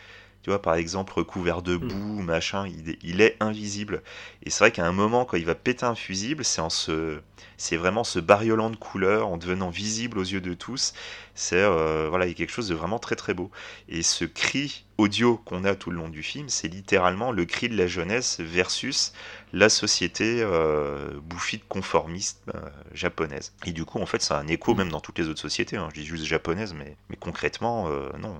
Tu 0.49 0.51
vois, 0.51 0.63
par 0.63 0.73
exemple, 0.73 1.13
recouvert 1.13 1.62
de 1.62 1.77
boue, 1.77 2.23
machin, 2.23 2.65
il 2.67 2.89
est, 2.89 2.97
il 3.03 3.21
est 3.21 3.38
invisible. 3.39 4.01
Et 4.41 4.49
c'est 4.49 4.63
vrai 4.63 4.71
qu'à 4.71 4.83
un 4.83 4.91
moment, 4.91 5.23
quand 5.23 5.38
il 5.38 5.45
va 5.45 5.53
péter 5.53 5.85
un 5.85 5.93
fusible, 5.93 6.43
c'est 6.43 6.59
en 6.59 6.71
se, 6.71 7.19
c'est 7.55 7.77
vraiment 7.77 8.03
se 8.03 8.17
bariolant 8.17 8.71
de 8.71 8.75
couleurs, 8.75 9.27
en 9.27 9.38
devenant 9.38 9.69
visible 9.69 10.17
aux 10.17 10.23
yeux 10.23 10.41
de 10.41 10.55
tous. 10.55 10.93
C'est 11.35 11.62
euh, 11.62 12.07
voilà, 12.09 12.25
il 12.25 12.29
y 12.29 12.31
a 12.31 12.33
quelque 12.33 12.49
chose 12.51 12.67
de 12.69 12.73
vraiment 12.73 12.97
très 12.97 13.15
très 13.15 13.35
beau. 13.35 13.51
Et 13.89 14.01
ce 14.01 14.25
cri 14.25 14.85
audio 14.97 15.38
qu'on 15.38 15.65
a 15.65 15.75
tout 15.75 15.91
le 15.91 15.97
long 15.97 16.09
du 16.09 16.23
film, 16.23 16.49
c'est 16.49 16.67
littéralement 16.67 17.31
le 17.31 17.45
cri 17.45 17.69
de 17.69 17.77
la 17.77 17.85
jeunesse 17.85 18.39
versus 18.39 19.13
la 19.53 19.69
société 19.69 20.41
euh, 20.41 21.12
bouffie 21.21 21.59
de 21.59 21.63
conformisme 21.69 22.39
euh, 22.55 22.69
japonaise. 22.91 23.53
Et 23.67 23.71
du 23.71 23.85
coup, 23.85 23.99
en 23.99 24.07
fait, 24.07 24.21
c'est 24.23 24.33
un 24.33 24.47
écho 24.47 24.73
même 24.73 24.89
dans 24.89 24.99
toutes 24.99 25.19
les 25.19 25.27
autres 25.27 25.41
sociétés. 25.41 25.77
hein. 25.77 25.89
Je 25.93 26.01
dis 26.01 26.07
juste 26.07 26.25
japonaise, 26.25 26.73
mais, 26.73 26.97
mais 27.09 27.17
concrètement, 27.17 27.88
euh, 27.89 28.09
non, 28.17 28.35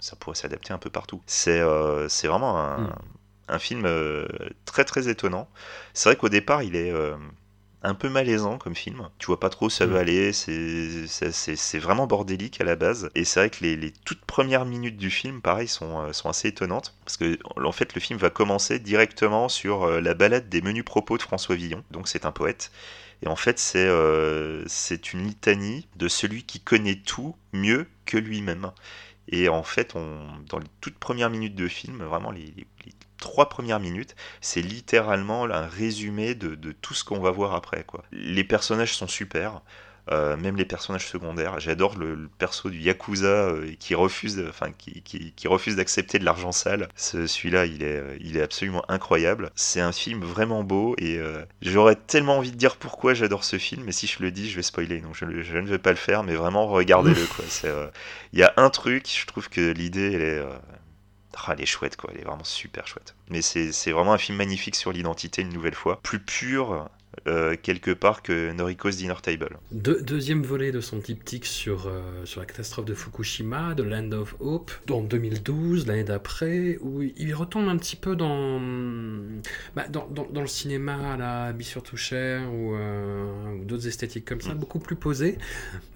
ça 0.00 0.16
pourrait 0.16 0.36
s'adapter 0.36 0.72
un 0.72 0.78
peu 0.78 0.90
partout. 0.90 1.22
C'est 1.26 1.60
euh, 1.60 2.08
vraiment 2.24 2.58
un, 2.58 2.78
Mm. 2.78 2.92
un 3.48 3.58
film 3.58 3.84
euh, 3.86 4.26
très 4.64 4.84
très 4.84 5.08
étonnant. 5.08 5.48
C'est 5.94 6.08
vrai 6.08 6.16
qu'au 6.16 6.28
départ, 6.28 6.62
il 6.62 6.76
est 6.76 6.90
euh, 6.92 7.16
un 7.82 7.94
peu 7.94 8.08
malaisant 8.08 8.58
comme 8.58 8.74
film. 8.76 9.08
Tu 9.18 9.26
vois 9.26 9.40
pas 9.40 9.48
trop 9.50 9.66
où 9.66 9.70
ça 9.70 9.86
Mm. 9.86 9.90
va 9.90 9.98
aller. 10.00 10.32
C'est- 10.32 11.78
vraiment 11.78 12.06
bordélique 12.06 12.60
à 12.60 12.64
la 12.64 12.76
base. 12.76 13.10
Et 13.14 13.24
c'est 13.24 13.40
vrai 13.40 13.50
que 13.50 13.62
les, 13.64 13.76
les 13.76 13.90
toutes 14.04 14.24
premières 14.24 14.64
minutes 14.66 14.96
du 14.98 15.10
film, 15.10 15.40
pareil, 15.40 15.68
sont, 15.68 16.00
euh, 16.06 16.12
sont 16.12 16.28
assez 16.28 16.48
étonnantes. 16.48 16.94
Parce 17.04 17.16
que 17.16 17.38
en 17.56 17.72
fait, 17.72 17.94
le 17.94 18.00
film 18.00 18.18
va 18.18 18.30
commencer 18.30 18.78
directement 18.78 19.48
sur 19.48 19.86
la 20.00 20.14
balade 20.14 20.48
des 20.48 20.60
menus 20.62 20.84
propos 20.84 21.16
de 21.16 21.22
François 21.22 21.56
Villon. 21.56 21.82
Donc 21.90 22.08
c'est 22.08 22.24
un 22.26 22.32
poète. 22.32 22.70
Et 23.22 23.28
en 23.28 23.36
fait, 23.36 23.58
c'est 23.58 23.86
euh, 23.86 24.64
c'est 24.66 25.12
une 25.12 25.24
litanie 25.26 25.86
de 25.96 26.08
celui 26.08 26.42
qui 26.44 26.60
connaît 26.60 26.96
tout 26.96 27.36
mieux 27.52 27.86
que 28.06 28.16
lui-même. 28.16 28.70
Et 29.30 29.48
en 29.48 29.62
fait, 29.62 29.94
on, 29.94 30.18
dans 30.48 30.58
les 30.58 30.66
toutes 30.80 30.98
premières 30.98 31.30
minutes 31.30 31.54
de 31.54 31.68
film, 31.68 32.02
vraiment 32.02 32.32
les, 32.32 32.52
trois 33.18 33.48
premières 33.48 33.80
minutes, 33.80 34.16
c'est 34.40 34.62
littéralement 34.62 35.44
un 35.44 35.66
résumé 35.66 36.34
de, 36.34 36.72
tout 36.72 36.94
ce 36.94 37.04
qu'on 37.04 37.20
va 37.20 37.30
voir 37.30 37.54
après. 37.54 37.84
Les 38.12 38.44
personnages 38.44 38.94
sont 38.94 39.06
super. 39.06 39.62
Euh, 40.10 40.36
même 40.36 40.56
les 40.56 40.64
personnages 40.64 41.06
secondaires, 41.06 41.60
j'adore 41.60 41.96
le, 41.96 42.14
le 42.14 42.28
perso 42.38 42.70
du 42.70 42.78
yakuza 42.80 43.26
euh, 43.28 43.74
qui 43.78 43.94
refuse, 43.94 44.42
enfin 44.48 44.72
qui, 44.72 45.02
qui- 45.02 45.32
qui 45.32 45.48
refuse 45.48 45.76
d'accepter 45.76 46.18
de 46.18 46.24
l'argent 46.24 46.52
sale. 46.52 46.88
Ce- 46.96 47.26
Celui-là, 47.26 47.66
il 47.66 47.82
est, 47.82 47.96
euh, 47.96 48.16
il 48.20 48.36
est 48.36 48.42
absolument 48.42 48.84
incroyable. 48.90 49.50
C'est 49.54 49.80
un 49.80 49.92
film 49.92 50.22
vraiment 50.24 50.64
beau 50.64 50.94
et 50.98 51.18
euh, 51.18 51.42
j'aurais 51.62 51.96
tellement 51.96 52.38
envie 52.38 52.50
de 52.52 52.56
dire 52.56 52.76
pourquoi 52.76 53.14
j'adore 53.14 53.44
ce 53.44 53.58
film, 53.58 53.84
mais 53.84 53.92
si 53.92 54.06
je 54.06 54.22
le 54.22 54.30
dis, 54.30 54.50
je 54.50 54.56
vais 54.56 54.62
spoiler, 54.62 55.00
donc 55.00 55.14
je, 55.14 55.42
je 55.42 55.56
ne 55.58 55.66
vais 55.68 55.78
pas 55.78 55.90
le 55.90 55.96
faire. 55.96 56.22
Mais 56.24 56.34
vraiment, 56.34 56.66
regardez-le 56.66 57.28
il 58.32 58.38
y 58.38 58.42
a 58.42 58.52
un 58.56 58.70
truc, 58.70 59.08
je 59.08 59.26
trouve 59.26 59.48
que 59.48 59.72
l'idée, 59.72 60.12
elle 60.12 60.22
est, 60.22 60.42
ah, 61.36 61.52
elle 61.54 61.60
est 61.62 61.66
chouette, 61.66 61.96
quoi. 61.96 62.10
Elle 62.14 62.20
est 62.20 62.24
vraiment 62.24 62.44
super 62.44 62.86
chouette. 62.86 63.14
Mais 63.28 63.42
c'est 63.42 63.92
vraiment 63.92 64.12
un 64.12 64.18
film 64.18 64.38
magnifique 64.38 64.76
sur 64.76 64.92
l'identité, 64.92 65.42
une 65.42 65.52
nouvelle 65.52 65.74
fois. 65.74 66.00
Plus 66.02 66.20
pur, 66.20 66.88
euh, 67.26 67.56
quelque 67.60 67.90
part 67.90 68.22
que 68.22 68.52
Noriko's 68.52 68.96
Dinner 68.96 69.16
Table. 69.20 69.58
deuxième 69.72 70.42
volet 70.42 70.70
de 70.70 70.80
son 70.80 70.98
diptyque 70.98 71.44
sur, 71.44 71.88
euh, 71.88 72.24
sur 72.24 72.40
la 72.40 72.46
catastrophe 72.46 72.84
de 72.86 72.94
Fukushima, 72.94 73.74
The 73.76 73.80
Land 73.80 74.12
of 74.12 74.36
Hope, 74.38 74.70
en 74.90 75.02
2012, 75.02 75.86
l'année 75.86 76.04
d'après, 76.04 76.78
où 76.80 77.02
il 77.02 77.34
retombe 77.34 77.68
un 77.68 77.76
petit 77.76 77.96
peu 77.96 78.14
dans, 78.14 78.60
bah, 79.74 79.88
dans, 79.88 80.08
dans, 80.08 80.40
le 80.40 80.46
cinéma 80.46 81.14
à 81.14 81.16
la 81.16 81.52
Be 81.52 81.62
Sure 81.62 81.82
to 81.82 81.96
Share 81.96 82.42
ou, 82.52 82.74
ou 82.74 83.64
d'autres 83.64 83.88
esthétiques 83.88 84.24
comme 84.24 84.40
ça, 84.40 84.54
mm. 84.54 84.58
beaucoup 84.58 84.78
plus 84.78 84.96
posées. 84.96 85.36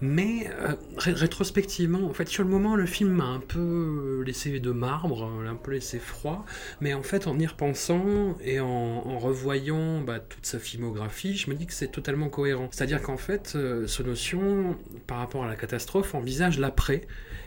Mais 0.01 0.49
rétrospectivement, 0.97 2.05
en 2.07 2.13
fait, 2.13 2.27
sur 2.27 2.43
le 2.43 2.49
moment, 2.49 2.75
le 2.75 2.85
film 2.85 3.11
m'a 3.11 3.25
un 3.25 3.39
peu 3.39 4.21
laissé 4.25 4.59
de 4.59 4.71
marbre, 4.71 5.31
un 5.47 5.55
peu 5.55 5.71
laissé 5.71 5.97
froid, 5.97 6.45
mais 6.81 6.93
en 6.93 7.03
fait, 7.03 7.27
en 7.27 7.39
y 7.39 7.47
repensant 7.47 8.37
et 8.41 8.59
en, 8.59 8.67
en 8.67 9.17
revoyant 9.17 10.01
bah, 10.01 10.19
toute 10.19 10.45
sa 10.45 10.59
filmographie, 10.59 11.04
je 11.13 11.49
me 11.49 11.55
dis 11.55 11.65
que 11.65 11.73
c'est 11.73 11.87
totalement 11.87 12.29
cohérent. 12.29 12.69
C'est-à-dire 12.71 13.01
qu'en 13.01 13.17
fait, 13.17 13.53
euh, 13.55 13.87
ce 13.87 14.03
notion, 14.03 14.77
par 15.07 15.17
rapport 15.19 15.43
à 15.43 15.47
la 15.47 15.55
catastrophe, 15.55 16.15
envisage 16.15 16.59
l'après 16.59 17.01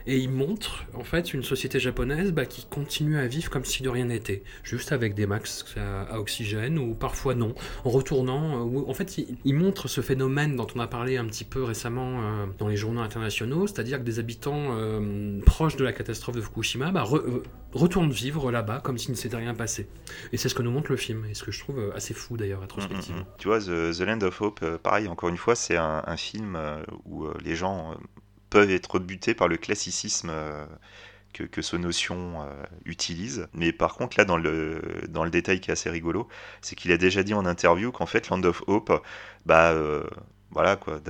et 0.09 0.17
il 0.17 0.31
montre 0.31 0.87
en 0.95 1.05
fait 1.05 1.35
une 1.35 1.43
société 1.43 1.79
japonaise 1.79 2.33
bah, 2.33 2.47
qui 2.47 2.65
continue 2.65 3.19
à 3.19 3.27
vivre 3.27 3.51
comme 3.51 3.67
si 3.67 3.83
de 3.83 3.91
rien 3.91 4.07
n'était, 4.07 4.43
juste 4.63 4.91
avec 4.91 5.15
des 5.15 5.27
max 5.27 5.67
à, 5.77 6.19
oxygène 6.19 6.79
ou 6.79 6.95
parfois 6.95 7.35
non, 7.35 7.55
en 7.85 7.91
retournant. 7.91 8.67
Euh, 8.67 8.85
en 8.89 8.95
fait, 8.95 9.19
il, 9.19 9.55
montre 9.55 9.87
ce 9.87 10.01
phénomène 10.01 10.57
dont 10.57 10.67
on 10.75 10.81
a 10.81 10.87
parlé 10.87 11.19
un 11.19 11.27
petit 11.27 11.45
peu 11.45 11.63
récemment 11.63 12.23
euh, 12.23 12.47
dans 12.59 12.69
les 12.69 12.77
journaux 12.77 13.03
internationaux, 13.03 13.67
c'est-à-dire 13.67 13.99
que 13.99 14.03
des 14.03 14.19
habitants 14.19 14.69
euh, 14.71 15.41
proches 15.45 15.77
de 15.77 15.85
la 15.85 15.93
catastrophe 15.93 16.37
de 16.37 16.41
Fukushima 16.41 16.91
bah, 16.91 17.05
retournent 17.73 18.11
vivre 18.11 18.51
là-bas 18.51 18.81
comme 18.81 18.97
s'il 18.97 19.11
ne 19.11 19.17
s'était 19.17 19.37
rien 19.37 19.53
passé. 19.53 19.91
Et 20.33 20.39
c'est 20.39 20.49
ce 20.49 20.55
que 20.55 20.63
nous 20.63 20.71
montre 20.71 20.91
le 20.91 20.97
film, 20.97 21.27
et 21.27 21.35
ce 21.35 21.45
que 21.45 21.53
je 21.53 21.61
trouve 21.61 21.93
assez 21.95 22.15
fou 22.15 22.39
d'ailleurs, 22.39 22.63
rétrospectivement. 22.63 23.19
Mm, 23.19 23.25
mm, 23.25 23.25
mm. 23.25 23.37
Tu 23.37 23.49
vois, 23.49 23.61
The, 23.61 24.01
Land 24.01 24.23
of 24.23 24.41
Hope, 24.41 24.65
pareil, 24.83 25.07
encore 25.07 25.29
une 25.29 25.37
fois, 25.37 25.55
c'est 25.55 25.77
un, 25.77 26.03
un, 26.07 26.17
film 26.17 26.59
où 27.05 27.27
les 27.45 27.55
gens 27.55 27.95
peuvent 28.51 28.71
être 28.71 28.99
butés 28.99 29.35
par 29.35 29.49
le 29.49 29.57
classicisme 29.57 30.31
euh, 30.31 30.67
que, 31.33 31.45
que 31.45 31.63
ce 31.63 31.77
notion 31.77 32.43
euh, 32.43 32.65
utilise. 32.85 33.49
Mais 33.55 33.73
par 33.73 33.95
contre, 33.95 34.19
là, 34.19 34.25
dans 34.25 34.37
le, 34.37 34.83
dans 35.09 35.25
le 35.25 35.31
détail 35.31 35.61
qui 35.61 35.71
est 35.71 35.73
assez 35.73 35.91
rigolo, 35.91 36.29
c'est 36.63 36.77
qu'il 36.77 36.93
a 36.93 36.99
déjà 36.99 37.23
dit 37.23 37.35
en 37.35 37.47
interview 37.47 37.93
qu'en 37.93 38.07
fait, 38.07 38.29
Land 38.31 38.43
of 38.45 38.63
Hope, 38.67 38.93
bah, 39.47 39.73
euh, 39.73 40.05
voilà 40.51 40.77
quoi, 40.77 41.01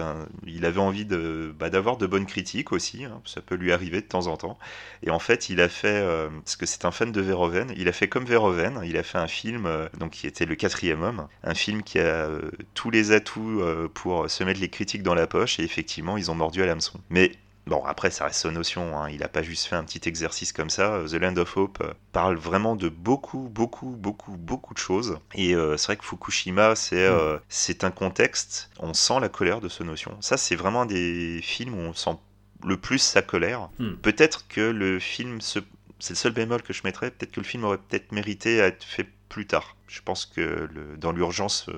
il 0.46 0.64
avait 0.64 0.80
envie 0.80 1.04
de, 1.04 1.54
bah, 1.58 1.70
d'avoir 1.70 1.96
de 1.96 2.06
bonnes 2.06 2.26
critiques 2.26 2.72
aussi, 2.72 3.04
hein, 3.04 3.20
ça 3.24 3.40
peut 3.40 3.54
lui 3.54 3.72
arriver 3.72 4.00
de 4.00 4.06
temps 4.06 4.26
en 4.26 4.36
temps. 4.36 4.58
Et 5.02 5.10
en 5.10 5.18
fait, 5.18 5.48
il 5.48 5.60
a 5.60 5.68
fait, 5.68 6.04
parce 6.44 6.56
que 6.56 6.66
c'est 6.66 6.84
un 6.84 6.90
fan 6.90 7.12
de 7.12 7.20
Verhoeven, 7.20 7.72
il 7.76 7.88
a 7.88 7.92
fait 7.92 8.08
comme 8.08 8.24
Verhoeven, 8.24 8.80
il 8.84 8.96
a 8.96 9.02
fait 9.02 9.18
un 9.18 9.28
film 9.28 9.68
donc 9.98 10.10
qui 10.10 10.26
était 10.26 10.44
le 10.44 10.56
quatrième 10.56 11.02
homme, 11.02 11.28
un 11.44 11.54
film 11.54 11.82
qui 11.82 11.98
a 12.00 12.28
tous 12.74 12.90
les 12.90 13.12
atouts 13.12 13.62
pour 13.94 14.28
se 14.28 14.44
mettre 14.44 14.60
les 14.60 14.68
critiques 14.68 15.02
dans 15.02 15.14
la 15.14 15.26
poche, 15.26 15.60
et 15.60 15.62
effectivement, 15.62 16.16
ils 16.16 16.30
ont 16.30 16.34
mordu 16.34 16.62
à 16.62 16.66
l'hameçon. 16.66 17.00
Mais 17.10 17.32
Bon, 17.68 17.84
après, 17.84 18.10
ça 18.10 18.24
reste 18.24 18.40
sa 18.40 18.50
notion. 18.50 18.98
Hein. 18.98 19.10
Il 19.10 19.20
n'a 19.20 19.28
pas 19.28 19.42
juste 19.42 19.66
fait 19.66 19.76
un 19.76 19.84
petit 19.84 20.08
exercice 20.08 20.54
comme 20.54 20.70
ça. 20.70 21.02
The 21.06 21.14
Land 21.14 21.36
of 21.36 21.54
Hope 21.54 21.78
euh, 21.82 21.92
parle 22.12 22.36
vraiment 22.36 22.76
de 22.76 22.88
beaucoup, 22.88 23.50
beaucoup, 23.50 23.90
beaucoup, 23.90 24.38
beaucoup 24.38 24.72
de 24.72 24.78
choses. 24.78 25.18
Et 25.34 25.54
euh, 25.54 25.76
c'est 25.76 25.86
vrai 25.86 25.96
que 25.98 26.04
Fukushima, 26.04 26.74
c'est 26.74 26.96
mm. 26.96 27.12
euh, 27.12 27.38
c'est 27.50 27.84
un 27.84 27.90
contexte. 27.90 28.70
On 28.80 28.94
sent 28.94 29.20
la 29.20 29.28
colère 29.28 29.60
de 29.60 29.68
ce 29.68 29.82
notion. 29.82 30.16
Ça, 30.20 30.38
c'est 30.38 30.56
vraiment 30.56 30.86
des 30.86 31.40
films 31.42 31.74
où 31.74 31.80
on 31.80 31.92
sent 31.92 32.16
le 32.64 32.78
plus 32.78 33.00
sa 33.00 33.20
colère. 33.20 33.68
Mm. 33.78 33.96
Peut-être 33.96 34.48
que 34.48 34.62
le 34.62 34.98
film, 34.98 35.42
c'est 35.42 35.60
le 35.60 36.16
seul 36.16 36.32
bémol 36.32 36.62
que 36.62 36.72
je 36.72 36.80
mettrais, 36.84 37.10
peut-être 37.10 37.32
que 37.32 37.40
le 37.40 37.46
film 37.46 37.64
aurait 37.64 37.78
peut-être 37.78 38.12
mérité 38.12 38.62
à 38.62 38.68
être 38.68 38.82
fait 38.82 39.06
plus 39.28 39.46
tard. 39.46 39.76
Je 39.88 40.00
pense 40.02 40.24
que 40.24 40.68
le, 40.72 40.96
dans 40.96 41.12
l'urgence, 41.12 41.68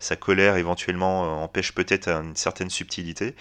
sa 0.00 0.16
colère 0.16 0.56
éventuellement 0.56 1.42
empêche 1.42 1.72
peut-être 1.72 2.08
une 2.08 2.34
certaine 2.34 2.70
subtilité, 2.70 3.36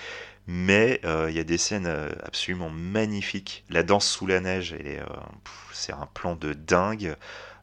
mais 0.48 1.02
euh, 1.04 1.28
il 1.30 1.36
y 1.36 1.39
a 1.39 1.43
des 1.43 1.58
scènes 1.58 1.88
euh, 1.88 2.10
absolument 2.24 2.70
magnifiques. 2.70 3.66
La 3.70 3.84
danse 3.84 4.08
sous 4.08 4.26
la 4.26 4.39
neige, 4.39 4.76
euh, 4.80 5.04
c'est 5.74 5.91
un 5.91 6.08
plan 6.14 6.36
de 6.36 6.54
dingue. 6.54 7.16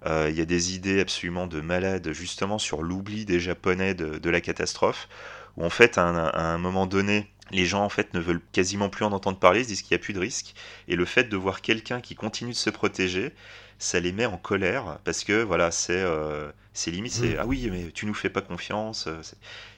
Il 0.06 0.36
y 0.36 0.42
a 0.42 0.44
des 0.44 0.74
idées 0.74 1.00
absolument 1.00 1.46
de 1.46 1.62
malade, 1.62 2.12
justement 2.12 2.58
sur 2.58 2.82
l'oubli 2.82 3.24
des 3.24 3.40
Japonais 3.40 3.94
de, 3.94 4.28
la 4.28 4.42
catastrophe, 4.42 5.08
où 5.56 5.64
en 5.64 5.70
fait, 5.70 5.96
à 5.96 6.02
un, 6.04 6.58
moment 6.58 6.86
donné, 6.86 7.32
les 7.52 7.64
gens 7.64 7.82
en 7.82 7.88
fait 7.88 8.12
ne 8.12 8.20
veulent 8.20 8.42
quasiment 8.52 8.90
plus 8.90 9.06
en 9.06 9.12
entendre 9.12 9.38
parler, 9.38 9.62
ils 9.62 9.66
disent 9.66 9.80
qu'il 9.80 9.96
n'y 9.96 10.02
a 10.02 10.04
plus 10.04 10.12
de 10.12 10.20
risque, 10.20 10.54
et 10.88 10.96
le 10.96 11.06
fait 11.06 11.24
de 11.30 11.36
voir 11.38 11.62
quelqu'un 11.62 12.02
qui 12.02 12.14
continue 12.14 12.50
de 12.50 12.56
se 12.56 12.68
protéger, 12.68 13.32
ça 13.78 13.98
les 13.98 14.12
met 14.12 14.26
en 14.26 14.36
colère 14.36 14.98
parce 15.04 15.24
que 15.24 15.42
voilà, 15.42 15.70
c'est 15.70 16.04
c'est 16.74 16.90
limite, 16.90 17.12
c'est 17.12 17.36
mmh. 17.36 17.40
ah 17.40 17.46
oui, 17.46 17.70
mais 17.72 17.90
tu 17.90 18.04
nous 18.04 18.12
fais 18.12 18.28
pas 18.28 18.42
confiance. 18.42 19.08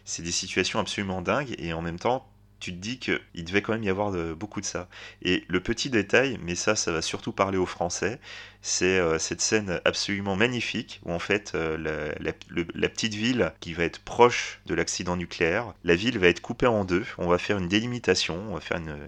C'est 0.04 0.22
des 0.22 0.32
situations 0.32 0.80
absolument 0.80 1.22
dingues 1.22 1.54
et 1.59 1.72
en 1.72 1.82
même 1.82 2.00
temps, 2.00 2.26
tu 2.66 2.72
te 2.72 2.78
dis 2.78 2.98
qu'il 2.98 3.44
devait 3.44 3.62
quand 3.62 3.74
même 3.74 3.84
y 3.84 3.88
avoir 3.88 4.10
beaucoup 4.34 4.60
de 4.60 4.66
ça. 4.66 4.88
Et 5.22 5.44
le 5.46 5.60
petit 5.60 5.88
détail, 5.88 6.36
mais 6.42 6.56
ça, 6.56 6.74
ça 6.74 6.90
va 6.90 7.00
surtout 7.00 7.30
parler 7.30 7.58
aux 7.58 7.66
Français, 7.66 8.18
c'est 8.60 8.98
euh, 8.98 9.20
cette 9.20 9.40
scène 9.40 9.80
absolument 9.84 10.34
magnifique 10.34 11.00
où 11.04 11.12
en 11.12 11.20
fait 11.20 11.52
euh, 11.54 11.76
la, 12.18 12.88
petite 12.88 13.14
ville 13.14 13.52
qui 13.60 13.72
va 13.72 13.84
être 13.84 14.00
proche 14.00 14.58
de 14.66 14.74
l'accident 14.74 15.16
nucléaire, 15.16 15.74
la 15.84 15.94
ville 15.94 16.18
va 16.18 16.26
être 16.26 16.40
coupée 16.40 16.66
en 16.66 16.84
deux. 16.84 17.04
On 17.18 17.28
va 17.28 17.38
faire 17.38 17.58
une 17.58 17.68
délimitation, 17.68 18.36
on 18.50 18.54
va 18.54 18.60
faire 18.60 18.78
une, 18.78 18.98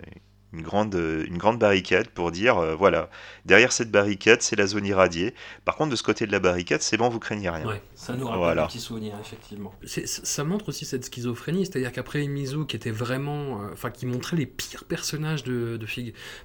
une 0.53 0.63
grande, 0.63 0.95
une 0.95 1.37
grande 1.37 1.59
barricade 1.59 2.09
pour 2.09 2.31
dire 2.31 2.59
euh, 2.59 2.75
voilà, 2.75 3.11
derrière 3.45 3.71
cette 3.71 3.91
barricade, 3.91 4.41
c'est 4.41 4.57
la 4.57 4.67
zone 4.67 4.87
irradiée. 4.87 5.35
Par 5.65 5.77
contre, 5.77 5.91
de 5.91 5.97
ce 5.97 6.03
côté 6.03 6.27
de 6.27 6.33
la 6.33 6.41
barricade, 6.41 6.81
c'est 6.81 6.97
bon, 6.97 7.09
vous 7.11 7.19
craignez 7.19 7.51
rien. 7.51 7.67
Ouais, 7.67 7.83
ça 7.95 8.15
nous 8.15 8.27
rappelle 8.27 8.41
voilà. 8.41 8.65
un 8.65 8.67
petit 8.67 8.81
souvenir, 8.81 9.15
effectivement. 9.21 9.75
Ça 9.85 10.45
montre 10.45 10.71
aussi 10.71 10.87
cette 10.87 11.05
schizophrénie, 11.05 11.67
c'est-à-dire 11.67 11.93
qu'après 11.93 12.27
Mizu, 12.27 12.65
qui 12.67 12.77
était 12.77 12.91
vraiment. 12.91 13.63
Euh, 13.63 13.73
enfin, 13.73 13.91
qui 13.91 14.07
montrait 14.07 14.37
les 14.37 14.47
pires 14.47 14.85
personnages 14.85 15.45
de, 15.45 15.77
de 15.77 15.87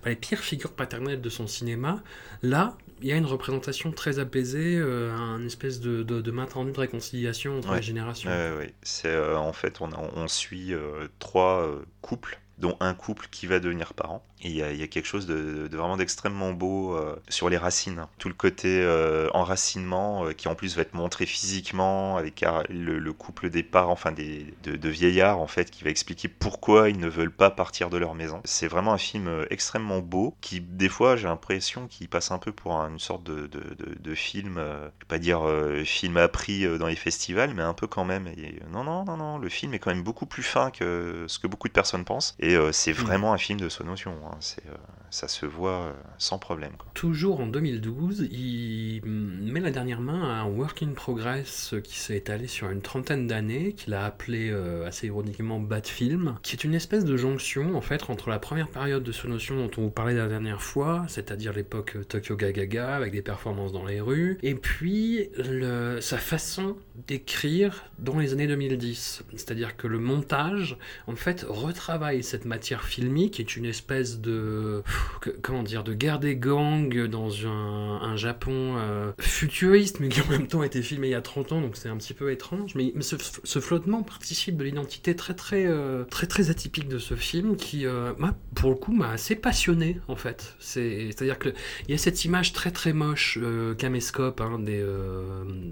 les 0.06 0.16
pires 0.16 0.39
figures 0.39 0.74
paternelles 0.74 1.22
de 1.22 1.30
son 1.30 1.47
cinéma, 1.47 2.04
là, 2.41 2.78
il 3.01 3.08
y 3.08 3.14
a 3.14 3.16
une 3.16 3.26
représentation 3.26 3.91
très 3.91 4.20
apaisée, 4.20 4.76
euh, 4.76 5.14
un 5.14 5.45
espèce 5.45 5.80
de, 5.80 6.04
de, 6.04 6.32
main 6.32 6.45
tendue 6.45 6.72
de 6.72 6.80
réconciliation 6.80 7.58
entre 7.58 7.76
les 7.76 7.82
générations. 7.82 8.30
oui, 8.60 8.74
c'est 8.82 9.18
en 9.18 9.54
fait, 9.54 9.80
on, 9.82 9.89
on 10.16 10.28
suit 10.28 10.74
trois 11.20 11.70
couples 12.01 12.39
dont 12.64 12.78
un 12.80 12.93
couple 12.93 13.28
qui 13.30 13.45
va 13.45 13.59
devenir 13.59 13.93
parent. 13.93 14.24
Il 14.45 14.51
y, 14.51 14.61
a 14.61 14.88
quelque 14.88 15.05
chose 15.05 15.26
de, 15.26 15.70
vraiment 15.72 15.95
d'extrêmement 15.95 16.51
beau 16.51 16.95
euh, 16.95 17.16
sur 17.30 17.49
les 17.49 17.55
racines. 17.55 18.07
Tout 18.18 18.28
le 18.28 18.34
côté 18.34 18.82
euh, 18.82 19.30
enracinement 19.34 20.26
euh, 20.26 20.32
qui 20.34 20.49
en 20.49 20.55
plus 20.55 20.76
va 20.76 20.82
être 20.82 20.93
montré 20.93 21.26
physiquement 21.26 22.18
avec 22.18 22.43
le, 22.70 23.14
couple 23.14 23.49
des 23.49 23.64
parents, 23.64 23.93
enfin 23.93 24.11
des, 24.11 24.53
de, 24.64 24.89
vieillards 24.89 25.39
en 25.39 25.47
fait, 25.47 25.72
qui 25.72 25.86
va 25.86 25.89
expliquer 25.89 26.28
pourquoi 26.28 26.89
ils 26.89 26.99
ne 26.99 27.07
veulent 27.07 27.32
pas 27.32 27.51
partir 27.51 27.89
de 27.89 27.97
leur 27.97 28.16
maison. 28.16 28.41
C'est 28.43 28.68
vraiment 28.68 28.91
un 28.91 28.97
film 28.97 29.30
extrêmement 29.49 29.99
beau 29.99 30.36
qui, 30.41 30.59
des 30.59 30.89
fois, 30.89 31.16
j'ai 31.16 31.28
l'impression 31.28 31.88
qu'il 31.88 32.09
passe 32.09 32.32
un 32.32 32.38
peu 32.38 32.51
pour 32.51 32.74
une 32.74 32.99
sorte 32.99 33.24
de, 33.24 33.47
de 33.47 34.16
film, 34.16 34.55
je 34.57 34.61
vais 34.61 35.07
pas 35.07 35.20
dire 35.20 35.43
film 35.86 36.18
appris 36.18 36.68
dans 36.78 36.88
les 36.88 36.97
festivals, 36.97 37.53
mais 37.53 37.64
un 37.64 37.74
peu 37.74 37.88
quand 37.88 38.03
même. 38.03 38.30
Non, 38.72 38.84
non, 38.84 39.05
non, 39.05 39.16
non, 39.16 39.38
le 39.38 39.49
film 39.49 39.74
est 39.74 39.80
quand 39.80 39.93
même 39.93 40.03
beaucoup 40.03 40.26
plus 40.26 40.43
fin 40.43 40.70
que 40.70 41.26
ce 41.28 41.39
que 41.39 41.47
beaucoup 41.47 41.70
de 41.70 41.74
personnes 41.74 42.03
pensent. 42.03 42.36
Et 42.39 42.53
c'est 42.72 42.91
mm. 42.91 42.95
vraiment 42.95 43.34
un 43.34 43.38
film 43.38 43.60
de 43.60 43.70
son 43.70 43.84
notion. 43.86 44.16
Hein. 44.26 44.38
C'est, 44.39 44.66
euh, 44.68 44.76
ça 45.14 45.28
se 45.28 45.45
voit 45.45 45.84
euh, 45.84 45.93
sans 46.18 46.39
problème. 46.39 46.72
Toujours 46.95 47.39
en 47.39 47.45
2012, 47.45 48.30
il 48.32 48.99
met 49.05 49.59
la 49.59 49.70
dernière 49.70 50.01
main 50.01 50.24
à 50.24 50.41
un 50.41 50.45
work 50.45 50.82
in 50.82 50.93
progress 50.95 51.76
qui 51.84 51.99
s'est 51.99 52.18
étalé 52.18 52.47
sur 52.47 52.72
une 52.72 52.82
trentaine 52.82 53.28
d'années, 53.28 53.74
qu'il 53.74 53.93
a 53.93 54.05
appelé 54.05 54.49
euh, 54.49 54.88
assez 54.88 55.05
ironiquement 55.07 55.59
Bad 55.59 55.86
Film, 55.86 56.36
qui 56.41 56.55
est 56.55 56.64
une 56.64 56.74
espèce 56.74 57.05
de 57.05 57.16
jonction 57.16 57.76
en 57.76 57.82
fait 57.82 58.09
entre 58.09 58.32
la 58.32 58.39
première 58.39 58.70
période 58.70 59.03
de 59.03 59.11
ce 59.11 59.28
notion 59.28 59.55
dont 59.55 59.70
on 59.78 59.82
vous 59.84 59.91
parlait 59.91 60.16
la 60.16 60.28
dernière 60.28 60.64
fois, 60.64 61.05
c'est-à-dire 61.07 61.53
l'époque 61.53 61.95
Tokyo 62.09 62.36
Gagaga 62.36 62.95
avec 62.95 63.11
des 63.11 63.22
performances 63.22 63.72
dans 63.72 63.86
les 63.86 64.01
rues, 64.01 64.39
et 64.41 64.55
puis 64.55 65.30
sa 65.99 66.18
façon 66.18 66.76
d'écrire 67.07 67.86
dans 67.99 68.18
les 68.18 68.34
années 68.34 68.47
2010. 68.47 69.24
C'est-à-dire 69.36 69.78
que 69.78 69.86
le 69.86 69.99
montage, 69.99 70.78
en 71.05 71.16
fait, 71.16 71.45
retravaille 71.47 72.24
cette 72.24 72.45
matière 72.45 72.84
filmique, 72.84 73.36
qui 73.36 73.41
est 73.41 73.55
une 73.55 73.66
espèce 73.66 74.20
de 74.20 74.84
comment 75.41 75.64
dire 75.64 75.84
de 75.84 75.93
guerre 75.93 76.20
des 76.20 76.36
gangs 76.36 77.08
dans 77.08 77.30
un, 77.47 78.16
Japon 78.16 78.76
euh, 78.78 79.12
futuriste 79.20 79.99
mais 79.99 80.10
qui 80.10 80.22
en 80.22 80.28
même 80.28 80.47
temps 80.47 80.62
a 80.62 80.66
été 80.66 80.82
filmé 80.82 81.08
il 81.08 81.12
y 81.12 81.16
a 81.16 81.22
30 81.22 81.51
ans 81.54 81.62
donc 81.62 81.76
c'est 81.76 81.89
un 81.89 81.97
petit 81.97 82.14
peu 82.14 82.32
étrange. 82.32 82.76
Mais, 82.76 82.93
ce, 83.01 83.60
flottement 83.60 84.04
participe 84.04 84.58
de 84.58 84.64
l'identité 84.64 85.16
très 85.16 85.34
très 85.34 85.66
euh, 85.66 86.04
très 86.04 86.28
très 86.28 86.49
atypique 86.49 86.88
de 86.88 86.99
ce 86.99 87.16
film 87.16 87.56
qui 87.56 87.86
euh, 87.86 88.14
pour 88.56 88.70
le 88.70 88.76
coup 88.76 88.93
m'a 88.93 89.10
assez 89.10 89.36
passionné 89.36 89.99
en 90.08 90.16
fait. 90.16 90.56
C'est 90.60 91.10
à 91.20 91.24
dire 91.24 91.39
que 91.39 91.49
il 91.88 91.91
y 91.91 91.93
a 91.93 91.97
cette 91.97 92.24
image 92.26 92.54
très 92.54 92.72
très 92.72 92.93
moche 92.93 93.39
caméscope 93.78 94.41
hein, 94.41 94.60
des 94.60 94.84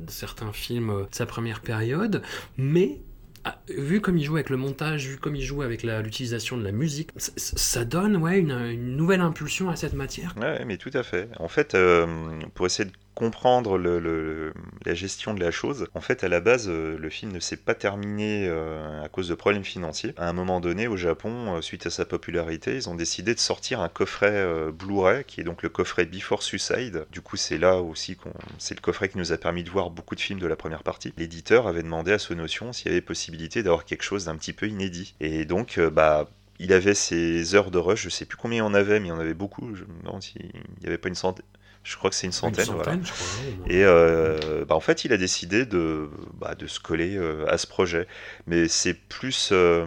certains 0.07 0.51
films 0.51 1.05
de 1.09 1.15
sa 1.15 1.25
première 1.25 1.61
période 1.61 2.21
mais 2.57 3.01
ah, 3.43 3.57
vu 3.69 4.01
comme 4.01 4.17
il 4.17 4.23
joue 4.23 4.35
avec 4.35 4.49
le 4.49 4.57
montage, 4.57 5.07
vu 5.07 5.17
comme 5.17 5.35
il 5.35 5.41
joue 5.41 5.63
avec 5.63 5.83
l'utilisation 5.83 6.57
de 6.57 6.63
la 6.63 6.71
musique, 6.71 7.09
ça 7.17 7.85
donne 7.85 8.17
ouais, 8.17 8.37
une, 8.37 8.95
nouvelle 8.95 9.21
impulsion 9.21 9.69
à 9.69 9.75
cette 9.75 9.93
matière. 9.93 10.35
Ouais, 10.39 10.63
mais 10.65 10.77
tout 10.77 10.91
à 10.93 11.01
fait. 11.01 11.27
En 11.39 11.47
fait, 11.47 11.73
euh, 11.73 12.39
pour 12.53 12.67
essayer 12.67 12.89
de 12.89 12.95
comprendre 13.13 13.77
la 13.77 14.93
gestion 14.93 15.33
de 15.33 15.39
la 15.39 15.51
chose, 15.51 15.87
en 15.93 16.01
fait, 16.01 16.23
à 16.23 16.27
la 16.29 16.39
base, 16.39 16.67
euh, 16.69 16.97
le 16.97 17.09
film 17.09 17.31
ne 17.31 17.39
s'est 17.39 17.57
pas 17.57 17.75
terminé 17.75 18.47
euh, 18.47 19.03
à 19.03 19.09
cause 19.09 19.27
de 19.27 19.35
problèmes 19.35 19.63
financiers. 19.63 20.13
À 20.17 20.29
un 20.29 20.33
moment 20.33 20.59
donné, 20.59 20.87
au 20.87 20.97
Japon, 20.97 21.55
euh, 21.55 21.61
suite 21.61 21.85
à 21.85 21.89
sa 21.89 22.05
popularité, 22.05 22.75
ils 22.75 22.89
ont 22.89 22.95
décidé 22.95 23.33
de 23.33 23.39
sortir 23.39 23.81
un 23.81 23.89
coffret 23.89 24.45
Blu-ray, 24.71 25.23
qui 25.25 25.41
est 25.41 25.43
donc 25.43 25.63
le 25.63 25.69
coffret 25.69 26.05
Before 26.05 26.43
Suicide. 26.43 27.05
Du 27.11 27.21
coup, 27.21 27.37
c'est 27.37 27.57
là 27.57 27.77
aussi 27.77 28.15
qu'on, 28.15 28.33
c'est 28.57 28.75
le 28.75 28.81
coffret 28.81 29.09
qui 29.09 29.17
nous 29.17 29.31
a 29.31 29.37
permis 29.37 29.63
de 29.63 29.69
voir 29.69 29.89
beaucoup 29.89 30.15
de 30.15 30.21
films 30.21 30.39
de 30.39 30.47
la 30.47 30.55
première 30.55 30.83
partie. 30.83 31.13
L'éditeur 31.17 31.67
avait 31.67 31.83
demandé 31.83 32.11
à 32.11 32.19
Sonotion 32.19 32.73
s'il 32.73 32.87
y 32.87 32.91
avait 32.91 33.01
possibilité 33.01 33.63
d'avoir 33.63 33.85
quelque 33.85 34.03
chose 34.03 34.25
d'un 34.25 34.35
petit 34.35 34.53
peu 34.53 34.67
inédit. 34.67 35.15
Et 35.19 35.45
donc, 35.45 35.79
bah, 35.79 36.29
il 36.59 36.73
avait 36.73 36.93
ses 36.93 37.55
heures 37.55 37.71
de 37.71 37.77
rush, 37.77 38.03
je 38.03 38.09
sais 38.09 38.25
plus 38.25 38.37
combien 38.37 38.59
il 38.59 38.67
en 38.67 38.73
avait, 38.73 38.99
mais 38.99 39.07
il 39.07 39.09
y 39.09 39.13
en 39.13 39.19
avait 39.19 39.33
beaucoup. 39.33 39.75
Je 39.75 39.83
n'y 39.83 40.87
avait 40.87 40.97
pas 40.97 41.09
une 41.09 41.15
centaine. 41.15 41.45
Je 41.83 41.97
crois 41.97 42.09
que 42.11 42.15
c'est 42.15 42.27
une 42.27 42.31
centaine. 42.31 42.65
Une 42.67 42.75
voilà. 42.75 42.91
centaine, 42.91 43.05
je 43.05 43.11
crois. 43.11 43.73
Et 43.73 43.83
euh, 43.83 44.65
bah, 44.65 44.75
en 44.75 44.79
fait, 44.79 45.03
il 45.03 45.13
a 45.13 45.17
décidé 45.17 45.65
de, 45.65 46.09
bah, 46.35 46.53
de 46.53 46.67
se 46.67 46.79
coller 46.79 47.15
euh, 47.17 47.45
à 47.47 47.57
ce 47.57 47.65
projet. 47.65 48.07
Mais 48.45 48.67
c'est 48.67 48.93
plus 48.93 49.49
euh, 49.51 49.85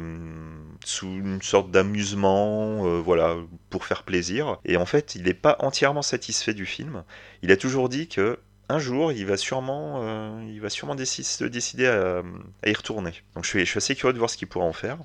sous 0.85 1.07
une 1.07 1.41
sorte 1.41 1.71
d'amusement, 1.71 3.01
voilà, 3.01 3.37
pour 3.71 3.85
faire 3.85 4.03
plaisir. 4.03 4.59
Et 4.65 4.77
en 4.77 4.87
fait, 4.87 5.15
il 5.15 5.23
n'est 5.23 5.35
pas 5.35 5.57
entièrement 5.61 6.03
satisfait 6.03 6.55
du 6.55 6.67
film. 6.67 7.05
Il 7.43 7.53
a 7.53 7.57
toujours 7.57 7.89
dit 7.89 8.09
que 8.09 8.39
un 8.71 8.79
jour, 8.79 9.13
il 9.13 9.27
va 9.27 9.37
sûrement, 9.37 10.01
euh, 10.03 10.43
il 10.49 10.59
va 10.61 10.71
sûrement 10.71 10.95
déci- 10.97 11.23
se 11.23 11.45
décider 11.45 11.87
à, 11.87 12.23
à 12.63 12.69
y 12.71 12.73
retourner. 12.73 13.13
Donc 13.35 13.45
je 13.45 13.51
suis, 13.51 13.61
je 13.61 13.71
suis 13.71 13.77
assez 13.79 13.95
curieux 13.95 14.15
de 14.15 14.19
voir 14.19 14.31
ce 14.31 14.39
qu'il 14.39 14.49
pourra 14.49 14.65
en 14.65 14.73
faire. 14.73 14.97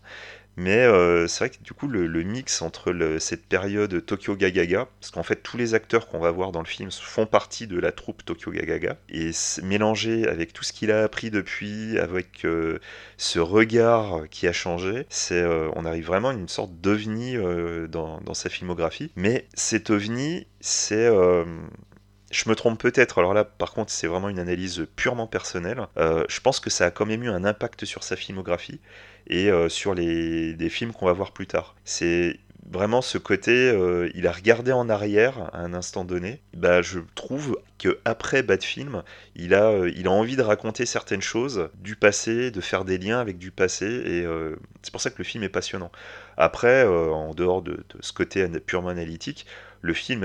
Mais 0.60 0.84
euh, 0.84 1.26
c'est 1.28 1.46
vrai 1.46 1.50
que 1.52 1.64
du 1.64 1.72
coup, 1.72 1.88
le, 1.88 2.22
mix 2.24 2.62
entre 2.62 2.94
cette 3.20 3.46
période 3.46 4.06
Tokyo 4.06 4.36
Gagaga, 4.36 4.90
parce 5.00 5.10
qu'en 5.10 5.24
fait, 5.24 5.38
tous 5.38 5.56
les 5.56 5.74
acteurs 5.74 6.10
qu'on 6.10 6.20
va 6.20 6.32
voir 6.32 6.52
dans 6.52 6.60
le 6.60 6.68
film 6.68 6.92
font 6.92 7.26
partie 7.26 7.66
de 7.66 7.80
la 7.80 7.94
troupe 7.94 8.26
Tokyo 8.26 8.52
Gagaga, 8.52 8.98
et 9.08 9.32
mélangé 9.64 10.28
avec 10.28 10.52
tout 10.52 10.66
ce 10.66 10.74
qu'il 10.74 10.92
a 10.92 11.04
appris 11.04 11.32
depuis, 11.32 11.98
avec 11.98 12.44
euh, 12.44 12.80
ce 13.16 13.40
regard 13.40 14.28
qui 14.30 14.48
a 14.48 14.52
changé, 14.52 15.06
c'est, 15.08 15.42
euh, 15.42 15.70
on 15.78 15.86
arrive 15.86 16.08
vraiment 16.08 16.30
à 16.30 16.34
une 16.34 16.50
sorte 16.50 16.74
d'ovni 16.82 17.38
dans, 17.88 18.20
sa 18.34 18.50
filmographie. 18.50 19.14
Mais 19.16 19.48
cet 19.54 19.90
ovni, 19.90 20.46
c'est. 20.60 21.08
je 22.32 22.50
me 22.50 22.56
trompe 22.56 22.82
peut-être, 22.82 23.20
alors 23.20 23.34
là 23.34 23.46
par 23.46 23.72
contre 23.74 23.92
c'est 23.92 24.08
vraiment 24.08 24.30
une 24.30 24.40
analyse 24.40 24.86
purement 24.98 25.28
personnelle. 25.28 25.88
Je 25.96 26.40
pense 26.42 26.60
que 26.60 26.70
ça 26.70 26.88
a 26.88 26.92
quand 26.92 27.06
même 27.06 27.24
eu 27.24 27.30
un 27.30 27.46
impact 27.46 27.86
sur 27.86 28.04
sa 28.04 28.18
filmographie 28.18 28.82
et 29.30 29.50
euh, 29.50 29.70
sur 29.70 29.94
les, 29.94 30.54
des 30.54 30.70
films 30.70 30.92
qu'on 30.92 31.06
va 31.06 31.14
voir 31.14 31.32
plus 31.32 31.48
tard. 31.48 31.76
C'est 31.86 32.40
vraiment 32.72 33.02
ce 33.02 33.18
côté, 33.18 33.52
euh, 33.52 34.10
il 34.14 34.28
a 34.28 34.32
regardé 34.32 34.72
en 34.72 34.90
arrière 34.90 35.50
à 35.54 35.60
un 35.60 35.74
instant 35.74 36.04
donné. 36.04 36.42
Bah, 36.56 36.82
je 36.82 37.00
trouve 37.16 37.58
que 37.78 38.00
après 38.06 38.44
Bad 38.44 38.64
Film, 38.64 39.04
il 39.36 39.54
a, 39.54 39.70
euh, 39.70 39.92
il 39.96 40.08
a 40.08 40.12
envie 40.12 40.36
de 40.36 40.42
raconter 40.42 40.86
certaines 40.86 41.22
choses 41.22 41.70
du 41.76 41.96
passé, 41.96 42.52
de 42.52 42.62
faire 42.62 42.86
des 42.86 42.98
liens 42.98 43.20
avec 43.20 43.38
du 43.38 43.52
passé, 43.52 43.86
et 43.86 44.26
c'est 44.82 44.92
pour 44.92 45.02
ça 45.02 45.10
que 45.10 45.18
le 45.18 45.24
film 45.24 45.44
est 45.44 45.50
passionnant. 45.50 45.92
Après, 46.38 46.86
en 46.86 47.34
dehors 47.34 47.62
de, 47.62 47.84
ce 48.00 48.14
côté 48.14 48.48
purement 48.66 48.90
analytique, 48.90 49.46
le 49.82 49.94
film 49.94 50.24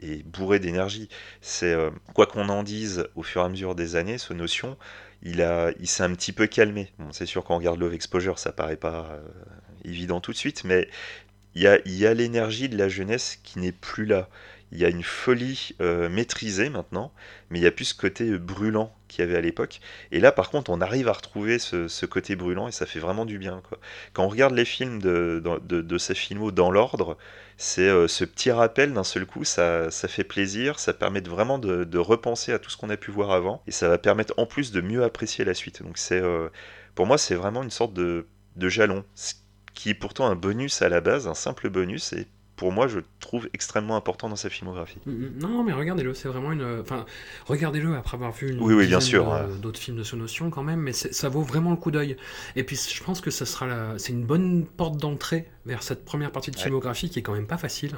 est 0.00 0.24
bourré 0.24 0.58
d'énergie. 0.58 1.08
C'est 1.40 1.76
quoi 2.14 2.26
qu'on 2.26 2.48
en 2.48 2.62
dise 2.62 3.06
au 3.14 3.22
fur 3.22 3.42
et 3.42 3.44
à 3.44 3.48
mesure 3.48 3.74
des 3.74 3.96
années, 3.96 4.18
ce 4.18 4.32
notion, 4.32 4.76
il 5.24 5.74
il 5.80 5.88
s'est 5.88 6.02
un 6.02 6.14
petit 6.14 6.32
peu 6.32 6.46
calmé. 6.46 6.92
C'est 7.12 7.26
sûr 7.26 7.44
qu'on 7.44 7.56
regarde 7.56 7.80
Love 7.80 7.94
Exposure, 7.94 8.38
ça 8.38 8.52
paraît 8.52 8.76
pas 8.76 9.08
euh, 9.10 9.20
évident 9.84 10.20
tout 10.20 10.32
de 10.32 10.36
suite, 10.36 10.64
mais 10.64 10.88
il 11.54 11.62
y 11.62 12.06
a 12.06 12.14
l'énergie 12.14 12.68
de 12.68 12.76
la 12.76 12.88
jeunesse 12.88 13.38
qui 13.42 13.58
n'est 13.58 13.72
plus 13.72 14.06
là. 14.06 14.28
Il 14.74 14.80
y 14.80 14.84
a 14.84 14.88
une 14.88 15.04
folie 15.04 15.70
euh, 15.80 16.08
maîtrisée 16.08 16.68
maintenant, 16.68 17.12
mais 17.48 17.60
il 17.60 17.62
n'y 17.62 17.68
a 17.68 17.70
plus 17.70 17.86
ce 17.86 17.94
côté 17.94 18.28
euh, 18.28 18.38
brûlant 18.38 18.92
qu'il 19.06 19.24
y 19.24 19.28
avait 19.28 19.36
à 19.36 19.40
l'époque. 19.40 19.80
Et 20.10 20.18
là, 20.18 20.32
par 20.32 20.50
contre, 20.50 20.68
on 20.70 20.80
arrive 20.80 21.06
à 21.08 21.12
retrouver 21.12 21.60
ce, 21.60 22.06
côté 22.06 22.34
brûlant 22.34 22.66
et 22.66 22.72
ça 22.72 22.84
fait 22.84 22.98
vraiment 22.98 23.24
du 23.24 23.38
bien. 23.38 23.62
Quand 24.12 24.24
on 24.24 24.28
regarde 24.28 24.52
les 24.52 24.64
films 24.64 25.00
de, 25.00 25.40
de, 25.62 25.98
ces 25.98 26.16
films 26.16 26.50
dans 26.50 26.72
l'ordre, 26.72 27.16
c'est 27.56 27.88
euh, 27.88 28.08
ce 28.08 28.24
petit 28.24 28.50
rappel 28.50 28.92
d'un 28.92 29.04
seul 29.04 29.26
coup, 29.26 29.44
ça, 29.44 29.90
fait 29.90 30.24
plaisir, 30.24 30.80
ça 30.80 30.92
permet 30.92 31.20
vraiment 31.20 31.60
de, 31.60 31.98
repenser 31.98 32.52
à 32.52 32.58
tout 32.58 32.68
ce 32.68 32.76
qu'on 32.76 32.90
a 32.90 32.96
pu 32.96 33.12
voir 33.12 33.30
avant 33.30 33.62
et 33.68 33.70
ça 33.70 33.88
va 33.88 33.96
permettre 33.96 34.34
en 34.38 34.46
plus 34.46 34.72
de 34.72 34.80
mieux 34.80 35.04
apprécier 35.04 35.44
la 35.44 35.54
suite. 35.54 35.84
Donc 35.84 35.98
c'est, 35.98 36.20
pour 36.96 37.06
moi, 37.06 37.16
c'est 37.16 37.36
vraiment 37.36 37.62
une 37.62 37.70
sorte 37.70 37.94
de, 37.94 38.26
jalon, 38.58 39.04
qui 39.72 39.90
est 39.90 39.94
pourtant 39.94 40.26
un 40.26 40.34
bonus 40.34 40.82
à 40.82 40.88
la 40.88 41.00
base, 41.00 41.28
un 41.28 41.34
simple 41.34 41.70
bonus 41.70 42.12
pour 42.56 42.72
moi, 42.72 42.86
je 42.86 43.00
trouve 43.20 43.48
extrêmement 43.52 43.96
important 43.96 44.28
dans 44.28 44.36
sa 44.36 44.48
filmographie. 44.50 44.98
Mm, 45.06 45.38
Non, 45.40 45.64
mais 45.64 45.72
regardez-le, 45.72 46.14
c'est 46.14 46.28
vraiment 46.28 46.52
une. 46.52 46.80
Enfin, 46.80 47.04
regardez-le 47.46 47.96
après 47.96 48.16
avoir 48.16 48.32
vu 48.32 48.50
une 48.52 48.60
Oui, 48.60 48.86
bien 48.86 49.00
sûr, 49.00 49.26
d'autres 49.60 49.80
films 49.80 49.96
de 49.96 50.02
ce 50.04 50.16
notion 50.16 50.50
quand 50.50 50.62
même, 50.62 50.80
mais 50.80 50.92
ça 50.92 51.28
vaut 51.28 51.42
vraiment 51.42 51.70
le 51.70 51.76
coup 51.76 51.90
d'œil. 51.90 52.16
Et 52.56 52.64
puis, 52.64 52.76
je 52.76 53.02
pense 53.02 53.20
que 53.20 53.30
ça 53.30 53.46
sera 53.46 53.66
la... 53.66 53.94
c'est 53.98 54.12
une 54.12 54.24
bonne 54.24 54.66
porte 54.66 54.96
d'entrée 54.98 55.48
vers 55.66 55.82
cette 55.82 56.04
première 56.04 56.30
partie 56.30 56.50
de 56.50 56.56
Ouais. 56.56 56.62
filmographie 56.62 57.10
qui 57.10 57.18
est 57.18 57.22
quand 57.22 57.32
même 57.34 57.46
pas 57.46 57.58
facile. 57.58 57.92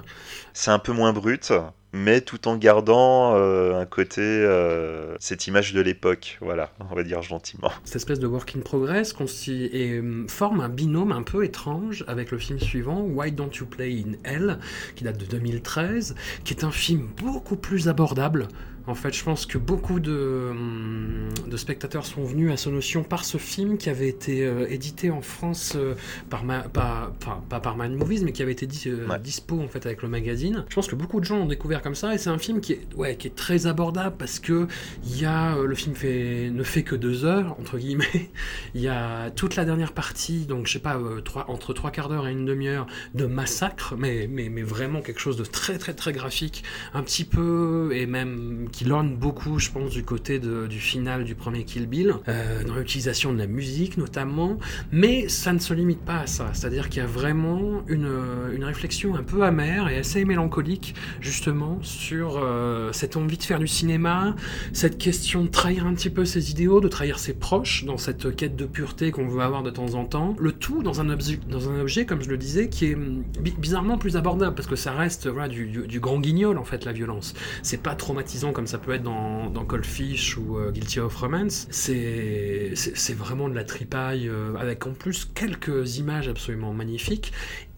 C'est 0.54 0.70
un 0.70 0.78
peu 0.78 0.92
moins 0.92 1.12
brut, 1.12 1.52
mais 1.92 2.20
tout 2.20 2.48
en 2.48 2.56
gardant 2.56 3.34
euh, 3.34 3.80
un 3.80 3.86
côté, 3.86 4.20
euh, 4.20 5.16
cette 5.18 5.46
image 5.46 5.72
de 5.72 5.80
l'époque, 5.80 6.38
voilà, 6.40 6.70
on 6.90 6.94
va 6.94 7.02
dire 7.02 7.22
gentiment. 7.22 7.70
Cette 7.84 7.96
espèce 7.96 8.18
de 8.18 8.26
work 8.26 8.54
in 8.56 8.60
progress 8.60 9.14
hum, 9.18 10.26
forme 10.28 10.60
un 10.60 10.68
binôme 10.68 11.12
un 11.12 11.22
peu 11.22 11.44
étrange 11.44 12.04
avec 12.06 12.30
le 12.30 12.38
film 12.38 12.58
suivant, 12.58 13.00
Why 13.00 13.32
Don't 13.32 13.50
You 13.54 13.66
Play 13.66 14.04
in 14.06 14.12
Hell, 14.24 14.58
qui 14.94 15.04
date 15.04 15.18
de 15.18 15.26
2013, 15.26 16.14
qui 16.44 16.54
est 16.54 16.64
un 16.64 16.70
film 16.70 17.08
beaucoup 17.16 17.56
plus 17.56 17.88
abordable. 17.88 18.48
En 18.88 18.94
fait, 18.94 19.12
je 19.12 19.24
pense 19.24 19.46
que 19.46 19.58
beaucoup 19.58 19.98
de, 19.98 20.48
hum, 20.50 21.28
de 21.48 21.56
spectateurs 21.56 22.06
sont 22.06 22.22
venus 22.24 22.52
à 22.52 22.56
ce 22.56 22.68
notion 22.68 23.02
par 23.02 23.24
ce 23.24 23.36
film 23.36 23.78
qui 23.78 23.90
avait 23.90 24.08
été 24.08 24.46
euh, 24.46 24.66
édité 24.70 25.10
en 25.10 25.22
France 25.22 25.72
euh, 25.74 25.94
par, 26.30 26.44
ma, 26.44 26.60
pas, 26.62 27.12
par 27.48 27.76
Man 27.76 27.96
Movies, 27.96 28.22
mais 28.24 28.30
qui 28.32 28.42
avait 28.42 28.52
été 28.52 28.66
dis- 28.66 28.84
euh, 28.86 29.08
Ouais. 29.08 29.18
dispo 29.18 29.60
en 29.60 29.66
fait 29.68 29.84
avec 29.86 30.02
le 30.02 30.08
magazine. 30.08 30.64
Je 30.68 30.74
pense 30.76 30.86
que 30.86 30.94
beaucoup 30.94 31.18
de 31.18 31.24
gens 31.24 31.38
ont 31.38 31.46
découvert 31.46 31.82
comme 31.82 31.96
ça, 31.96 32.14
et 32.14 32.18
c'est 32.18 32.30
un 32.30 32.38
film 32.38 32.60
qui 32.60 32.74
est, 32.74 32.80
ouais, 32.94 33.16
qui 33.16 33.26
est 33.26 33.34
très 33.34 33.66
abordable 33.66 34.14
parce 34.18 34.38
que 34.38 34.68
il 35.04 35.20
y 35.20 35.24
a, 35.24 35.56
le 35.56 35.74
film 35.74 35.94
fait, 35.96 36.50
ne 36.52 36.62
fait 36.62 36.82
que 36.84 36.94
deux 36.94 37.24
heures, 37.24 37.56
entre 37.58 37.78
guillemets. 37.78 38.30
Il 38.74 38.80
y 38.80 38.88
a 38.88 39.30
toute 39.30 39.56
la 39.56 39.64
dernière 39.64 39.92
partie, 39.92 40.46
donc 40.46 40.66
je 40.68 40.74
sais 40.74 40.78
pas, 40.78 40.96
trois, 41.24 41.50
entre 41.50 41.72
trois 41.72 41.90
quarts 41.90 42.08
d'heure 42.08 42.28
et 42.28 42.32
une 42.32 42.44
demi-heure 42.44 42.86
de 43.14 43.26
massacre, 43.26 43.94
mais, 43.98 44.28
mais, 44.30 44.48
mais 44.48 44.62
vraiment 44.62 45.02
quelque 45.02 45.20
chose 45.20 45.36
de 45.36 45.44
très 45.44 45.78
très 45.78 45.94
très 45.94 46.12
graphique, 46.12 46.62
un 46.94 47.02
petit 47.02 47.24
peu, 47.24 47.90
et 47.92 48.06
même 48.06 48.68
qui 48.76 48.84
lorgne 48.84 49.16
beaucoup, 49.16 49.58
je 49.58 49.70
pense, 49.70 49.88
du 49.90 50.02
côté 50.04 50.38
du 50.38 50.78
final 50.80 51.24
du 51.24 51.34
premier 51.34 51.64
Kill 51.64 51.86
Bill, 51.86 52.12
euh, 52.28 52.62
dans 52.62 52.74
l'utilisation 52.74 53.32
de 53.32 53.38
la 53.38 53.46
musique 53.46 53.96
notamment, 53.96 54.58
mais 54.92 55.30
ça 55.30 55.54
ne 55.54 55.58
se 55.58 55.72
limite 55.72 56.00
pas 56.00 56.18
à 56.18 56.26
ça, 56.26 56.50
c'est-à-dire 56.52 56.90
qu'il 56.90 57.00
y 57.00 57.04
a 57.04 57.08
vraiment 57.08 57.82
une, 57.88 58.06
une 58.54 58.64
réflexion 58.64 59.14
un 59.14 59.22
peu 59.22 59.44
amère 59.44 59.88
et 59.88 59.96
assez 59.96 60.26
mélancolique, 60.26 60.94
justement, 61.22 61.78
sur 61.80 62.36
euh, 62.36 62.92
cette 62.92 63.16
envie 63.16 63.38
de 63.38 63.42
faire 63.44 63.58
du 63.60 63.66
cinéma, 63.66 64.36
cette 64.74 64.98
question 64.98 65.44
de 65.44 65.48
trahir 65.48 65.86
un 65.86 65.94
petit 65.94 66.10
peu 66.10 66.26
ses 66.26 66.50
idéaux, 66.50 66.80
de 66.82 66.88
trahir 66.88 67.18
ses 67.18 67.32
proches 67.32 67.86
dans 67.86 67.96
cette 67.96 68.36
quête 68.36 68.56
de 68.56 68.66
pureté 68.66 69.10
qu'on 69.10 69.26
veut 69.26 69.40
avoir 69.40 69.62
de 69.62 69.70
temps 69.70 69.94
en 69.94 70.04
temps. 70.04 70.36
Le 70.38 70.52
tout 70.52 70.82
dans 70.82 71.00
un 71.00 71.08
objet, 71.08 71.38
dans 71.48 71.70
un 71.70 71.80
objet 71.80 72.04
comme 72.04 72.20
je 72.22 72.28
le 72.28 72.36
disais, 72.36 72.68
qui 72.68 72.84
est 72.86 72.94
bi- 72.94 73.54
bizarrement 73.56 73.96
plus 73.96 74.18
abordable 74.18 74.54
parce 74.54 74.68
que 74.68 74.76
ça 74.76 74.92
reste 74.92 75.28
voilà, 75.28 75.48
du, 75.48 75.64
du- 75.66 75.86
du 75.86 75.98
grand 75.98 76.20
guignol 76.20 76.58
en 76.58 76.64
fait, 76.64 76.84
la 76.84 76.92
violence. 76.92 77.32
C'est 77.62 77.82
pas 77.82 77.94
traumatisant 77.94 78.52
comme 78.52 78.65
ça 78.66 78.78
peut 78.78 78.92
être 78.92 79.02
dans, 79.02 79.50
dans 79.50 79.64
Cold 79.64 79.84
Fish 79.84 80.36
ou 80.36 80.58
euh, 80.58 80.70
Guilty 80.70 81.00
of 81.00 81.14
Romance. 81.16 81.66
C'est 81.70 82.72
vraiment 83.14 83.48
de 83.48 83.54
la 83.54 83.64
tripaille 83.64 84.28
euh, 84.28 84.54
avec 84.56 84.86
en 84.86 84.92
plus 84.92 85.24
quelques 85.24 85.98
images 85.98 86.28
absolument 86.28 86.72
magnifiques 86.72 87.32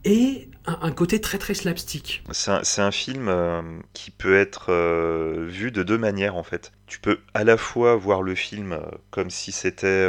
et 0.04 0.48
un, 0.64 0.90
côté 0.92 1.20
très 1.20 1.38
très 1.38 1.54
slapstick. 1.54 2.22
C'est 2.32 2.80
un, 2.80 2.90
film 2.90 3.28
euh, 3.28 3.62
qui 3.94 4.10
peut 4.10 4.36
être 4.36 4.72
vu 5.48 5.72
de 5.72 5.82
deux 5.82 5.98
manières 5.98 6.36
en 6.36 6.42
fait. 6.42 6.72
Tu 6.86 7.00
peux 7.00 7.18
à 7.34 7.44
la 7.44 7.56
fois 7.56 7.96
voir 7.96 8.22
le 8.22 8.34
film 8.34 8.78
comme 9.10 9.28
si 9.28 9.50
c'était, 9.52 10.06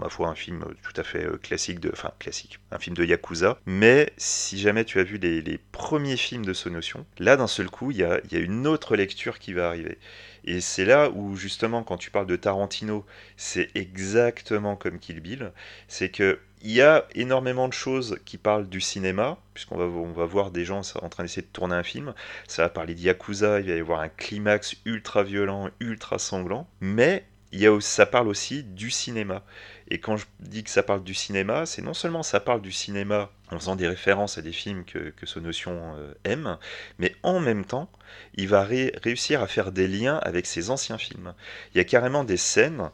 ma 0.00 0.08
foi, 0.08 0.28
un 0.28 0.34
film 0.34 0.64
tout 0.82 0.98
à 1.00 1.04
fait 1.04 1.24
euh, 1.24 1.36
classique, 1.36 1.80
de, 1.80 1.90
enfin 1.92 2.10
classique, 2.18 2.58
un 2.70 2.78
film 2.78 2.96
de 2.96 3.04
Yakuza. 3.04 3.58
Mais 3.66 4.12
si 4.16 4.58
jamais 4.58 4.84
tu 4.84 4.98
as 4.98 5.04
vu 5.04 5.18
les, 5.18 5.60
premiers 5.72 6.16
films 6.16 6.44
de 6.44 6.52
Sonotion, 6.52 7.06
là 7.18 7.36
d'un 7.36 7.46
seul 7.46 7.70
coup, 7.70 7.90
il 7.90 7.98
y 7.98 8.04
a, 8.04 8.20
y 8.30 8.36
a 8.36 8.40
une 8.40 8.66
autre 8.66 8.96
lecture 8.96 9.38
qui 9.38 9.52
va 9.52 9.68
arriver. 9.68 9.98
Et 10.44 10.60
c'est 10.60 10.84
là 10.84 11.10
où 11.10 11.36
justement, 11.36 11.82
quand 11.82 11.98
tu 11.98 12.10
parles 12.10 12.26
de 12.26 12.36
Tarantino, 12.36 13.04
c'est 13.36 13.70
exactement 13.74 14.76
comme 14.76 14.98
Kill 14.98 15.20
Bill. 15.20 15.52
C'est 15.88 16.08
que 16.08 16.40
il 16.62 16.72
y 16.72 16.82
a 16.82 17.06
énormément 17.14 17.68
de 17.68 17.72
choses 17.72 18.18
qui 18.26 18.36
parlent 18.36 18.68
du 18.68 18.80
cinéma, 18.82 19.38
puisqu'on 19.54 19.78
va, 19.78 19.84
on 19.84 20.12
va 20.12 20.26
voir 20.26 20.50
des 20.50 20.64
gens 20.66 20.82
en 21.00 21.08
train 21.08 21.24
d'essayer 21.24 21.42
de 21.42 21.46
tourner 21.46 21.74
un 21.74 21.82
film. 21.82 22.14
Ça 22.48 22.62
va 22.62 22.68
parler 22.68 22.94
de 22.94 23.00
Yakuza, 23.00 23.60
il 23.60 23.70
va 23.70 23.76
y 23.76 23.80
avoir 23.80 24.00
un 24.00 24.10
climax 24.10 24.76
ultra 24.84 25.22
violent, 25.22 25.70
ultra 25.80 26.18
sanglant. 26.18 26.68
Mais 26.80 27.24
il 27.52 27.60
y 27.60 27.66
a, 27.66 27.80
ça 27.80 28.06
parle 28.06 28.28
aussi 28.28 28.62
du 28.62 28.90
cinéma. 28.90 29.42
Et 29.90 29.98
quand 29.98 30.16
je 30.16 30.26
dis 30.38 30.62
que 30.62 30.70
ça 30.70 30.84
parle 30.84 31.02
du 31.02 31.14
cinéma, 31.14 31.66
c'est 31.66 31.82
non 31.82 31.94
seulement 31.94 32.22
ça 32.22 32.38
parle 32.38 32.62
du 32.62 32.70
cinéma 32.70 33.30
en 33.50 33.58
faisant 33.58 33.74
des 33.74 33.88
références 33.88 34.38
à 34.38 34.42
des 34.42 34.52
films 34.52 34.84
que, 34.84 35.10
que 35.10 35.26
ce 35.26 35.40
notion 35.40 35.94
euh, 35.96 36.14
aime, 36.22 36.58
mais 36.98 37.16
en 37.24 37.40
même 37.40 37.64
temps, 37.64 37.90
il 38.36 38.46
va 38.46 38.62
réussir 38.62 39.42
à 39.42 39.48
faire 39.48 39.72
des 39.72 39.88
liens 39.88 40.18
avec 40.22 40.46
ses 40.46 40.70
anciens 40.70 40.98
films. 40.98 41.34
Il 41.74 41.78
y 41.78 41.80
a 41.80 41.84
carrément 41.84 42.22
des 42.22 42.36
scènes, 42.36 42.90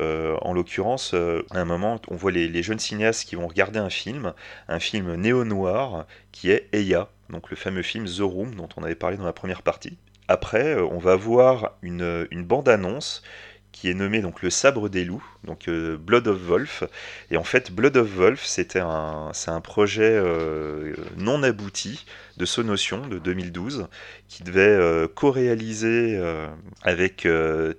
euh, 0.00 0.36
en 0.40 0.54
l'occurrence, 0.54 1.12
euh, 1.12 1.44
à 1.50 1.60
un 1.60 1.66
moment, 1.66 2.00
on 2.08 2.16
voit 2.16 2.32
les, 2.32 2.48
les, 2.48 2.62
jeunes 2.62 2.78
cinéastes 2.78 3.28
qui 3.28 3.36
vont 3.36 3.46
regarder 3.46 3.78
un 3.78 3.90
film, 3.90 4.32
un 4.68 4.80
film 4.80 5.16
néo-noir, 5.16 6.06
qui 6.32 6.50
est 6.50 6.68
Eya, 6.72 7.10
donc 7.28 7.50
le 7.50 7.56
fameux 7.56 7.82
film 7.82 8.06
The 8.06 8.20
Room 8.20 8.54
dont 8.54 8.68
on 8.76 8.84
avait 8.84 8.94
parlé 8.94 9.18
dans 9.18 9.26
la 9.26 9.34
première 9.34 9.62
partie. 9.62 9.98
Après, 10.28 10.74
on 10.74 10.98
va 10.98 11.16
voir 11.16 11.72
une, 11.82 12.26
une 12.30 12.44
bande-annonce 12.44 13.22
qui 13.78 13.88
est 13.88 13.94
nommé 13.94 14.20
donc 14.20 14.42
le 14.42 14.50
sabre 14.50 14.88
des 14.88 15.04
loups, 15.04 15.24
donc 15.44 15.68
euh, 15.68 15.96
Blood 15.96 16.26
of 16.26 16.40
Wolf. 16.40 16.82
Et 17.30 17.36
en 17.36 17.44
fait, 17.44 17.70
Blood 17.70 17.96
of 17.96 18.08
Wolf, 18.08 18.44
c'était 18.44 18.80
un, 18.80 19.30
c'est 19.32 19.52
un 19.52 19.60
projet 19.60 20.10
euh, 20.10 20.94
non 21.16 21.44
abouti 21.44 22.04
de 22.38 22.44
Sonotion 22.46 23.06
de 23.06 23.18
2012 23.18 23.88
qui 24.28 24.42
devait 24.42 24.60
euh, 24.60 25.08
co-réaliser 25.08 26.18
avec 26.82 27.28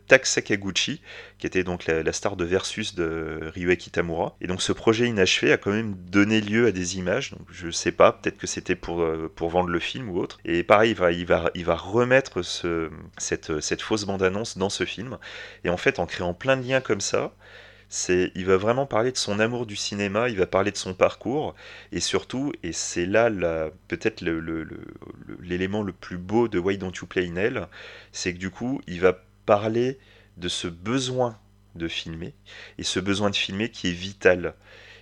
Tak 0.08 0.26
Sakaguchi, 0.26 1.02
qui 1.38 1.48
était 1.48 1.64
donc 1.64 1.86
la, 1.88 2.14
star 2.14 2.36
de 2.36 2.46
Versus 2.46 2.96
de 2.96 3.40
Ryueki 3.56 3.90
Tamura. 3.90 4.36
Et 4.42 4.48
donc 4.48 4.62
ce 4.62 4.72
projet 4.72 5.08
inachevé 5.08 5.52
a 5.52 5.58
quand 5.58 5.72
même 5.72 5.96
donné 5.96 6.42
lieu 6.42 6.68
à 6.68 6.72
des 6.72 6.98
images. 6.98 7.32
Donc 7.32 7.48
je 7.52 7.72
sais 7.72 7.92
pas, 7.92 8.12
peut-être 8.12 8.38
que 8.38 8.48
c'était 8.48 8.76
pour, 8.76 9.06
pour 9.36 9.50
vendre 9.50 9.70
le 9.70 9.80
film 9.80 10.10
ou 10.10 10.20
autre. 10.20 10.40
Et 10.46 10.64
pareil, 10.64 10.96
il 11.56 11.66
va, 11.66 11.76
remettre 11.76 12.42
ce, 12.42 12.90
cette, 13.18 13.60
cette 13.62 13.82
fausse 13.82 14.06
bande-annonce 14.06 14.58
dans 14.58 14.70
ce 14.70 14.84
film. 14.84 15.18
Et 15.64 15.70
en 15.70 15.78
fait, 15.78 16.00
en 16.00 16.06
créant 16.06 16.34
plein 16.34 16.58
de 16.58 16.68
liens 16.68 16.82
comme 16.82 17.02
ça, 17.02 17.34
il 17.90 18.46
va 18.46 18.58
vraiment 18.58 18.86
parler 18.86 19.12
de 19.12 19.18
son 19.18 19.40
amour 19.40 19.66
du 19.66 19.76
cinéma, 19.76 20.30
il 20.30 20.38
va 20.38 20.46
parler 20.46 20.72
de 20.72 20.78
son 20.78 20.94
parcours, 20.94 21.56
et 21.92 22.00
surtout, 22.00 22.54
et 22.62 22.72
c'est 22.72 23.06
là 23.06 23.30
peut-être 23.88 24.22
l'élément 25.42 25.82
le, 25.82 25.94
plus 25.94 26.18
beau 26.18 26.48
de 26.48 26.60
Why 26.60 26.78
Don't 26.78 26.92
You 27.02 27.08
Play 27.08 27.28
in 27.28 27.36
Hell, 27.36 27.68
c'est 28.12 28.34
que 28.34 28.40
du 28.40 28.52
coup, 28.52 28.82
il 28.88 29.02
va 29.02 29.20
parler 29.46 29.98
de 30.38 30.48
ce 30.48 30.68
besoin 30.68 31.38
de 31.76 31.88
filmer, 31.88 32.34
et 32.78 32.84
ce 32.84 33.00
besoin 33.00 33.30
de 33.32 33.36
filmer 33.36 33.70
qui 33.70 33.90
est 33.90 33.94
vital. 33.94 34.54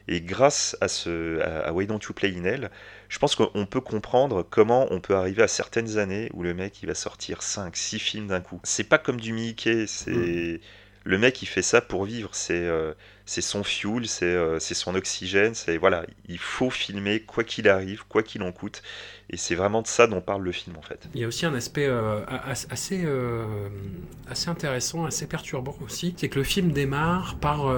Et 0.10 0.22
grâce 0.22 0.78
à, 0.80 0.88
ce, 0.88 1.70
Why 1.70 1.88
Don't 1.88 2.00
You 2.08 2.14
Play 2.14 2.34
in 2.38 2.46
Hell, 2.46 2.72
je 3.10 3.20
pense 3.20 3.36
qu'on 3.36 3.66
peut 3.66 3.82
comprendre 3.82 4.44
comment 4.50 4.88
on 4.92 5.02
peut 5.02 5.16
arriver 5.16 5.44
à 5.44 5.50
certaines 5.50 5.98
années 5.98 6.30
où 6.34 6.44
le 6.44 6.54
mec 6.54 6.82
il 6.82 6.86
va 6.86 6.96
sortir 6.96 7.44
5, 7.44 7.76
6 7.76 8.00
films 8.00 8.28
d'un 8.28 8.40
coup. 8.40 8.62
C'est 8.64 8.86
pas 8.86 8.98
comme 8.98 9.20
du 9.20 9.34
Mickey, 9.34 9.86
c'est. 9.88 10.12
Mm 10.12 10.60
le 11.08 11.18
mec 11.18 11.42
il 11.42 11.46
fait 11.46 11.62
ça 11.62 11.80
pour 11.80 12.04
vivre, 12.04 12.30
c'est 12.34 12.66
euh, 12.66 12.94
son 13.26 13.64
fuel, 13.64 14.04
euh, 14.22 14.60
c'est 14.60 14.74
son 14.74 14.94
oxygène, 14.94 15.56
c'est 15.56 15.78
voilà, 15.78 16.06
il 16.28 16.38
faut 16.38 16.70
filmer 16.70 17.22
quoi 17.22 17.46
qu'il 17.46 17.70
arrive, 17.70 18.04
quoi 18.10 18.24
qu'il 18.24 18.44
en 18.44 18.52
coûte, 18.52 18.84
et 19.30 19.38
c'est 19.38 19.56
vraiment 19.56 19.82
de 19.82 19.88
ça 19.88 20.08
dont 20.08 20.20
parle 20.20 20.44
le 20.44 20.52
film 20.52 20.76
en 20.78 20.82
fait. 20.82 21.08
Il 21.16 21.22
y 21.22 21.24
a 21.24 21.28
aussi 21.28 21.46
un 21.46 21.56
aspect 21.56 21.88
euh, 21.88 22.20
assez, 22.28 23.08
assez 24.30 24.50
intéressant, 24.50 25.06
assez 25.06 25.28
perturbant 25.28 25.78
aussi, 25.82 26.14
c'est 26.18 26.28
que 26.28 26.40
le 26.40 26.44
film 26.44 26.72
démarre 26.72 27.38
par, 27.40 27.74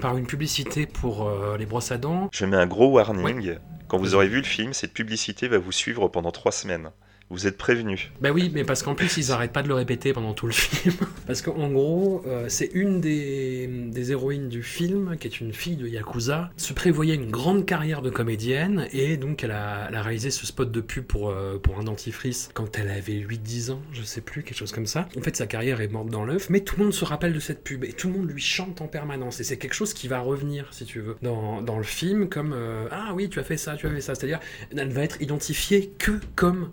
par 0.00 0.16
une 0.16 0.26
publicité 0.26 0.86
pour 0.86 1.30
les 1.58 1.66
brosses 1.66 1.90
à 1.90 1.98
dents. 1.98 2.30
Je 2.32 2.46
mets 2.46 2.56
un 2.56 2.66
gros 2.66 2.92
warning. 2.92 3.56
Quand 3.88 3.98
vous 3.98 4.14
aurez 4.14 4.28
vu 4.28 4.38
le 4.38 4.44
film, 4.44 4.72
cette 4.72 4.94
publicité 4.94 5.48
va 5.48 5.58
vous 5.58 5.72
suivre 5.72 6.08
pendant 6.08 6.30
trois 6.30 6.52
semaines. 6.52 6.90
Vous 7.32 7.46
êtes 7.46 7.56
prévenu. 7.56 8.12
Ben 8.20 8.30
oui, 8.30 8.50
mais 8.52 8.62
parce 8.62 8.82
qu'en 8.82 8.94
plus, 8.94 9.16
ils 9.16 9.32
arrêtent 9.32 9.54
pas 9.54 9.62
de 9.62 9.68
le 9.68 9.72
répéter 9.72 10.12
pendant 10.12 10.34
tout 10.34 10.46
le 10.46 10.52
film. 10.52 10.94
parce 11.26 11.40
qu'en 11.40 11.70
gros, 11.70 12.22
euh, 12.26 12.44
c'est 12.50 12.70
une 12.74 13.00
des, 13.00 13.66
des, 13.66 14.12
héroïnes 14.12 14.50
du 14.50 14.62
film, 14.62 15.16
qui 15.18 15.28
est 15.28 15.40
une 15.40 15.54
fille 15.54 15.76
de 15.76 15.88
Yakuza, 15.88 16.50
se 16.58 16.74
prévoyait 16.74 17.14
une 17.14 17.30
grande 17.30 17.64
carrière 17.64 18.02
de 18.02 18.10
comédienne, 18.10 18.86
et 18.92 19.16
donc 19.16 19.44
elle 19.44 19.52
a, 19.52 19.88
réalisé 20.02 20.30
ce 20.30 20.44
spot 20.44 20.70
de 20.70 20.80
pub 20.82 21.04
pour, 21.04 21.30
euh, 21.30 21.58
pour 21.58 21.78
un 21.78 21.84
dentifrice 21.84 22.50
quand 22.52 22.78
elle 22.78 22.90
avait 22.90 23.20
8-10 23.20 23.70
ans, 23.70 23.82
je 23.92 24.02
sais 24.02 24.20
plus, 24.20 24.42
quelque 24.42 24.58
chose 24.58 24.72
comme 24.72 24.86
ça. 24.86 25.08
En 25.16 25.22
fait, 25.22 25.34
sa 25.34 25.46
carrière 25.46 25.80
est 25.80 25.88
morte 25.88 26.10
dans 26.10 26.26
l'œuf, 26.26 26.50
mais 26.50 26.60
tout 26.60 26.76
le 26.76 26.84
monde 26.84 26.92
se 26.92 27.06
rappelle 27.06 27.32
de 27.32 27.40
cette 27.40 27.64
pub, 27.64 27.82
et 27.84 27.94
tout 27.94 28.08
le 28.08 28.18
monde 28.18 28.28
lui 28.28 28.42
chante 28.42 28.82
en 28.82 28.88
permanence, 28.88 29.40
et 29.40 29.44
c'est 29.44 29.56
quelque 29.56 29.72
chose 29.72 29.94
qui 29.94 30.06
va 30.06 30.20
revenir, 30.20 30.68
si 30.70 30.84
tu 30.84 31.00
veux, 31.00 31.16
dans, 31.22 31.62
dans 31.62 31.78
le 31.78 31.84
film, 31.84 32.28
comme 32.28 32.52
euh, 32.52 32.88
Ah 32.90 33.12
oui, 33.14 33.30
tu 33.30 33.38
as 33.38 33.44
fait 33.44 33.56
ça, 33.56 33.74
tu 33.76 33.86
as 33.86 33.90
fait 33.90 34.02
ça. 34.02 34.14
C'est-à-dire, 34.14 34.40
elle 34.76 34.92
va 34.92 35.02
être 35.02 35.22
identifiée 35.22 35.94
que 35.98 36.20
comme 36.34 36.68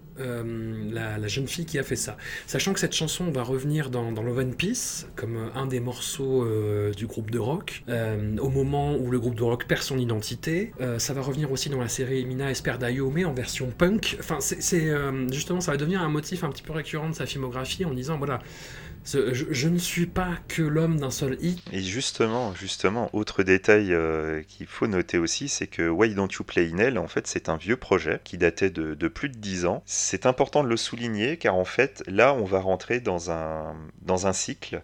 la, 0.92 1.28
jeune 1.28 1.48
fille 1.48 1.66
qui 1.66 1.78
a 1.78 1.84
fait 1.84 1.96
ça. 1.96 2.18
Sachant 2.48 2.74
que 2.74 2.80
cette 2.80 2.96
chanson 2.96 3.30
va 3.32 3.44
revenir 3.44 3.90
dans, 3.90 4.12
dans 4.12 4.24
Love 4.24 4.40
and 4.40 4.52
Peace 4.58 5.08
comme 5.16 5.38
euh, 5.38 5.50
un 5.56 5.68
des 5.68 5.80
morceaux 5.80 6.44
euh, 6.44 6.92
du 6.94 7.08
groupe 7.08 7.30
de 7.30 7.40
rock, 7.40 7.84
euh, 7.90 8.38
au 8.38 8.50
moment 8.50 8.96
où 8.96 9.12
le 9.12 9.20
groupe 9.20 9.36
de 9.36 9.44
rock 9.44 9.66
perd 9.66 9.82
son 9.82 9.98
identité. 9.98 10.74
ça 10.98 11.14
va 11.14 11.22
revenir 11.22 11.52
aussi 11.52 11.70
dans 11.70 11.80
la 11.80 11.90
série 11.90 12.26
Mina 12.26 12.50
Esperdayo, 12.50 13.12
mais 13.12 13.26
en 13.26 13.34
version 13.34 13.72
punk. 13.76 14.18
Enfin, 14.20 14.38
c'est 14.40 14.90
justement, 15.32 15.62
ça 15.62 15.72
va 15.72 15.78
devenir 15.78 16.02
un 16.02 16.10
motif 16.10 16.44
un 16.44 16.50
petit 16.50 16.64
peu 16.64 16.74
récurrent 16.74 17.10
de 17.10 17.16
sa 17.16 17.26
filmographie 17.26 17.86
en 17.86 17.94
disant, 17.94 18.18
voilà, 18.18 18.42
je, 19.14 19.68
ne 19.68 19.78
suis 19.78 20.06
pas 20.06 20.38
que 20.48 20.62
l'homme 20.62 21.00
d'un 21.00 21.12
seul 21.12 21.38
hit. 21.42 21.62
Et 21.72 21.82
justement, 21.82 22.54
justement, 22.54 23.10
autre 23.14 23.44
détail 23.44 23.94
euh, 23.94 24.44
qu'il 24.48 24.68
faut 24.68 24.88
noter 24.88 25.18
aussi, 25.18 25.50
c'est 25.50 25.68
que 25.68 25.88
Why 25.88 26.14
Don't 26.14 26.30
You 26.32 26.44
Play 26.44 26.72
in 26.72 26.78
Hell, 26.78 26.98
en 26.98 27.08
fait, 27.08 27.28
c'est 27.28 27.50
un 27.50 27.58
vieux 27.58 27.78
projet 27.78 28.22
qui 28.24 28.38
datait 28.38 28.70
de, 28.70 29.08
plus 29.08 29.30
de 29.30 29.38
10 29.38 29.66
ans. 29.66 29.84
C'est 29.86 30.26
important 30.26 30.64
de 30.64 30.70
le 30.70 30.78
souligner 30.78 31.38
car 31.38 31.56
en 31.56 31.66
fait, 31.66 32.04
là, 32.08 32.34
on 32.34 32.46
va 32.46 32.60
rentrer 32.60 33.00
dans 33.00 33.32
un, 33.32 33.76
dans 34.02 34.28
un 34.28 34.34
cycle. 34.34 34.82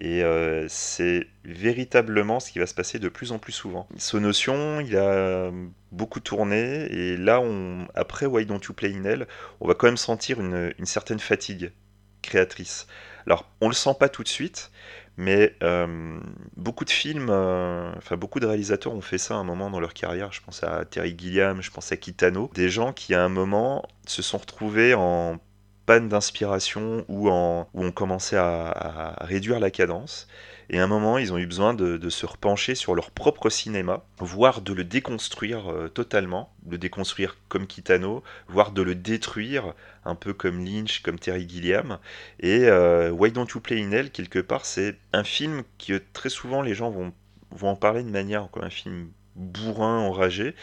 Et 0.00 0.22
euh, 0.22 0.66
c'est 0.68 1.26
véritablement 1.44 2.38
ce 2.38 2.52
qui 2.52 2.60
va 2.60 2.66
se 2.66 2.74
passer 2.74 3.00
de 3.00 3.08
plus 3.08 3.32
en 3.32 3.38
plus 3.38 3.52
souvent. 3.52 3.88
notion, 4.14 4.80
il 4.80 4.96
a 4.96 5.50
beaucoup 5.90 6.20
tourné, 6.20 6.84
et 6.92 7.16
là, 7.16 7.42
après 7.96 8.26
Why 8.26 8.46
Don't 8.46 8.60
You 8.68 8.74
Play 8.74 8.94
in 8.94 9.04
Hell, 9.04 9.26
on 9.60 9.66
va 9.66 9.74
quand 9.74 9.88
même 9.88 9.96
sentir 9.96 10.40
une 10.40 10.72
certaine 10.84 11.18
fatigue 11.18 11.72
créatrice. 12.22 12.86
Alors, 13.26 13.46
on 13.60 13.68
le 13.68 13.74
sent 13.74 13.94
pas 13.98 14.08
tout 14.08 14.22
de 14.22 14.28
suite, 14.28 14.70
mais 15.16 15.54
euh, 15.62 16.20
beaucoup 16.56 16.84
de 16.84 16.90
films, 16.90 17.28
euh, 17.28 17.92
enfin 17.96 18.16
beaucoup 18.16 18.38
de 18.40 18.46
réalisateurs 18.46 18.94
ont 18.94 19.00
fait 19.00 19.18
ça 19.18 19.34
à 19.34 19.38
un 19.38 19.44
moment 19.44 19.68
dans 19.68 19.80
leur 19.80 19.92
carrière. 19.92 20.32
Je 20.32 20.40
pense 20.40 20.62
à 20.62 20.84
Terry 20.84 21.14
Gilliam, 21.18 21.60
je 21.60 21.70
pense 21.70 21.90
à 21.92 21.96
Kitano, 21.96 22.50
des 22.54 22.68
gens 22.68 22.92
qui 22.92 23.14
à 23.14 23.24
un 23.24 23.28
moment 23.28 23.84
se 24.06 24.22
sont 24.22 24.38
retrouvés 24.38 24.94
en 24.94 25.38
panne 25.86 26.08
d'inspiration 26.08 27.04
ou, 27.08 27.30
en, 27.30 27.68
ont 27.74 27.90
commencé 27.92 28.36
à, 28.36 29.16
réduire 29.22 29.58
la 29.58 29.70
cadence. 29.70 30.28
Et 30.70 30.78
à 30.78 30.84
un 30.84 30.86
moment, 30.86 31.16
ils 31.16 31.32
ont 31.32 31.38
eu 31.38 31.46
besoin 31.46 31.72
de, 31.72 32.08
se 32.10 32.26
repencher 32.26 32.74
sur 32.74 32.94
leur 32.94 33.10
propre 33.10 33.48
cinéma, 33.48 34.04
voire 34.18 34.60
de 34.60 34.72
le 34.72 34.84
déconstruire 34.84 35.70
euh, 35.70 35.88
totalement, 35.88 36.52
le 36.68 36.78
déconstruire 36.78 37.36
comme 37.48 37.66
Kitano, 37.66 38.22
voire 38.48 38.72
de 38.72 38.82
le 38.82 38.94
détruire 38.94 39.74
un 40.04 40.14
peu 40.14 40.34
comme 40.34 40.64
Lynch, 40.64 41.00
comme 41.02 41.18
Terry 41.18 41.48
Gilliam. 41.48 41.98
Et 42.40 42.64
euh, 42.64 43.10
Why 43.10 43.32
Don't 43.32 43.46
You 43.54 43.60
Play 43.60 43.82
in 43.82 43.92
Hell, 43.92 44.10
quelque 44.10 44.40
part, 44.40 44.66
c'est 44.66 44.96
un 45.12 45.24
film 45.24 45.62
que 45.78 46.02
très 46.12 46.28
souvent 46.28 46.60
les 46.60 46.74
gens 46.74 46.90
vont, 46.90 47.12
vont 47.50 47.70
en 47.70 47.76
parler 47.76 48.02
de 48.02 48.10
manière 48.10 48.48
comme 48.50 48.64
un 48.64 48.70
film 48.70 49.08
bourrin, 49.38 49.98
enragé. 49.98 50.54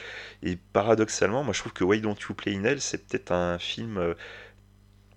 Et 0.43 0.57
paradoxalement, 0.73 1.43
moi 1.43 1.53
je 1.53 1.59
trouve 1.59 1.73
que 1.73 1.83
Why 1.83 2.01
Don't 2.01 2.17
You 2.29 2.35
Play 2.35 2.55
in 2.55 2.63
Hell, 2.63 2.81
c'est 2.81 3.07
peut-être 3.07 3.31
un 3.31 3.57
film 3.57 3.97
euh, 3.97 4.13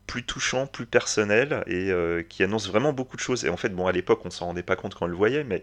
plus 0.09 0.25
touchant, 0.25 0.67
plus 0.67 0.87
personnel 0.87 1.63
et 1.69 1.93
euh, 1.93 2.23
qui 2.25 2.43
annonce 2.43 2.67
vraiment 2.69 2.93
beaucoup 2.93 3.17
de 3.17 3.21
choses. 3.21 3.45
Et 3.45 3.51
en 3.51 3.57
fait, 3.57 3.69
bon, 3.69 3.87
à 3.87 3.93
l'époque, 3.93 4.23
on 4.25 4.31
s'en 4.31 4.47
rendait 4.47 4.65
pas 4.65 4.75
compte 4.75 4.95
quand 4.95 5.05
on 5.05 5.09
le 5.09 5.17
voyait, 5.17 5.45
mais 5.45 5.63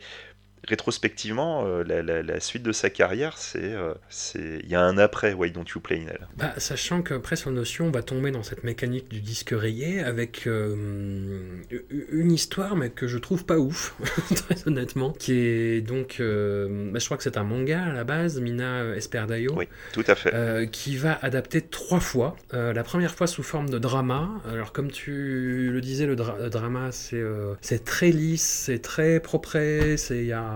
rétrospectivement, 0.67 1.65
euh, 1.65 1.83
la, 1.83 2.39
suite 2.39 2.63
de 2.63 2.71
sa 2.71 2.89
carrière, 2.89 3.37
c'est 3.37 3.73
euh, 3.73 3.93
c'est 4.09 4.59
il 4.63 4.69
y 4.69 4.75
a 4.75 4.81
un 4.81 4.97
après 4.97 5.33
Why 5.33 5.51
Don't 5.51 5.65
You 5.73 5.81
Play. 5.81 6.05
Bah, 6.37 6.53
sachant 6.57 7.01
qu'après 7.01 7.35
son 7.35 7.51
notion, 7.51 7.87
on 7.87 7.91
va 7.91 8.03
tomber 8.03 8.31
dans 8.31 8.43
cette 8.43 8.63
mécanique 8.63 9.09
du 9.09 9.21
disque 9.21 9.53
rayé 9.55 10.01
avec 10.01 10.47
euh, 10.47 11.63
une 12.11 12.31
histoire, 12.31 12.75
mais 12.75 12.89
que 12.89 13.07
je 13.07 13.17
trouve 13.17 13.45
pas 13.45 13.57
ouf, 13.57 13.95
très 14.35 14.67
honnêtement, 14.67 15.11
qui 15.11 15.33
est 15.33 15.81
donc, 15.81 16.17
bah, 16.19 16.99
je 16.99 17.05
crois 17.05 17.17
que 17.17 17.23
c'est 17.23 17.37
un 17.37 17.43
manga 17.43 17.83
à 17.83 17.93
la 17.93 18.03
base, 18.03 18.39
Mina 18.39 18.95
Esperdayo. 18.95 19.53
Oui, 19.55 19.67
tout 19.93 20.03
à 20.07 20.15
fait. 20.15 20.69
qui 20.71 20.97
va 20.97 21.17
adapter 21.21 21.61
trois 21.61 21.99
fois. 21.99 22.35
la 22.51 22.83
première 22.83 23.13
fois 23.15 23.27
sous 23.27 23.43
forme 23.43 23.69
de 23.69 23.79
drama. 23.79 24.29
Alors 24.51 24.71
comme 24.71 24.91
tu 24.91 25.69
le 25.71 25.81
disais, 25.81 26.05
le, 26.05 26.15
drama 26.15 26.91
c'est 26.91 27.23
c'est 27.61 27.83
très 27.83 28.09
lisse, 28.09 28.63
c'est 28.65 28.79
très 28.79 29.19
propre, 29.19 29.57
c'est 29.97 30.17
il 30.17 30.25
y 30.25 30.33
a 30.33 30.54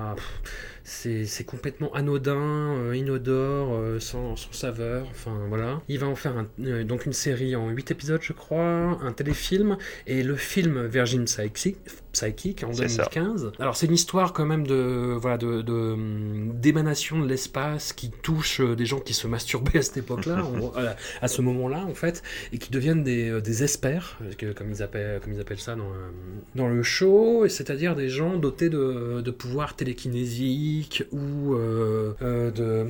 c'est 0.83 1.45
complètement 1.45 1.93
anodin, 1.93 2.75
euh, 2.77 2.95
inodore, 2.95 3.73
euh, 3.73 3.99
sans, 3.99 4.35
saveur. 4.51 5.07
Enfin 5.11 5.37
voilà. 5.47 5.81
Il 5.87 5.99
va 5.99 6.07
en 6.07 6.15
faire 6.15 6.45
euh, 6.61 6.83
donc 6.83 7.05
une 7.05 7.13
série 7.13 7.55
en 7.55 7.69
8 7.69 7.91
épisodes, 7.91 8.21
je 8.21 8.33
crois, 8.33 8.97
un 9.01 9.11
téléfilm 9.11 9.77
et 10.07 10.23
le 10.23 10.35
film 10.35 10.85
Virgin 10.87 11.25
Psychic, 11.25 11.77
Psychic 12.11 12.63
en 12.63 12.73
C'est 12.73 12.87
ça. 12.89 13.07
2015. 13.13 13.51
Alors 13.59 13.75
c'est 13.75 13.85
une 13.85 13.93
histoire 13.93 14.33
quand 14.33 14.45
même 14.45 14.65
de 14.65 15.15
voilà 15.19 15.37
de 15.37 15.61
d'émanation 16.53 17.19
de 17.19 17.27
l'espace 17.27 17.93
qui 17.93 18.09
touche 18.09 18.61
euh, 18.61 18.75
des 18.75 18.85
gens 18.85 18.99
qui 18.99 19.13
se 19.13 19.27
masturbaient 19.27 19.79
à 19.79 19.81
cette 19.81 19.97
époque-là, 19.97 20.43
à, 20.75 20.95
à 21.23 21.27
ce 21.27 21.41
moment-là 21.41 21.85
en 21.85 21.93
fait, 21.93 22.23
et 22.51 22.57
qui 22.57 22.71
deviennent 22.71 23.03
des, 23.03 23.29
euh, 23.29 23.41
des 23.41 23.63
que- 24.37 24.53
comme 24.53 24.71
ils 24.71 24.81
appellent 24.81 25.19
comme 25.21 25.33
ils 25.33 25.39
appellent 25.39 25.59
ça 25.59 25.75
dans 25.75 25.83
euh, 25.83 26.09
dans 26.55 26.67
le 26.67 26.81
show, 26.83 27.47
c'est-à-dire 27.47 27.95
des 27.95 28.09
gens 28.09 28.37
dotés 28.37 28.69
de, 28.69 29.21
de 29.21 29.31
pouvoirs 29.31 29.75
télékinésiques 29.75 31.03
ou 31.11 31.53
euh, 31.53 32.13
euh, 32.21 32.51
de 32.51 32.81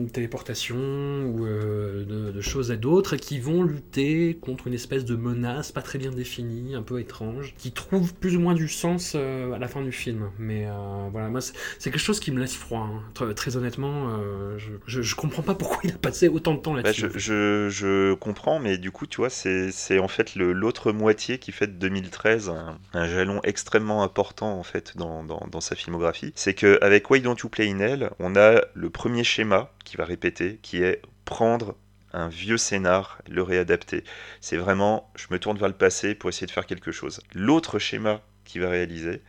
hum, 0.00 0.10
téléportation 0.10 0.76
ou 0.76 1.46
euh, 1.46 2.04
de, 2.04 2.32
de 2.32 2.40
choses 2.40 2.70
et 2.70 2.76
d'autres, 2.76 3.14
et 3.14 3.18
qui 3.18 3.38
vont 3.40 3.62
lutter 3.62 4.36
contre 4.40 4.66
une 4.66 4.74
espèce 4.74 5.04
de 5.04 5.16
menace 5.16 5.72
pas 5.72 5.82
très 5.82 5.98
bien 5.98 6.10
définie, 6.10 6.74
un 6.74 6.82
peu 6.82 7.00
étrange, 7.00 7.54
qui 7.58 7.72
trouve 7.72 8.14
plus 8.14 8.36
ou 8.36 8.40
moins 8.40 8.54
du 8.54 8.65
sens 8.68 9.12
euh, 9.14 9.52
à 9.52 9.58
la 9.58 9.68
fin 9.68 9.82
du 9.82 9.92
film. 9.92 10.30
Mais 10.38 10.66
euh, 10.66 11.08
voilà, 11.12 11.28
moi 11.28 11.40
c'est 11.40 11.54
quelque 11.90 11.98
chose 11.98 12.20
qui 12.20 12.32
me 12.32 12.40
laisse 12.40 12.56
froid. 12.56 12.80
hein. 12.80 13.02
Très, 13.14 13.34
très 13.34 13.56
honnêtement, 13.56 14.08
euh, 14.18 14.58
je, 14.58 14.72
je, 14.86 15.02
je 15.02 15.14
comprends 15.16 15.42
pas 15.42 15.54
pourquoi 15.54 15.78
il 15.84 15.92
a 15.92 15.98
passé 15.98 16.28
autant 16.28 16.54
de 16.54 16.60
temps 16.60 16.74
Bah, 16.82 16.92
là-dessus. 16.92 17.10
je, 17.14 17.18
je, 17.18 17.68
je 17.70 18.14
comprends, 18.14 18.58
mais 18.60 18.78
du 18.78 18.90
coup, 18.92 19.06
tu 19.06 19.16
vois, 19.18 19.30
c'est 19.30 19.98
en 19.98 20.08
fait 20.08 20.34
l'autre 20.36 20.92
moitié 20.92 21.38
qui 21.38 21.52
fait 21.52 21.66
de 21.66 21.72
2013 21.72 22.48
un, 22.50 22.78
un 22.92 23.06
jalon 23.08 23.40
extrêmement 23.42 24.02
important 24.02 24.58
en 24.58 24.62
fait 24.62 24.96
dans, 24.96 25.24
dans, 25.24 25.46
dans 25.50 25.60
sa 25.60 25.74
filmographie. 25.74 26.32
C'est 26.36 26.54
qu'avec 26.54 27.10
Why 27.10 27.20
Don't 27.20 27.36
You 27.42 27.48
Play 27.48 27.70
in 27.70 27.80
Hell, 27.80 28.10
on 28.18 28.36
a 28.36 28.60
le 28.74 28.90
premier 28.90 29.24
schéma 29.24 29.72
qui 29.84 29.96
va 29.96 30.04
répéter, 30.04 30.58
qui 30.62 30.82
est 30.82 31.02
prendre 31.24 31.74
un 32.12 32.28
vieux 32.28 32.56
scénar, 32.56 33.18
le 33.28 33.42
réadapter. 33.42 34.04
C'est 34.40 34.56
vraiment, 34.56 35.10
je 35.16 35.26
me 35.30 35.38
tourne 35.38 35.58
vers 35.58 35.68
le 35.68 35.74
passé 35.74 36.14
pour 36.14 36.30
essayer 36.30 36.46
de 36.46 36.52
faire 36.52 36.66
quelque 36.66 36.92
chose. 36.92 37.20
L'autre 37.34 37.78
schéma 37.78 38.22
qu'il 38.46 38.62
va 38.62 38.70
réaliser, 38.70 39.22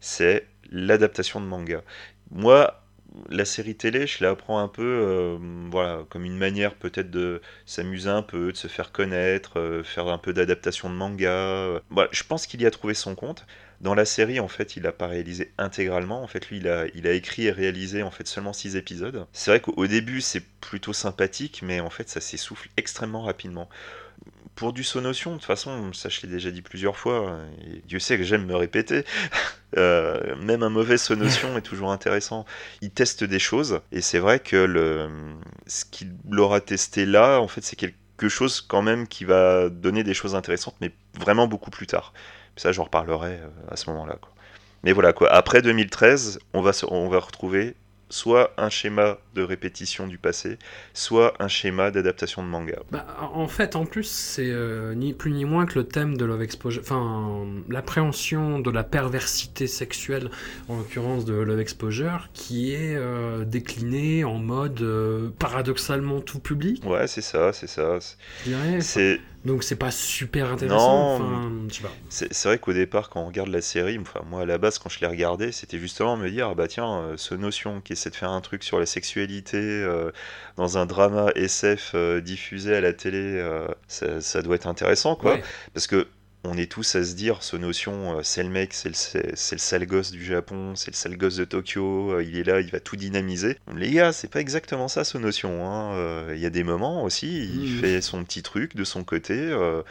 c'est 0.00 0.46
l'adaptation 0.70 1.40
de 1.40 1.46
manga. 1.46 1.82
Moi, 2.30 2.82
la 3.30 3.44
série 3.44 3.76
télé, 3.76 4.06
je 4.06 4.24
la 4.24 4.30
apprends 4.30 4.58
un 4.60 4.68
peu, 4.68 4.82
euh, 4.84 5.38
voilà, 5.70 6.04
comme 6.10 6.24
une 6.24 6.36
manière 6.36 6.74
peut-être 6.74 7.10
de 7.10 7.40
s'amuser 7.66 8.10
un 8.10 8.22
peu, 8.22 8.52
de 8.52 8.56
se 8.56 8.68
faire 8.68 8.92
connaître, 8.92 9.58
euh, 9.60 9.84
faire 9.84 10.08
un 10.08 10.18
peu 10.18 10.32
d'adaptation 10.32 10.90
de 10.90 10.94
manga. 10.94 11.30
euh. 11.30 11.80
Voilà, 11.90 12.08
je 12.12 12.24
pense 12.24 12.46
qu'il 12.46 12.60
y 12.62 12.66
a 12.66 12.70
trouvé 12.70 12.94
son 12.94 13.14
compte. 13.14 13.46
Dans 13.80 13.94
la 13.94 14.04
série, 14.04 14.40
en 14.40 14.48
fait, 14.48 14.76
il 14.76 14.82
n'a 14.84 14.92
pas 14.92 15.06
réalisé 15.06 15.52
intégralement. 15.58 16.22
En 16.22 16.26
fait, 16.26 16.48
lui, 16.48 16.58
il 16.58 16.68
a, 16.68 16.86
il 16.94 17.06
a 17.06 17.12
écrit 17.12 17.46
et 17.46 17.50
réalisé 17.52 18.02
en 18.02 18.10
fait 18.10 18.26
seulement 18.26 18.52
6 18.52 18.76
épisodes. 18.76 19.26
C'est 19.32 19.50
vrai 19.50 19.60
qu'au 19.60 19.86
début, 19.86 20.20
c'est 20.20 20.42
plutôt 20.60 20.92
sympathique, 20.92 21.60
mais 21.62 21.80
en 21.80 21.90
fait, 21.90 22.08
ça 22.08 22.20
s'essouffle 22.20 22.68
extrêmement 22.76 23.22
rapidement. 23.22 23.68
Pour 24.54 24.72
du 24.72 24.84
Sonotion, 24.84 25.32
de 25.32 25.36
toute 25.38 25.46
façon, 25.46 25.92
ça 25.92 26.08
je 26.08 26.20
l'ai 26.22 26.28
déjà 26.28 26.52
dit 26.52 26.62
plusieurs 26.62 26.96
fois, 26.96 27.38
et 27.66 27.82
Dieu 27.86 27.98
sait 27.98 28.16
que 28.16 28.22
j'aime 28.22 28.46
me 28.46 28.54
répéter, 28.54 29.04
euh, 29.76 30.36
même 30.36 30.62
un 30.62 30.68
mauvais 30.70 30.96
Sonotion 30.96 31.56
est 31.58 31.62
toujours 31.62 31.90
intéressant. 31.90 32.44
Il 32.80 32.90
teste 32.90 33.24
des 33.24 33.40
choses, 33.40 33.80
et 33.90 34.00
c'est 34.00 34.20
vrai 34.20 34.38
que 34.38 34.56
le, 34.56 35.08
ce 35.66 35.84
qu'il 35.84 36.12
aura 36.38 36.60
testé 36.60 37.04
là, 37.04 37.40
en 37.40 37.48
fait, 37.48 37.62
c'est 37.64 37.74
quelque 37.74 38.28
chose 38.28 38.60
quand 38.60 38.82
même 38.82 39.08
qui 39.08 39.24
va 39.24 39.68
donner 39.70 40.04
des 40.04 40.14
choses 40.14 40.36
intéressantes, 40.36 40.76
mais 40.80 40.92
vraiment 41.18 41.48
beaucoup 41.48 41.70
plus 41.70 41.88
tard. 41.88 42.12
Ça, 42.56 42.70
j'en 42.70 42.84
reparlerai 42.84 43.38
euh, 43.40 43.48
à 43.72 43.76
ce 43.76 43.90
moment-là. 43.90 44.18
Mais 44.84 44.92
voilà, 44.92 45.12
quoi. 45.12 45.32
après 45.32 45.62
2013, 45.62 46.38
on 46.52 46.62
va, 46.62 46.72
se- 46.72 46.86
on 46.88 47.08
va 47.08 47.18
retrouver 47.18 47.74
soit 48.14 48.52
un 48.58 48.68
schéma 48.68 49.18
de 49.34 49.42
répétition 49.42 50.06
du 50.06 50.18
passé, 50.18 50.56
soit 50.92 51.34
un 51.40 51.48
schéma 51.48 51.90
d'adaptation 51.90 52.44
de 52.44 52.48
manga. 52.48 52.78
Bah, 52.92 53.04
en 53.34 53.48
fait, 53.48 53.74
en 53.74 53.86
plus, 53.86 54.04
c'est 54.04 54.50
euh, 54.50 54.94
ni 54.94 55.12
plus 55.12 55.32
ni 55.32 55.44
moins 55.44 55.66
que 55.66 55.80
le 55.80 55.84
thème 55.84 56.16
de 56.16 56.24
Love 56.24 56.42
Exposure, 56.42 56.80
enfin, 56.80 57.44
l'appréhension 57.68 58.60
de 58.60 58.70
la 58.70 58.84
perversité 58.84 59.66
sexuelle, 59.66 60.30
en 60.68 60.76
l'occurrence 60.76 61.24
de 61.24 61.34
Love 61.34 61.58
Exposure, 61.58 62.28
qui 62.34 62.72
est 62.72 62.94
euh, 62.94 63.44
décliné 63.44 64.22
en 64.22 64.38
mode 64.38 64.80
euh, 64.82 65.30
paradoxalement 65.40 66.20
tout 66.20 66.38
public, 66.38 66.84
Ouais, 66.86 67.08
c'est 67.08 67.20
ça, 67.20 67.52
c'est 67.52 67.66
ça. 67.66 67.98
C'est 68.78 69.20
Donc 69.44 69.62
c'est 69.62 69.76
pas 69.76 69.90
super 69.90 70.52
intéressant. 70.52 71.16
Enfin, 71.16 71.50
c'est- 72.08 72.32
vrai 72.46 72.58
qu'au 72.58 72.72
départ, 72.72 73.10
quand 73.10 73.20
on 73.22 73.26
regarde 73.26 73.50
la 73.50 73.60
série, 73.60 73.98
enfin 73.98 74.20
moi 74.26 74.42
à 74.42 74.46
la 74.46 74.56
base, 74.56 74.78
quand 74.78 74.88
je 74.88 75.00
l'ai 75.00 75.06
regardé, 75.06 75.52
c'était 75.52 75.78
justement 75.78 76.16
me 76.16 76.30
dire, 76.30 76.48
ah 76.48 76.54
bah 76.54 76.66
tiens, 76.66 77.00
euh, 77.00 77.16
ce 77.18 77.34
notion 77.34 77.80
qui 77.82 77.92
essaie 77.92 78.08
de 78.10 78.14
faire 78.16 78.30
un 78.30 78.40
truc 78.40 78.62
sur 78.64 78.78
la 78.78 78.86
sexualité 78.86 79.58
euh, 79.58 80.10
dans 80.56 80.78
un 80.78 80.86
drama 80.86 81.30
SF 81.36 81.92
euh, 81.94 82.20
diffusé 82.22 82.74
à 82.74 82.80
la 82.80 82.92
télé, 82.94 83.44
ça, 83.86 84.20
ça 84.22 84.40
doit 84.42 84.56
être 84.56 84.66
intéressant, 84.66 85.14
quoi. 85.14 85.34
Ouais. 85.34 85.42
Parce 85.74 85.86
que 85.86 86.06
on 86.44 86.56
est 86.58 86.70
tous 86.70 86.94
à 86.96 87.04
se 87.04 87.14
dire, 87.14 87.42
ce 87.42 87.56
notion, 87.56 88.18
euh, 88.18 88.22
c'est 88.22 88.42
le 88.42 88.48
mec, 88.50 88.74
c'est 88.74 88.88
le, 88.90 89.36
sale 89.36 89.86
gosse 89.86 90.10
du 90.10 90.24
Japon, 90.24 90.74
c'est 90.76 90.90
le 90.90 90.96
sale 90.96 91.16
gosse 91.16 91.36
de 91.36 91.44
Tokyo, 91.44 92.12
euh, 92.12 92.22
il 92.24 92.36
est 92.36 92.44
là, 92.44 92.60
il 92.60 92.70
va 92.70 92.80
tout 92.80 92.96
dynamiser. 92.96 93.56
Les 93.74 93.90
gars, 93.90 94.12
c'est 94.12 94.28
pas 94.30 94.40
exactement 94.40 94.88
ça, 94.88 95.04
ce 95.04 95.18
notion. 95.18 95.66
hein. 95.66 95.94
Euh, 95.96 96.32
Il 96.36 96.40
y 96.40 96.46
a 96.46 96.50
des 96.50 96.64
moments 96.64 97.02
aussi, 97.04 97.44
il 97.44 97.60
Mhm. 97.60 97.80
fait 97.80 98.00
son 98.00 98.22
petit 98.24 98.42
truc 98.42 98.76
de 98.76 98.84
son 98.84 99.04
côté 99.04 99.34
euh, 99.38 99.82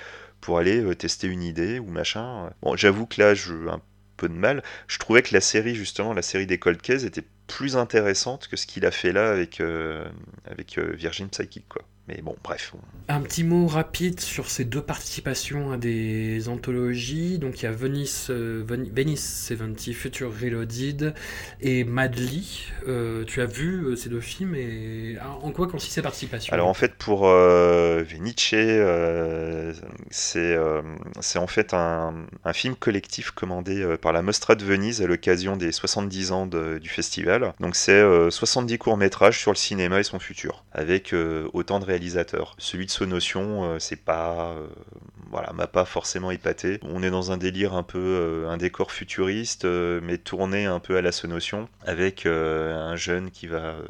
pour 0.41 0.57
aller 0.59 0.95
tester 0.95 1.27
une 1.27 1.43
idée 1.43 1.79
ou 1.79 1.87
machin. 1.87 2.51
Bon, 2.61 2.75
j'avoue 2.75 3.05
que 3.05 3.21
là, 3.21 3.33
j'ai 3.33 3.51
un 3.69 3.81
peu 4.17 4.29
de 4.29 4.33
mal. 4.33 4.61
Je 4.87 4.99
trouvais 4.99 5.21
que 5.23 5.33
la 5.33 5.41
série, 5.41 5.75
justement, 5.75 6.13
la 6.13 6.21
série 6.21 6.45
des 6.47 6.59
Cold 6.59 6.81
Case 6.81 7.05
était 7.05 7.23
plus 7.47 7.75
intéressante 7.77 8.47
que 8.47 8.55
ce 8.57 8.65
qu'il 8.67 8.85
a 8.85 8.91
fait 8.91 9.11
là 9.11 9.29
avec, 9.31 9.59
euh, 9.61 10.05
avec 10.49 10.77
euh, 10.77 10.93
Virgin 10.95 11.29
Psychic, 11.29 11.65
quoi. 11.69 11.83
Mais 12.09 12.19
bon, 12.21 12.35
bref. 12.43 12.73
on- 12.75 13.13
Un 13.13 13.21
petit 13.21 13.45
mot 13.45 13.65
rapide 13.65 14.19
sur 14.19 14.49
ces 14.49 14.65
deux 14.65 14.81
participations 14.81 15.71
à 15.71 15.77
des 15.77 16.49
anthologies. 16.49 17.39
Donc 17.39 17.61
il 17.61 17.63
y 17.63 17.67
a 17.69 17.71
Venice, 17.71 18.27
euh, 18.29 18.61
Ven- 18.67 18.89
Venice 18.93 19.45
70, 19.47 19.93
Future 19.93 20.29
Reloaded 20.37 21.13
et 21.61 21.85
Madly. 21.85 22.65
Euh, 22.89 23.23
tu 23.23 23.39
as 23.39 23.45
vu 23.45 23.95
ces 23.95 24.09
deux 24.09 24.19
films 24.19 24.53
et 24.55 25.15
ah, 25.21 25.37
en 25.41 25.51
quoi 25.53 25.65
consiste 25.69 25.93
ces 25.93 26.01
participations 26.01 26.51
Alors 26.53 26.67
en 26.67 26.73
fait 26.73 26.93
pour 26.95 27.25
Venice, 27.25 28.53
c'est 30.11 30.57
c'est 31.21 31.39
en 31.39 31.47
fait 31.47 31.73
un, 31.73 32.25
un 32.43 32.53
film 32.53 32.75
collectif 32.75 33.31
commandé 33.31 33.95
par 34.01 34.13
la 34.13 34.21
Mostra 34.21 34.55
de 34.55 34.63
Venise 34.65 35.01
à 35.01 35.07
l'occasion 35.07 35.55
des 35.57 35.71
70 35.71 36.31
ans 36.31 36.47
de- 36.47 36.79
du 36.79 36.89
festival. 36.89 37.42
Donc 37.59 37.75
c'est 37.75 37.91
euh, 37.91 38.29
70 38.29 38.77
courts-métrages 38.77 39.39
sur 39.39 39.51
le 39.51 39.57
cinéma 39.57 39.99
et 39.99 40.03
son 40.03 40.19
futur, 40.19 40.63
avec 40.71 41.13
euh, 41.13 41.47
autant 41.53 41.79
de 41.79 41.85
réalisateurs. 41.85 42.55
Celui 42.57 42.85
de 42.85 42.91
Sonotion, 42.91 43.63
euh, 43.65 43.79
c'est 43.79 43.95
pas... 44.03 44.53
euh, 44.57 44.67
voilà, 45.29 45.51
m'a 45.53 45.67
pas 45.67 45.85
forcément 45.85 46.29
épaté. 46.31 46.79
On 46.83 47.01
est 47.01 47.09
dans 47.09 47.31
un 47.31 47.37
délire 47.37 47.73
un 47.73 47.83
peu, 47.83 47.97
euh, 47.99 48.49
un 48.49 48.57
décor 48.57 48.91
futuriste, 48.91 49.65
euh, 49.65 49.99
mais 50.03 50.17
tourné 50.17 50.65
un 50.65 50.79
peu 50.79 50.95
à 50.97 51.01
la 51.01 51.11
Sonotion, 51.11 51.67
avec 51.85 52.25
euh, 52.25 52.75
un 52.75 52.95
jeune 52.95 53.31
qui 53.31 53.47
va 53.47 53.57
euh, 53.57 53.81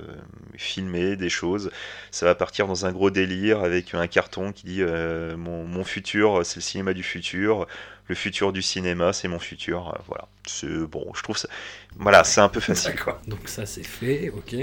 filmer 0.57 1.15
des 1.15 1.29
choses 1.29 1.71
ça 2.11 2.25
va 2.25 2.35
partir 2.35 2.67
dans 2.67 2.85
un 2.85 2.91
gros 2.91 3.09
délire 3.09 3.63
avec 3.63 3.93
un 3.93 4.07
carton 4.07 4.51
qui 4.51 4.65
dit 4.65 4.81
euh, 4.81 5.35
mon 5.37 5.83
futur 5.83 6.45
c'est 6.45 6.57
le 6.57 6.61
cinéma 6.61 6.93
du 6.93 7.03
futur 7.03 7.67
le 8.07 8.15
futur 8.15 8.51
du 8.53 8.61
cinéma 8.61 9.13
c'est 9.13 9.27
mon 9.27 9.39
futur 9.39 9.89
Euh, 9.95 9.99
voilà 10.07 10.27
c'est 10.45 10.67
bon 10.67 11.05
je 11.15 11.23
trouve 11.23 11.37
ça 11.37 11.47
voilà 11.97 12.23
c'est 12.23 12.41
un 12.41 12.49
peu 12.49 12.59
facile 12.59 12.99
quoi 12.99 13.21
Donc 13.27 13.47
ça 13.47 13.65
c'est 13.65 13.83
fait, 13.83 14.29
ok. 14.35 14.55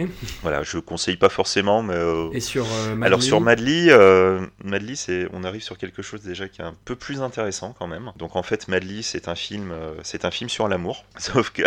voilà 0.42 0.62
je 0.62 0.78
conseille 0.78 1.16
pas 1.16 1.28
forcément 1.30 1.82
mais 1.82 1.94
euh, 1.94 2.28
Et 2.32 2.40
sur 2.40 2.66
euh, 2.66 2.94
Madly, 2.94 3.06
alors 3.06 3.22
sur 3.22 3.40
Madly, 3.40 3.90
euh, 3.90 4.46
Madly, 4.64 4.96
c'est, 4.96 5.26
on 5.32 5.44
arrive 5.44 5.62
sur 5.62 5.78
quelque 5.78 6.02
chose 6.02 6.22
déjà 6.22 6.48
qui 6.48 6.60
est 6.60 6.64
un 6.64 6.74
peu 6.84 6.96
plus 6.96 7.22
intéressant 7.22 7.74
quand 7.78 7.86
même. 7.86 8.12
Donc 8.16 8.36
en 8.36 8.42
fait, 8.42 8.68
Madly, 8.68 9.02
c'est 9.02 9.28
un 9.28 9.34
film, 9.34 9.70
euh, 9.72 9.94
c'est 10.02 10.24
un 10.24 10.30
film 10.30 10.50
sur 10.50 10.68
l'amour. 10.68 11.04
Sauf 11.18 11.50
que 11.50 11.62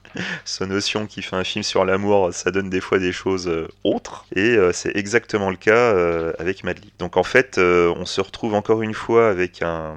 ce 0.44 0.64
notion 0.64 1.06
qui 1.06 1.20
fait 1.22 1.36
un 1.36 1.44
film 1.44 1.62
sur 1.62 1.84
l'amour, 1.84 2.32
ça 2.32 2.50
donne 2.50 2.70
des 2.70 2.80
fois 2.80 2.98
des 2.98 3.12
choses 3.12 3.50
autres. 3.84 4.24
Et 4.34 4.56
c'est 4.72 4.96
exactement 4.96 5.50
le 5.50 5.56
cas 5.56 5.90
avec 6.38 6.64
Madly. 6.64 6.92
Donc 6.98 7.16
en 7.16 7.22
fait, 7.22 7.58
on 7.58 8.06
se 8.06 8.20
retrouve 8.20 8.54
encore 8.54 8.82
une 8.82 8.94
fois 8.94 9.28
avec 9.28 9.62
un 9.62 9.96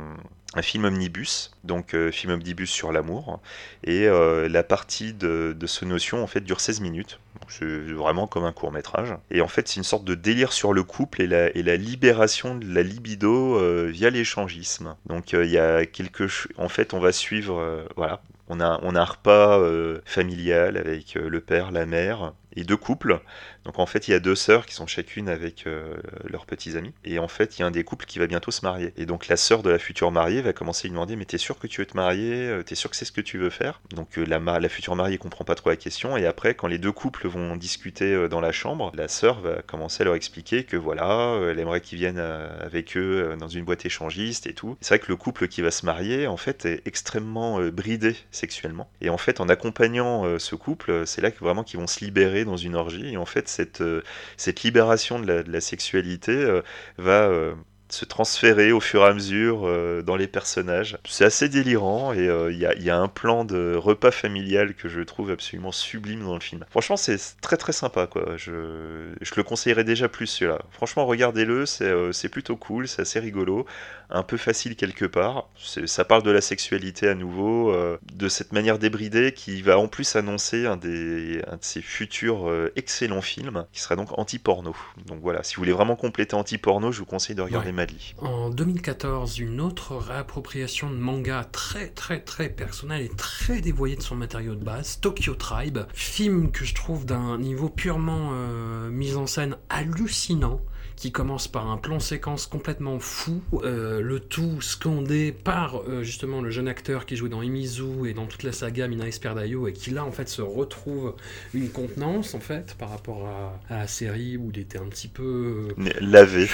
un 0.54 0.62
film 0.62 0.86
omnibus, 0.86 1.52
donc 1.64 1.93
euh, 1.93 2.12
film 2.12 2.34
omnibus 2.34 2.70
sur 2.70 2.91
l'amour, 2.91 3.39
et 3.86 4.08
euh, 4.08 4.49
la 4.49 4.64
partie 4.64 5.14
de, 5.14 5.56
ce 5.66 5.86
notion 5.86 6.24
en 6.24 6.28
fait 6.28 6.41
dure 6.41 6.60
16 6.60 6.82
minutes. 6.82 7.20
C'est 7.47 7.66
vraiment 7.66 8.28
comme 8.28 8.45
un 8.45 8.54
court 8.54 8.72
métrage. 8.72 9.14
Et 9.30 9.41
en 9.41 9.47
fait, 9.47 9.68
c'est 9.68 9.76
une 9.76 9.84
sorte 9.84 10.06
de 10.06 10.16
délire 10.16 10.54
sur 10.54 10.72
le 10.72 10.84
couple 10.84 11.22
et 11.22 11.28
la, 11.28 11.49
et 11.56 11.64
la 11.64 11.76
libération 11.76 12.56
de 12.56 12.66
la 12.66 12.82
libido 12.82 13.58
euh, 13.58 13.89
via 13.91 14.10
l'échangisme. 14.10 14.95
Donc 15.06 15.34
il 15.34 15.49
y 15.49 15.58
a 15.58 15.86
quelque 15.86 16.28
chose. 16.28 16.52
En 16.58 16.70
fait, 16.70 16.93
on 16.93 16.99
va 16.99 17.12
suivre. 17.12 17.86
voilà. 17.97 18.22
On 18.47 18.60
a, 18.60 18.80
on 18.84 18.95
a 18.95 19.02
un 19.02 19.06
repas 19.06 19.62
familial 20.04 20.76
avec 20.76 21.16
le 21.16 21.39
père, 21.39 21.72
la 21.72 21.86
mère, 21.86 22.34
et 22.56 22.64
deux 22.64 22.76
couples. 22.76 23.22
Donc 23.66 23.80
en 23.80 23.86
fait, 23.86 24.07
il 24.07 24.12
y 24.12 24.14
a 24.14 24.20
deux 24.20 24.36
sœurs 24.36 24.66
qui 24.66 24.74
sont 24.74 24.88
chacune 24.88 25.30
avec 25.30 25.68
euh, 25.68 25.95
leurs 26.26 26.45
petits 26.45 26.78
amis. 26.78 26.93
Et 27.05 27.20
en 27.20 27.28
fait, 27.28 27.57
il 27.57 27.62
y 27.62 27.64
a 27.64 27.68
un 27.68 27.72
des 27.72 27.84
couples 27.84 28.05
qui 28.05 28.20
va 28.20 28.28
bientôt 28.28 28.51
se 28.51 28.66
marier. 28.66 28.93
Et 28.97 29.05
donc 29.05 29.28
la 29.28 29.38
sœur 29.38 29.64
de 29.64 29.70
la 29.70 29.80
future 29.80 30.12
mariée 30.12 30.41
va 30.41 30.53
commencer 30.53 30.88
à 30.88 30.89
lui 30.89 30.91
demander 30.93 31.16
Mais 31.16 31.26
t'es 31.26 31.38
sûr 31.38 31.59
que 31.59 31.68
tu 31.68 31.82
veux 31.82 31.86
te 31.86 31.95
marier? 31.95 32.34
Euh, 32.47 32.64
T'es 32.64 32.76
sûr 32.76 32.89
que 32.89 32.95
c'est 32.95 33.05
ce 33.05 33.12
que 33.12 33.22
tu 33.22 33.38
veux 33.38 33.49
faire? 33.49 33.82
Donc 33.91 34.18
euh, 34.18 34.26
la, 34.26 34.70
future 34.70 34.95
mariée 34.95 35.18
comprend 35.18 35.45
pas 35.45 35.55
trop 35.55 35.70
la 35.70 35.76
question. 35.76 36.18
Et 36.18 36.26
après, 36.26 36.55
quand 36.55 36.68
les 36.68 36.78
deux 36.78 36.91
couples 36.91 37.28
vont 37.28 37.55
discuter 37.55 38.28
dans 38.30 38.41
la 38.41 38.51
chambre, 38.51 38.91
la 38.95 39.07
sœur 39.07 39.41
va 39.41 39.62
commencer 39.62 40.01
à 40.01 40.05
leur 40.05 40.16
expliquer 40.16 40.64
que 40.64 40.78
voilà, 40.78 41.39
elle 41.49 41.59
aimerait 41.59 41.82
qu'ils 41.82 41.97
viennent 41.97 42.20
avec 42.20 42.95
eux 42.95 43.36
dans 43.38 43.47
une 43.47 43.66
boîte 43.66 43.86
échangiste 43.86 44.47
et 44.47 44.53
tout. 44.53 44.78
C'est 44.82 44.95
vrai 44.95 44.99
que 44.99 45.12
le 45.12 45.16
couple 45.18 45.47
qui 45.47 45.62
va 45.62 45.72
se 45.72 45.86
marier, 45.86 46.28
en 46.28 46.38
fait, 46.38 46.66
est 46.66 46.82
extrêmement 46.86 47.59
bridé 47.70 48.16
sexuellement. 48.32 48.89
Et 49.01 49.09
en 49.09 49.18
fait, 49.18 49.41
en 49.41 49.49
accompagnant 49.49 50.39
ce 50.39 50.55
couple, 50.55 51.05
c'est 51.05 51.22
là 51.22 51.32
que 51.32 51.39
vraiment 51.39 51.64
qu'ils 51.64 51.80
vont 51.80 51.88
se 51.88 52.03
libérer 52.03 52.45
dans 52.45 52.57
une 52.57 52.76
orgie. 52.76 53.14
Et 53.14 53.18
en 53.18 53.26
fait, 53.26 53.51
cette, 53.52 53.82
euh, 53.82 54.02
cette 54.38 54.64
libération 54.64 55.20
de 55.20 55.28
la, 55.28 55.43
de 55.43 55.52
la 55.52 55.62
sexualité 55.62 56.32
euh, 56.32 56.62
va 56.97 57.28
euh, 57.30 57.56
se 57.94 58.06
transférer 58.06 58.72
au 58.72 58.80
fur 58.80 59.04
et 59.04 59.08
à 59.08 59.14
mesure 59.14 59.62
euh, 59.66 60.02
dans 60.02 60.16
les 60.16 60.28
personnages. 60.28 60.98
C'est 61.06 61.26
assez 61.26 61.50
délirant 61.50 62.14
et 62.14 62.28
euh, 62.28 62.52
il 62.52 62.58
y, 62.58 62.89
a 62.89 62.98
un 62.98 63.08
plan 63.08 63.46
de 63.46 63.76
repas 63.76 64.12
familial 64.12 64.74
que 64.74 64.88
je 64.89 65.02
trouve 65.02 65.32
absolument 65.32 65.72
sublime 65.72 66.24
dans 66.24 66.34
le 66.34 66.39
film. 66.39 66.66
Franchement, 66.70 66.98
c'est 66.98 67.18
très 67.42 67.58
très 67.58 67.74
sympa 67.74 68.08
quoi. 68.08 68.38
Je, 68.38 68.52
le 68.52 69.44
conseillerais 69.44 69.84
déjà 69.84 70.08
plus 70.08 70.28
celui-là. 70.28 70.60
Franchement, 70.72 71.06
regardez-le, 71.06 71.66
c'est 71.66 71.86
euh, 71.86 72.12
plutôt 72.32 72.56
cool, 72.56 72.88
c'est 72.88 73.02
assez 73.02 73.20
rigolo, 73.20 73.66
un 74.10 74.24
peu 74.24 74.38
facile 74.38 74.76
quelque 74.76 75.06
part. 75.06 75.50
Ça 75.58 76.06
parle 76.06 76.24
de 76.24 76.32
la 76.32 76.39
sexualité 76.42 77.10
à 77.10 77.16
nouveau, 77.16 77.76
de 78.14 78.28
cette 78.30 78.54
manière 78.54 78.80
débridée 78.80 79.34
qui 79.34 79.62
va 79.62 79.78
en 79.78 79.88
plus 79.88 80.16
annoncer 80.16 80.66
un, 80.66 80.78
de 80.78 81.42
ses 81.60 81.82
futurs 81.82 82.50
excellents 82.76 83.22
films 83.22 83.66
qui 83.74 83.82
sera 83.82 83.96
donc 83.96 84.18
anti-porno. 84.18 84.76
Donc 85.08 85.20
voilà, 85.22 85.44
si 85.44 85.56
vous 85.56 85.62
voulez 85.62 85.74
vraiment 85.74 85.96
compléter 85.98 86.36
anti-porno, 86.36 86.92
je 86.92 87.00
vous 87.00 87.06
conseille 87.06 87.36
de 87.36 87.42
regarder 87.42 87.74
en 88.18 88.50
2014, 88.50 89.40
une 89.40 89.62
autre 89.62 89.96
réappropriation 89.96 90.90
de 90.90 90.96
manga 90.96 91.44
très 91.52 91.88
très 91.88 92.20
très 92.20 92.50
personnelle 92.50 93.04
et 93.04 93.10
très 93.10 93.62
dévoyée 93.62 93.96
de 93.96 94.02
son 94.02 94.16
matériau 94.16 94.56
de 94.56 94.64
base, 94.64 95.00
Tokyo 95.00 95.36
Tribe, 95.36 95.80
film 95.94 96.52
que 96.52 96.66
je 96.66 96.74
trouve 96.74 97.06
d'un 97.06 97.38
niveau 97.38 97.70
purement 97.70 98.32
euh, 98.34 98.90
mise 98.90 99.18
en 99.18 99.28
scène 99.28 99.58
hallucinant 99.70 100.62
qui 101.02 101.12
commence 101.12 101.47
par 101.47 101.68
un 101.68 101.78
plan 101.78 101.99
séquence 101.99 102.45
complètement 102.45 102.99
fou, 102.99 103.41
euh, 103.64 104.02
le 104.02 104.20
tout 104.20 104.62
scandé 104.62 105.32
par 105.32 105.82
euh, 105.89 106.04
justement 106.04 106.41
le 106.41 106.52
jeune 106.52 106.68
acteur 106.68 107.08
qui 107.08 107.16
jouait 107.16 107.28
dans 107.28 107.41
Imizu 107.41 108.08
et 108.08 108.14
dans 108.14 108.28
toute 108.28 108.43
la 108.43 108.52
saga 108.52 108.88
Mina 108.88 109.08
Esperdayo 109.08 109.68
et 109.68 109.74
qui 109.74 109.89
là 109.89 110.06
en 110.06 110.12
fait 110.12 110.30
se 110.30 110.43
retrouve 110.43 111.16
une 111.56 111.70
contenance 111.70 112.36
en 112.36 112.39
fait 112.39 112.76
par 112.76 112.91
rapport 112.91 113.28
à, 113.28 113.60
la 113.72 113.88
série 113.88 114.38
où 114.38 114.52
il 114.54 114.60
était 114.60 114.78
un 114.78 114.86
petit 114.86 115.08
peu 115.08 115.70
euh, 115.80 115.89
lavé. 116.02 116.47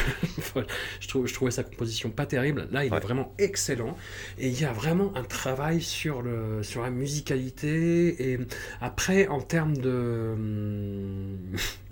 je, 1.02 1.08
trouve, 1.10 1.28
je 1.28 1.34
trouvais 1.34 1.52
sa 1.52 1.64
composition 1.64 2.10
pas 2.10 2.26
terrible. 2.26 2.70
Là 2.72 2.86
il 2.86 2.94
est 2.94 3.00
vraiment 3.02 3.34
excellent 3.40 3.98
et 4.40 4.48
il 4.48 4.58
y 4.58 4.64
a 4.64 4.72
vraiment 4.72 5.12
un 5.18 5.24
travail 5.24 5.82
sur, 5.82 6.22
le, 6.22 6.64
sur 6.64 6.84
la 6.84 6.90
musicalité 6.90 8.32
et 8.32 8.40
après 8.80 9.28
en 9.28 9.42
termes 9.42 9.76
de 9.76 10.32
hum, 10.34 11.38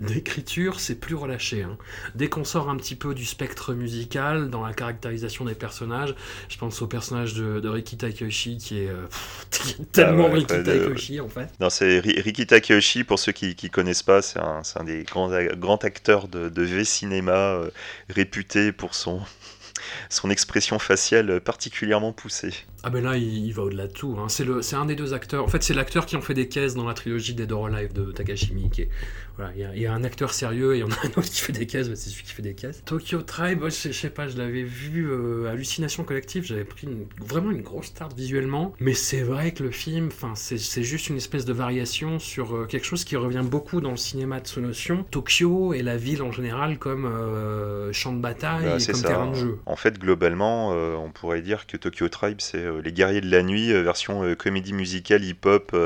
d'écriture 0.00 0.80
c'est 0.80 0.98
plus 0.98 1.16
relâché. 1.16 1.62
Hein. 1.62 1.76
Dès 2.14 2.30
qu'on 2.30 2.45
sort 2.46 2.70
un 2.70 2.76
petit 2.76 2.94
peu 2.94 3.14
du 3.14 3.24
spectre 3.24 3.74
musical 3.74 4.48
dans 4.48 4.64
la 4.64 4.72
caractérisation 4.72 5.44
des 5.44 5.54
personnages. 5.54 6.14
Je 6.48 6.56
pense 6.56 6.80
au 6.80 6.86
personnage 6.86 7.34
de, 7.34 7.60
de 7.60 7.68
Riki 7.68 7.96
Takeyoshi 7.96 8.56
qui 8.56 8.80
est 8.80 8.88
euh, 8.88 9.06
tellement 9.92 10.28
ah 10.30 10.34
Riki 10.34 10.46
Takeyoshi 10.46 11.20
en 11.20 11.28
fait. 11.28 11.48
Non, 11.60 11.70
c'est 11.70 12.00
Riki 12.00 12.46
Takeyoshi, 12.46 13.04
pour 13.04 13.18
ceux 13.18 13.32
qui 13.32 13.54
ne 13.62 13.68
connaissent 13.68 14.02
pas, 14.02 14.22
c'est 14.22 14.38
un, 14.38 14.62
un, 14.76 14.84
des 14.84 15.02
grands, 15.04 15.30
grands 15.56 15.76
acteurs 15.76 16.28
de, 16.28 16.48
de 16.48 16.62
V-cinéma 16.62 17.32
euh, 17.32 17.70
réputé 18.08 18.72
pour 18.72 18.94
son, 18.94 19.20
son 20.08 20.30
expression 20.30 20.78
faciale 20.78 21.40
particulièrement 21.40 22.12
poussée. 22.12 22.54
Ah 22.82 22.90
ben 22.90 23.02
là, 23.02 23.16
il, 23.16 23.52
va 23.52 23.64
au-delà 23.64 23.88
de 23.88 23.92
tout. 23.92 24.16
Hein. 24.18 24.28
C'est 24.28 24.76
un 24.76 24.86
des 24.86 24.94
deux 24.94 25.12
acteurs. 25.12 25.44
En 25.44 25.48
fait, 25.48 25.62
c'est 25.62 25.74
l'acteur 25.74 26.06
qui 26.06 26.16
en 26.16 26.20
fait 26.20 26.34
des 26.34 26.48
caisses 26.48 26.74
dans 26.74 26.86
la 26.86 26.94
trilogie 26.94 27.34
Dead 27.34 27.50
or 27.50 27.66
Alive 27.66 27.92
de 27.92 28.12
Takashi 28.12 28.54
Miike. 28.54 28.88
Voilà, 29.36 29.52
il 29.54 29.82
y, 29.82 29.86
a 29.86 29.92
un 29.92 30.02
acteur 30.02 30.32
sérieux 30.32 30.74
et 30.74 30.78
il 30.78 30.80
y 30.80 30.84
en 30.84 30.90
a 30.90 30.94
un 31.04 31.08
autre 31.10 31.28
qui 31.28 31.42
fait 31.42 31.52
des 31.52 31.66
caisses, 31.66 31.88
c'est 31.94 32.08
celui 32.08 32.24
qui 32.24 32.32
fait 32.32 32.42
des 32.42 32.54
caisses. 32.54 32.82
Tokyo 32.86 33.20
Tribe, 33.20 33.64
je, 33.64 33.92
sais 33.92 34.08
pas, 34.08 34.28
je 34.28 34.38
l'avais 34.38 34.62
vu 34.62 35.10
euh, 35.10 35.50
Hallucination 35.50 36.04
Collective, 36.04 36.44
j'avais 36.44 36.64
pris 36.64 36.88
vraiment 37.20 37.50
une 37.50 37.60
grosse 37.60 37.86
start 37.86 38.16
visuellement, 38.16 38.72
mais 38.80 38.94
c'est 38.94 39.20
vrai 39.20 39.52
que 39.52 39.62
le 39.62 39.70
film, 39.70 40.08
c'est 40.34 40.82
juste 40.82 41.10
une 41.10 41.18
espèce 41.18 41.44
de 41.44 41.52
variation 41.52 42.18
sur 42.18 42.56
euh, 42.56 42.64
quelque 42.64 42.86
chose 42.86 43.04
qui 43.04 43.16
revient 43.16 43.44
beaucoup 43.44 43.82
dans 43.82 43.90
le 43.90 43.98
cinéma 43.98 44.40
de 44.40 44.60
notion 44.60 45.04
Tokyo 45.10 45.74
et 45.74 45.82
la 45.82 45.98
ville 45.98 46.22
en 46.22 46.32
général 46.32 46.78
comme 46.78 47.04
euh, 47.04 47.92
champ 47.92 48.14
de 48.14 48.20
bataille 48.20 48.64
bah, 48.64 48.78
et 48.78 48.92
comme 48.92 49.02
terrain 49.02 49.30
de 49.30 49.34
jeu. 49.34 49.58
En 49.66 49.76
fait, 49.76 49.98
globalement, 49.98 50.70
on 50.70 51.10
pourrait 51.10 51.42
dire 51.42 51.66
que 51.66 51.76
Tokyo 51.76 52.08
Tribe, 52.08 52.38
c'est 52.40 52.64
les 52.82 52.92
guerriers 52.92 53.20
de 53.20 53.30
la 53.30 53.42
nuit, 53.42 53.70
version 53.82 54.34
comédie 54.36 54.72
musicale 54.72 55.24
hip-hop 55.24 55.76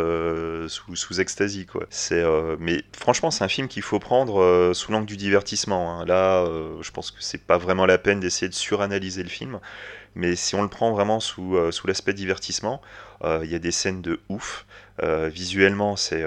sous, 0.68 0.94
sous 0.94 1.20
ecstasy, 1.20 1.66
quoi. 1.66 1.86
C'est, 1.90 2.24
mais 2.60 2.84
franchement, 2.96 3.30
c'est 3.40 3.44
un 3.44 3.48
film 3.48 3.68
qu'il 3.68 3.80
faut 3.80 3.98
prendre 3.98 4.42
euh, 4.42 4.74
sous 4.74 4.92
l'angle 4.92 5.06
du 5.06 5.16
divertissement. 5.16 5.98
Hein. 5.98 6.04
Là, 6.04 6.44
euh, 6.44 6.82
je 6.82 6.90
pense 6.90 7.10
que 7.10 7.22
c'est 7.22 7.42
pas 7.42 7.56
vraiment 7.56 7.86
la 7.86 7.96
peine 7.96 8.20
d'essayer 8.20 8.50
de 8.50 8.54
suranalyser 8.54 9.22
le 9.22 9.30
film. 9.30 9.60
Mais 10.14 10.36
si 10.36 10.56
on 10.56 10.62
le 10.62 10.68
prend 10.68 10.92
vraiment 10.92 11.20
sous, 11.20 11.56
euh, 11.56 11.70
sous 11.70 11.86
l'aspect 11.86 12.12
divertissement, 12.12 12.82
il 13.24 13.50
y 13.50 13.54
a 13.54 13.58
des 13.58 13.70
scènes 13.70 14.02
de 14.02 14.20
ouf. 14.28 14.66
Visuellement, 15.02 15.96
c'est 15.96 16.24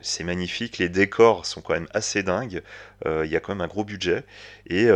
c'est 0.00 0.24
magnifique. 0.24 0.78
Les 0.78 0.88
décors 0.88 1.46
sont 1.46 1.60
quand 1.60 1.74
même 1.74 1.88
assez 1.94 2.22
dingues. 2.22 2.62
Il 3.06 3.30
y 3.30 3.36
a 3.36 3.40
quand 3.40 3.54
même 3.54 3.60
un 3.60 3.68
gros 3.68 3.84
budget. 3.84 4.24
Et, 4.66 4.88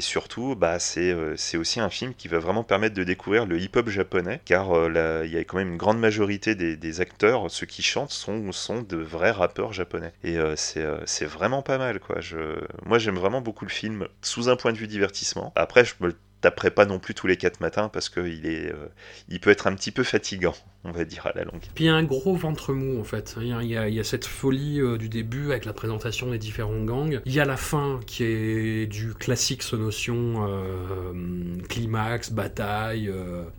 surtout, 0.00 0.54
bah, 0.54 0.78
c'est 0.78 1.56
aussi 1.56 1.80
un 1.80 1.90
film 1.90 2.14
qui 2.14 2.28
va 2.28 2.38
vraiment 2.38 2.64
permettre 2.64 2.94
de 2.94 3.04
découvrir 3.04 3.46
le 3.46 3.58
hip-hop 3.58 3.88
japonais. 3.88 4.40
Car 4.44 4.68
il 5.24 5.30
y 5.30 5.36
a 5.36 5.44
quand 5.44 5.56
même 5.56 5.72
une 5.72 5.76
grande 5.76 5.98
majorité 5.98 6.54
des, 6.54 7.00
acteurs, 7.00 7.50
ceux 7.50 7.66
qui 7.66 7.82
chantent, 7.82 8.12
sont, 8.12 8.82
de 8.82 8.96
vrais 8.96 9.30
rappeurs 9.30 9.72
japonais. 9.72 10.12
Et 10.22 10.36
c'est 10.56 11.26
vraiment 11.26 11.62
pas 11.62 11.78
mal. 11.78 12.00
Quoi. 12.00 12.20
Moi, 12.84 12.98
j'aime 12.98 13.16
vraiment 13.16 13.40
beaucoup 13.40 13.64
le 13.64 13.70
film 13.70 14.06
sous 14.22 14.48
un 14.48 14.56
point 14.56 14.72
de 14.72 14.78
vue 14.78 14.86
divertissement. 14.86 15.52
Après, 15.56 15.84
je 15.84 15.94
me 16.00 16.14
taperai 16.44 16.70
pas 16.70 16.84
non 16.84 16.98
plus 16.98 17.14
tous 17.14 17.26
les 17.26 17.38
quatre 17.38 17.60
matins 17.60 17.88
parce 17.88 18.10
qu'il 18.10 18.44
est, 18.44 18.70
euh, 18.70 18.88
il 19.30 19.40
peut 19.40 19.48
être 19.48 19.66
un 19.66 19.74
petit 19.74 19.90
peu 19.90 20.02
fatigant, 20.02 20.54
on 20.84 20.92
va 20.92 21.06
dire 21.06 21.26
à 21.26 21.32
la 21.34 21.44
longue. 21.44 21.62
Puis 21.74 21.84
il 21.84 21.86
y 21.86 21.90
a 21.90 21.94
un 21.94 22.02
gros 22.02 22.36
ventre 22.36 22.74
mou 22.74 23.00
en 23.00 23.04
fait. 23.04 23.36
Il 23.40 23.46
y 23.46 23.52
a, 23.52 23.88
il 23.88 23.94
y 23.94 24.00
a, 24.00 24.04
cette 24.04 24.26
folie 24.26 24.80
euh, 24.80 24.98
du 24.98 25.08
début 25.08 25.52
avec 25.52 25.64
la 25.64 25.72
présentation 25.72 26.30
des 26.30 26.36
différents 26.36 26.84
gangs. 26.84 27.22
Il 27.24 27.32
y 27.32 27.40
a 27.40 27.46
la 27.46 27.56
fin 27.56 28.00
qui 28.06 28.24
est 28.24 28.86
du 28.86 29.14
classique 29.14 29.62
ce 29.62 29.74
notion 29.74 30.46
euh, 30.46 31.14
climax, 31.70 32.30
bataille, 32.30 33.10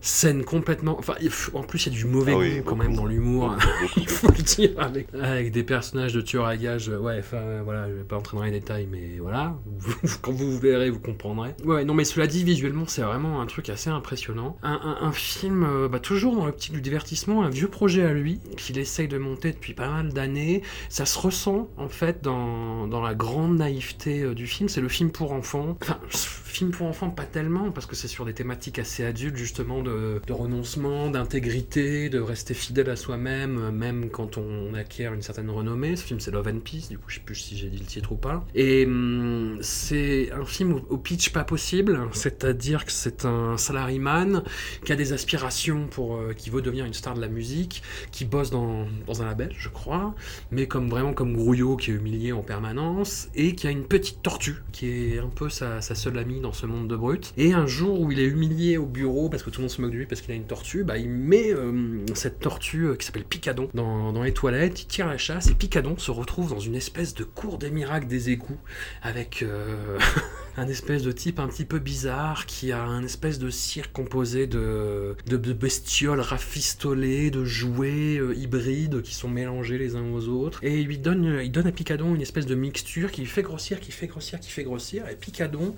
scène 0.02 0.44
complètement. 0.44 0.96
Enfin, 1.00 1.16
en 1.56 1.64
plus 1.64 1.88
il 1.88 1.94
y 1.94 1.96
a 1.96 1.98
du 1.98 2.06
mauvais 2.06 2.34
ah 2.36 2.60
goût 2.60 2.64
quand 2.70 2.76
même 2.76 2.96
dans 2.96 3.08
l'humour. 3.08 3.56
il 3.98 4.08
faut 4.08 4.28
le 4.28 4.44
dire 4.44 4.72
avec, 4.78 5.08
avec, 5.16 5.52
des 5.52 5.64
personnages 5.64 6.14
de 6.14 6.22
tueurs 6.22 6.46
à 6.46 6.56
gages. 6.56 6.90
Ouais, 6.90 7.18
enfin 7.18 7.64
voilà, 7.64 7.90
je 7.90 7.96
vais 7.96 8.04
pas 8.04 8.18
entrer 8.18 8.38
dans 8.38 8.44
les 8.44 8.52
détails, 8.52 8.88
mais 8.92 9.18
voilà, 9.20 9.56
quand 10.22 10.34
vous 10.34 10.60
verrez, 10.60 10.92
vous 10.92 11.00
comprendrez. 11.00 11.56
Ouais, 11.64 11.84
non 11.84 11.96
mais 11.96 12.04
cela 12.04 12.28
dit 12.28 12.44
visuellement 12.44 12.74
c'est 12.86 13.01
vraiment 13.01 13.41
un 13.41 13.45
truc 13.45 13.69
assez 13.69 13.89
impressionnant. 13.89 14.57
Un, 14.63 15.11
film, 15.11 15.63
euh, 15.63 15.88
bah, 15.88 15.99
toujours 15.99 16.36
dans 16.36 16.45
l'optique 16.45 16.73
du 16.73 16.82
divertissement, 16.82 17.43
un 17.43 17.49
vieux 17.49 17.67
projet 17.67 18.03
à 18.03 18.13
lui, 18.13 18.39
qu'il 18.57 18.78
essaye 18.78 19.07
de 19.07 19.17
monter 19.17 19.51
depuis 19.51 19.73
pas 19.73 19.89
mal 19.89 20.11
d'années. 20.11 20.61
Ça 20.89 21.05
se 21.05 21.17
ressent, 21.17 21.69
en 21.78 21.88
fait, 21.88 22.21
dans, 22.21 22.88
dans 22.88 23.01
la 23.01 23.13
grande 23.13 23.57
naïveté 23.57 24.23
euh, 24.23 24.34
du 24.34 24.47
film. 24.47 24.67
C'est 24.67 24.82
le 24.82 24.89
film 24.89 25.11
pour 25.11 25.32
enfants. 25.32 25.78
Enfin, 25.82 25.99
film 26.09 26.71
pour 26.71 26.88
enfants, 26.88 27.09
pas 27.09 27.26
tellement, 27.26 27.71
parce 27.71 27.86
que 27.86 27.95
c'est 27.95 28.07
sur 28.07 28.26
des 28.26 28.34
thématiques 28.34 28.80
assez 28.80 29.05
adultes, 29.05 29.38
justement, 29.38 29.82
de, 29.82 30.21
de 30.26 30.34
renoncement, 30.34 31.09
d'intégrité, 31.09 32.09
de 32.09 32.19
rester 32.19 32.53
fidèle 32.53 32.89
à 32.89 32.95
soi-même, 32.95 33.71
même 33.71 34.09
quand 34.09 34.38
on 34.38 34.73
acquiert 34.73 35.13
une 35.13 35.21
certaine 35.21 35.49
renommée. 35.49 35.95
Ce 35.95 36.03
film, 36.03 36.19
c'est 36.19 36.32
Love 36.32 36.47
and 36.47 36.59
Peace, 36.59 36.89
du 36.89 36.97
coup, 36.97 37.05
je 37.07 37.15
sais 37.15 37.21
plus 37.21 37.36
si 37.36 37.57
j'ai 37.57 37.69
dit 37.69 37.78
le 37.78 37.86
titre 37.86 38.11
ou 38.11 38.15
pas. 38.15 38.45
Et 38.55 38.86
hum, 38.86 39.57
c'est 39.61 40.32
un 40.32 40.45
film 40.45 40.82
au 40.89 40.97
pitch 40.97 41.30
pas 41.30 41.43
possible, 41.43 41.99
c'est-à-dire 42.11 42.64
dire 42.66 42.86
que 42.86 42.91
c'est 42.91 43.26
un 43.26 43.57
salaryman 43.57 44.43
qui 44.84 44.91
a 44.91 44.95
des 44.95 45.13
aspirations 45.13 45.88
pour, 45.88 46.16
euh, 46.16 46.34
qui 46.34 46.49
veut 46.49 46.61
devenir 46.61 46.86
une 46.86 46.93
star 46.93 47.13
de 47.13 47.22
la 47.22 47.28
musique, 47.28 47.84
qui 48.11 48.26
bosse 48.26 48.49
dans, 48.49 48.88
dans, 49.05 49.22
un 49.22 49.26
label, 49.26 49.53
je 49.57 49.70
crois, 49.70 50.16
mais 50.51 50.68
comme 50.68 50.89
vraiment 50.89 51.13
comme 51.13 51.36
Grouillot 51.36 51.78
qui 51.78 51.91
est 51.91 51.93
humilié 51.93 52.32
en 52.32 52.41
permanence 52.41 53.30
et 53.36 53.53
qui 53.55 53.68
a 53.68 53.70
une 53.70 53.86
petite 53.86 54.22
tortue 54.24 54.63
qui 54.72 54.88
est 54.88 55.20
un 55.20 55.30
peu 55.30 55.49
sa, 55.49 55.82
sa 55.82 55.95
seule 55.95 56.18
amie 56.18 56.41
dans 56.41 56.53
ce 56.53 56.66
monde 56.66 56.88
de 56.88 56.95
brut. 56.95 57.34
Et 57.38 57.53
un 57.53 57.68
jour 57.68 58.01
où 58.01 58.11
il 58.11 58.20
est 58.20 58.26
humilié 58.26 58.78
au 58.78 58.86
bureau 58.86 59.30
parce 59.30 59.43
que 59.43 59.49
tout 59.51 59.61
le 59.61 59.66
monde 59.66 59.72
se 59.72 59.82
moque 59.82 59.91
de 59.91 59.97
lui 59.97 60.05
parce 60.05 60.22
qu'il 60.22 60.32
a 60.32 60.36
une 60.36 60.47
tortue, 60.47 60.84
bah 60.84 60.97
il 60.97 61.09
met 61.09 61.53
euh, 61.53 62.03
cette 62.16 62.39
tortue 62.39 62.88
euh, 62.88 62.95
qui 62.95 63.05
s'appelle 63.05 63.26
Picadon 63.26 63.70
dans, 63.74 64.24
les 64.24 64.34
toilettes, 64.34 64.82
il 64.82 64.88
tire 64.88 65.07
la 65.07 65.18
chasse 65.18 65.47
et 65.49 65.53
Picadon 65.53 65.97
se 65.97 66.09
retrouve 66.09 66.49
dans 66.49 66.59
une 66.59 66.76
espèce 66.76 67.13
de 67.13 67.24
cour 67.24 67.59
des 67.59 67.70
miracles 67.70 68.07
des 68.07 68.32
égouts 68.32 68.59
avec 69.03 69.45
un 70.58 70.68
espèce 70.68 71.03
de 71.03 71.12
type 71.12 71.39
un 71.39 71.47
petit 71.47 71.66
peu 71.66 71.80
bizarre 71.80 72.45
qui 72.45 72.72
a 72.72 72.82
un 72.82 73.03
espèce 73.03 73.39
de 73.39 73.49
cirque 73.49 73.91
composé 73.91 74.47
de, 74.47 75.16
bestioles 75.53 76.22
rafistolées, 76.22 77.32
de 77.32 77.43
jouets 77.43 78.18
euh, 78.18 78.34
hybrides 78.36 79.01
qui 79.01 79.14
sont 79.14 79.30
mélangés 79.30 79.78
les 79.78 79.95
uns 79.95 80.10
aux 80.12 80.28
autres. 80.28 80.60
Et 80.64 80.80
il 80.80 80.88
lui 80.88 80.97
donne 80.97 81.28
à 81.28 81.72
Picadon 81.72 82.16
une 82.16 82.22
espèce 82.22 82.45
de 82.45 82.56
mixture 82.56 83.12
qui 83.12 83.26
fait 83.26 83.43
grossir, 83.43 83.80
qui 83.80 83.91
fait 83.91 84.08
grossir, 84.08 84.39
qui 84.39 84.51
fait 84.51 84.64
grossir. 84.64 85.08
Et 85.10 85.16
Picadon 85.16 85.76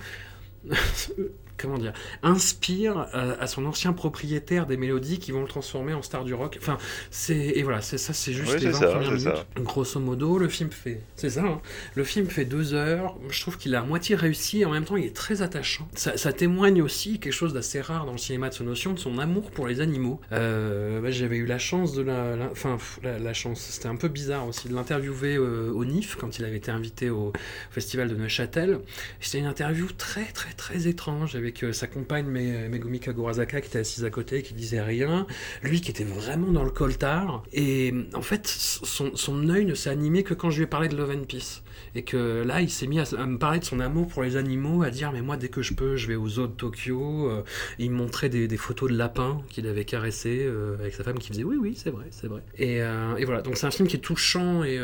comment 1.58 1.78
dire, 1.78 1.94
inspire 2.24 3.08
euh, 3.16 3.36
à 3.40 3.48
son 3.48 3.66
ancien 3.66 3.94
propriétaire 3.94 4.66
des 4.68 4.78
mélodies 4.78 5.20
qui 5.20 5.32
vont 5.32 5.42
le 5.42 5.48
transformer 5.48 5.94
en 5.94 6.02
star 6.02 6.24
du 6.24 6.34
rock. 6.34 6.58
Enfin, 6.62 6.78
c'est 7.12 7.36
et 7.38 7.64
voilà, 7.64 7.82
c'est 7.82 7.98
ça, 7.98 8.14
c'est 8.14 8.34
juste 8.34 8.54
les 8.54 8.60
c'est 8.60 8.70
20 8.70 8.80
ça, 8.80 8.88
premières 8.88 9.12
minutes. 9.12 9.24
ça. 9.24 9.46
Grosso 9.58 10.00
modo, 10.00 10.38
le 10.38 10.48
film 10.50 10.72
fait, 10.72 11.02
c'est 11.16 11.30
ça. 11.32 11.44
hein. 11.44 11.62
le 11.96 12.04
film 12.04 12.28
fait 12.28 12.46
deux 12.46 12.74
heures. 12.74 13.16
Je 13.30 13.42
trouve 13.42 13.58
qu'il 13.58 13.74
a 13.76 13.80
à 13.82 13.84
moitié 13.84 14.16
réussi. 14.16 14.62
Et 14.62 14.66
en 14.66 14.72
même 14.72 14.86
temps, 14.86 14.98
il 14.98 15.06
est 15.06 15.16
très 15.16 15.42
attachant. 15.42 15.88
Ça, 15.96 16.18
ça 16.18 16.34
témoigne 16.34 16.82
aussi 16.82 17.20
quelque 17.20 17.34
chose 17.34 17.54
d'assez 17.54 17.82
rare 17.82 18.06
dans 18.06 18.12
le 18.14 18.18
cinéma 18.18 18.50
de 18.50 18.54
ce 18.54 18.64
notion 18.64 18.94
de 18.94 19.00
son 19.00 19.18
amour 19.20 19.52
pour 19.52 19.68
les 19.68 19.82
animaux. 19.82 20.20
Euh, 20.32 21.02
bah, 21.02 21.12
J'avais 21.12 21.38
eu 21.38 21.46
la 21.46 21.60
chance 21.60 21.94
de 21.94 22.02
la, 22.02 22.36
la- 22.36 22.52
enfin 22.52 22.78
la, 23.04 23.20
la 23.20 23.34
chance. 23.34 23.60
C'était 23.60 23.88
un 23.88 23.96
peu 23.96 24.08
bizarre 24.08 24.48
aussi 24.48 24.68
de 24.70 24.74
l'interviewer 24.76 25.36
euh, 25.36 25.72
au 25.72 25.86
NIF 25.86 26.16
quand 26.16 26.40
il 26.40 26.46
avait 26.46 26.58
été 26.58 26.72
invité 26.72 27.10
au 27.10 27.34
festival 27.72 28.10
de 28.10 28.16
Neuchâtel. 28.16 28.80
C'était 29.20 29.40
une 29.40 29.46
interview 29.46 29.88
très 29.98 30.26
très 30.26 30.52
très 30.54 30.88
étrange 30.88 31.36
euh, 31.64 31.74
sa 31.74 31.88
compagne 31.88 32.26
Me- 32.26 32.70
Megumi 32.70 33.00
Kagurazaka 33.00 33.62
qui 33.62 33.68
était 33.68 33.80
assise 33.80 34.04
à 34.06 34.10
côté 34.10 34.42
qui 34.42 34.54
disait 34.54 34.82
rien, 34.82 35.28
lui 35.64 35.82
qui 35.82 35.92
était 35.92 36.04
vraiment 36.04 36.52
dans 36.52 36.64
le 36.64 36.72
coltard. 36.72 37.44
Et 37.54 37.94
en 38.14 38.22
fait 38.22 38.48
son, 38.48 39.16
son 39.16 39.50
œil 39.50 39.66
ne 39.66 39.74
s'est 39.76 39.90
animé 39.90 40.24
que 40.24 40.34
quand 40.34 40.50
je 40.50 40.58
lui 40.58 40.64
ai 40.64 40.68
parlé 40.68 40.88
de 40.88 40.96
Love 40.96 41.12
and 41.12 41.26
Peace. 41.26 41.64
Et 41.96 42.04
que 42.04 42.44
là 42.46 42.62
il 42.62 42.70
s'est 42.70 42.88
mis 42.88 43.00
à, 43.00 43.06
me 43.26 43.38
parler 43.38 43.60
de 43.60 43.64
son 43.66 43.80
amour 43.80 44.08
pour 44.08 44.24
les 44.24 44.36
animaux, 44.36 44.84
à 44.84 44.90
dire 44.90 45.12
mais 45.12 45.22
moi 45.22 45.38
dès 45.38 45.48
que 45.50 45.62
je 45.62 45.74
peux 45.74 45.96
je 45.96 46.08
vais 46.08 46.16
aux 46.16 46.28
zoos 46.28 46.48
de 46.48 46.52
Tokyo, 46.54 47.30
euh, 47.30 47.44
et 47.80 47.86
il 47.86 47.92
me 47.92 47.98
montrait 47.98 48.30
des, 48.30 48.58
photos 48.58 48.92
de 48.92 48.98
lapins 48.98 49.42
qu'il 49.50 49.68
avait 49.68 49.86
caressés 49.86 50.44
euh, 50.44 50.76
avec 50.80 50.94
sa 50.94 51.04
femme 51.04 51.20
qui 51.20 51.30
faisait 51.30 51.44
oui 51.44 51.58
oui 51.60 51.74
c'est 51.76 51.92
vrai 51.92 52.06
c'est 52.12 52.28
vrai. 52.28 52.42
Et, 52.58 52.78
et 52.78 53.26
voilà. 53.26 53.42
Donc 53.42 53.58
c'est 53.58 53.68
un 53.68 53.72
film 53.72 53.88
qui 53.88 53.96
est 53.96 54.00
touchant 54.00 54.64
et, 54.64 54.80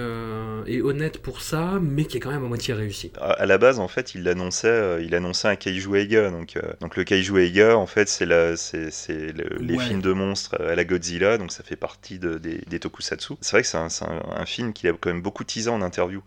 et 0.67 0.81
honnête 0.81 1.17
pour 1.19 1.41
ça 1.41 1.79
mais 1.81 2.05
qui 2.05 2.17
est 2.17 2.19
quand 2.19 2.31
même 2.31 2.43
à 2.43 2.47
moitié 2.47 2.73
réussi. 2.73 3.11
À 3.19 3.45
la 3.45 3.57
base, 3.57 3.79
en 3.79 3.87
fait, 3.87 4.15
il 4.15 4.27
annonçait, 4.27 4.67
euh, 4.67 5.01
il 5.01 5.13
annonçait 5.15 5.47
un 5.47 5.55
Kaiju 5.55 5.95
Eiga. 5.95 6.29
Donc, 6.29 6.52
euh, 6.57 6.61
donc 6.81 6.95
le 6.95 7.03
Kaiju 7.03 7.37
Eiga, 7.39 7.77
en 7.77 7.85
fait, 7.87 8.07
c'est 8.09 8.25
la, 8.25 8.55
c'est, 8.57 8.91
c'est 8.91 9.31
le- 9.33 9.57
les 9.59 9.77
Ouais. 9.77 9.79
films 9.79 10.01
de 10.01 10.11
monstres 10.13 10.59
à 10.61 10.75
la 10.75 10.83
Godzilla. 10.85 11.37
Donc 11.37 11.51
ça 11.51 11.63
fait 11.63 11.75
partie 11.75 12.19
de- 12.19 12.37
des, 12.37 12.59
des 12.67 12.79
tokusatsu. 12.79 13.33
C'est 13.41 13.51
vrai 13.51 13.61
que 13.61 13.67
c'est 13.67 13.77
un, 13.77 13.89
c'est 13.89 14.05
un- 14.05 14.21
un 14.35 14.45
film 14.45 14.73
qu'il 14.73 14.89
a 14.89 14.93
quand 14.93 15.09
même 15.09 15.21
beaucoup 15.21 15.43
teasé 15.43 15.69
en 15.69 15.81
interview. 15.81 16.21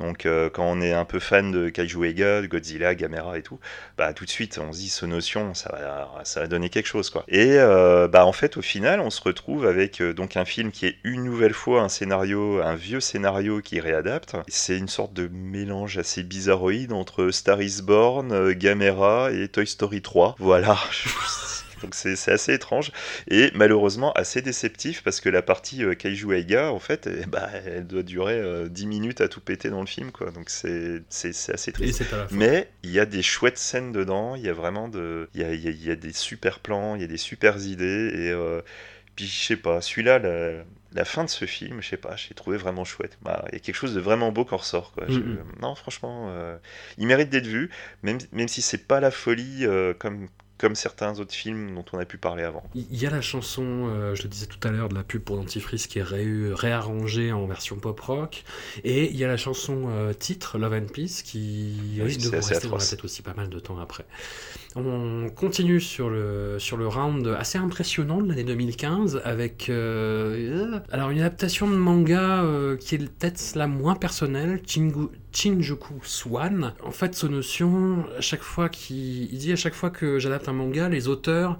Donc 0.00 0.24
euh, 0.24 0.48
quand 0.48 0.64
on 0.64 0.80
est 0.80 0.92
un 0.92 1.04
peu 1.04 1.18
fan 1.20 1.52
de 1.52 1.68
Kaiju 1.68 2.04
Eiga, 2.04 2.40
de 2.40 2.46
Godzilla, 2.46 2.94
Gamera 2.94 3.38
et 3.38 3.42
tout, 3.42 3.60
bah 3.98 4.12
tout 4.14 4.24
de 4.24 4.30
suite 4.30 4.58
on 4.58 4.72
se 4.72 4.78
dit 4.78 4.88
ce 4.88 5.04
notion, 5.06 5.54
ça 5.54 5.70
va, 5.72 6.24
ça 6.24 6.40
va 6.40 6.46
donner 6.46 6.70
quelque 6.70 6.86
chose 6.86 7.10
quoi. 7.10 7.24
Et 7.28 7.58
euh, 7.58 8.08
bah 8.08 8.24
en 8.24 8.32
fait 8.32 8.56
au 8.56 8.62
final 8.62 9.00
on 9.00 9.10
se 9.10 9.20
retrouve 9.20 9.66
avec 9.66 10.00
euh, 10.00 10.14
donc 10.14 10.36
un 10.36 10.46
film 10.46 10.72
qui 10.72 10.86
est 10.86 10.96
une 11.04 11.22
nouvelle 11.22 11.52
fois 11.52 11.82
un 11.82 11.88
scénario, 11.88 12.62
un 12.62 12.74
vieux 12.74 13.00
scénario 13.00 13.60
qui 13.60 13.78
réadapte. 13.78 14.36
C'est 14.48 14.78
une 14.78 14.88
sorte 14.88 15.12
de 15.12 15.28
mélange 15.32 15.98
assez 15.98 16.22
bizarroïde 16.22 16.92
entre 16.92 17.30
Star 17.30 17.60
is 17.60 17.82
Born, 17.82 18.52
Gamera 18.52 19.30
et 19.32 19.48
Toy 19.48 19.66
Story 19.66 20.00
3. 20.00 20.36
Voilà. 20.38 20.78
Donc 21.80 21.94
c'est 21.94 22.30
assez 22.30 22.54
étrange 22.54 22.92
et 23.28 23.50
malheureusement 23.54 24.12
assez 24.12 24.42
déceptif 24.42 25.02
parce 25.02 25.20
que 25.20 25.28
la 25.28 25.42
partie 25.42 25.84
euh, 25.84 25.94
Kaiju 25.94 26.32
Eiga 26.34 26.72
en 26.72 26.78
fait 26.78 27.06
eh 27.08 27.26
bah, 27.26 27.48
elle 27.66 27.86
doit 27.86 28.02
durer 28.02 28.34
euh, 28.38 28.68
10 28.68 28.86
minutes 28.86 29.20
à 29.20 29.28
tout 29.28 29.40
péter 29.40 29.70
dans 29.70 29.80
le 29.80 29.86
film 29.86 30.12
quoi 30.12 30.30
donc 30.30 30.50
c'est 30.50 31.02
assez 31.10 31.72
triste. 31.72 32.00
Mais 32.36 32.70
il 32.82 32.90
y 32.90 33.00
a 33.00 33.06
des 33.06 33.22
chouettes 33.22 33.58
scènes 33.58 33.92
dedans, 33.92 34.34
il 34.34 34.42
y 34.42 34.48
a 34.48 34.52
vraiment 34.52 34.88
de, 34.88 35.28
il 35.34 35.40
y 35.40 35.44
a, 35.44 35.54
y 35.54 35.68
a- 35.68 35.70
y 35.70 35.90
a 35.90 35.96
des 35.96 36.12
super 36.12 36.60
plans, 36.60 36.94
il 36.96 37.00
y 37.00 37.04
a 37.04 37.08
des 37.08 37.16
super 37.16 37.56
idées 37.58 38.10
et 38.14 38.30
euh, 38.30 38.60
puis 39.16 39.26
je 39.26 39.44
sais 39.46 39.56
pas, 39.56 39.80
celui-là, 39.80 40.18
la, 40.18 40.64
la 40.92 41.04
fin 41.04 41.24
de 41.24 41.28
ce 41.30 41.44
film, 41.44 41.82
je 41.82 41.88
sais 41.88 41.96
pas, 41.96 42.16
j'ai 42.16 42.34
trouvé 42.34 42.56
vraiment 42.56 42.84
chouette. 42.84 43.18
Bah, 43.22 43.44
Il 43.50 43.54
y 43.54 43.56
a 43.56 43.60
quelque 43.60 43.74
chose 43.74 43.94
de 43.94 44.00
vraiment 44.00 44.32
beau 44.32 44.44
qui 44.44 44.54
en 44.54 44.58
ressort. 44.58 44.92
Quoi. 44.92 45.04
Je- 45.08 45.18
Mhm. 45.18 45.38
non, 45.60 45.74
franchement, 45.74 46.28
euh, 46.30 46.56
il 46.96 47.06
mérite 47.06 47.28
d'être 47.28 47.46
vu, 47.46 47.70
même, 48.02 48.18
même 48.32 48.48
si 48.48 48.62
c'est 48.62 48.86
pas 48.86 49.00
la 49.00 49.10
folie 49.10 49.66
euh, 49.66 49.92
comme, 49.92 50.28
comme 50.60 50.74
certains 50.74 51.18
autres 51.20 51.32
films 51.32 51.74
dont 51.74 51.84
on 51.94 51.98
a 51.98 52.04
pu 52.04 52.18
parler 52.18 52.42
avant. 52.42 52.62
Il 52.74 52.94
y 52.94 53.06
a 53.06 53.10
la 53.10 53.22
chanson, 53.22 53.62
euh, 53.88 54.14
je 54.14 54.24
le 54.24 54.28
disais 54.28 54.44
tout 54.44 54.58
à 54.68 54.70
l'heure, 54.70 54.90
de 54.90 54.94
la 54.94 55.02
pub 55.02 55.22
pour 55.22 55.36
dentifrice 55.38 55.86
qui 55.86 56.00
est 56.00 56.02
ré- 56.02 56.52
réarrangée 56.52 57.32
en 57.32 57.46
version 57.46 57.76
pop 57.76 57.98
rock. 57.98 58.44
Et 58.84 59.10
il 59.10 59.16
y 59.16 59.24
a 59.24 59.28
la 59.28 59.38
chanson 59.38 59.84
euh, 59.88 60.12
titre, 60.12 60.58
Love 60.58 60.74
and 60.74 60.92
Peace, 60.92 61.22
qui 61.24 61.72
Oui, 61.96 62.02
risque 62.02 62.20
de 62.30 62.36
rester 62.36 62.68
dans 62.68 62.76
la 62.76 62.84
tête 62.84 63.02
aussi 63.04 63.22
pas 63.22 63.32
mal 63.32 63.48
de 63.48 63.58
temps 63.58 63.78
après. 63.78 64.04
On 64.76 65.30
continue 65.34 65.80
sur 65.80 66.10
le, 66.10 66.58
sur 66.58 66.76
le 66.76 66.86
round 66.86 67.26
assez 67.38 67.56
impressionnant 67.56 68.20
de 68.20 68.28
l'année 68.28 68.44
2015 68.44 69.22
avec 69.24 69.70
euh, 69.70 70.78
alors 70.92 71.08
une 71.08 71.20
adaptation 71.20 71.68
de 71.70 71.74
manga 71.76 72.44
qui 72.78 72.96
est 72.96 72.98
peut-être 72.98 73.54
la 73.56 73.66
moins 73.66 73.94
personnelle, 73.94 74.60
Chingu- 74.66 75.08
Shinjuku 75.32 75.94
Swan. 76.02 76.74
En 76.82 76.90
fait, 76.90 77.14
ce 77.14 77.26
notion, 77.26 78.04
à 78.16 78.20
chaque 78.20 78.42
fois 78.42 78.68
qu'il 78.68 79.32
il 79.32 79.38
dit 79.38 79.52
à 79.52 79.56
chaque 79.56 79.74
fois 79.74 79.90
que 79.90 80.18
j'adapte 80.18 80.48
un 80.48 80.52
manga, 80.52 80.88
les 80.88 81.08
auteurs 81.08 81.58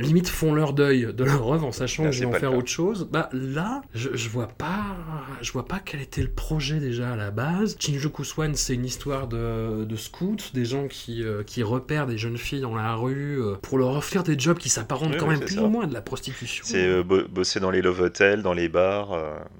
limite 0.00 0.28
font 0.28 0.54
leur 0.54 0.72
deuil 0.72 1.12
de 1.14 1.24
leur 1.24 1.52
œuvre 1.52 1.66
en 1.66 1.72
sachant 1.72 2.04
Là, 2.04 2.08
que 2.10 2.14
je 2.14 2.18
c'est 2.20 2.24
vais 2.24 2.28
en 2.28 2.30
pas 2.32 2.36
le 2.38 2.40
faire 2.40 2.54
autre 2.58 2.68
chose. 2.68 3.08
Bah 3.10 3.28
là, 3.32 3.82
je, 3.94 4.10
je 4.14 4.28
vois 4.28 4.48
pas, 4.48 4.96
je 5.42 5.52
vois 5.52 5.66
pas 5.66 5.78
quel 5.84 6.00
était 6.00 6.22
le 6.22 6.30
projet 6.30 6.78
déjà 6.80 7.12
à 7.12 7.16
la 7.16 7.30
base. 7.30 7.76
Shinjuku 7.78 8.24
Swan, 8.24 8.54
c'est 8.54 8.74
une 8.74 8.84
histoire 8.84 9.28
de, 9.28 9.84
de 9.84 9.96
scouts, 9.96 10.36
des 10.54 10.64
gens 10.64 10.88
qui, 10.88 11.22
euh, 11.22 11.42
qui 11.42 11.62
repèrent 11.62 12.06
des 12.06 12.18
jeunes 12.18 12.36
filles 12.38 12.60
dans 12.60 12.74
la 12.74 12.94
rue 12.94 13.40
euh, 13.42 13.54
pour 13.60 13.78
leur 13.78 13.96
offrir 13.96 14.22
des 14.22 14.38
jobs 14.38 14.58
qui 14.58 14.68
s'apparentent 14.68 15.10
Oui, 15.12 15.16
quand 15.18 15.28
oui, 15.28 15.34
même 15.36 15.44
plus 15.44 15.54
ça. 15.56 15.62
ou 15.62 15.68
moins 15.68 15.84
à 15.84 15.86
de 15.86 15.94
la 15.94 16.02
prostitution. 16.02 16.64
C'est 16.66 16.86
euh, 16.86 17.02
bo- 17.02 17.26
bosser 17.28 17.60
dans 17.60 17.70
les 17.70 17.82
love 17.82 18.00
hotels, 18.00 18.42
dans 18.42 18.54
les 18.54 18.68
bars. 18.68 19.16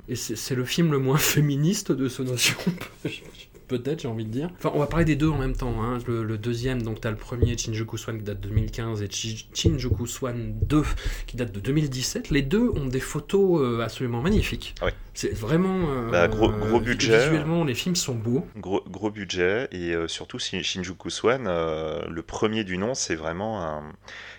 Et 0.09 0.17
c'est 0.17 0.55
le 0.55 0.65
film 0.65 0.91
le 0.93 0.99
moins 0.99 1.19
féministe 1.19 1.93
de 1.93 2.09
ce 2.09 2.23
notion. 2.23 2.57
Peut-être, 3.71 4.03
j'ai 4.03 4.09
envie 4.09 4.25
de 4.25 4.31
dire. 4.31 4.51
Enfin, 4.59 4.73
on 4.75 4.81
va 4.81 4.89
parler 4.89 5.05
des 5.05 5.15
deux 5.15 5.29
en 5.29 5.39
même 5.39 5.55
temps. 5.55 5.81
hein. 5.81 5.99
Le, 6.09 6.37
deuxième, 6.37 6.83
donc, 6.83 7.01
t'as 7.01 7.13
le 7.13 7.17
premier, 7.17 7.57
Shinjuku 7.57 7.97
Swan, 7.99 8.19
qui 8.19 8.25
date 8.25 8.41
de 8.41 8.49
2015, 8.49 9.01
et 9.01 9.09
Shinjuku 9.09 10.09
Swan 10.09 10.57
2, 10.61 10.83
qui 11.29 11.37
date 11.37 11.53
de 11.53 11.61
2017. 11.61 12.31
Les 12.31 12.43
deux 12.43 12.69
ont 12.71 12.87
des 12.87 12.99
photos 12.99 13.61
euh, 13.63 13.81
absolument 13.81 14.23
magnifiques. 14.23 14.75
Ouais. 14.83 14.93
C'est 15.15 15.33
vraiment. 15.35 15.91
euh, 15.91 16.11
Bah, 16.11 16.29
gros- 16.29 16.51
budget. 16.81 17.19
Visuellement, 17.19 17.65
les 17.65 17.75
films 17.75 17.97
sont 17.97 18.15
beaux. 18.15 18.47
Gros, 18.57 18.83
gros 18.89 19.11
budget 19.11 19.69
et 19.73 19.93
euh, 19.95 20.09
surtout 20.09 20.39
Shin- 20.39 20.63
Shinjuku 20.63 21.11
Swan, 21.11 21.47
euh, 21.47 22.01
le 22.09 22.23
premier 22.23 22.65
du 22.65 22.79
nom, 22.79 22.95
c'est 22.95 23.17
vraiment 23.17 23.63
un. 23.63 23.93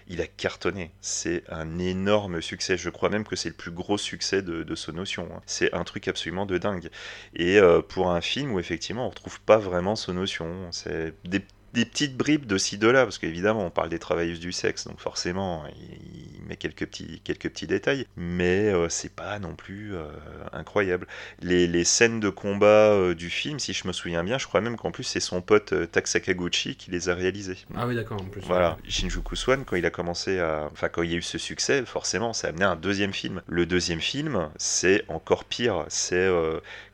Il 0.07 0.21
a 0.21 0.27
cartonné. 0.27 0.91
C'est 1.01 1.43
un 1.49 1.77
énorme 1.79 2.41
succès. 2.41 2.77
Je 2.77 2.89
crois 2.89 3.09
même 3.09 3.23
que 3.25 3.35
c'est 3.35 3.49
le 3.49 3.55
plus 3.55 3.71
gros 3.71 3.97
succès 3.97 4.41
de, 4.41 4.63
de 4.63 4.75
Sonotion. 4.75 5.27
hein. 5.33 5.41
C'est 5.45 5.73
un 5.73 5.83
truc 5.83 6.07
absolument 6.07 6.45
de 6.45 6.57
dingue. 6.57 6.89
Et 7.35 7.59
pour 7.89 8.11
un 8.11 8.21
film 8.21 8.51
où 8.53 8.59
effectivement 8.59 9.05
on 9.05 9.09
retrouve 9.09 9.39
pas 9.41 9.57
vraiment 9.57 9.95
Sonotion, 9.95 10.67
c'est 10.71 11.13
des, 11.25 11.41
des 11.73 11.85
petites 11.85 12.17
bribes 12.17 12.45
de 12.45 12.57
ci 12.57 12.77
de 12.77 12.87
là, 12.87 13.03
parce 13.03 13.17
qu'évidemment 13.17 13.65
on 13.65 13.69
parle 13.69 13.89
des 13.89 13.99
travailleuses 13.99 14.39
du 14.39 14.51
sexe, 14.51 14.87
donc 14.87 14.99
forcément 14.99 15.63
il, 15.67 16.37
il 16.41 16.47
met 16.47 16.57
quelques 16.57 16.85
petits, 16.85 17.21
quelques 17.23 17.49
petits 17.49 17.67
détails, 17.67 18.05
mais 18.17 18.67
euh, 18.67 18.89
c'est 18.89 19.13
pas 19.13 19.39
non 19.39 19.55
plus 19.55 19.95
euh, 19.95 20.05
incroyable 20.51 21.07
les, 21.41 21.67
les 21.67 21.83
scènes 21.83 22.19
de 22.19 22.29
combat 22.29 22.91
euh, 22.91 23.15
du 23.15 23.29
film, 23.29 23.59
si 23.59 23.73
je 23.73 23.87
me 23.87 23.93
souviens 23.93 24.23
bien, 24.23 24.37
je 24.37 24.47
crois 24.47 24.61
même 24.61 24.77
qu'en 24.77 24.91
plus 24.91 25.03
c'est 25.03 25.19
son 25.19 25.41
pote 25.41 25.73
euh, 25.73 25.85
Tak 25.85 26.07
Sakaguchi 26.07 26.75
qui 26.75 26.91
les 26.91 27.09
a 27.09 27.15
réalisés. 27.15 27.57
Ah 27.75 27.87
oui, 27.87 27.95
d'accord, 27.95 28.21
en 28.21 28.25
plus. 28.25 28.41
Voilà, 28.41 28.77
Shinjuku 28.87 29.35
Swan, 29.35 29.63
quand 29.65 29.75
il 29.75 29.85
a 29.85 29.89
commencé 29.89 30.39
à. 30.39 30.69
Enfin, 30.71 30.89
quand 30.89 31.03
il 31.03 31.11
y 31.11 31.15
a 31.15 31.17
eu 31.17 31.21
ce 31.21 31.37
succès, 31.37 31.85
forcément, 31.85 32.33
ça 32.33 32.47
a 32.47 32.49
amené 32.51 32.65
un 32.65 32.75
deuxième 32.75 33.13
film. 33.13 33.41
Le 33.47 33.65
deuxième 33.65 34.01
film, 34.01 34.49
c'est 34.57 35.03
encore 35.07 35.45
pire. 35.45 35.85
C'est, 35.89 36.29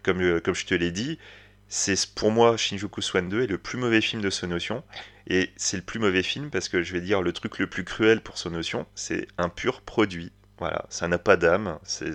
comme, 0.03 0.41
comme 0.41 0.55
je 0.55 0.65
te 0.65 0.73
l'ai 0.73 0.91
dit, 0.91 1.19
c'est 1.69 2.13
pour 2.13 2.31
moi, 2.31 2.55
Shinjuku 2.57 3.01
Swan 3.01 3.27
2 3.29 3.43
est 3.43 3.47
le 3.47 3.57
plus 3.57 3.77
mauvais 3.77 4.01
film 4.01 4.21
de 4.21 4.29
Sonotion. 4.29 4.83
Et 5.29 5.49
c'est 5.57 5.77
le 5.77 5.83
plus 5.83 5.99
mauvais 5.99 6.23
film 6.23 6.49
parce 6.49 6.69
que 6.69 6.81
je 6.81 6.93
vais 6.93 7.01
dire 7.01 7.21
le 7.21 7.33
truc 7.33 7.59
le 7.59 7.67
plus 7.67 7.83
cruel 7.83 8.21
pour 8.21 8.37
Sonotion, 8.37 8.85
c'est 8.95 9.27
un 9.37 9.49
pur 9.49 9.81
produit. 9.81 10.31
Voilà, 10.59 10.85
ça 10.89 11.07
n'a 11.07 11.17
pas 11.17 11.35
d'âme. 11.37 11.77
C'est. 11.83 12.11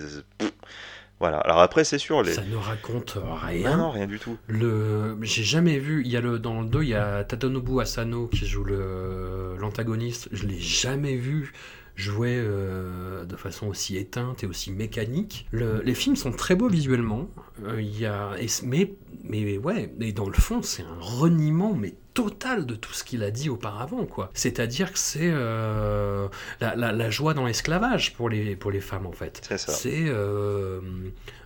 Voilà. 1.19 1.37
Alors 1.37 1.59
après, 1.59 1.83
c'est 1.83 1.99
sûr, 1.99 2.23
les. 2.23 2.33
Ça 2.33 2.41
ne 2.43 2.55
raconte 2.55 3.15
Non, 3.17 3.35
rien. 3.35 3.77
non, 3.77 3.91
rien 3.91 4.07
du 4.07 4.19
tout. 4.19 4.37
Le, 4.47 5.17
j'ai 5.21 5.43
jamais 5.43 5.77
vu. 5.77 6.01
Il 6.03 6.11
y 6.11 6.17
a 6.17 6.21
le 6.21 6.39
dans 6.39 6.61
le 6.61 6.67
2, 6.67 6.83
il 6.83 6.89
y 6.89 6.95
a 6.95 7.23
Tadanobu 7.23 7.79
Asano 7.79 8.27
qui 8.27 8.45
joue 8.47 8.63
le 8.63 9.55
l'antagoniste. 9.59 10.27
Je 10.31 10.47
l'ai 10.47 10.59
jamais 10.59 11.15
vu 11.15 11.53
joué 11.95 12.37
de 12.37 13.35
façon 13.35 13.67
aussi 13.67 13.97
éteinte 13.97 14.43
et 14.43 14.47
aussi 14.47 14.71
mécanique. 14.71 15.47
les 15.51 15.93
films 15.93 16.15
sont 16.15 16.31
très 16.31 16.55
beaux 16.55 16.69
visuellement, 16.69 17.29
il 17.77 17.99
y 17.99 18.05
a, 18.05 18.31
mais, 18.63 18.93
mais 19.23 19.57
ouais, 19.57 19.93
et 19.99 20.11
dans 20.11 20.27
le 20.27 20.33
fond, 20.33 20.61
c'est 20.61 20.83
un 20.83 20.99
reniement, 20.99 21.73
mais 21.73 21.93
total 22.13 22.65
de 22.65 22.75
tout 22.75 22.93
ce 22.93 23.03
qu'il 23.03 23.23
a 23.23 23.31
dit 23.31 23.49
auparavant, 23.49 24.05
quoi. 24.05 24.29
C'est-à-dire 24.33 24.91
que 24.91 24.99
c'est 24.99 25.31
euh, 25.31 26.27
la, 26.59 27.09
joie 27.09 27.33
dans 27.33 27.45
l'esclavage 27.45 28.13
pour 28.13 28.29
les, 28.29 28.55
pour 28.55 28.71
les 28.71 28.81
femmes, 28.81 29.05
en 29.05 29.11
fait. 29.11 29.41
C'est 29.47 29.57
ça. 29.57 29.71
C'est... 29.71 30.05
Euh, 30.07 30.79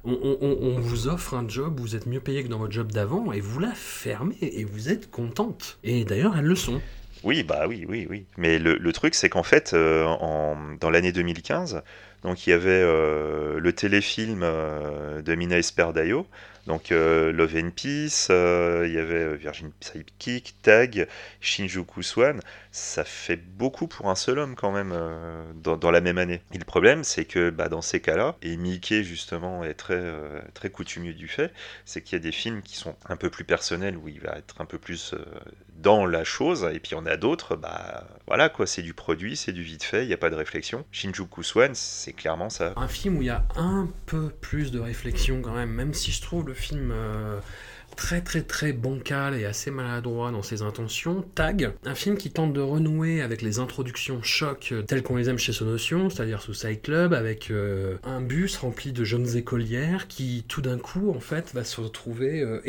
on, 0.03 0.79
vous 0.79 1.07
offre 1.07 1.33
un 1.33 1.47
job, 1.47 1.79
vous 1.79 1.95
êtes 1.95 2.05
mieux 2.05 2.19
payé 2.19 2.43
que 2.43 2.47
dans 2.47 2.59
votre 2.59 2.71
job 2.71 2.91
d'avant, 2.91 3.31
et 3.31 3.41
vous 3.41 3.59
la 3.59 3.73
fermez, 3.73 4.37
et 4.41 4.63
vous 4.63 4.89
êtes 4.89 5.09
contente. 5.11 5.79
Et 5.83 6.05
d'ailleurs, 6.05 6.37
elles 6.37 6.45
le 6.45 6.55
sont. 6.55 6.81
Oui, 7.23 7.43
bah 7.43 7.65
oui, 7.67 7.85
oui, 7.87 8.07
oui. 8.09 8.25
Mais 8.37 8.59
le, 8.59 8.91
truc, 8.93 9.15
c'est 9.15 9.29
qu'en 9.29 9.43
fait, 9.43 9.73
euh, 9.73 10.05
en, 10.05 10.57
dans 10.79 10.89
l'année 10.89 11.11
2015, 11.11 11.81
donc 12.23 12.47
il 12.47 12.51
y 12.51 12.53
avait 12.53 12.81
le 12.81 13.71
téléfilm 13.73 14.41
de 14.41 15.35
Mina 15.35 15.57
Esperdayo, 15.57 16.27
donc 16.67 16.91
euh, 16.91 17.31
Love 17.31 17.55
and 17.55 17.69
Peace, 17.71 18.27
euh, 18.29 18.83
il 18.85 18.93
y 18.93 18.99
avait 18.99 19.23
euh, 19.23 19.35
Virgin 19.35 19.71
Psychic, 19.79 20.53
Tag, 20.61 21.07
Shinjuku 21.39 22.03
Swan. 22.03 22.41
Ça 22.77 23.03
fait 23.03 23.37
beaucoup 23.37 23.87
pour 23.87 24.09
un 24.09 24.15
seul 24.15 24.37
homme 24.39 24.55
quand 24.55 24.71
même 24.71 24.95
dans, 25.55 25.91
la 25.91 26.01
même 26.01 26.17
année. 26.17 26.41
Et 26.53 26.57
le 26.57 26.65
problème, 26.65 27.03
c'est 27.03 27.25
que 27.25 27.49
bah, 27.49 27.69
dans 27.69 27.81
ces 27.81 27.99
cas-là, 27.99 28.35
et 28.41 28.55
Mickey 28.55 29.03
justement 29.03 29.63
est 29.63 29.73
très, 29.73 30.13
très 30.53 30.69
coutumier 30.69 31.13
du 31.13 31.27
fait, 31.27 31.51
c'est 31.85 32.01
qu'il 32.01 32.17
y 32.17 32.21
a 32.21 32.23
des 32.23 32.31
films 32.31 32.61
qui 32.61 32.75
sont 32.75 32.95
un 33.09 33.15
peu 33.15 33.29
plus 33.29 33.45
personnels, 33.45 33.97
où 33.97 34.07
il 34.07 34.19
va 34.19 34.37
être 34.37 34.61
un 34.61 34.65
peu 34.65 34.77
plus 34.77 35.15
dans 35.77 36.05
la 36.05 36.23
chose, 36.23 36.67
et 36.73 36.79
puis 36.79 36.95
on 36.95 37.05
a 37.05 37.17
d'autres, 37.17 37.55
bah 37.55 38.07
voilà 38.25 38.49
quoi, 38.49 38.65
c'est 38.65 38.81
du 38.81 38.93
produit, 38.93 39.35
c'est 39.35 39.51
du 39.51 39.63
vite 39.63 39.83
fait, 39.83 40.03
il 40.03 40.07
n'y 40.07 40.13
a 40.13 40.17
pas 40.17 40.29
de 40.29 40.35
réflexion. 40.35 40.85
Shinjuku 40.91 41.43
Swan, 41.43 41.71
c'est 41.73 42.13
clairement 42.13 42.49
ça. 42.49 42.73
Un 42.75 42.87
film 42.87 43.17
où 43.17 43.21
il 43.21 43.27
y 43.27 43.31
a 43.31 43.45
un 43.55 43.87
peu 44.05 44.29
plus 44.29 44.71
de 44.71 44.79
réflexion 44.79 45.41
quand 45.41 45.53
même, 45.53 45.69
même 45.69 45.93
si 45.93 46.11
je 46.11 46.21
trouve 46.21 46.47
le 46.47 46.53
film 46.53 46.91
euh, 46.91 47.39
très 47.97 48.21
très 48.21 48.43
très 48.43 48.71
bancal 48.71 49.35
et 49.35 49.43
assez 49.43 49.71
maladroit 49.71 50.31
dans 50.31 50.43
ses 50.43 50.61
intentions. 50.61 51.25
Tag, 51.35 51.73
un 51.83 51.95
film 51.95 52.15
qui 52.15 52.31
tente 52.31 52.53
de 52.53 52.61
renouer 52.61 53.21
avec 53.21 53.41
les 53.41 53.59
introductions 53.59 54.21
choc 54.23 54.73
telles 54.87 55.03
qu'on 55.03 55.17
les 55.17 55.29
aime 55.29 55.39
chez 55.39 55.51
Sonotion, 55.51 56.09
c'est-à-dire 56.09 56.41
Suicide 56.41 56.81
Club, 56.81 57.13
avec 57.13 57.51
euh, 57.51 57.97
un 58.03 58.21
bus 58.21 58.55
rempli 58.57 58.93
de 58.93 59.03
jeunes 59.03 59.35
écolières 59.35 60.07
qui 60.07 60.45
tout 60.47 60.61
d'un 60.61 60.77
coup 60.77 61.11
en 61.11 61.19
fait 61.19 61.51
va 61.53 61.63
se 61.63 61.81
retrouver 61.81 62.41
euh, 62.41 62.61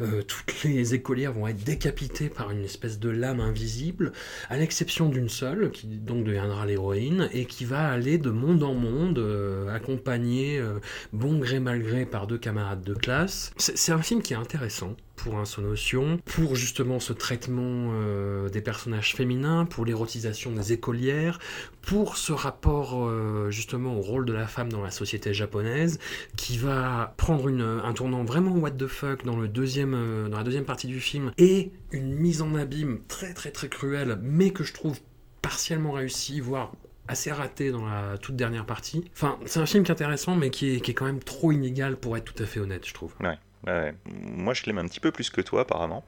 euh, 0.00 0.22
toutes 0.22 0.64
les 0.64 0.94
écolières 0.94 1.32
vont 1.32 1.46
être 1.46 1.62
décapitées 1.62 2.28
par 2.28 2.50
une 2.50 2.64
espèce 2.64 2.98
de 2.98 3.10
lame 3.10 3.40
invisible, 3.40 4.12
à 4.48 4.56
l'exception 4.56 5.08
d'une 5.08 5.28
seule, 5.28 5.70
qui 5.70 5.86
donc 5.86 6.24
deviendra 6.24 6.66
l'héroïne, 6.66 7.28
et 7.32 7.44
qui 7.44 7.64
va 7.64 7.88
aller 7.88 8.18
de 8.18 8.30
monde 8.30 8.62
en 8.62 8.74
monde, 8.74 9.18
euh, 9.18 9.74
accompagnée 9.74 10.58
euh, 10.58 10.78
bon 11.12 11.38
gré 11.38 11.60
mal 11.60 11.82
gré 11.82 12.06
par 12.06 12.26
deux 12.26 12.38
camarades 12.38 12.82
de 12.82 12.94
classe. 12.94 13.52
C'est 13.56 13.92
un 13.92 14.02
film 14.02 14.22
qui 14.22 14.32
est 14.32 14.36
intéressant 14.36 14.96
pour 15.16 15.38
un 15.38 15.44
Sonotion, 15.44 16.18
pour 16.24 16.56
justement 16.56 17.00
ce 17.00 17.12
traitement 17.12 17.90
euh, 17.92 18.48
des 18.48 18.60
personnages 18.60 19.14
féminins, 19.14 19.64
pour 19.64 19.84
l'érotisation 19.84 20.52
des 20.52 20.72
écolières, 20.72 21.38
pour 21.80 22.16
ce 22.16 22.32
rapport 22.32 23.06
euh, 23.06 23.50
justement 23.50 23.96
au 23.96 24.00
rôle 24.00 24.24
de 24.24 24.32
la 24.32 24.46
femme 24.46 24.70
dans 24.70 24.82
la 24.82 24.90
société 24.90 25.34
japonaise, 25.34 25.98
qui 26.36 26.58
va 26.58 27.14
prendre 27.16 27.48
un 27.48 27.92
tournant 27.92 28.24
vraiment 28.24 28.52
what 28.52 28.72
the 28.72 28.86
fuck 28.86 29.20
euh, 29.24 30.28
dans 30.28 30.38
la 30.38 30.44
deuxième 30.44 30.64
partie 30.64 30.86
du 30.86 31.00
film, 31.00 31.32
et 31.38 31.72
une 31.90 32.14
mise 32.14 32.42
en 32.42 32.54
abîme 32.54 33.00
très 33.08 33.34
très 33.34 33.50
très 33.50 33.68
cruelle, 33.68 34.18
mais 34.22 34.50
que 34.50 34.64
je 34.64 34.72
trouve 34.72 34.98
partiellement 35.40 35.92
réussie, 35.92 36.40
voire 36.40 36.72
assez 37.08 37.32
raté 37.32 37.70
dans 37.70 37.84
la 37.84 38.16
toute 38.18 38.36
dernière 38.36 38.64
partie. 38.64 39.04
Enfin, 39.12 39.38
c'est 39.44 39.60
un 39.60 39.66
film 39.66 39.84
qui 39.84 39.90
est 39.90 39.94
intéressant, 39.94 40.36
mais 40.36 40.50
qui 40.50 40.76
est, 40.76 40.80
qui 40.80 40.92
est 40.92 40.94
quand 40.94 41.04
même 41.04 41.22
trop 41.22 41.52
inégal 41.52 41.96
pour 41.96 42.16
être 42.16 42.32
tout 42.32 42.42
à 42.42 42.46
fait 42.46 42.60
honnête, 42.60 42.86
je 42.86 42.94
trouve. 42.94 43.14
Ouais. 43.20 43.38
Moi, 43.66 44.54
je 44.54 44.64
l'aime 44.66 44.78
un 44.78 44.86
petit 44.86 45.00
peu 45.00 45.12
plus 45.12 45.30
que 45.30 45.40
toi, 45.40 45.62
apparemment. 45.62 46.04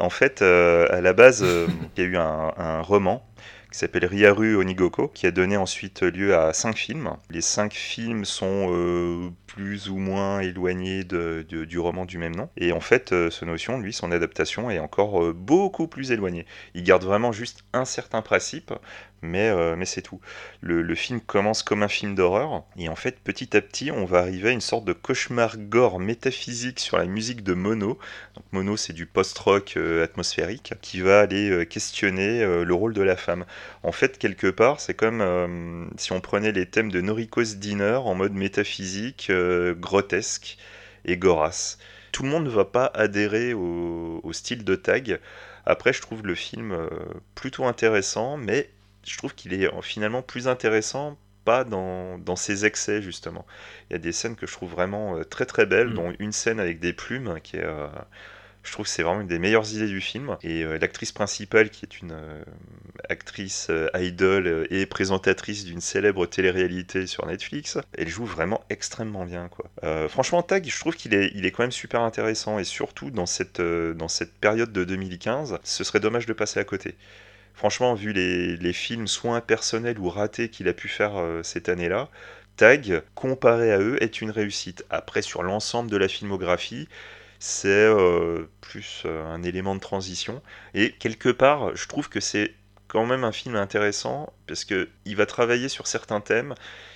en 0.00 0.10
fait, 0.10 0.42
euh, 0.42 0.86
à 0.90 1.00
la 1.00 1.12
base, 1.12 1.42
euh, 1.42 1.66
il 1.96 2.02
y 2.02 2.06
a 2.06 2.08
eu 2.08 2.16
un, 2.16 2.80
roman 2.82 3.26
qui 3.72 3.78
s'appelle 3.78 4.06
Ryaru 4.06 4.54
Onigoko, 4.56 5.08
qui 5.08 5.26
a 5.26 5.32
donné 5.32 5.56
ensuite 5.56 6.02
lieu 6.02 6.36
à 6.36 6.52
cinq 6.52 6.76
films. 6.76 7.16
Les 7.28 7.40
cinq 7.40 7.74
films 7.74 8.24
sont 8.24 8.68
euh, 8.70 9.30
plus 9.46 9.88
ou 9.88 9.96
moins 9.96 10.38
éloignés 10.38 11.02
du 11.02 11.78
roman 11.80 12.04
du 12.04 12.18
même 12.18 12.36
nom. 12.36 12.48
Et 12.56 12.70
en 12.70 12.78
fait, 12.78 13.08
ce 13.08 13.44
notion, 13.44 13.80
lui, 13.80 13.92
son 13.92 14.12
adaptation 14.12 14.70
est 14.70 14.78
encore 14.78 15.34
beaucoup 15.34 15.88
plus 15.88 16.12
éloignée. 16.12 16.46
Il 16.74 16.84
garde 16.84 17.02
vraiment 17.02 17.32
juste 17.32 17.64
un 17.72 17.84
certain 17.84 18.22
principe, 18.22 18.72
mais, 19.24 19.48
euh, 19.48 19.74
mais 19.76 19.86
c'est 19.86 20.02
tout. 20.02 20.20
Le, 20.60 20.94
film 20.94 21.20
commence 21.20 21.62
comme 21.62 21.82
un 21.82 21.88
film 21.88 22.14
d'horreur, 22.14 22.62
et 22.76 22.88
en 22.88 22.94
fait, 22.94 23.18
petit 23.18 23.56
à 23.56 23.60
petit, 23.60 23.90
on 23.90 24.04
va 24.04 24.18
arriver 24.18 24.50
à 24.50 24.52
une 24.52 24.60
sorte 24.60 24.84
de 24.84 24.92
cauchemar 24.92 25.56
gore 25.58 25.98
métaphysique 25.98 26.78
sur 26.78 26.98
la 26.98 27.06
musique 27.06 27.42
de 27.42 27.54
Mono. 27.54 27.98
Mono, 28.52 28.76
c'est 28.76 28.92
du 28.92 29.06
post-rock 29.06 29.74
euh, 29.76 30.04
atmosphérique, 30.04 30.74
qui 30.80 31.00
va 31.00 31.20
aller 31.20 31.50
euh, 31.50 31.64
questionner 31.64 32.44
le 32.44 32.74
rôle 32.74 32.94
de 32.94 33.02
la 33.02 33.16
femme. 33.16 33.44
En 33.82 33.92
fait, 33.92 34.18
quelque 34.18 34.48
part, 34.48 34.80
c'est 34.80 34.94
comme 34.94 35.90
si 35.96 36.12
on 36.12 36.20
prenait 36.20 36.52
les 36.52 36.66
thèmes 36.66 36.92
de 36.92 37.00
Noriko's 37.00 37.56
Dinner 37.56 37.98
en 38.04 38.14
mode 38.14 38.34
métaphysique, 38.34 39.32
grotesque 39.78 40.58
et 41.04 41.16
gorace. 41.16 41.78
Tout 42.12 42.22
le 42.22 42.28
monde 42.28 42.44
ne 42.44 42.50
va 42.50 42.64
pas 42.64 42.90
adhérer 42.94 43.54
au 43.54 44.32
style 44.32 44.64
de 44.64 44.74
tag. 44.76 45.18
Après, 45.66 45.92
je 45.92 46.02
trouve 46.02 46.24
le 46.24 46.34
film 46.34 46.88
plutôt 47.34 47.64
intéressant, 47.64 48.36
mais 48.36 48.68
je 49.06 49.18
trouve 49.18 49.34
qu'il 49.34 49.54
est 49.54 49.66
euh, 49.66 49.82
finalement 49.82 50.22
plus 50.22 50.48
intéressant 50.48 51.18
pas 51.44 51.64
dans, 51.64 52.18
dans, 52.18 52.36
ses 52.36 52.64
excès 52.64 53.02
justement. 53.02 53.44
Il 53.90 53.92
y 53.92 53.96
a 53.96 53.98
des 53.98 54.12
scènes 54.12 54.34
que 54.34 54.46
je 54.46 54.52
trouve 54.52 54.70
vraiment 54.70 55.18
euh, 55.18 55.24
très 55.24 55.44
très 55.44 55.66
belles, 55.66 55.88
mm. 55.88 55.94
dont 55.94 56.12
une 56.18 56.32
scène 56.32 56.58
avec 56.58 56.80
des 56.80 56.92
plumes 56.92 57.38
qui 57.42 57.56
est... 57.56 57.64
Euh, 57.64 57.86
je 58.62 58.72
trouve 58.72 58.86
que 58.86 58.90
c'est 58.90 59.02
vraiment 59.02 59.20
une 59.20 59.26
des 59.26 59.38
meilleures 59.38 59.70
idées 59.74 59.88
du 59.88 60.00
film. 60.00 60.38
Et 60.42 60.64
l'actrice 60.64 61.12
principale, 61.12 61.68
qui 61.68 61.84
est 61.84 62.00
une 62.00 62.16
actrice 63.10 63.70
idol 63.94 64.66
et 64.70 64.86
présentatrice 64.86 65.66
d'une 65.66 65.82
célèbre 65.82 66.24
télé-réalité 66.24 67.06
sur 67.06 67.26
Netflix, 67.26 67.76
elle 67.92 68.08
joue 68.08 68.24
vraiment 68.24 68.64
extrêmement 68.70 69.26
bien. 69.26 69.50
Quoi. 69.50 69.68
franchement, 70.08 70.42
Tag, 70.42 70.66
je 70.66 70.80
trouve 70.80 70.96
qu'il 70.96 71.12
est, 71.12 71.30
il 71.34 71.44
est 71.44 71.50
quand 71.50 71.62
même 71.62 71.72
super 71.72 72.00
intéressant. 72.00 72.58
Et 72.58 72.64
surtout, 72.64 73.10
dans 73.10 73.26
cette, 73.26 73.60
dans 73.60 74.08
cette 74.08 74.32
période 74.32 74.72
de 74.72 74.84
2015, 74.84 75.58
ce 75.62 75.84
serait 75.84 76.00
dommage 76.00 76.24
de 76.24 76.32
passer 76.32 76.58
à 76.58 76.64
côté 76.64 76.96
franchement, 77.54 77.94
vu 77.94 78.12
les, 78.12 78.72
films 78.72 79.06
soit 79.06 79.34
impersonnels 79.34 79.98
ou 79.98 80.10
ratés 80.10 80.50
qu'il 80.50 80.68
a 80.68 80.74
pu 80.74 80.88
faire 80.88 81.16
euh, 81.16 81.42
cette 81.42 81.68
année-là, 81.68 82.10
Tag, 82.56 83.02
comparé 83.14 83.72
à 83.72 83.80
eux, 83.80 84.00
est 84.02 84.20
une 84.20 84.30
réussite. 84.30 84.84
Après, 84.90 85.22
sur 85.22 85.42
l'ensemble 85.42 85.90
de 85.90 85.96
la 85.96 86.06
filmographie, 86.06 86.88
c'est 87.38 87.68
euh, 87.68 88.44
plus 88.60 89.02
euh, 89.06 89.24
un 89.26 89.42
élément 89.42 89.74
de 89.74 89.80
transition. 89.80 90.42
Et 90.72 90.92
quelque 90.92 91.30
part, 91.30 91.74
je 91.74 91.88
trouve 91.88 92.08
que 92.08 92.20
c'est 92.20 92.54
quand 92.86 93.06
même 93.06 93.24
un 93.24 93.32
film 93.32 93.56
intéressant 93.56 94.32
parce 94.46 94.64
que 94.64 94.88
il 95.04 95.16
va 95.16 95.26
travailler 95.26 95.68
sur 95.68 95.88
certains 95.88 96.20
thèmes 96.20 96.54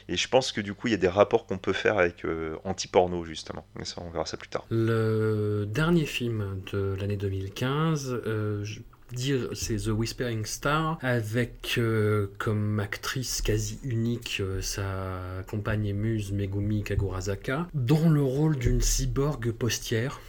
et 0.08 0.16
je 0.16 0.28
pense 0.28 0.52
que 0.52 0.60
du 0.60 0.72
coup 0.72 0.86
il 0.86 0.92
y 0.92 0.94
a 0.94 0.98
des 0.98 1.08
rapports 1.08 1.44
qu'on 1.44 1.58
peut 1.58 1.72
faire 1.72 1.98
avec 1.98 2.24
anti-porno 2.62 3.24
justement 3.24 3.66
mais 3.74 3.84
ça 3.84 4.00
on 4.06 4.10
verra 4.10 4.24
ça 4.24 4.36
plus 4.36 4.48
tard 4.48 4.64
le 4.70 5.64
dernier 5.66 6.06
film 6.06 6.62
de 6.72 6.94
l'année 7.00 7.16
2015 7.16 8.20
dire 9.12 9.48
c'est 9.54 9.76
The 9.76 9.88
Whispering 9.88 10.44
Star 10.44 10.98
avec 11.02 11.76
euh, 11.78 12.28
comme 12.38 12.80
actrice 12.80 13.42
quasi 13.42 13.78
unique 13.82 14.38
euh, 14.40 14.60
sa 14.60 15.42
compagne 15.48 15.92
muse 15.92 16.32
Megumi 16.32 16.82
Kagurazaka 16.82 17.66
dans 17.74 18.08
le 18.08 18.22
rôle 18.22 18.56
d'une 18.56 18.80
cyborg 18.80 19.52
postière 19.52 20.20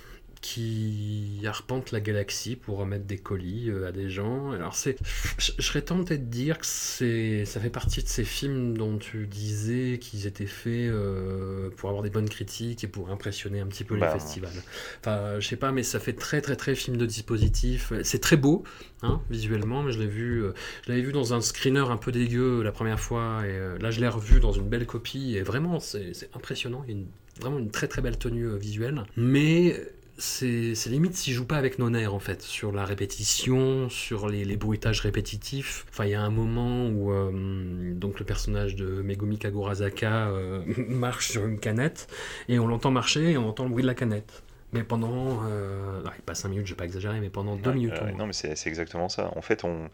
qui 0.42 1.42
arpente 1.46 1.92
la 1.92 2.00
galaxie 2.00 2.56
pour 2.56 2.78
remettre 2.78 3.06
des 3.06 3.18
colis 3.18 3.70
euh, 3.70 3.88
à 3.88 3.92
des 3.92 4.10
gens. 4.10 4.52
Alors 4.52 4.74
c'est, 4.74 4.98
je, 5.38 5.52
serais 5.62 5.82
tenté 5.82 6.18
de 6.18 6.24
dire 6.24 6.60
que 6.60 6.66
c'est, 6.66 7.44
ça 7.46 7.60
fait 7.60 7.70
partie 7.70 8.02
de 8.02 8.08
ces 8.08 8.24
films 8.24 8.78
dont 8.78 8.98
tu 8.98 9.28
disais 9.28 10.00
qu'ils 10.00 10.28
étaient 10.28 10.46
faits 10.46 10.72
euh, 10.74 11.70
pour 11.76 11.90
avoir 11.90 12.04
des 12.04 12.10
bonnes 12.10 12.30
critiques 12.30 12.84
et 12.86 12.88
pour 12.88 13.10
impressionner 13.10 13.60
un 13.60 13.68
petit 13.68 13.84
peu 13.84 13.96
les 13.96 14.02
bah. 14.02 14.12
festivals. 14.12 14.64
Enfin, 15.02 15.40
je 15.40 15.48
sais 15.48 15.58
pas, 15.58 15.74
mais 15.74 15.84
ça 15.84 16.00
fait 16.00 16.14
très 16.14 16.42
très 16.42 16.56
très 16.56 16.74
film 16.74 16.96
de 16.96 17.06
dispositif. 17.06 17.92
C'est 18.04 18.20
très 18.20 18.38
beau, 18.38 18.64
hein, 19.02 19.22
visuellement, 19.30 19.84
mais 19.84 19.92
je 19.92 20.00
l'ai 20.00 20.08
vu, 20.08 20.44
euh, 20.44 20.54
je 20.86 20.92
l'avais 20.92 21.02
vu 21.04 21.12
dans 21.12 21.34
un 21.34 21.42
screener 21.42 21.90
un 21.90 21.98
peu 21.98 22.14
dégueu 22.14 22.64
la 22.64 22.72
première 22.72 23.00
fois 23.00 23.42
et 23.46 23.82
là 23.82 23.92
je 23.92 24.00
l'ai 24.00 24.08
revu 24.08 24.40
dans 24.40 24.54
une 24.54 24.70
belle 24.70 24.86
copie 24.86 25.36
et 25.36 25.42
vraiment 25.42 25.80
c'est, 25.82 26.14
impressionnant. 26.34 26.86
Il 26.88 26.98
y 26.98 27.02
a 27.02 27.42
vraiment 27.42 27.60
une 27.60 27.72
très 27.72 27.88
très 27.88 28.02
belle 28.02 28.18
tenue 28.18 28.58
visuelle, 28.58 29.04
mais 29.18 29.76
c'est 30.20 30.74
limite 30.88 31.16
s'il 31.16 31.34
joue 31.34 31.46
pas 31.46 31.58
avec 31.58 31.80
nos 31.80 31.90
nerfs 31.90 32.14
en 32.14 32.20
fait, 32.20 32.42
sur 32.42 32.72
la 32.72 32.86
répétition, 32.86 33.90
sur 33.90 34.28
les, 34.28 34.46
les 34.46 34.58
bruitages 34.58 35.02
répétitifs. 35.02 35.86
Enfin, 35.90 36.06
il 36.06 36.12
y 36.12 36.16
a 36.16 36.22
un 36.22 36.30
moment 36.30 36.88
où 36.88 37.12
euh, 37.12 37.94
donc 37.96 38.20
le 38.20 38.26
personnage 38.26 38.76
de 38.76 39.02
Megumi 39.02 39.38
Kagurazaka 39.40 40.28
euh, 40.30 40.62
marche 40.90 41.30
sur 41.30 41.46
une 41.48 41.60
canette 41.60 42.08
et 42.50 42.60
on 42.60 42.68
l'entend 42.68 42.92
marcher 42.92 43.32
et 43.32 43.38
on 43.38 43.48
entend 43.50 43.64
le 43.64 43.70
bruit 43.72 43.84
de 43.84 43.88
la 43.88 43.96
canette. 43.96 44.44
Mais 44.72 44.84
pendant, 44.84 45.42
euh, 45.48 46.02
non, 46.04 46.12
pas 46.26 46.36
5 46.36 46.50
minutes, 46.50 46.68
je 46.68 46.74
vais 46.74 46.78
pas 46.78 46.86
exagérer, 46.86 47.20
mais 47.20 47.30
pendant 47.32 47.56
2 47.56 47.72
Ouais, 47.72 47.74
minutes. 47.74 48.04
euh, 48.04 48.12
non, 48.12 48.28
mais 48.28 48.34
c'est 48.34 48.68
exactement 48.68 49.10
ça. 49.10 49.32
En 49.36 49.42
fait, 49.42 49.64
on... 49.64 49.90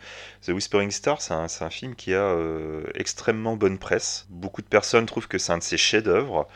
The 0.46 0.50
Whispering 0.50 0.92
Star, 0.92 1.22
c'est 1.22 1.34
un, 1.34 1.48
c'est 1.48 1.64
un 1.64 1.70
film 1.70 1.96
qui 1.96 2.14
a 2.14 2.22
euh, 2.24 2.84
extrêmement 2.94 3.56
bonne 3.56 3.80
presse. 3.80 4.26
Beaucoup 4.30 4.62
de 4.62 4.68
personnes 4.68 5.06
trouvent 5.06 5.30
que 5.30 5.38
c'est 5.38 5.54
un 5.54 5.60
de 5.60 5.64
ses 5.64 5.78
chefs-d'œuvre. 5.78 6.48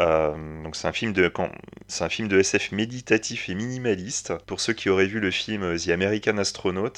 Euh, 0.00 0.62
donc 0.62 0.74
c'est 0.76 0.88
un 0.88 0.92
film 0.92 1.12
de 1.12 1.30
c'est 1.86 2.04
un 2.04 2.08
film 2.08 2.28
de 2.28 2.38
SF 2.38 2.72
méditatif 2.72 3.48
et 3.48 3.54
minimaliste. 3.54 4.34
Pour 4.46 4.60
ceux 4.60 4.72
qui 4.72 4.88
auraient 4.88 5.06
vu 5.06 5.20
le 5.20 5.30
film 5.30 5.62
euh, 5.62 5.76
The 5.78 5.88
American 5.88 6.38
Astronaut, 6.38 6.92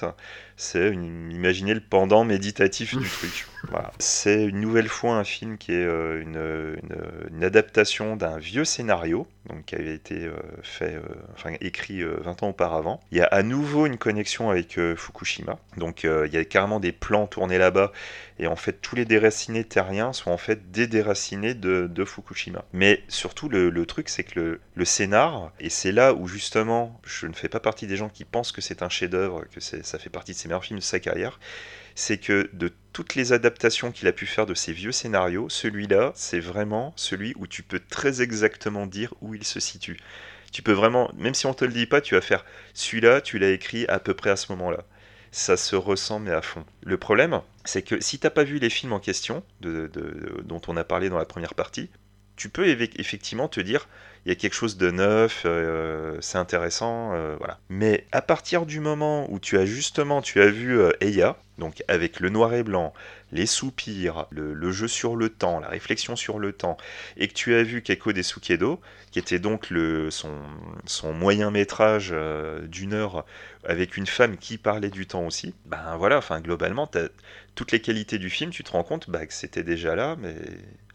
c'est 0.56 0.92
imaginez 0.92 1.74
le 1.74 1.80
pendant 1.80 2.24
méditatif 2.24 2.96
du 2.96 3.08
truc. 3.10 3.46
Voilà. 3.70 3.92
C'est 3.98 4.44
une 4.44 4.60
nouvelle 4.60 4.88
fois 4.88 5.14
un 5.16 5.24
film 5.24 5.56
qui 5.56 5.72
est 5.72 5.84
euh, 5.86 6.20
une, 6.20 6.36
une- 6.36 7.34
une 7.36 7.44
adaptation 7.44 8.14
d'un 8.16 8.38
vieux 8.38 8.64
scénario, 8.64 9.26
donc 9.48 9.64
qui 9.64 9.74
avait 9.74 9.94
été 9.94 10.24
euh, 10.26 10.34
fait, 10.62 10.94
euh, 10.94 11.02
enfin 11.34 11.52
écrit 11.60 12.02
euh, 12.02 12.16
20 12.20 12.42
ans 12.42 12.48
auparavant. 12.50 13.00
Il 13.10 13.18
y 13.18 13.20
a 13.22 13.26
à 13.26 13.42
nouveau 13.42 13.86
une 13.86 13.96
connexion 13.96 14.50
avec 14.50 14.78
Fukushima, 14.96 15.58
donc 15.78 16.04
il 16.04 16.32
y 16.32 16.36
a 16.36 16.44
carrément 16.44 16.78
des 16.80 16.92
plans 16.92 17.26
tournés 17.26 17.58
là-bas, 17.58 17.90
et 18.38 18.46
en 18.46 18.56
fait 18.56 18.80
tous 18.82 18.96
les 18.96 19.04
déracinés 19.04 19.64
terriens 19.64 20.12
sont 20.12 20.30
en 20.30 20.36
fait 20.36 20.70
des 20.70 20.86
déracinés 20.86 21.54
de, 21.54 21.86
de 21.90 22.04
Fukushima. 22.04 22.64
Mais 22.72 23.02
surtout 23.08 23.48
le, 23.48 23.70
le 23.70 23.86
truc 23.86 24.08
c'est 24.08 24.24
que 24.24 24.38
le, 24.38 24.60
le 24.74 24.84
scénar, 24.84 25.52
et 25.60 25.70
c'est 25.70 25.92
là 25.92 26.12
où 26.14 26.26
justement 26.28 27.00
je 27.04 27.26
ne 27.26 27.32
fais 27.32 27.48
pas 27.48 27.60
partie 27.60 27.86
des 27.86 27.96
gens 27.96 28.08
qui 28.08 28.24
pensent 28.24 28.52
que 28.52 28.60
c'est 28.60 28.82
un 28.82 28.88
chef-d'œuvre, 28.88 29.44
que 29.52 29.60
ça 29.60 29.98
fait 29.98 30.10
partie 30.10 30.32
de 30.32 30.38
ses 30.44 30.48
meilleurs 30.48 30.64
films 30.64 30.78
de 30.80 30.84
sa 30.84 31.00
carrière, 31.00 31.40
c'est 31.94 32.18
que 32.18 32.50
de 32.52 32.72
toutes 32.92 33.14
les 33.14 33.32
adaptations 33.32 33.92
qu'il 33.92 34.08
a 34.08 34.12
pu 34.12 34.26
faire 34.26 34.46
de 34.46 34.54
ces 34.54 34.72
vieux 34.72 34.92
scénarios, 34.92 35.48
celui-là, 35.48 36.12
c'est 36.14 36.40
vraiment 36.40 36.92
celui 36.96 37.34
où 37.36 37.46
tu 37.46 37.62
peux 37.62 37.80
très 37.80 38.22
exactement 38.22 38.86
dire 38.86 39.14
où 39.20 39.34
il 39.34 39.44
se 39.44 39.60
situe. 39.60 39.98
Tu 40.52 40.62
peux 40.62 40.72
vraiment, 40.72 41.10
même 41.16 41.34
si 41.34 41.46
on 41.46 41.54
te 41.54 41.64
le 41.64 41.72
dit 41.72 41.86
pas, 41.86 42.00
tu 42.00 42.14
vas 42.14 42.20
faire 42.20 42.44
celui-là, 42.74 43.20
tu 43.20 43.38
l'as 43.38 43.50
écrit 43.50 43.86
à 43.88 43.98
peu 43.98 44.14
près 44.14 44.30
à 44.30 44.36
ce 44.36 44.52
moment-là. 44.52 44.84
Ça 45.32 45.56
se 45.56 45.76
ressent 45.76 46.20
mais 46.20 46.30
à 46.30 46.42
fond. 46.42 46.64
Le 46.84 46.96
problème, 46.96 47.40
c'est 47.64 47.82
que 47.82 48.00
si 48.00 48.18
t'as 48.18 48.30
pas 48.30 48.44
vu 48.44 48.58
les 48.58 48.70
films 48.70 48.92
en 48.92 49.00
question, 49.00 49.42
de- 49.60 49.90
dont 50.44 50.60
on 50.68 50.76
a 50.76 50.84
parlé 50.84 51.08
dans 51.08 51.18
la 51.18 51.24
première 51.24 51.54
partie, 51.54 51.90
tu 52.36 52.48
peux 52.48 52.68
effectivement 52.68 53.48
te 53.48 53.60
dire 53.60 53.88
il 54.24 54.30
y 54.30 54.32
a 54.32 54.36
quelque 54.36 54.54
chose 54.54 54.76
de 54.78 54.90
neuf, 54.90 55.42
euh, 55.44 56.16
c'est 56.20 56.38
intéressant, 56.38 57.12
euh, 57.14 57.36
voilà. 57.38 57.58
Mais 57.68 58.06
à 58.12 58.22
partir 58.22 58.64
du 58.64 58.80
moment 58.80 59.30
où 59.30 59.38
tu 59.38 59.58
as 59.58 59.66
justement, 59.66 60.22
tu 60.22 60.40
as 60.40 60.48
vu 60.48 60.78
euh, 60.78 60.92
Eya, 61.00 61.36
donc 61.58 61.84
avec 61.88 62.20
le 62.20 62.30
noir 62.30 62.54
et 62.54 62.62
blanc, 62.62 62.94
les 63.32 63.46
soupirs, 63.46 64.26
le, 64.30 64.70
jeu 64.72 64.88
sur 64.88 65.16
le 65.16 65.28
temps, 65.28 65.60
la 65.60 65.68
réflexion 65.68 66.16
sur 66.16 66.38
le 66.38 66.52
temps, 66.52 66.76
et 67.16 67.28
que 67.28 67.34
tu 67.34 67.54
as 67.54 67.62
vu 67.62 67.82
Keiko 67.82 68.12
Desukedo, 68.12 68.80
qui 69.10 69.18
était 69.18 69.38
donc 69.38 69.70
le, 69.70 70.08
son, 70.10 70.32
moyen 71.12 71.50
métrage 71.50 72.10
euh, 72.12 72.66
d'une 72.66 72.94
heure 72.94 73.26
avec 73.64 73.96
une 73.96 74.06
femme 74.06 74.36
qui 74.36 74.56
parlait 74.56 74.90
du 74.90 75.06
temps 75.06 75.26
aussi, 75.26 75.54
ben 75.66 75.96
voilà, 75.96 76.18
enfin 76.18 76.40
globalement, 76.40 76.90
toutes 77.54 77.72
les 77.72 77.80
qualités 77.80 78.18
du 78.18 78.30
film, 78.30 78.50
tu 78.50 78.64
te 78.64 78.72
rends 78.72 78.84
compte 78.84 79.10
bah, 79.10 79.26
que 79.26 79.34
c'était 79.34 79.64
déjà 79.64 79.94
là, 79.94 80.16
mais 80.18 80.34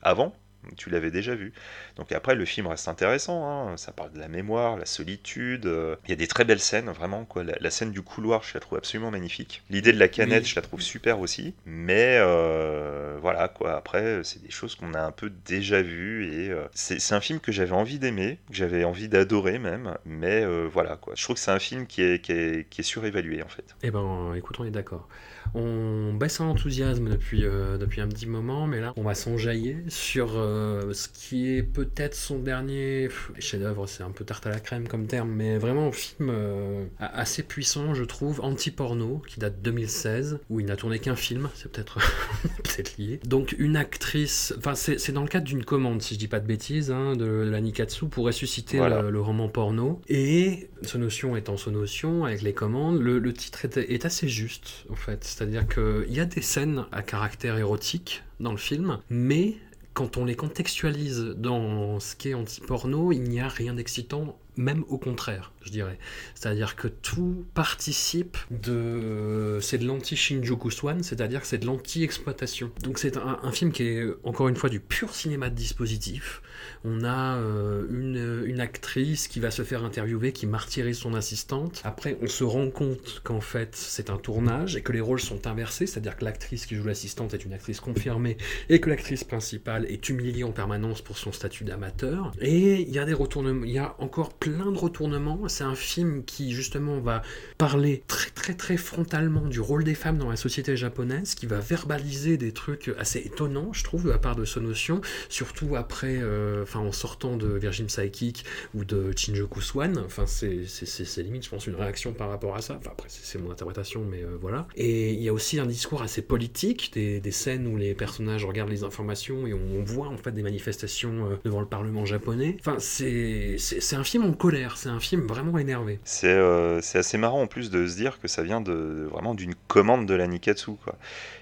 avant, 0.01 0.33
tu 0.77 0.89
l'avais 0.89 1.11
déjà 1.11 1.35
vu. 1.35 1.53
Donc 1.95 2.11
après, 2.11 2.35
le 2.35 2.45
film 2.45 2.67
reste 2.67 2.87
intéressant, 2.87 3.47
hein. 3.49 3.77
ça 3.77 3.91
parle 3.91 4.11
de 4.13 4.19
la 4.19 4.27
mémoire, 4.27 4.77
la 4.77 4.85
solitude, 4.85 5.65
euh, 5.65 5.95
il 6.05 6.09
y 6.09 6.13
a 6.13 6.15
des 6.15 6.27
très 6.27 6.45
belles 6.45 6.59
scènes, 6.59 6.89
vraiment, 6.89 7.25
quoi. 7.25 7.43
La, 7.43 7.55
la 7.59 7.69
scène 7.71 7.91
du 7.91 8.01
couloir, 8.01 8.43
je 8.43 8.53
la 8.53 8.59
trouve 8.59 8.77
absolument 8.77 9.11
magnifique. 9.11 9.63
L'idée 9.69 9.93
de 9.93 9.99
la 9.99 10.07
canette, 10.07 10.43
Oui. 10.43 10.49
je 10.49 10.55
la 10.55 10.61
trouve 10.61 10.81
super 10.81 11.19
aussi, 11.19 11.53
mais 11.65 12.17
euh, 12.19 13.17
voilà, 13.21 13.47
quoi. 13.47 13.75
Après, 13.75 14.21
c'est 14.23 14.41
des 14.41 14.51
choses 14.51 14.75
qu'on 14.75 14.93
a 14.93 15.01
un 15.01 15.11
peu 15.11 15.31
déjà 15.45 15.81
vues, 15.81 16.27
et 16.33 16.49
euh, 16.51 16.65
c'est 16.73 16.99
c'est 16.99 17.15
un 17.15 17.21
film 17.21 17.39
que 17.39 17.51
j'avais 17.51 17.71
envie 17.71 17.99
d'aimer, 17.99 18.39
que 18.49 18.55
j'avais 18.55 18.83
envie 18.83 19.09
d'adorer 19.09 19.59
même, 19.59 19.97
mais 20.05 20.43
euh, 20.43 20.67
voilà, 20.71 20.97
quoi. 20.97 21.13
Je 21.15 21.23
trouve 21.23 21.35
que 21.35 21.41
c'est 21.41 21.51
un 21.51 21.59
film 21.59 21.87
qui 21.87 22.01
est, 22.01 22.21
qui 22.21 22.31
est, 22.31 22.69
qui 22.69 22.81
est 22.81 22.83
surévalué, 22.83 23.41
en 23.43 23.47
fait. 23.47 23.75
Eh 23.83 23.91
ben, 23.91 24.33
écoute, 24.35 24.59
on 24.59 24.65
est 24.65 24.71
d'accord. 24.71 25.07
On 25.55 26.13
baisse 26.13 26.39
en 26.41 26.49
enthousiasme 26.49 27.09
depuis, 27.09 27.41
depuis 27.41 28.01
un 28.01 28.07
petit 28.07 28.27
moment, 28.27 28.67
mais 28.67 28.79
là, 28.79 28.93
on 28.97 29.03
va 29.03 29.15
s'enjailler 29.15 29.77
sur 29.87 30.37
euh, 30.49 30.93
ce 30.93 31.07
qui 31.07 31.55
est 31.55 31.63
peut-être 31.63 32.15
son 32.15 32.39
dernier 32.39 33.09
chef-d'œuvre. 33.39 33.87
C'est 33.87 34.03
un 34.03 34.11
peu 34.11 34.25
tarte 34.25 34.45
à 34.47 34.49
la 34.49 34.59
crème 34.59 34.87
comme 34.87 35.07
terme, 35.07 35.29
mais 35.31 35.57
vraiment 35.57 35.87
un 35.87 35.91
film 35.91 36.29
euh, 36.31 36.85
assez 36.99 37.43
puissant, 37.43 37.93
je 37.93 38.03
trouve, 38.03 38.41
anti-porno, 38.41 39.21
qui 39.27 39.39
date 39.39 39.57
de 39.57 39.63
2016, 39.71 40.39
où 40.49 40.59
il 40.59 40.65
n'a 40.65 40.75
tourné 40.75 40.99
qu'un 40.99 41.15
film, 41.15 41.49
c'est 41.55 41.71
peut-être 41.71 41.99
peut-être 42.63 42.97
lié. 42.97 43.19
Donc, 43.25 43.55
une 43.57 43.75
actrice, 43.77 44.53
enfin, 44.57 44.75
c'est 44.75 44.99
c'est 44.99 45.11
dans 45.11 45.21
le 45.23 45.27
cadre 45.29 45.45
d'une 45.45 45.63
commande, 45.63 46.01
si 46.01 46.15
je 46.15 46.19
dis 46.19 46.27
pas 46.27 46.39
de 46.39 46.47
bêtises, 46.47 46.91
hein, 46.91 47.15
de, 47.15 47.25
de 47.45 47.49
la 47.49 47.61
Nikatsu 47.61 48.07
pour 48.07 48.25
ressusciter 48.25 48.77
Voilà. 48.77 49.01
le, 49.01 49.09
le 49.11 49.21
roman 49.21 49.47
porno. 49.49 50.01
Et 50.07 50.69
Sonotion 50.81 51.35
étant 51.35 51.57
Sonotion, 51.57 52.25
avec 52.25 52.41
les 52.41 52.53
commandes, 52.53 52.99
le, 53.01 53.19
le 53.19 53.33
titre 53.33 53.65
est, 53.65 53.77
est 53.77 54.05
assez 54.05 54.27
juste, 54.27 54.85
en 54.89 54.95
fait. 54.95 55.23
C'est-à-dire 55.23 55.67
qu'il 55.67 56.13
y 56.13 56.19
a 56.19 56.25
des 56.25 56.41
scènes 56.41 56.85
à 56.91 57.01
caractère 57.01 57.57
érotique 57.57 58.23
dans 58.39 58.51
le 58.51 58.57
film, 58.57 58.99
mais 59.09 59.55
quand 59.93 60.17
on 60.17 60.25
les 60.25 60.35
contextualise 60.35 61.35
dans 61.37 61.99
ce 61.99 62.15
qui 62.15 62.29
est 62.29 62.33
anti-porno, 62.33 63.11
il 63.11 63.23
n'y 63.23 63.39
a 63.39 63.47
rien 63.47 63.73
d'excitant, 63.73 64.39
même 64.55 64.83
au 64.87 64.97
contraire, 64.97 65.51
je 65.61 65.71
dirais. 65.71 65.97
C'est-à-dire 66.35 66.75
que 66.75 66.87
tout 66.87 67.45
participe 67.53 68.37
de... 68.51 69.57
C'est 69.61 69.77
de 69.77 69.85
l'anti-Shinjuku 69.85 70.71
Swan, 70.71 71.03
c'est-à-dire 71.03 71.41
que 71.41 71.47
c'est 71.47 71.57
de 71.57 71.65
l'anti-exploitation. 71.65 72.71
Donc 72.83 72.99
c'est 72.99 73.17
un, 73.17 73.39
un 73.41 73.51
film 73.51 73.71
qui 73.71 73.83
est, 73.83 74.05
encore 74.23 74.47
une 74.47 74.55
fois, 74.55 74.69
du 74.69 74.79
pur 74.79 75.13
cinéma 75.13 75.49
de 75.49 75.55
dispositif. 75.55 76.41
On 76.83 77.03
a 77.03 77.37
euh, 77.37 77.85
une, 77.89 78.59
actrice 78.59 79.27
qui 79.27 79.39
va 79.39 79.51
se 79.51 79.63
faire 79.63 79.85
interviewer, 79.85 80.33
qui 80.33 80.45
martyrise 80.45 80.97
son 80.97 81.13
assistante. 81.13 81.81
Après, 81.85 82.17
on 82.21 82.27
se 82.27 82.43
rend 82.43 82.69
compte 82.69 83.21
qu'en 83.23 83.39
fait, 83.39 83.69
c'est 83.73 84.09
un 84.09 84.17
tournage 84.17 84.75
et 84.75 84.81
que 84.81 84.91
les 84.91 84.99
rôles 84.99 85.21
sont 85.21 85.47
inversés, 85.47 85.87
c'est-à-dire 85.87 86.17
que 86.17 86.25
l'actrice 86.25 86.65
qui 86.65 86.75
joue 86.75 86.83
l'assistante 86.83 87.33
est 87.33 87.45
une 87.45 87.53
actrice 87.53 87.79
confirmée 87.79 88.37
et 88.67 88.81
que 88.81 88.89
l'actrice 88.89 89.23
principale 89.23 89.85
est 89.85 90.09
humiliée 90.09 90.43
en 90.43 90.51
permanence 90.51 91.01
pour 91.01 91.17
son 91.17 91.31
statut 91.31 91.63
d'amateur. 91.63 92.31
Et 92.41 92.81
il 92.81 92.89
y 92.89 92.99
a 92.99 93.05
des 93.05 93.13
retournements, 93.13 93.63
il 93.63 93.71
y 93.71 93.79
a 93.79 93.95
encore 93.99 94.33
plein 94.33 94.71
de 94.71 94.77
retournements. 94.77 95.47
C'est 95.47 95.63
un 95.63 95.75
film 95.75 96.23
qui 96.25 96.51
justement 96.51 96.99
va 96.99 97.21
parler 97.57 98.03
très 98.07 98.31
très 98.31 98.53
très 98.53 98.77
frontalement 98.77 99.47
du 99.47 99.59
rôle 99.59 99.83
des 99.83 99.95
femmes 99.95 100.17
dans 100.17 100.29
la 100.29 100.35
société 100.35 100.75
japonaise, 100.75 101.35
qui 101.35 101.45
va 101.45 101.59
verbaliser 101.59 102.37
des 102.37 102.51
trucs 102.51 102.91
assez 102.97 103.19
étonnants, 103.19 103.73
je 103.73 103.83
trouve, 103.83 104.05
de 104.05 104.09
la 104.09 104.17
part 104.17 104.35
de 104.35 104.45
Sonotion, 104.45 105.01
surtout 105.29 105.75
après, 105.75 106.17
euh, 106.21 106.48
enfin 106.63 106.79
en 106.79 106.91
sortant 106.91 107.37
de 107.37 107.47
Virgin 107.47 107.85
Psychic 107.85 108.45
ou 108.73 108.83
de 108.85 109.11
Shinjuku 109.15 109.61
Swan. 109.61 109.97
Enfin, 110.05 110.25
c'est 110.25 111.21
limite, 111.21 111.45
je 111.45 111.49
pense, 111.49 111.67
une 111.67 111.75
réaction 111.75 112.13
par 112.13 112.29
rapport 112.29 112.55
à 112.55 112.61
ça. 112.61 112.77
Enfin, 112.79 112.91
après, 112.91 113.07
c'est 113.09 113.39
mon 113.39 113.51
interprétation, 113.51 114.03
mais 114.09 114.23
euh, 114.23 114.37
voilà. 114.39 114.67
Et 114.75 115.11
il 115.11 115.21
y 115.21 115.29
a 115.29 115.33
aussi 115.33 115.59
un 115.59 115.65
discours 115.65 116.01
assez 116.01 116.21
politique, 116.21 116.91
des, 116.93 117.31
scènes 117.31 117.67
où 117.67 117.77
les 117.77 117.93
personnages 117.93 118.43
regardent 118.43 118.71
les 118.71 118.83
informations 118.83 119.45
et 119.45 119.53
on, 119.53 119.83
voit 119.83 120.07
en 120.07 120.17
fait 120.17 120.31
des 120.31 120.41
manifestations 120.41 121.27
euh, 121.27 121.35
devant 121.43 121.59
le 121.59 121.67
Parlement 121.67 122.05
japonais. 122.05 122.57
Enfin, 122.59 122.77
c'est 122.79 123.57
un 123.93 124.03
film 124.03 124.25
en 124.25 124.33
colère, 124.33 124.77
c'est 124.77 124.89
un 124.89 124.99
film 124.99 125.21
vraiment 125.21 125.57
énervé. 125.57 125.99
C'est 126.03 126.27
euh, 126.27 126.81
c'est 126.81 126.97
assez 126.97 127.17
marrant 127.17 127.41
en 127.43 127.47
plus 127.47 127.69
de 127.69 127.87
se 127.87 127.95
dire 127.95 128.19
que 128.19 128.27
ça 128.27 128.43
vient 128.43 128.61
de 128.61 129.07
vraiment 129.09 129.35
d'une 129.35 129.55
commande 129.67 130.05
de 130.05 130.13
la 130.13 130.27
Nikatsu 130.27 130.71
quoi. 130.83 130.97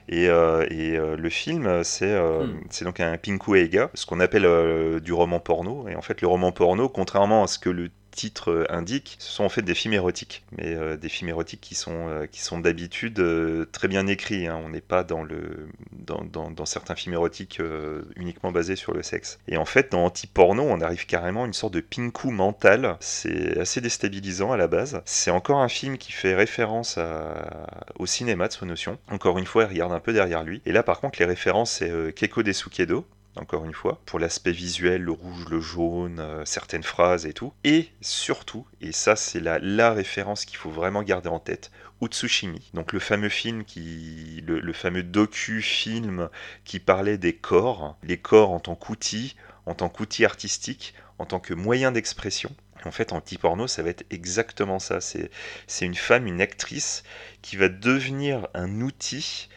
Et, 0.09 0.29
euh, 0.29 0.65
et 0.69 0.97
euh, 0.97 1.15
le 1.17 1.29
film 1.29 1.83
c'est 1.83 2.11
euh, 2.11 2.45
Hmm. 2.45 2.61
c'est 2.69 2.85
donc 2.85 2.99
un 2.99 3.17
Pinku 3.17 3.57
Eiga, 3.57 3.89
ce 3.93 4.05
qu'on 4.05 4.19
appelle 4.19 4.47
du 5.01 5.13
roman 5.13 5.39
porno. 5.39 5.87
Et 5.87 5.95
en 5.95 6.01
fait 6.01 6.21
le 6.21 6.27
roman 6.27 6.51
porno, 6.51 6.87
contrairement 6.89 7.43
à 7.43 7.47
ce 7.47 7.59
que 7.59 7.69
le 7.69 7.89
titre 8.17 8.51
euh, 8.51 8.65
indique, 8.69 9.15
ce 9.19 9.31
sont 9.31 9.43
en 9.45 9.49
fait 9.49 9.61
des 9.61 9.75
films 9.75 9.93
érotiques, 9.93 10.43
mais 10.57 10.75
euh, 10.75 10.97
des 10.97 11.07
films 11.07 11.29
érotiques 11.29 11.61
qui 11.61 11.75
sont 11.75 12.09
euh, 12.09 12.27
d'habitude 12.59 13.21
très 13.71 13.87
bien 13.87 14.07
écrits. 14.07 14.47
hein. 14.47 14.59
On 14.65 14.69
n'est 14.69 14.81
pas 14.81 15.03
dans 15.03 16.65
certains 16.65 16.95
films 16.95 17.13
érotiques 17.13 17.61
uniquement 18.15 18.51
basés 18.51 18.75
sur 18.75 18.93
le 18.93 19.03
sexe. 19.03 19.37
Et 19.47 19.57
en 19.57 19.65
fait 19.65 19.91
dans 19.91 20.05
anti-porno, 20.05 20.63
on 20.63 20.81
arrive 20.81 21.05
carrément 21.05 21.43
à 21.43 21.45
une 21.45 21.53
sorte 21.53 21.73
de 21.73 21.81
pinku 21.81 22.31
mental. 22.31 22.97
C'est 22.99 23.59
assez 23.59 23.79
déstabilisant 23.79 24.51
à 24.51 24.57
la 24.57 24.67
base. 24.67 25.01
C'est 25.05 25.31
encore 25.31 25.59
un 25.59 25.69
film 25.69 25.97
qui 25.97 26.11
fait 26.11 26.33
référence 26.33 26.97
au 27.99 28.05
cinéma 28.07 28.47
de 28.47 28.53
Sonotion. 28.53 28.97
Encore 29.11 29.37
une 29.37 29.45
fois, 29.45 29.63
il 29.65 29.67
regarde 29.67 29.93
un 29.93 29.99
peu 29.99 30.13
derrière 30.13 30.43
lui. 30.43 30.61
Et 30.65 30.71
là 30.71 30.81
par 30.81 30.99
contre, 30.99 31.19
les 31.19 31.25
références 31.25 31.71
c'est 31.71 32.15
Keiko 32.15 32.41
Desukedo 32.41 33.05
encore 33.39 33.65
une 33.65 33.73
fois, 33.73 34.01
pour 34.05 34.19
l'aspect 34.19 34.51
visuel, 34.51 35.01
le 35.01 35.11
rouge, 35.11 35.45
le 35.49 35.59
jaune, 35.59 36.19
euh, 36.19 36.45
certaines 36.45 36.83
phrases 36.83 37.25
et 37.25 37.33
tout. 37.33 37.53
Et 37.63 37.89
surtout, 38.01 38.65
et 38.81 38.91
ça 38.91 39.15
c'est 39.15 39.39
la, 39.39 39.93
référence 39.93 40.45
qu'il 40.45 40.57
faut 40.57 40.69
vraiment 40.69 41.03
garder 41.03 41.29
en 41.29 41.39
tête, 41.39 41.71
Utsushimi, 42.01 42.69
donc 42.73 42.93
le 42.93 42.99
fameux 42.99 43.29
film 43.29 43.63
qui, 43.63 44.43
le, 44.45 44.59
le 44.59 44.73
fameux 44.73 45.01
docu-film 45.01 46.29
qui 46.63 46.79
parlait 46.79 47.17
des 47.17 47.33
corps, 47.33 47.97
les 48.03 48.17
corps 48.17 48.51
en 48.51 48.59
tant 48.59 48.75
qu'outil, 48.75 49.35
en 49.65 49.73
tant 49.73 49.89
qu'outil 49.89 50.23
artistique, 50.23 50.93
en 51.17 51.25
tant 51.25 51.39
que 51.39 51.53
moyen 51.53 51.91
d'expression. 51.91 52.55
En 52.85 52.91
fait, 52.91 53.11
en 53.11 53.21
petit 53.21 53.37
porno, 53.37 53.67
ça 53.67 53.83
va 53.83 53.89
être 53.89 54.05
exactement 54.11 54.79
ça. 54.79 55.01
C'est 55.01 55.29
une 55.81 55.95
femme, 55.95 56.27
une 56.27 56.41
actrice, 56.41 57.03
qui 57.41 57.57
va 57.57 57.69
devenir 57.69 58.47
un 58.53 58.81
outil 58.81 59.49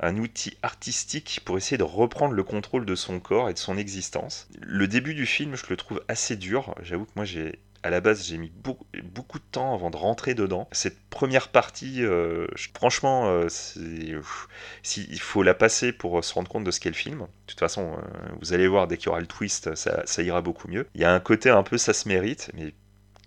un 0.00 0.16
outil 0.16 0.56
artistique 0.62 1.40
pour 1.44 1.56
essayer 1.56 1.78
de 1.78 1.82
reprendre 1.82 2.34
le 2.34 2.44
contrôle 2.44 2.86
de 2.86 2.94
son 2.94 3.20
corps 3.20 3.48
et 3.48 3.54
de 3.54 3.58
son 3.58 3.76
existence. 3.76 4.48
Le 4.60 4.86
début 4.86 5.14
du 5.14 5.26
film, 5.26 5.56
je 5.56 5.64
le 5.68 5.76
trouve 5.76 6.02
assez 6.08 6.36
dur. 6.36 6.74
J'avoue 6.82 7.04
que 7.04 7.12
moi, 7.16 7.24
j'ai 7.24 7.58
à 7.82 7.90
la 7.90 8.00
base, 8.00 8.26
j'ai 8.26 8.38
mis 8.38 8.50
beaucoup, 8.50 8.84
de 8.94 9.44
temps 9.52 9.74
avant 9.74 9.90
de 9.90 9.96
rentrer 9.96 10.34
dedans. 10.34 10.68
Cette 10.72 10.98
première 11.10 11.48
partie, 11.48 12.04
euh, 12.04 12.46
franchement, 12.74 13.28
euh, 13.28 13.48
il 13.76 15.20
faut 15.20 15.42
la 15.42 15.54
passer 15.54 15.92
pour 15.92 16.22
se 16.24 16.34
rendre 16.34 16.48
compte 16.48 16.64
de 16.64 16.70
ce 16.70 16.80
qu'est 16.80 16.90
le 16.90 16.94
film. 16.94 17.20
De 17.20 17.26
toute 17.46 17.60
façon, 17.60 17.94
euh, 17.96 18.28
vous 18.40 18.52
allez 18.52 18.66
voir, 18.66 18.88
dès 18.88 18.96
qu'il 18.96 19.06
y 19.06 19.08
aura 19.10 19.20
le 19.20 19.26
twist, 19.26 19.74
ça, 19.74 20.02
ça, 20.06 20.22
ira 20.22 20.42
beaucoup 20.42 20.68
mieux. 20.68 20.86
Il 20.94 21.00
y 21.00 21.04
a 21.04 21.12
un 21.12 21.20
côté 21.20 21.50
un 21.50 21.62
peu, 21.62 21.78
ça 21.78 21.92
se 21.92 22.08
mérite, 22.08 22.50
mais 22.54 22.74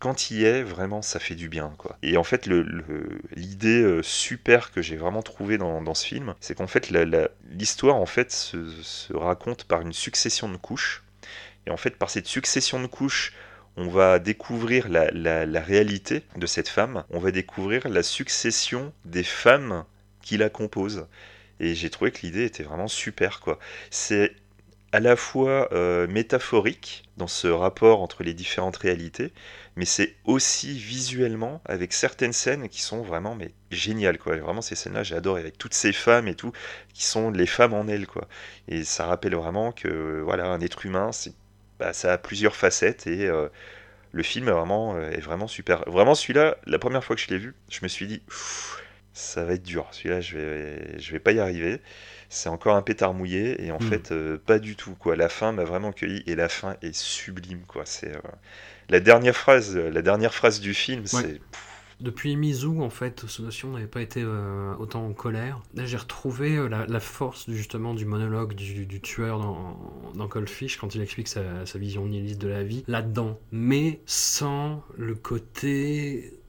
quand 0.01 0.31
il 0.31 0.43
est, 0.43 0.63
vraiment, 0.63 1.01
ça 1.01 1.19
fait 1.19 1.35
du 1.35 1.47
bien. 1.47 1.73
Quoi. 1.77 1.97
Et 2.03 2.17
en 2.17 2.23
fait, 2.23 2.49
l'idée 3.35 3.99
super 4.03 4.71
que 4.71 4.81
j'ai 4.81 4.97
vraiment 4.97 5.21
trouvée 5.21 5.57
dans, 5.57 5.93
ce 5.93 6.05
film, 6.05 6.35
c'est 6.41 6.55
qu'en 6.55 6.67
fait, 6.67 6.91
l'histoire 7.51 7.95
en 7.95 8.05
fait, 8.05 8.31
se, 8.31 8.69
se 8.81 9.13
raconte 9.13 9.63
par 9.63 9.81
une 9.81 9.93
succession 9.93 10.49
de 10.49 10.57
couches. 10.57 11.03
Et 11.65 11.71
en 11.71 11.77
fait, 11.77 11.97
par 11.97 12.09
cette 12.09 12.27
succession 12.27 12.81
de 12.81 12.87
couches, 12.87 13.33
on 13.77 13.87
va 13.87 14.19
découvrir 14.19 14.89
la, 14.89 15.61
réalité 15.61 16.23
de 16.35 16.45
cette 16.45 16.67
femme, 16.67 17.03
on 17.09 17.19
va 17.19 17.31
découvrir 17.31 17.87
la 17.87 18.03
succession 18.03 18.93
des 19.05 19.23
femmes 19.23 19.85
qui 20.21 20.37
la 20.37 20.49
composent. 20.49 21.07
Et 21.59 21.75
j'ai 21.75 21.89
trouvé 21.89 22.11
que 22.11 22.21
l'idée 22.23 22.45
était 22.45 22.63
vraiment 22.63 22.87
super, 22.87 23.39
quoi. 23.39 23.59
C'est 23.91 24.33
à 24.91 24.99
la 24.99 25.15
fois 25.15 25.69
euh, 25.73 26.07
métaphorique 26.07 27.03
dans 27.17 27.27
ce 27.27 27.47
rapport 27.47 28.01
entre 28.01 28.23
les 28.23 28.33
différentes 28.33 28.77
réalités, 28.77 29.31
mais 29.75 29.85
c'est 29.85 30.15
aussi 30.25 30.73
visuellement 30.77 31.61
avec 31.65 31.93
certaines 31.93 32.33
scènes 32.33 32.67
qui 32.69 32.81
sont 32.81 33.01
vraiment 33.01 33.35
mais 33.35 33.53
géniales 33.71 34.17
quoi. 34.17 34.35
Vraiment 34.37 34.61
ces 34.61 34.75
scènes-là, 34.75 35.03
j'adore 35.03 35.37
avec 35.37 35.57
toutes 35.57 35.73
ces 35.73 35.93
femmes 35.93 36.27
et 36.27 36.35
tout 36.35 36.51
qui 36.93 37.05
sont 37.05 37.31
les 37.31 37.45
femmes 37.45 37.73
en 37.73 37.87
elles 37.87 38.07
quoi. 38.07 38.27
Et 38.67 38.83
ça 38.83 39.05
rappelle 39.05 39.35
vraiment 39.35 39.71
que 39.71 40.21
voilà 40.25 40.47
un 40.47 40.59
être 40.61 40.85
humain, 40.85 41.11
c'est 41.11 41.33
bah, 41.79 41.93
ça 41.93 42.13
a 42.13 42.17
plusieurs 42.19 42.55
facettes 42.55 43.07
et 43.07 43.27
euh, 43.27 43.49
le 44.11 44.23
film 44.23 44.47
est 44.47 44.51
vraiment, 44.51 44.95
euh, 44.95 45.09
est 45.11 45.19
vraiment 45.21 45.47
super. 45.47 45.83
Vraiment, 45.87 46.15
celui-là, 46.15 46.57
la 46.67 46.79
première 46.79 47.03
fois 47.03 47.15
que 47.15 47.21
je 47.21 47.29
l'ai 47.29 47.37
vu, 47.37 47.55
je 47.69 47.79
me 47.83 47.87
suis 47.87 48.07
dit, 48.07 48.21
ça 49.13 49.43
va 49.45 49.53
être 49.53 49.63
dur. 49.63 49.87
Celui-là, 49.91 50.21
je 50.21 50.37
vais, 50.37 50.99
je 50.99 51.11
vais 51.11 51.19
pas 51.19 51.31
y 51.31 51.39
arriver. 51.39 51.81
C'est 52.31 52.49
encore 52.49 52.75
un 52.75 52.81
pétard 52.81 53.13
mouillé 53.13 53.63
et 53.63 53.71
en 53.71 53.77
hmm. 53.77 53.89
fait, 53.89 54.11
euh, 54.11 54.37
pas 54.37 54.57
du 54.57 54.75
tout. 54.75 54.95
Quoi. 54.95 55.15
La 55.15 55.29
fin 55.29 55.51
m'a 55.51 55.65
vraiment 55.65 55.91
cueilli 55.91 56.23
et 56.25 56.35
la 56.35 56.49
fin 56.49 56.75
est 56.81 56.95
sublime. 56.95 57.61
Quoi. 57.67 57.83
C'est 57.85 58.11
la 58.89 58.99
dernière 58.99 59.35
phrase, 59.35 59.75
la 59.77 60.01
dernière 60.01 60.33
phrase 60.33 60.59
du 60.59 60.73
film, 60.73 61.05
c'est 61.05 61.39
depuis 62.01 62.35
Mizu, 62.35 62.81
en 62.81 62.89
fait, 62.89 63.23
notion 63.39 63.71
n'avait 63.71 63.85
pas 63.85 64.01
été 64.01 64.23
euh, 64.23 64.73
autant 64.79 65.05
en 65.05 65.13
colère. 65.13 65.61
Là, 65.75 65.85
j'ai 65.85 65.97
retrouvé 65.97 66.57
euh, 66.57 66.67
la, 66.67 66.99
force 66.99 67.45
justement 67.47 67.93
du 67.93 68.05
monologue 68.05 68.55
du, 68.55 69.01
tueur 69.01 69.37
dans, 69.37 69.79
dans 70.15 70.27
Cold 70.27 70.49
Fish 70.49 70.77
quand 70.77 70.95
il 70.95 71.01
explique 71.01 71.27
sa, 71.27 71.65
sa 71.65 71.77
vision 71.77 72.07
nihiliste 72.07 72.41
de 72.41 72.47
la 72.47 72.63
vie 72.63 72.83
là-dedans, 72.87 73.39
mais 73.51 74.01
sans 74.07 74.83
le 74.97 75.13
côté 75.13 76.40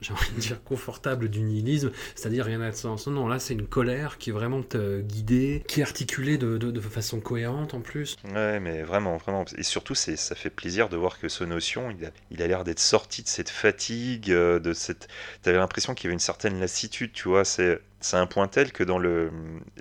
j'ai 0.00 0.12
envie 0.12 0.32
de 0.32 0.40
dire 0.40 0.62
confortable 0.62 1.28
du 1.28 1.40
nihilisme, 1.40 1.90
c'est-à-dire 2.14 2.44
rien 2.44 2.60
à 2.60 2.72
sens. 2.72 3.06
Non, 3.06 3.28
là 3.28 3.38
c'est 3.38 3.54
une 3.54 3.66
colère 3.66 4.18
qui 4.18 4.30
est 4.30 4.32
vraiment 4.32 4.60
guidée, 5.00 5.62
qui 5.66 5.80
est 5.80 5.82
articulée 5.82 6.38
de, 6.38 6.56
de, 6.56 6.80
façon 6.80 7.20
cohérente 7.20 7.74
en 7.74 7.80
plus. 7.80 8.16
Ouais, 8.34 8.58
mais 8.60 8.82
vraiment, 8.82 9.16
vraiment. 9.16 9.44
Et 9.56 9.62
surtout, 9.62 9.94
ça 9.94 10.34
fait 10.34 10.50
plaisir 10.50 10.88
de 10.88 10.96
voir 10.96 11.18
que 11.18 11.28
ce 11.28 11.44
notion, 11.44 11.90
il 11.90 12.06
a, 12.06 12.10
il 12.30 12.42
a 12.42 12.46
l'air 12.46 12.64
d'être 12.64 12.80
sorti 12.80 13.22
de 13.22 13.28
cette 13.28 13.50
fatigue, 13.50 14.30
euh, 14.30 14.58
de 14.58 14.72
cette. 14.72 15.08
T'avais 15.42 15.58
l'impression 15.58 15.94
qu'il 15.94 16.04
y 16.04 16.08
avait 16.08 16.14
une 16.14 16.20
certaine 16.20 16.58
lassitude, 16.58 17.12
tu 17.12 17.28
vois. 17.28 17.44
C'est 17.44 17.80
c'est 18.00 18.16
un 18.16 18.26
point 18.26 18.48
tel 18.48 18.72
que 18.72 18.82
dans 18.82 18.98
le, 18.98 19.30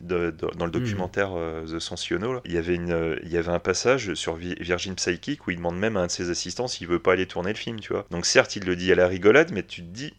dans 0.01 0.17
le 0.17 0.31
hmm. 0.31 0.71
documentaire 0.71 1.31
euh, 1.35 1.65
The 1.65 1.79
Sensiono, 1.79 2.41
il, 2.43 2.53
y 2.53 2.57
avait 2.57 2.75
une, 2.75 2.91
euh, 2.91 3.19
il 3.23 3.29
y 3.31 3.37
avait 3.37 3.51
un 3.51 3.59
passage 3.59 4.13
sur 4.13 4.35
Virgin 4.35 4.95
Psychic 4.95 5.47
où 5.47 5.51
il 5.51 5.57
demande 5.57 5.79
même 5.79 5.95
à 5.95 6.01
un 6.01 6.07
de 6.07 6.11
ses 6.11 6.29
assistants 6.29 6.67
s'il 6.67 6.87
veut 6.87 6.99
pas 6.99 7.13
aller 7.13 7.25
tourner 7.25 7.53
le 7.53 7.57
film, 7.57 7.79
tu 7.79 7.93
vois. 7.93 8.05
Donc 8.11 8.25
certes, 8.25 8.57
il 8.57 8.65
le 8.65 8.75
dit 8.75 8.91
à 8.91 8.95
la 8.95 9.07
rigolade, 9.07 9.51
mais 9.53 9.63
tu 9.63 9.81
te 9.81 9.87
dis, 9.87 10.13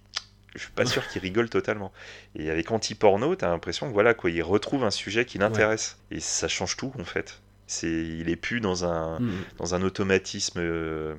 je 0.54 0.62
suis 0.62 0.72
pas 0.72 0.86
sûr 0.86 1.06
qu'il 1.08 1.20
rigole 1.20 1.50
totalement. 1.50 1.92
Et 2.34 2.50
avec 2.50 2.70
Anti-Porno, 2.70 3.36
t'as 3.36 3.50
l'impression 3.50 3.86
que 3.86 3.92
voilà, 3.92 4.14
quoi, 4.14 4.30
il 4.30 4.42
retrouve 4.42 4.82
un 4.82 4.90
sujet 4.90 5.26
qui 5.26 5.36
l'intéresse. 5.36 5.98
Et 6.10 6.20
ça 6.20 6.48
change 6.48 6.78
tout, 6.78 6.92
en 6.98 7.04
fait. 7.04 7.40
C'est, 7.66 7.86
il 7.86 8.28
est 8.30 8.36
plus 8.36 8.60
dans 8.60 8.84
un, 8.84 9.20
hmm. 9.20 9.44
dans 9.58 9.74
un 9.74 9.82
automatisme 9.82 10.58
euh, 10.58 11.14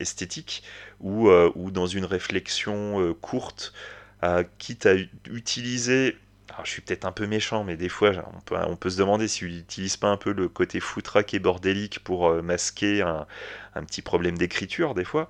esthétique 0.00 0.62
ou, 1.00 1.30
ou 1.30 1.70
dans 1.70 1.86
une 1.86 2.04
réflexion 2.04 3.16
courte 3.20 3.72
quitte 4.58 4.86
à 4.86 4.94
utiliser 5.30 6.16
alors, 6.54 6.66
je 6.66 6.70
suis 6.70 6.82
peut-être 6.82 7.04
un 7.04 7.12
peu 7.12 7.26
méchant, 7.26 7.64
mais 7.64 7.76
des 7.76 7.88
fois, 7.88 8.12
on 8.68 8.76
peut, 8.76 8.90
se 8.90 8.98
demander 8.98 9.26
s'il 9.26 9.48
n'utilise 9.48 9.96
pas 9.96 10.08
un 10.08 10.16
peu 10.16 10.32
le 10.32 10.48
côté 10.48 10.78
foutraque 10.78 11.34
et 11.34 11.40
bordélique 11.40 11.98
pour 12.04 12.28
euh, 12.28 12.42
masquer 12.42 13.02
un, 13.02 13.26
petit 13.86 14.02
problème 14.02 14.38
d'écriture, 14.38 14.94
des 14.94 15.04
fois. 15.04 15.28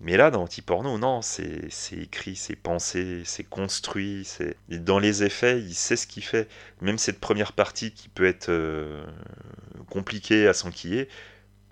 Mais 0.00 0.16
là, 0.16 0.30
dans 0.30 0.42
Anti-Porno, 0.42 0.98
non, 0.98 1.20
c'est 1.22 1.68
écrit, 1.92 2.36
c'est 2.36 2.56
pensé, 2.56 3.22
c'est 3.24 3.44
construit. 3.44 4.28
Dans 4.68 4.98
les 4.98 5.24
effets, 5.24 5.60
il 5.60 5.74
sait 5.74 5.96
ce 5.96 6.06
qu'il 6.06 6.24
fait. 6.24 6.48
Même 6.80 6.98
cette 6.98 7.20
première 7.20 7.52
partie 7.52 7.92
qui 7.92 8.08
peut 8.08 8.26
être 8.26 8.48
euh, 8.50 9.04
compliquée 9.90 10.46
à 10.48 10.54
s'enquiller, 10.54 11.08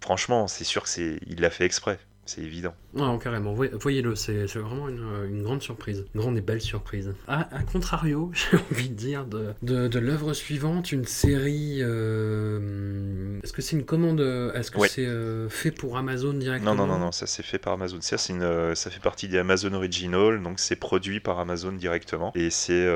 franchement, 0.01 0.49
c'est 0.49 0.65
sûr 0.65 0.85
qu'il 0.85 1.41
l'a 1.41 1.51
fait 1.51 1.65
exprès 1.65 1.99
c'est 2.31 2.43
évident. 2.43 2.75
Non, 2.95 3.19
carrément, 3.19 3.55
voyez-le, 3.55 4.15
c'est 4.15 4.47
vraiment 4.55 4.89
une, 4.89 5.43
grande 5.43 5.63
surprise, 5.63 6.05
une 6.15 6.21
grande 6.21 6.37
et 6.37 6.41
belle 6.41 6.61
surprise. 6.61 7.13
À, 7.27 7.45
contrario, 7.73 8.31
j'ai 8.35 8.57
envie 8.57 8.89
de 8.89 8.95
dire, 8.95 9.27
de, 9.27 9.55
de, 9.63 9.99
l'œuvre 9.99 10.33
suivante, 10.33 10.93
une 10.93 11.05
série. 11.05 11.79
Euh, 11.81 13.41
est-ce 13.43 13.53
que 13.53 13.63
c'est 13.63 13.77
une 13.77 13.85
commande 13.85 14.21
Est-ce 14.55 14.71
que 14.71 14.87
c'est 14.87 15.07
euh, 15.07 15.49
fait 15.49 15.73
pour 15.73 15.97
Amazon 15.97 16.33
directement? 16.33 16.75
Non, 16.75 16.87
non, 16.87 16.93
non, 16.93 16.99
non 16.99 17.13
ça 17.13 17.27
c'est 17.27 17.43
fait 17.43 17.59
par 17.59 17.73
Amazon. 17.73 17.99
Ça, 18.01 18.17
une, 18.29 18.43
euh, 18.43 18.75
ça 18.75 18.91
fait 18.91 19.01
partie 19.01 19.27
des 19.27 19.39
Amazon 19.39 19.73
Original, 19.73 20.41
donc 20.43 20.61
c'est 20.61 20.77
produit 20.77 21.19
par 21.21 21.41
Amazon 21.41 21.73
directement. 21.73 22.33
Et 22.37 22.51
c'est 22.51 22.87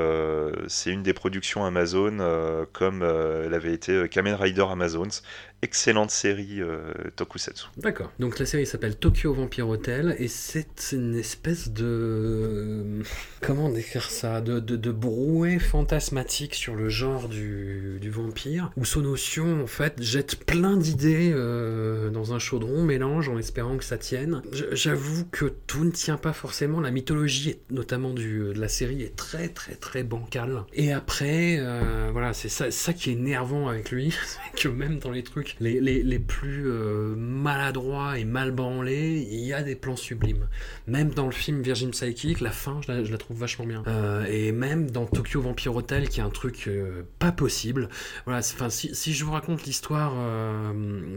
une 0.85 1.03
des 1.03 1.13
productions 1.13 1.65
Amazon, 1.65 2.65
comme 2.71 3.03
elle 3.03 3.53
avait 3.53 3.73
été 3.73 4.07
Kamen 4.09 4.35
Rider 4.35 4.65
Amazons 4.69 5.21
excellente 5.65 6.11
série 6.11 6.61
euh, 6.61 6.93
Tokusatsu. 7.15 7.65
D'accord. 7.77 8.11
Donc 8.19 8.37
la 8.37 8.45
série 8.45 8.67
s'appelle 8.67 8.95
Tokyo 8.95 9.33
Vampire 9.33 9.67
Hotel 9.67 10.15
et 10.19 10.27
c'est 10.27 10.91
une 10.91 11.15
espèce 11.15 11.71
de 11.71 13.01
comment 13.41 13.69
décrire 13.69 14.09
ça? 14.09 14.41
De, 14.41 14.59
brouet 14.91 15.57
fantasmatique 15.57 16.53
sur 16.53 16.75
le 16.75 16.87
genre 16.87 17.27
du, 17.27 17.99
vampire 18.09 18.71
où 18.77 18.85
son 18.85 19.01
notion 19.01 19.63
en 19.63 19.67
fait 19.67 20.01
jette 20.01 20.45
plein 20.45 20.77
d'idées 20.77 21.31
euh, 21.33 22.11
dans 22.11 22.33
un 22.33 22.39
chaudron 22.39 22.83
mélange 22.83 23.27
en 23.27 23.39
espérant 23.39 23.77
que 23.77 23.83
ça 23.83 23.97
tienne. 23.97 24.43
J'avoue 24.71 25.25
que 25.31 25.45
tout 25.65 25.83
ne 25.83 25.89
tient 25.89 26.17
pas 26.17 26.33
forcément. 26.33 26.79
La 26.79 26.91
mythologie 26.91 27.57
notamment 27.71 28.13
du, 28.13 28.53
de 28.53 28.59
la 28.59 28.67
série 28.67 29.01
est 29.01 29.15
très 29.15 29.49
très 29.49 29.73
très 29.73 30.03
bancale. 30.03 30.63
Et 30.73 30.93
après 30.93 31.57
euh, 31.57 32.09
voilà 32.11 32.33
c'est 32.33 32.49
ça, 32.49 32.93
qui 32.93 33.09
est 33.09 33.13
énervant 33.13 33.67
avec 33.67 33.89
lui 33.89 34.15
que 34.55 34.67
même 34.67 34.99
dans 34.99 35.11
les 35.11 35.23
trucs 35.23 35.54
les, 35.59 36.19
plus 36.19 36.63
euh, 36.67 37.15
maladroits 37.15 38.17
et 38.19 38.25
mal 38.25 38.51
branlés, 38.51 39.27
il 39.29 39.39
y 39.39 39.53
a 39.53 39.63
des 39.63 39.75
plans 39.75 39.95
sublimes. 39.95 40.47
Même 40.87 41.09
dans 41.11 41.25
le 41.25 41.31
film 41.31 41.61
Virgin 41.61 41.91
Psychic, 41.91 42.41
la 42.41 42.51
fin, 42.51 42.79
je 42.81 43.11
la, 43.11 43.17
trouve 43.17 43.37
vachement 43.37 43.65
bien. 43.65 43.83
Euh, 43.87 44.25
et 44.25 44.51
même 44.51 44.89
dans 44.91 45.05
Tokyo 45.05 45.41
Vampire 45.41 45.75
Hotel, 45.75 46.09
qui 46.09 46.19
est 46.19 46.23
un 46.23 46.29
truc 46.29 46.65
euh, 46.67 47.03
pas 47.19 47.31
possible. 47.31 47.89
Voilà, 48.25 48.41
si, 48.41 49.13
je 49.13 49.25
vous 49.25 49.31
raconte 49.31 49.63
l'histoire, 49.65 50.13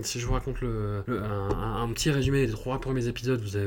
si 0.03 0.21
je 0.21 0.27
vous 0.27 0.33
raconte 0.33 0.57
un, 0.63 1.89
petit 1.93 2.11
résumé 2.11 2.47
des 2.47 2.53
trois 2.53 2.81
premiers 2.81 3.09
épisodes, 3.09 3.41
vous, 3.41 3.59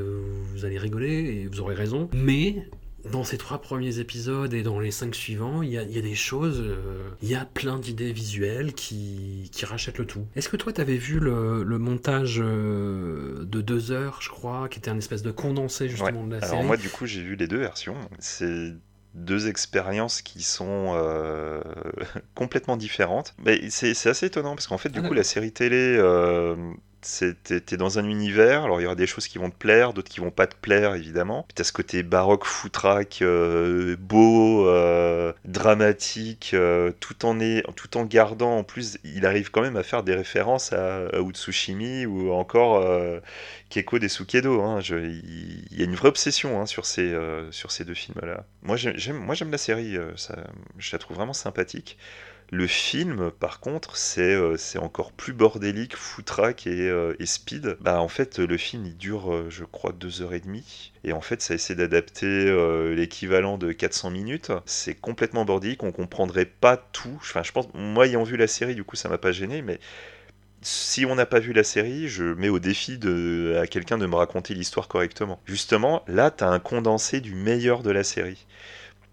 vous 0.53 0.65
allez 0.65 0.77
rigoler 0.77 1.43
et 1.43 1.47
vous 1.47 1.59
aurez 1.59 1.75
raison. 1.75 2.09
Mais 2.13 2.67
dans 3.09 3.23
ces 3.23 3.37
trois 3.37 3.61
premiers 3.61 3.99
épisodes 3.99 4.53
et 4.53 4.63
dans 4.63 4.79
les 4.79 4.91
cinq 4.91 5.15
suivants, 5.15 5.61
il 5.61 5.69
y 5.69 5.77
a, 5.77 5.85
des 5.85 6.15
choses, 6.15 6.61
euh, 6.61 7.09
il 7.21 7.29
y 7.29 7.35
a 7.35 7.45
plein 7.45 7.79
d'idées 7.79 8.11
visuelles 8.11 8.73
qui, 8.73 9.49
qui, 9.51 9.65
rachètent 9.65 9.97
le 9.97 10.05
tout. 10.05 10.25
Est-ce 10.35 10.49
que 10.49 10.57
toi, 10.57 10.73
tu 10.73 10.81
avais 10.81 10.97
vu 10.97 11.19
le, 11.19 11.63
montage 11.77 12.39
euh, 12.39 13.43
de 13.45 13.61
deux 13.61 13.91
heures, 13.91 14.19
je 14.21 14.29
crois, 14.29 14.69
qui 14.69 14.79
était 14.79 14.91
un 14.91 14.97
espèce 14.97 15.23
de 15.23 15.31
condensé 15.31 15.89
justement 15.89 16.25
de 16.25 16.33
la 16.33 16.41
série 16.41 16.53
Alors 16.53 16.63
moi, 16.63 16.77
du 16.77 16.89
coup, 16.89 17.05
j'ai 17.05 17.21
vu 17.21 17.35
les 17.35 17.47
deux 17.47 17.59
versions. 17.59 17.95
C'est 18.19 18.73
deux 19.13 19.49
expériences 19.49 20.21
qui 20.21 20.41
sont 20.43 20.93
euh, 20.95 21.61
complètement 22.35 22.77
différentes. 22.77 23.35
Mais 23.43 23.69
c'est 23.69 24.07
assez 24.07 24.27
étonnant 24.27 24.55
parce 24.55 24.67
qu'en 24.67 24.77
fait, 24.77 24.89
du 24.89 24.99
ah, 24.99 25.07
coup, 25.07 25.13
la 25.13 25.23
série 25.23 25.51
télé 25.51 25.97
t'es 27.01 27.77
dans 27.77 27.99
un 27.99 28.05
univers, 28.05 28.63
alors 28.63 28.79
il 28.79 28.83
y 28.83 28.85
aura 28.85 28.95
des 28.95 29.07
choses 29.07 29.27
qui 29.27 29.37
vont 29.37 29.49
te 29.49 29.55
plaire, 29.55 29.93
d'autres 29.93 30.09
qui 30.09 30.19
vont 30.19 30.31
pas 30.31 30.47
te 30.47 30.55
plaire 30.55 30.95
évidemment. 30.95 31.43
Puis 31.47 31.55
t'as 31.55 31.63
ce 31.63 31.73
côté 31.73 32.03
baroque, 32.03 32.45
foutraque, 32.45 33.21
euh, 33.21 33.95
beau, 33.99 34.67
euh, 34.67 35.33
dramatique, 35.45 36.51
euh, 36.53 36.91
tout, 36.99 37.25
en 37.25 37.37
tout 37.75 37.97
en 37.97 38.05
gardant, 38.05 38.57
en 38.57 38.63
plus, 38.63 38.97
il 39.03 39.25
arrive 39.25 39.51
quand 39.51 39.61
même 39.61 39.77
à 39.77 39.83
faire 39.83 40.03
des 40.03 40.15
références 40.15 40.73
à, 40.73 41.09
Utsushimi 41.19 42.05
ou 42.05 42.31
encore 42.31 42.85
Keiko 43.69 43.99
des 43.99 44.09
Hein. 44.09 44.79
Il 44.89 45.67
y, 45.71 45.81
a 45.81 45.85
une 45.85 45.95
vraie 45.95 46.09
obsession 46.09 46.61
hein, 46.61 46.65
sur, 46.65 46.85
ces, 46.85 47.15
sur 47.51 47.71
ces 47.71 47.85
deux 47.85 47.93
films-là. 47.93 48.45
Moi 48.61 48.75
j'aime 48.75 49.51
la 49.51 49.57
série, 49.57 49.97
ça, 50.15 50.35
je 50.77 50.91
la 50.91 50.99
trouve 50.99 51.17
vraiment 51.17 51.33
sympathique. 51.33 51.97
Le 52.53 52.67
film, 52.67 53.31
par 53.31 53.61
contre, 53.61 53.95
c'est 53.95 54.33
euh, 54.35 54.57
encore 54.75 55.13
plus 55.13 55.31
bordélique, 55.31 55.95
foutraque 55.95 56.67
et, 56.67 56.89
euh, 56.89 57.15
et 57.17 57.25
speed. 57.25 57.77
Bah, 57.79 58.01
en 58.01 58.09
fait, 58.09 58.39
le 58.39 58.57
film, 58.57 58.85
il 58.85 58.97
dure, 58.97 59.33
euh, 59.33 59.45
je 59.49 59.63
crois, 59.63 59.93
deux 59.93 60.21
heures 60.21 60.33
et 60.33 60.41
demie. 60.41 60.91
Et 61.05 61.13
en 61.13 61.21
fait, 61.21 61.41
ça 61.41 61.53
essaie 61.53 61.75
d'adapter 61.75 62.53
l'équivalent 62.93 63.57
de 63.57 63.71
400 63.71 64.11
minutes. 64.11 64.51
C'est 64.65 64.95
complètement 64.95 65.45
bordélique, 65.45 65.81
on 65.83 65.93
comprendrait 65.93 66.45
pas 66.45 66.75
tout. 66.77 67.17
Enfin, 67.21 67.41
je 67.41 67.53
pense, 67.53 67.67
moi, 67.73 68.05
ayant 68.05 68.23
vu 68.23 68.35
la 68.35 68.47
série, 68.47 68.75
du 68.75 68.83
coup, 68.83 68.97
ça 68.97 69.07
m'a 69.07 69.17
pas 69.17 69.31
gêné, 69.31 69.61
mais 69.61 69.79
si 70.61 71.05
on 71.05 71.15
n'a 71.15 71.25
pas 71.25 71.39
vu 71.39 71.53
la 71.53 71.63
série, 71.63 72.07
je 72.07 72.23
mets 72.23 72.49
au 72.49 72.59
défi 72.59 72.97
de, 72.97 73.57
à 73.61 73.65
quelqu'un 73.67 73.97
de 73.97 74.05
me 74.05 74.15
raconter 74.15 74.53
l'histoire 74.53 74.87
correctement. 74.87 75.39
Justement, 75.45 76.03
là, 76.07 76.31
tu 76.31 76.43
as 76.43 76.49
un 76.49 76.59
condensé 76.59 77.21
du 77.21 77.33
meilleur 77.33 77.81
de 77.81 77.91
la 77.91 78.03
série. 78.03 78.45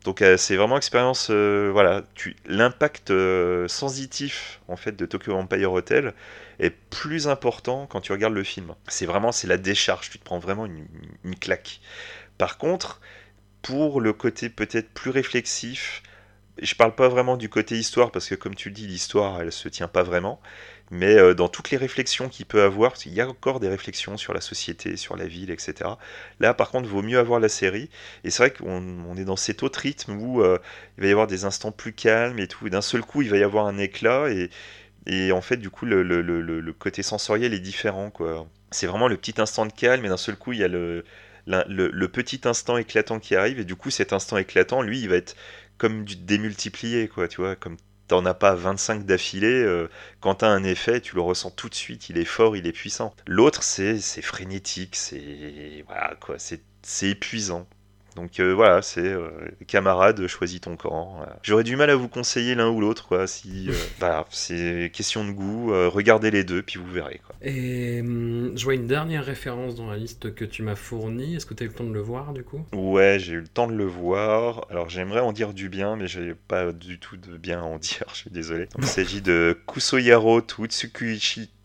Donc 0.05 0.23
euh, 0.23 0.37
c'est 0.37 0.57
vraiment 0.57 0.77
expérience, 0.77 1.29
euh, 1.31 1.71
voilà, 1.73 2.03
l'impact 2.47 3.11
euh, 3.11 3.67
sensitif 3.69 4.61
en 4.69 4.77
fait 4.77 4.93
de 4.93 5.07
Tokyo 5.07 5.35
Empire 5.35 5.73
Hotel 5.73 6.15
est 6.61 6.71
plus 6.71 7.29
important 7.29 7.87
quand 7.87 8.01
tu 8.01 8.13
regardes 8.13 8.35
le 8.35 8.45
film. 8.45 8.75
C'est 8.87 9.07
vraiment, 9.07 9.33
c'est 9.33 9.49
la 9.49 9.57
décharge, 9.59 10.11
tu 10.11 10.19
te 10.19 10.25
prends 10.25 10.39
vraiment 10.39 10.67
une, 10.67 10.87
une 11.25 11.37
claque. 11.37 11.81
Par 12.39 12.59
contre, 12.59 13.01
pour 13.63 14.01
le 14.01 14.13
côté 14.13 14.49
peut-être 14.51 14.91
plus 14.91 15.11
réflexif, 15.11 16.03
je 16.63 16.75
parle 16.75 16.95
pas 16.95 17.09
vraiment 17.09 17.37
du 17.37 17.49
côté 17.49 17.77
histoire 17.77 18.11
parce 18.13 18.29
que 18.29 18.35
comme 18.35 18.55
tu 18.55 18.69
le 18.71 18.75
dis, 18.75 18.87
l'histoire 18.87 19.41
elle 19.41 19.53
se 19.53 19.69
tient 19.69 19.89
pas 19.89 20.03
vraiment, 20.05 20.41
mais 20.91 21.17
euh, 21.17 21.35
dans 21.35 21.49
toutes 21.49 21.71
les 21.71 21.77
réflexions 21.77 22.29
qu'il 22.29 22.47
peut 22.47 22.63
avoir, 22.63 22.93
parce 22.93 23.03
qu'il 23.03 23.15
y 23.15 23.21
a 23.21 23.29
encore 23.29 23.61
des 23.61 23.69
réflexions 23.69 24.17
sur 24.17 24.33
la 24.33 24.41
société, 24.41 24.97
sur 24.97 25.17
la 25.17 25.27
ville, 25.27 25.51
etc. 25.51 25.91
Là, 26.41 26.55
par 26.55 26.71
contre, 26.71 26.89
vaut 26.89 27.03
mieux 27.03 27.19
avoir 27.19 27.41
la 27.41 27.49
série. 27.49 27.91
Et 28.25 28.31
c'est 28.31 28.43
vrai 28.43 28.53
qu'on 28.53 29.05
on 29.07 29.17
est 29.17 29.25
dans 29.25 29.37
cet 29.37 29.63
autre 29.63 29.81
rythme 29.81 30.13
où 30.13 30.43
euh, 30.43 30.59
il 30.97 31.03
va 31.03 31.09
y 31.09 31.11
avoir 31.11 31.27
des 31.27 31.45
instants 31.45 31.73
plus 31.73 31.93
calmes 31.93 32.39
et 32.39 32.49
tout. 32.49 32.67
Et 32.67 32.71
d'un 32.71 32.83
seul 32.83 33.03
coup, 33.03 33.23
il 33.23 33.31
va 33.31 33.37
y 33.37 33.43
avoir 33.43 33.67
un 33.67 33.79
éclat 33.79 34.29
et, 35.07 35.33
en 35.33 35.41
fait, 35.41 35.57
du 35.57 35.71
coup, 35.71 35.87
le, 35.87 36.73
côté 36.79 37.03
sensoriel 37.03 37.55
est 37.55 37.61
différent. 37.61 38.13
C'est 38.71 38.87
vraiment 38.87 39.09
le 39.09 39.17
petit 39.17 39.41
instant 39.41 39.67
de 39.67 39.73
calme 39.73 40.05
et 40.05 40.09
d'un 40.09 40.17
seul 40.17 40.37
coup, 40.37 40.53
il 40.53 40.59
y 40.61 40.65
a 40.65 40.69
le, 40.69 41.05
petit 42.13 42.41
instant 42.45 42.77
éclatant 42.77 43.19
qui 43.21 43.35
arrive 43.37 43.61
et 43.61 43.65
du 43.65 43.77
coup, 43.77 43.91
cet 43.91 44.13
instant 44.13 44.37
éclatant, 44.39 44.83
lui, 44.83 45.01
il 45.01 45.09
va 45.09 45.17
être 45.17 45.37
comme 45.79 46.05
démultiplié, 46.05 47.09
tu 47.31 47.41
vois, 47.41 47.57
comme 47.57 47.77
t'en 48.09 48.25
as 48.27 48.35
pas 48.35 48.55
25 48.55 49.05
d'affilée, 49.05 49.47
euh, 49.63 49.89
quand 50.21 50.37
t'as 50.37 50.49
un 50.49 50.65
effet, 50.65 51.01
tu 51.01 51.15
le 51.15 51.21
ressens 51.21 51.51
tout 51.53 51.69
de 51.69 51.75
suite, 51.75 52.09
il 52.09 52.19
est 52.19 52.25
fort, 52.25 52.57
il 52.57 52.67
est 52.67 52.73
puissant. 52.73 53.15
L'autre, 53.27 53.63
c'est 53.63 54.01
frénétique, 54.23 54.97
c'est 54.97 55.85
voilà 55.87 56.17
quoi, 56.21 56.39
c'est 56.39 56.63
c'est 56.83 57.11
épuisant. 57.11 57.67
Donc 58.19 58.41
euh, 58.41 58.53
voilà, 58.53 58.83
c'est 58.83 59.07
euh, 59.07 59.31
camarade, 59.69 60.27
choisis 60.27 60.61
ton 60.61 60.77
camp. 60.77 61.15
voilà. 61.19 61.39
J'aurais 61.45 61.63
du 61.63 61.77
mal 61.77 61.89
à 61.89 61.95
vous 61.95 62.09
conseiller 62.09 62.57
l'un 62.57 62.69
ou 62.69 62.81
l'autre, 62.81 63.07
quoi. 63.07 63.29
Si 63.29 63.69
euh, 63.69 63.73
voilà, 64.01 64.27
c'est 64.31 64.91
question 64.93 65.25
de 65.25 65.31
goût. 65.31 65.73
regardez 65.89 66.33
les 66.33 66.43
deux, 66.43 66.63
puis 66.63 66.81
vous 66.81 66.91
verrez, 66.91 67.21
quoi. 67.25 67.37
Et 67.43 68.01
hum, 68.01 68.53
je 68.57 68.65
vois 68.65 68.75
une 68.75 68.89
dernière 68.89 69.25
référence 69.25 69.77
dans 69.77 69.89
la 69.89 69.97
liste 69.97 70.35
que 70.35 70.45
tu 70.45 70.65
m'as 70.65 70.75
fournie. 70.75 71.37
Est-ce 71.37 71.47
que 71.47 71.55
tu 71.55 71.63
as 71.63 71.67
eu 71.67 71.69
le 71.69 71.75
temps 71.75 71.85
de 71.85 71.93
le 71.93 72.01
voir 72.01 72.33
du 72.33 72.43
coup? 72.43 72.67
Ouais, 72.73 73.19
j'ai 73.21 73.35
eu 73.35 73.41
le 73.41 73.49
temps 73.49 73.69
de 73.69 73.75
le 73.75 73.87
voir. 73.87 74.67
Alors 74.69 74.89
j'aimerais 74.89 75.21
en 75.21 75.33
dire 75.33 75.55
du 75.55 75.69
bien, 75.69 75.95
mais 75.95 76.09
j'ai 76.09 76.35
pas 76.35 76.73
du 76.73 76.99
tout 76.99 77.17
de 77.17 77.37
bien 77.37 77.61
à 77.61 77.65
en 77.65 77.79
dire, 77.79 78.05
je 78.13 78.17
suis 78.17 78.31
désolé. 78.31 78.67
Donc, 78.67 78.83
il 78.83 78.89
s'agit 78.89 79.23
de 79.23 79.57
Kusoyaro 79.69 80.41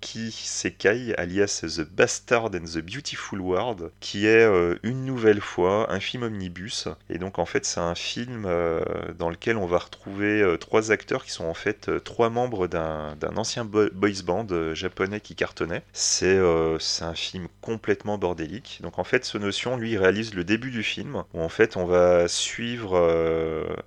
Tutsukuichiki 0.03 0.31
Sekai, 0.31 1.13
alias 1.17 1.61
The 1.61 1.81
Bastard 1.81 2.55
and 2.55 2.65
the 2.65 2.79
Beautiful 2.79 3.39
World, 3.39 3.91
qui 3.99 4.25
est 4.25 4.43
euh, 4.43 4.75
une 4.83 5.05
nouvelle 5.05 5.41
fois 5.41 5.91
un 5.91 5.99
film 5.99 6.23
omnibus. 6.23 6.87
Et 7.09 7.17
donc 7.17 7.39
en 7.39 7.45
fait 7.45 7.65
c'est 7.65 7.79
un 7.79 7.95
film 7.95 8.43
euh, 8.45 8.81
dans 9.17 9.29
lequel 9.29 9.57
on 9.57 9.65
va 9.65 9.79
retrouver 9.79 10.41
euh, 10.41 10.57
trois 10.57 10.91
acteurs 10.91 11.23
qui 11.23 11.31
sont 11.31 11.45
en 11.45 11.53
fait 11.53 11.89
trois 12.03 12.29
membres 12.29 12.67
d'un 12.67 13.15
ancien 13.37 13.65
bo- 13.65 13.89
boys 13.93 14.23
band 14.25 14.73
japonais 14.73 15.21
qui 15.21 15.35
cartonnait. 15.35 15.83
C'est 15.93 16.37
un 17.01 17.13
film 17.15 17.47
complètement 17.61 18.17
bordélique. 18.17 18.79
Donc 18.81 18.99
en 18.99 19.03
fait 19.03 19.25
ce 19.25 19.37
notion 19.37 19.77
lui 19.77 19.97
réalise 19.97 20.33
le 20.33 20.43
début 20.43 20.71
du 20.71 20.83
film 20.83 21.23
où 21.33 21.41
en 21.41 21.49
fait 21.49 21.77
on 21.77 21.85
va 21.85 22.27
suivre 22.27 22.97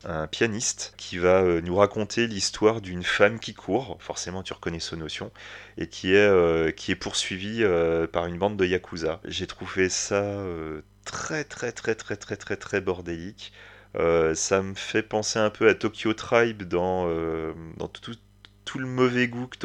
un 0.04 0.26
pianiste 0.26 0.94
qui 0.96 1.18
va 1.18 1.42
nous 1.60 1.76
raconter 1.76 2.26
l'histoire 2.26 2.80
d'une 2.80 3.02
femme 3.02 3.38
qui 3.38 3.54
court. 3.54 3.98
Forcément 4.00 4.42
tu 4.42 4.52
reconnais 4.52 4.80
ce 4.80 4.96
notion 4.96 5.30
et 5.78 5.88
qui 5.88 6.05
est, 6.12 6.16
euh, 6.16 6.70
qui 6.70 6.92
est 6.92 6.96
poursuivi 6.96 7.62
euh, 7.62 8.06
par 8.06 8.26
une 8.26 8.38
bande 8.38 8.56
de 8.56 8.64
yakuza. 8.64 9.20
J'ai 9.24 9.46
trouvé 9.46 9.88
ça 9.88 10.22
euh, 10.22 10.82
très 11.04 11.44
très 11.44 11.72
très 11.72 11.94
très 11.94 12.16
très 12.16 12.36
très 12.36 12.56
très 12.56 12.80
bordélique. 12.80 13.52
Ça 14.34 14.62
me 14.62 14.74
fait 14.74 15.02
penser 15.02 15.38
un 15.38 15.48
peu 15.48 15.68
à 15.68 15.74
Tokyo 15.74 16.12
Tribe 16.12 16.64
dans, 16.64 17.08
tout, 18.64 18.78
le 18.78 18.86
mauvais 18.86 19.26
goût 19.26 19.46
que 19.46 19.56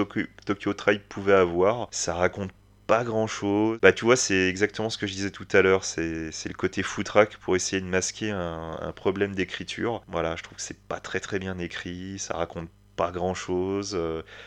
Tokyo, 0.45 0.73
Tribe 0.73 1.01
pouvait 1.09 1.33
avoir. 1.33 1.89
Ça 1.91 2.13
raconte 2.13 2.51
pas 2.87 3.03
grand 3.03 3.27
chose. 3.27 3.77
Bah 3.81 3.91
tu 3.91 4.05
vois, 4.05 4.15
c'est 4.15 4.47
exactement 4.47 4.89
ce 4.89 4.97
que 4.97 5.05
je 5.05 5.13
disais 5.13 5.31
tout 5.31 5.47
à 5.51 5.61
l'heure, 5.61 5.83
c'est 5.83 6.31
le 6.45 6.53
côté 6.53 6.81
footrack 6.81 7.37
pour 7.37 7.57
essayer 7.57 7.81
de 7.81 7.87
masquer 7.87 8.31
un, 8.31 8.77
un 8.79 8.91
problème 8.93 9.35
d'écriture. 9.35 10.01
Voilà, 10.07 10.37
je 10.37 10.43
trouve 10.43 10.55
que 10.55 10.63
c'est 10.63 10.79
pas 10.79 11.01
très 11.01 11.19
très 11.19 11.39
bien 11.39 11.57
écrit, 11.57 12.17
ça 12.17 12.35
raconte 12.35 12.69
pas 13.01 13.11
grand 13.11 13.33
chose, 13.33 13.97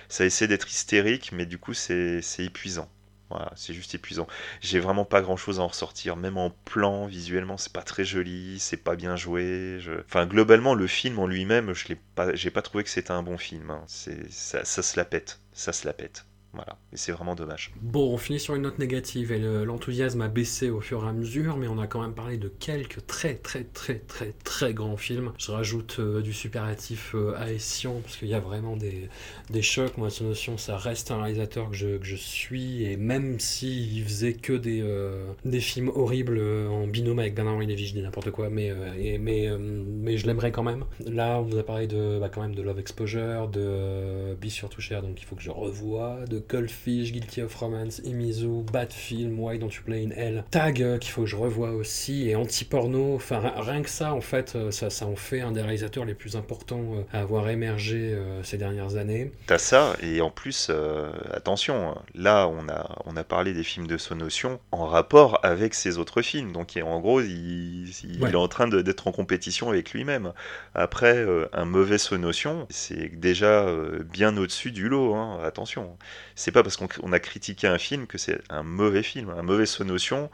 ça 0.08 0.24
essaie 0.24 0.48
d'être 0.48 0.68
hystérique, 0.68 1.30
mais 1.32 1.46
du 1.46 1.58
coup 1.58 1.74
c'est 1.74 2.22
c'est 2.22 2.44
épuisant. 2.44 2.88
Voilà, 3.30 3.50
c'est 3.56 3.74
juste 3.74 3.94
épuisant. 3.94 4.26
J'ai 4.60 4.78
vraiment 4.80 5.04
pas 5.04 5.22
grand 5.22 5.36
chose 5.36 5.58
à 5.58 5.62
en 5.62 5.68
ressortir, 5.68 6.14
même 6.16 6.36
en 6.36 6.50
plan, 6.50 7.06
visuellement, 7.06 7.56
c'est 7.56 7.72
pas 7.72 7.82
très 7.82 8.04
joli, 8.04 8.58
c'est 8.60 8.76
pas 8.76 8.96
bien 8.96 9.16
joué. 9.16 9.78
Enfin, 10.06 10.26
globalement, 10.26 10.74
le 10.74 10.86
film 10.86 11.18
en 11.18 11.26
lui-même, 11.26 11.72
je 11.74 11.88
l'ai 11.88 11.96
pas, 12.14 12.34
j'ai 12.34 12.50
pas 12.50 12.62
trouvé 12.62 12.84
que 12.84 12.90
c'était 12.90 13.10
un 13.12 13.22
bon 13.22 13.38
film. 13.38 13.70
hein. 13.70 13.82
C'est, 13.88 14.30
ça, 14.30 14.64
ça 14.64 14.82
se 14.82 14.96
la 14.98 15.04
pète, 15.04 15.40
ça 15.52 15.72
se 15.72 15.86
la 15.86 15.92
pète. 15.94 16.24
Voilà, 16.54 16.78
et 16.92 16.96
c'est 16.96 17.10
vraiment 17.10 17.34
dommage. 17.34 17.72
Bon, 17.82 18.12
on 18.14 18.16
finit 18.16 18.38
sur 18.38 18.54
une 18.54 18.62
note 18.62 18.78
négative 18.78 19.32
et 19.32 19.40
le- 19.40 19.64
l'enthousiasme 19.64 20.20
a 20.20 20.28
baissé 20.28 20.70
au 20.70 20.80
fur 20.80 21.04
et 21.04 21.08
à 21.08 21.12
mesure, 21.12 21.56
mais 21.56 21.66
on 21.66 21.80
a 21.80 21.88
quand 21.88 22.00
même 22.00 22.14
parlé 22.14 22.36
de 22.38 22.46
quelques 22.46 23.04
très 23.08 23.34
très 23.34 23.64
très 23.64 23.96
très 23.98 24.32
très 24.44 24.72
grands 24.72 24.96
films. 24.96 25.32
Je 25.36 25.50
rajoute 25.50 25.96
euh, 25.98 26.22
du 26.22 26.32
superlatif 26.32 27.16
euh, 27.16 27.34
haïtien, 27.36 27.94
parce 28.04 28.16
qu'il 28.18 28.28
y 28.28 28.34
a 28.34 28.38
vraiment 28.38 28.76
des, 28.76 29.08
des 29.50 29.62
chocs. 29.62 29.96
Moi, 29.96 30.10
cette 30.10 30.28
notion, 30.28 30.56
ça 30.56 30.76
reste 30.76 31.10
un 31.10 31.20
réalisateur 31.20 31.70
que 31.70 31.74
je, 31.74 32.14
suis, 32.14 32.84
et 32.84 32.96
même 32.96 33.40
s'il 33.40 34.04
faisait 34.04 34.34
que 34.34 34.52
des, 34.52 34.80
euh, 34.80 35.26
des 35.44 35.58
films 35.60 35.88
horribles 35.88 36.38
euh, 36.38 36.68
en 36.68 36.86
binôme 36.86 37.18
avec 37.18 37.34
Bernard-Henri 37.34 37.66
Lévy, 37.66 37.88
je 37.88 37.94
dis 37.94 38.02
n'importe 38.02 38.30
quoi, 38.30 38.48
mais, 38.48 38.72
mais, 39.18 39.48
mais 39.58 40.18
je 40.18 40.26
l'aimerais 40.28 40.52
quand 40.52 40.62
même. 40.62 40.84
Là, 41.04 41.40
on 41.40 41.46
nous 41.46 41.58
a 41.58 41.64
parlé 41.64 41.88
de, 41.88 42.18
bah, 42.20 42.28
quand 42.32 42.42
même 42.42 42.54
de 42.54 42.62
Love 42.62 42.78
Exposure, 42.78 43.48
de 43.48 44.36
Be 44.40 44.46
Sure 44.48 44.68
to 44.68 44.80
Share, 44.80 45.02
donc 45.02 45.20
il 45.20 45.24
faut 45.24 45.34
que 45.34 45.42
je 45.42 45.50
revoie, 45.50 46.24
de 46.30 46.43
Goldfish, 46.48 47.12
Guilty 47.12 47.42
of 47.42 47.54
Romance, 47.54 48.00
Imizu, 48.04 48.62
Bad 48.72 48.92
Film, 48.92 49.38
Why 49.40 49.58
Don't 49.58 49.70
You 49.74 49.82
Play 49.84 50.04
in 50.04 50.10
Hell, 50.10 50.44
Tag, 50.50 50.82
euh, 50.82 50.98
qu'il 50.98 51.10
faut 51.12 51.22
que 51.22 51.28
je 51.28 51.36
revoie 51.36 51.70
aussi, 51.72 52.28
et 52.28 52.36
Anti-Porno, 52.36 53.14
enfin 53.14 53.38
ri- 53.40 53.50
rien 53.70 53.82
que 53.82 53.90
ça, 53.90 54.14
en 54.14 54.20
fait, 54.20 54.54
euh, 54.56 54.70
ça, 54.70 54.90
ça 54.90 55.06
en 55.06 55.16
fait 55.16 55.40
un 55.40 55.52
des 55.52 55.60
réalisateurs 55.62 56.04
les 56.04 56.14
plus 56.14 56.36
importants 56.36 56.82
euh, 56.94 57.02
à 57.12 57.20
avoir 57.20 57.48
émergé 57.48 58.16
ces 58.42 58.58
dernières 58.58 58.96
années. 58.96 59.32
T'as 59.46 59.58
ça, 59.58 59.94
et 60.02 60.20
en 60.20 60.30
plus, 60.30 60.68
euh, 60.70 61.10
attention, 61.32 61.94
là 62.14 62.48
on 62.48 62.68
a, 62.68 62.96
on 63.04 63.16
a 63.16 63.24
parlé 63.24 63.52
des 63.52 63.62
films 63.62 63.86
de 63.86 63.98
Sonotion 63.98 64.58
en 64.72 64.86
rapport 64.86 65.38
avec 65.42 65.74
ses 65.74 65.98
autres 65.98 66.22
films, 66.22 66.52
donc 66.52 66.78
en 66.82 67.00
gros 67.00 67.20
il, 67.20 67.88
il 68.04 68.22
Ouais. 68.22 68.30
est 68.30 68.36
en 68.36 68.48
train 68.48 68.68
d'être 68.68 69.06
en 69.06 69.12
compétition 69.12 69.68
avec 69.68 69.92
lui-même. 69.92 70.32
Après, 70.74 71.16
euh, 71.16 71.46
un 71.52 71.64
mauvais 71.64 71.98
Sonotion, 71.98 72.66
c'est 72.70 73.08
déjà 73.20 73.64
euh, 73.66 74.02
bien 74.02 74.36
au-dessus 74.36 74.70
du 74.72 74.88
lot, 74.88 75.14
hein, 75.14 75.38
attention. 75.44 75.96
C'est 76.34 76.52
pas 76.52 76.62
parce 76.62 76.76
qu'on 76.76 76.88
on 77.02 77.12
a 77.12 77.20
critiqué 77.20 77.66
un 77.66 77.78
film 77.78 78.06
que 78.06 78.18
c'est 78.18 78.40
un 78.50 78.62
mauvais 78.62 79.02
film, 79.02 79.30
un 79.30 79.42
mauvais 79.42 79.66
Sonotion, 79.66 80.30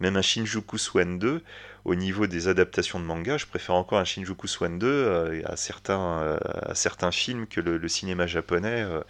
même 0.00 0.16
un 0.16 0.22
Shinjuku 0.22 0.78
Swan 0.78 1.18
2, 1.18 1.42
au 1.84 1.94
niveau 1.94 2.26
des 2.26 2.48
adaptations 2.48 2.98
de 2.98 3.04
manga, 3.04 3.36
je 3.36 3.46
préfère 3.46 3.74
encore 3.74 3.98
un 3.98 4.04
Shinjuku 4.04 4.46
Swan 4.48 4.78
2 4.78 4.86
euh, 4.86 5.42
à, 5.44 5.56
certains, 5.56 6.18
euh, 6.22 6.38
à 6.62 6.74
certains 6.74 7.10
films 7.10 7.46
que 7.46 7.60
le, 7.60 7.76
le 7.76 7.88
cinéma 7.88 8.26
japonais 8.26 8.82
euh, 8.82 9.00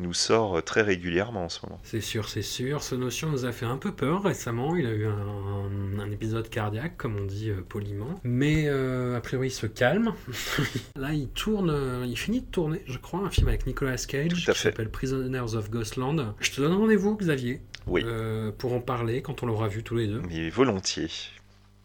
nous 0.00 0.12
sort 0.12 0.60
très 0.64 0.82
régulièrement 0.82 1.44
en 1.44 1.48
ce 1.48 1.64
moment. 1.64 1.78
C'est 1.84 2.00
sûr, 2.00 2.28
c'est 2.28 2.42
sûr. 2.42 2.82
Ce 2.82 2.96
notion 2.96 3.30
nous 3.30 3.44
a 3.44 3.52
fait 3.52 3.66
un 3.66 3.76
peu 3.76 3.92
peur 3.92 4.24
récemment. 4.24 4.74
Il 4.74 4.86
a 4.86 4.90
eu 4.90 5.06
un, 5.06 6.10
épisode 6.10 6.48
cardiaque, 6.48 6.96
comme 6.96 7.16
on 7.16 7.24
dit 7.24 7.50
euh, 7.50 7.62
poliment. 7.68 8.20
Mais 8.24 8.64
euh, 8.66 9.16
a 9.16 9.20
priori, 9.20 9.48
il 9.48 9.50
se 9.52 9.66
calme. 9.66 10.12
Là, 10.96 11.12
il 11.12 11.28
tourne, 11.28 12.04
il 12.06 12.16
finit 12.18 12.40
de 12.40 12.46
tourner, 12.46 12.82
je 12.86 12.98
crois, 12.98 13.20
un 13.20 13.30
film 13.30 13.46
avec 13.48 13.66
Nicolas 13.66 13.96
Cage 13.96 14.34
qui 14.34 14.52
s'appelle 14.54 14.90
Prisoners 14.90 15.54
of 15.54 15.70
Ghostland. 15.70 16.34
Je 16.40 16.50
te 16.50 16.60
donne 16.60 16.72
rendez-vous, 16.74 17.16
Xavier, 17.16 17.60
Oui. 17.86 18.02
euh, 18.04 18.50
pour 18.50 18.72
en 18.74 18.80
parler 18.80 19.22
quand 19.22 19.44
on 19.44 19.46
l'aura 19.46 19.68
vu 19.68 19.84
tous 19.84 19.96
les 19.96 20.08
deux. 20.08 20.22
Mais 20.28 20.50
volontiers. 20.50 21.08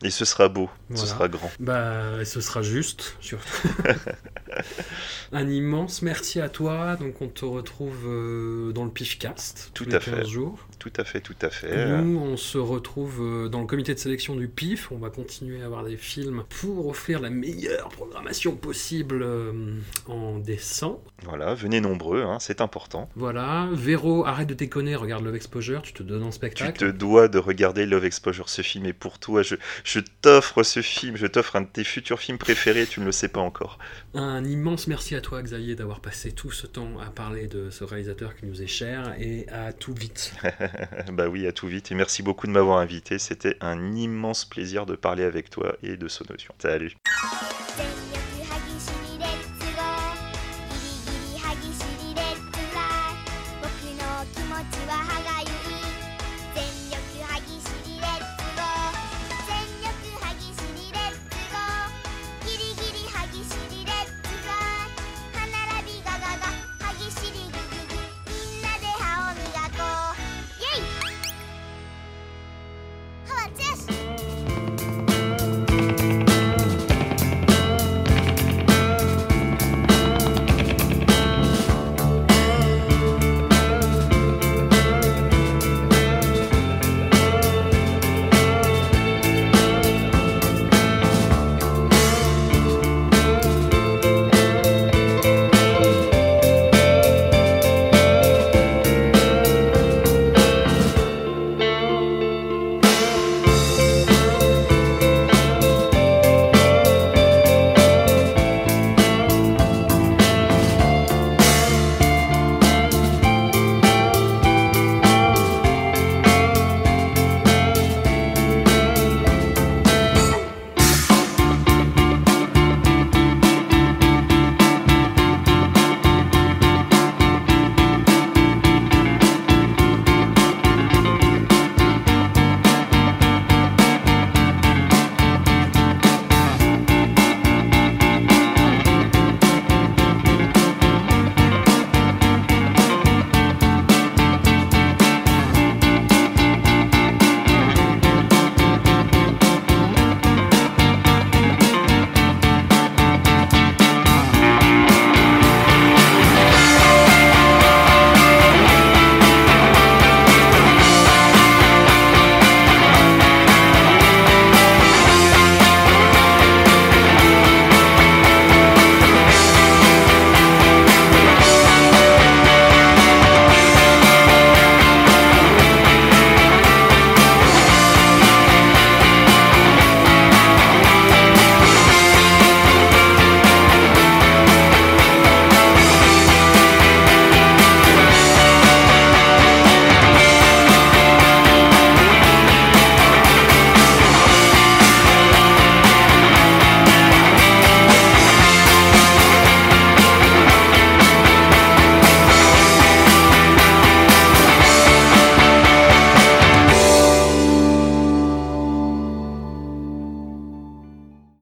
Et 0.03 0.11
ce 0.11 0.23
sera 0.23 0.47
beau, 0.47 0.69
Voilà. 0.89 1.01
ce 1.05 1.07
sera 1.13 1.27
grand. 1.27 1.51
Bah, 1.59 2.23
ce 2.23 2.39
sera 2.39 2.61
juste, 2.61 3.17
surtout. 3.19 3.67
Un 5.33 5.49
immense 5.49 6.01
merci 6.01 6.39
à 6.39 6.47
toi. 6.49 6.95
Donc, 6.95 7.21
on 7.21 7.27
te 7.27 7.43
retrouve 7.45 8.05
euh, 8.07 8.71
dans 8.71 8.85
le 8.85 8.91
PIFcast 8.91 9.71
Tout 9.73 9.83
tous 9.83 9.89
les 9.89 9.95
à 9.97 9.99
fait. 9.99 10.11
15 10.11 10.27
jours. 10.27 10.57
Tout 10.79 10.93
à 10.95 11.03
fait, 11.03 11.19
tout 11.19 11.35
à 11.41 11.49
fait. 11.49 12.01
Nous, 12.01 12.17
on 12.17 12.37
se 12.37 12.57
retrouve 12.57 13.19
euh, 13.21 13.49
dans 13.49 13.59
le 13.59 13.67
comité 13.67 13.93
de 13.93 13.99
sélection 13.99 14.35
du 14.35 14.47
PIF. 14.47 14.91
On 14.93 14.97
va 14.97 15.09
continuer 15.09 15.61
à 15.61 15.65
avoir 15.65 15.83
des 15.83 15.97
films 15.97 16.43
pour 16.61 16.87
offrir 16.87 17.19
la 17.19 17.29
meilleure 17.29 17.89
programmation 17.89 18.55
possible 18.55 19.21
euh, 19.21 19.51
en 20.07 20.39
décembre. 20.39 21.01
Voilà, 21.23 21.53
venez 21.53 21.81
nombreux, 21.81 22.23
hein, 22.23 22.37
c'est 22.39 22.61
important. 22.61 23.09
Voilà. 23.17 23.67
Véro, 23.73 24.25
arrête 24.25 24.47
de 24.47 24.53
déconner, 24.53 24.95
regarde 24.95 25.25
Love 25.25 25.35
Exposure, 25.35 25.81
tu 25.81 25.91
te 25.91 26.01
donnes 26.01 26.23
en 26.23 26.29
Tu 26.29 26.35
spectacle. 26.35 26.79
te 26.79 26.91
dois 26.97 27.27
de 27.27 27.39
regarder 27.39 27.85
Love 27.85 28.05
Exposure, 28.05 28.47
ce 28.47 28.61
film 28.61 28.85
est 28.85 28.93
pour 28.93 29.19
toi. 29.19 29.41
Je, 29.43 29.55
je 29.83 29.99
t'offre 30.21 30.63
ce 30.63 30.81
film, 30.81 31.17
je 31.17 31.27
t'offre 31.27 31.57
un 31.57 31.61
de 31.61 31.67
tes 31.67 31.83
futurs 31.83 32.19
films 32.19 32.37
préférés, 32.37 32.87
tu 32.87 33.01
ne 33.01 33.05
le 33.05 33.11
sais 33.11 33.27
pas 33.27 33.41
encore. 33.41 33.79
Un 34.15 34.43
immense 34.43 34.87
merci 34.87 35.15
à 35.15 35.21
toi, 35.21 35.41
Xavier, 35.43 35.75
d'avoir 35.75 35.99
passé 35.99 36.31
tout 36.31 36.51
ce 36.51 36.65
temps 36.65 36.99
à 36.99 37.11
parler 37.11 37.47
de 37.47 37.69
ce 37.69 37.83
réalisateur 37.83 38.35
qui 38.35 38.47
nous 38.47 38.61
est 38.61 38.67
cher 38.67 39.13
et 39.19 39.47
à 39.49 39.71
tout 39.71 39.93
vite. 39.93 40.33
bah 41.13 41.27
oui, 41.27 41.45
à 41.45 41.51
tout 41.51 41.67
vite, 41.67 41.91
et 41.91 41.95
merci 41.95 42.23
beaucoup 42.23 42.47
de 42.47 42.51
m'avoir 42.51 42.79
invité. 42.79 43.19
C'était 43.19 43.55
un 43.61 43.93
immense 43.93 44.45
plaisir 44.45 44.87
de 44.87 44.95
parler 44.95 45.23
avec 45.23 45.51
toi 45.51 45.75
et 45.83 45.95
de 45.95 46.07
Sonotion. 46.07 46.55
Salut. 46.57 46.95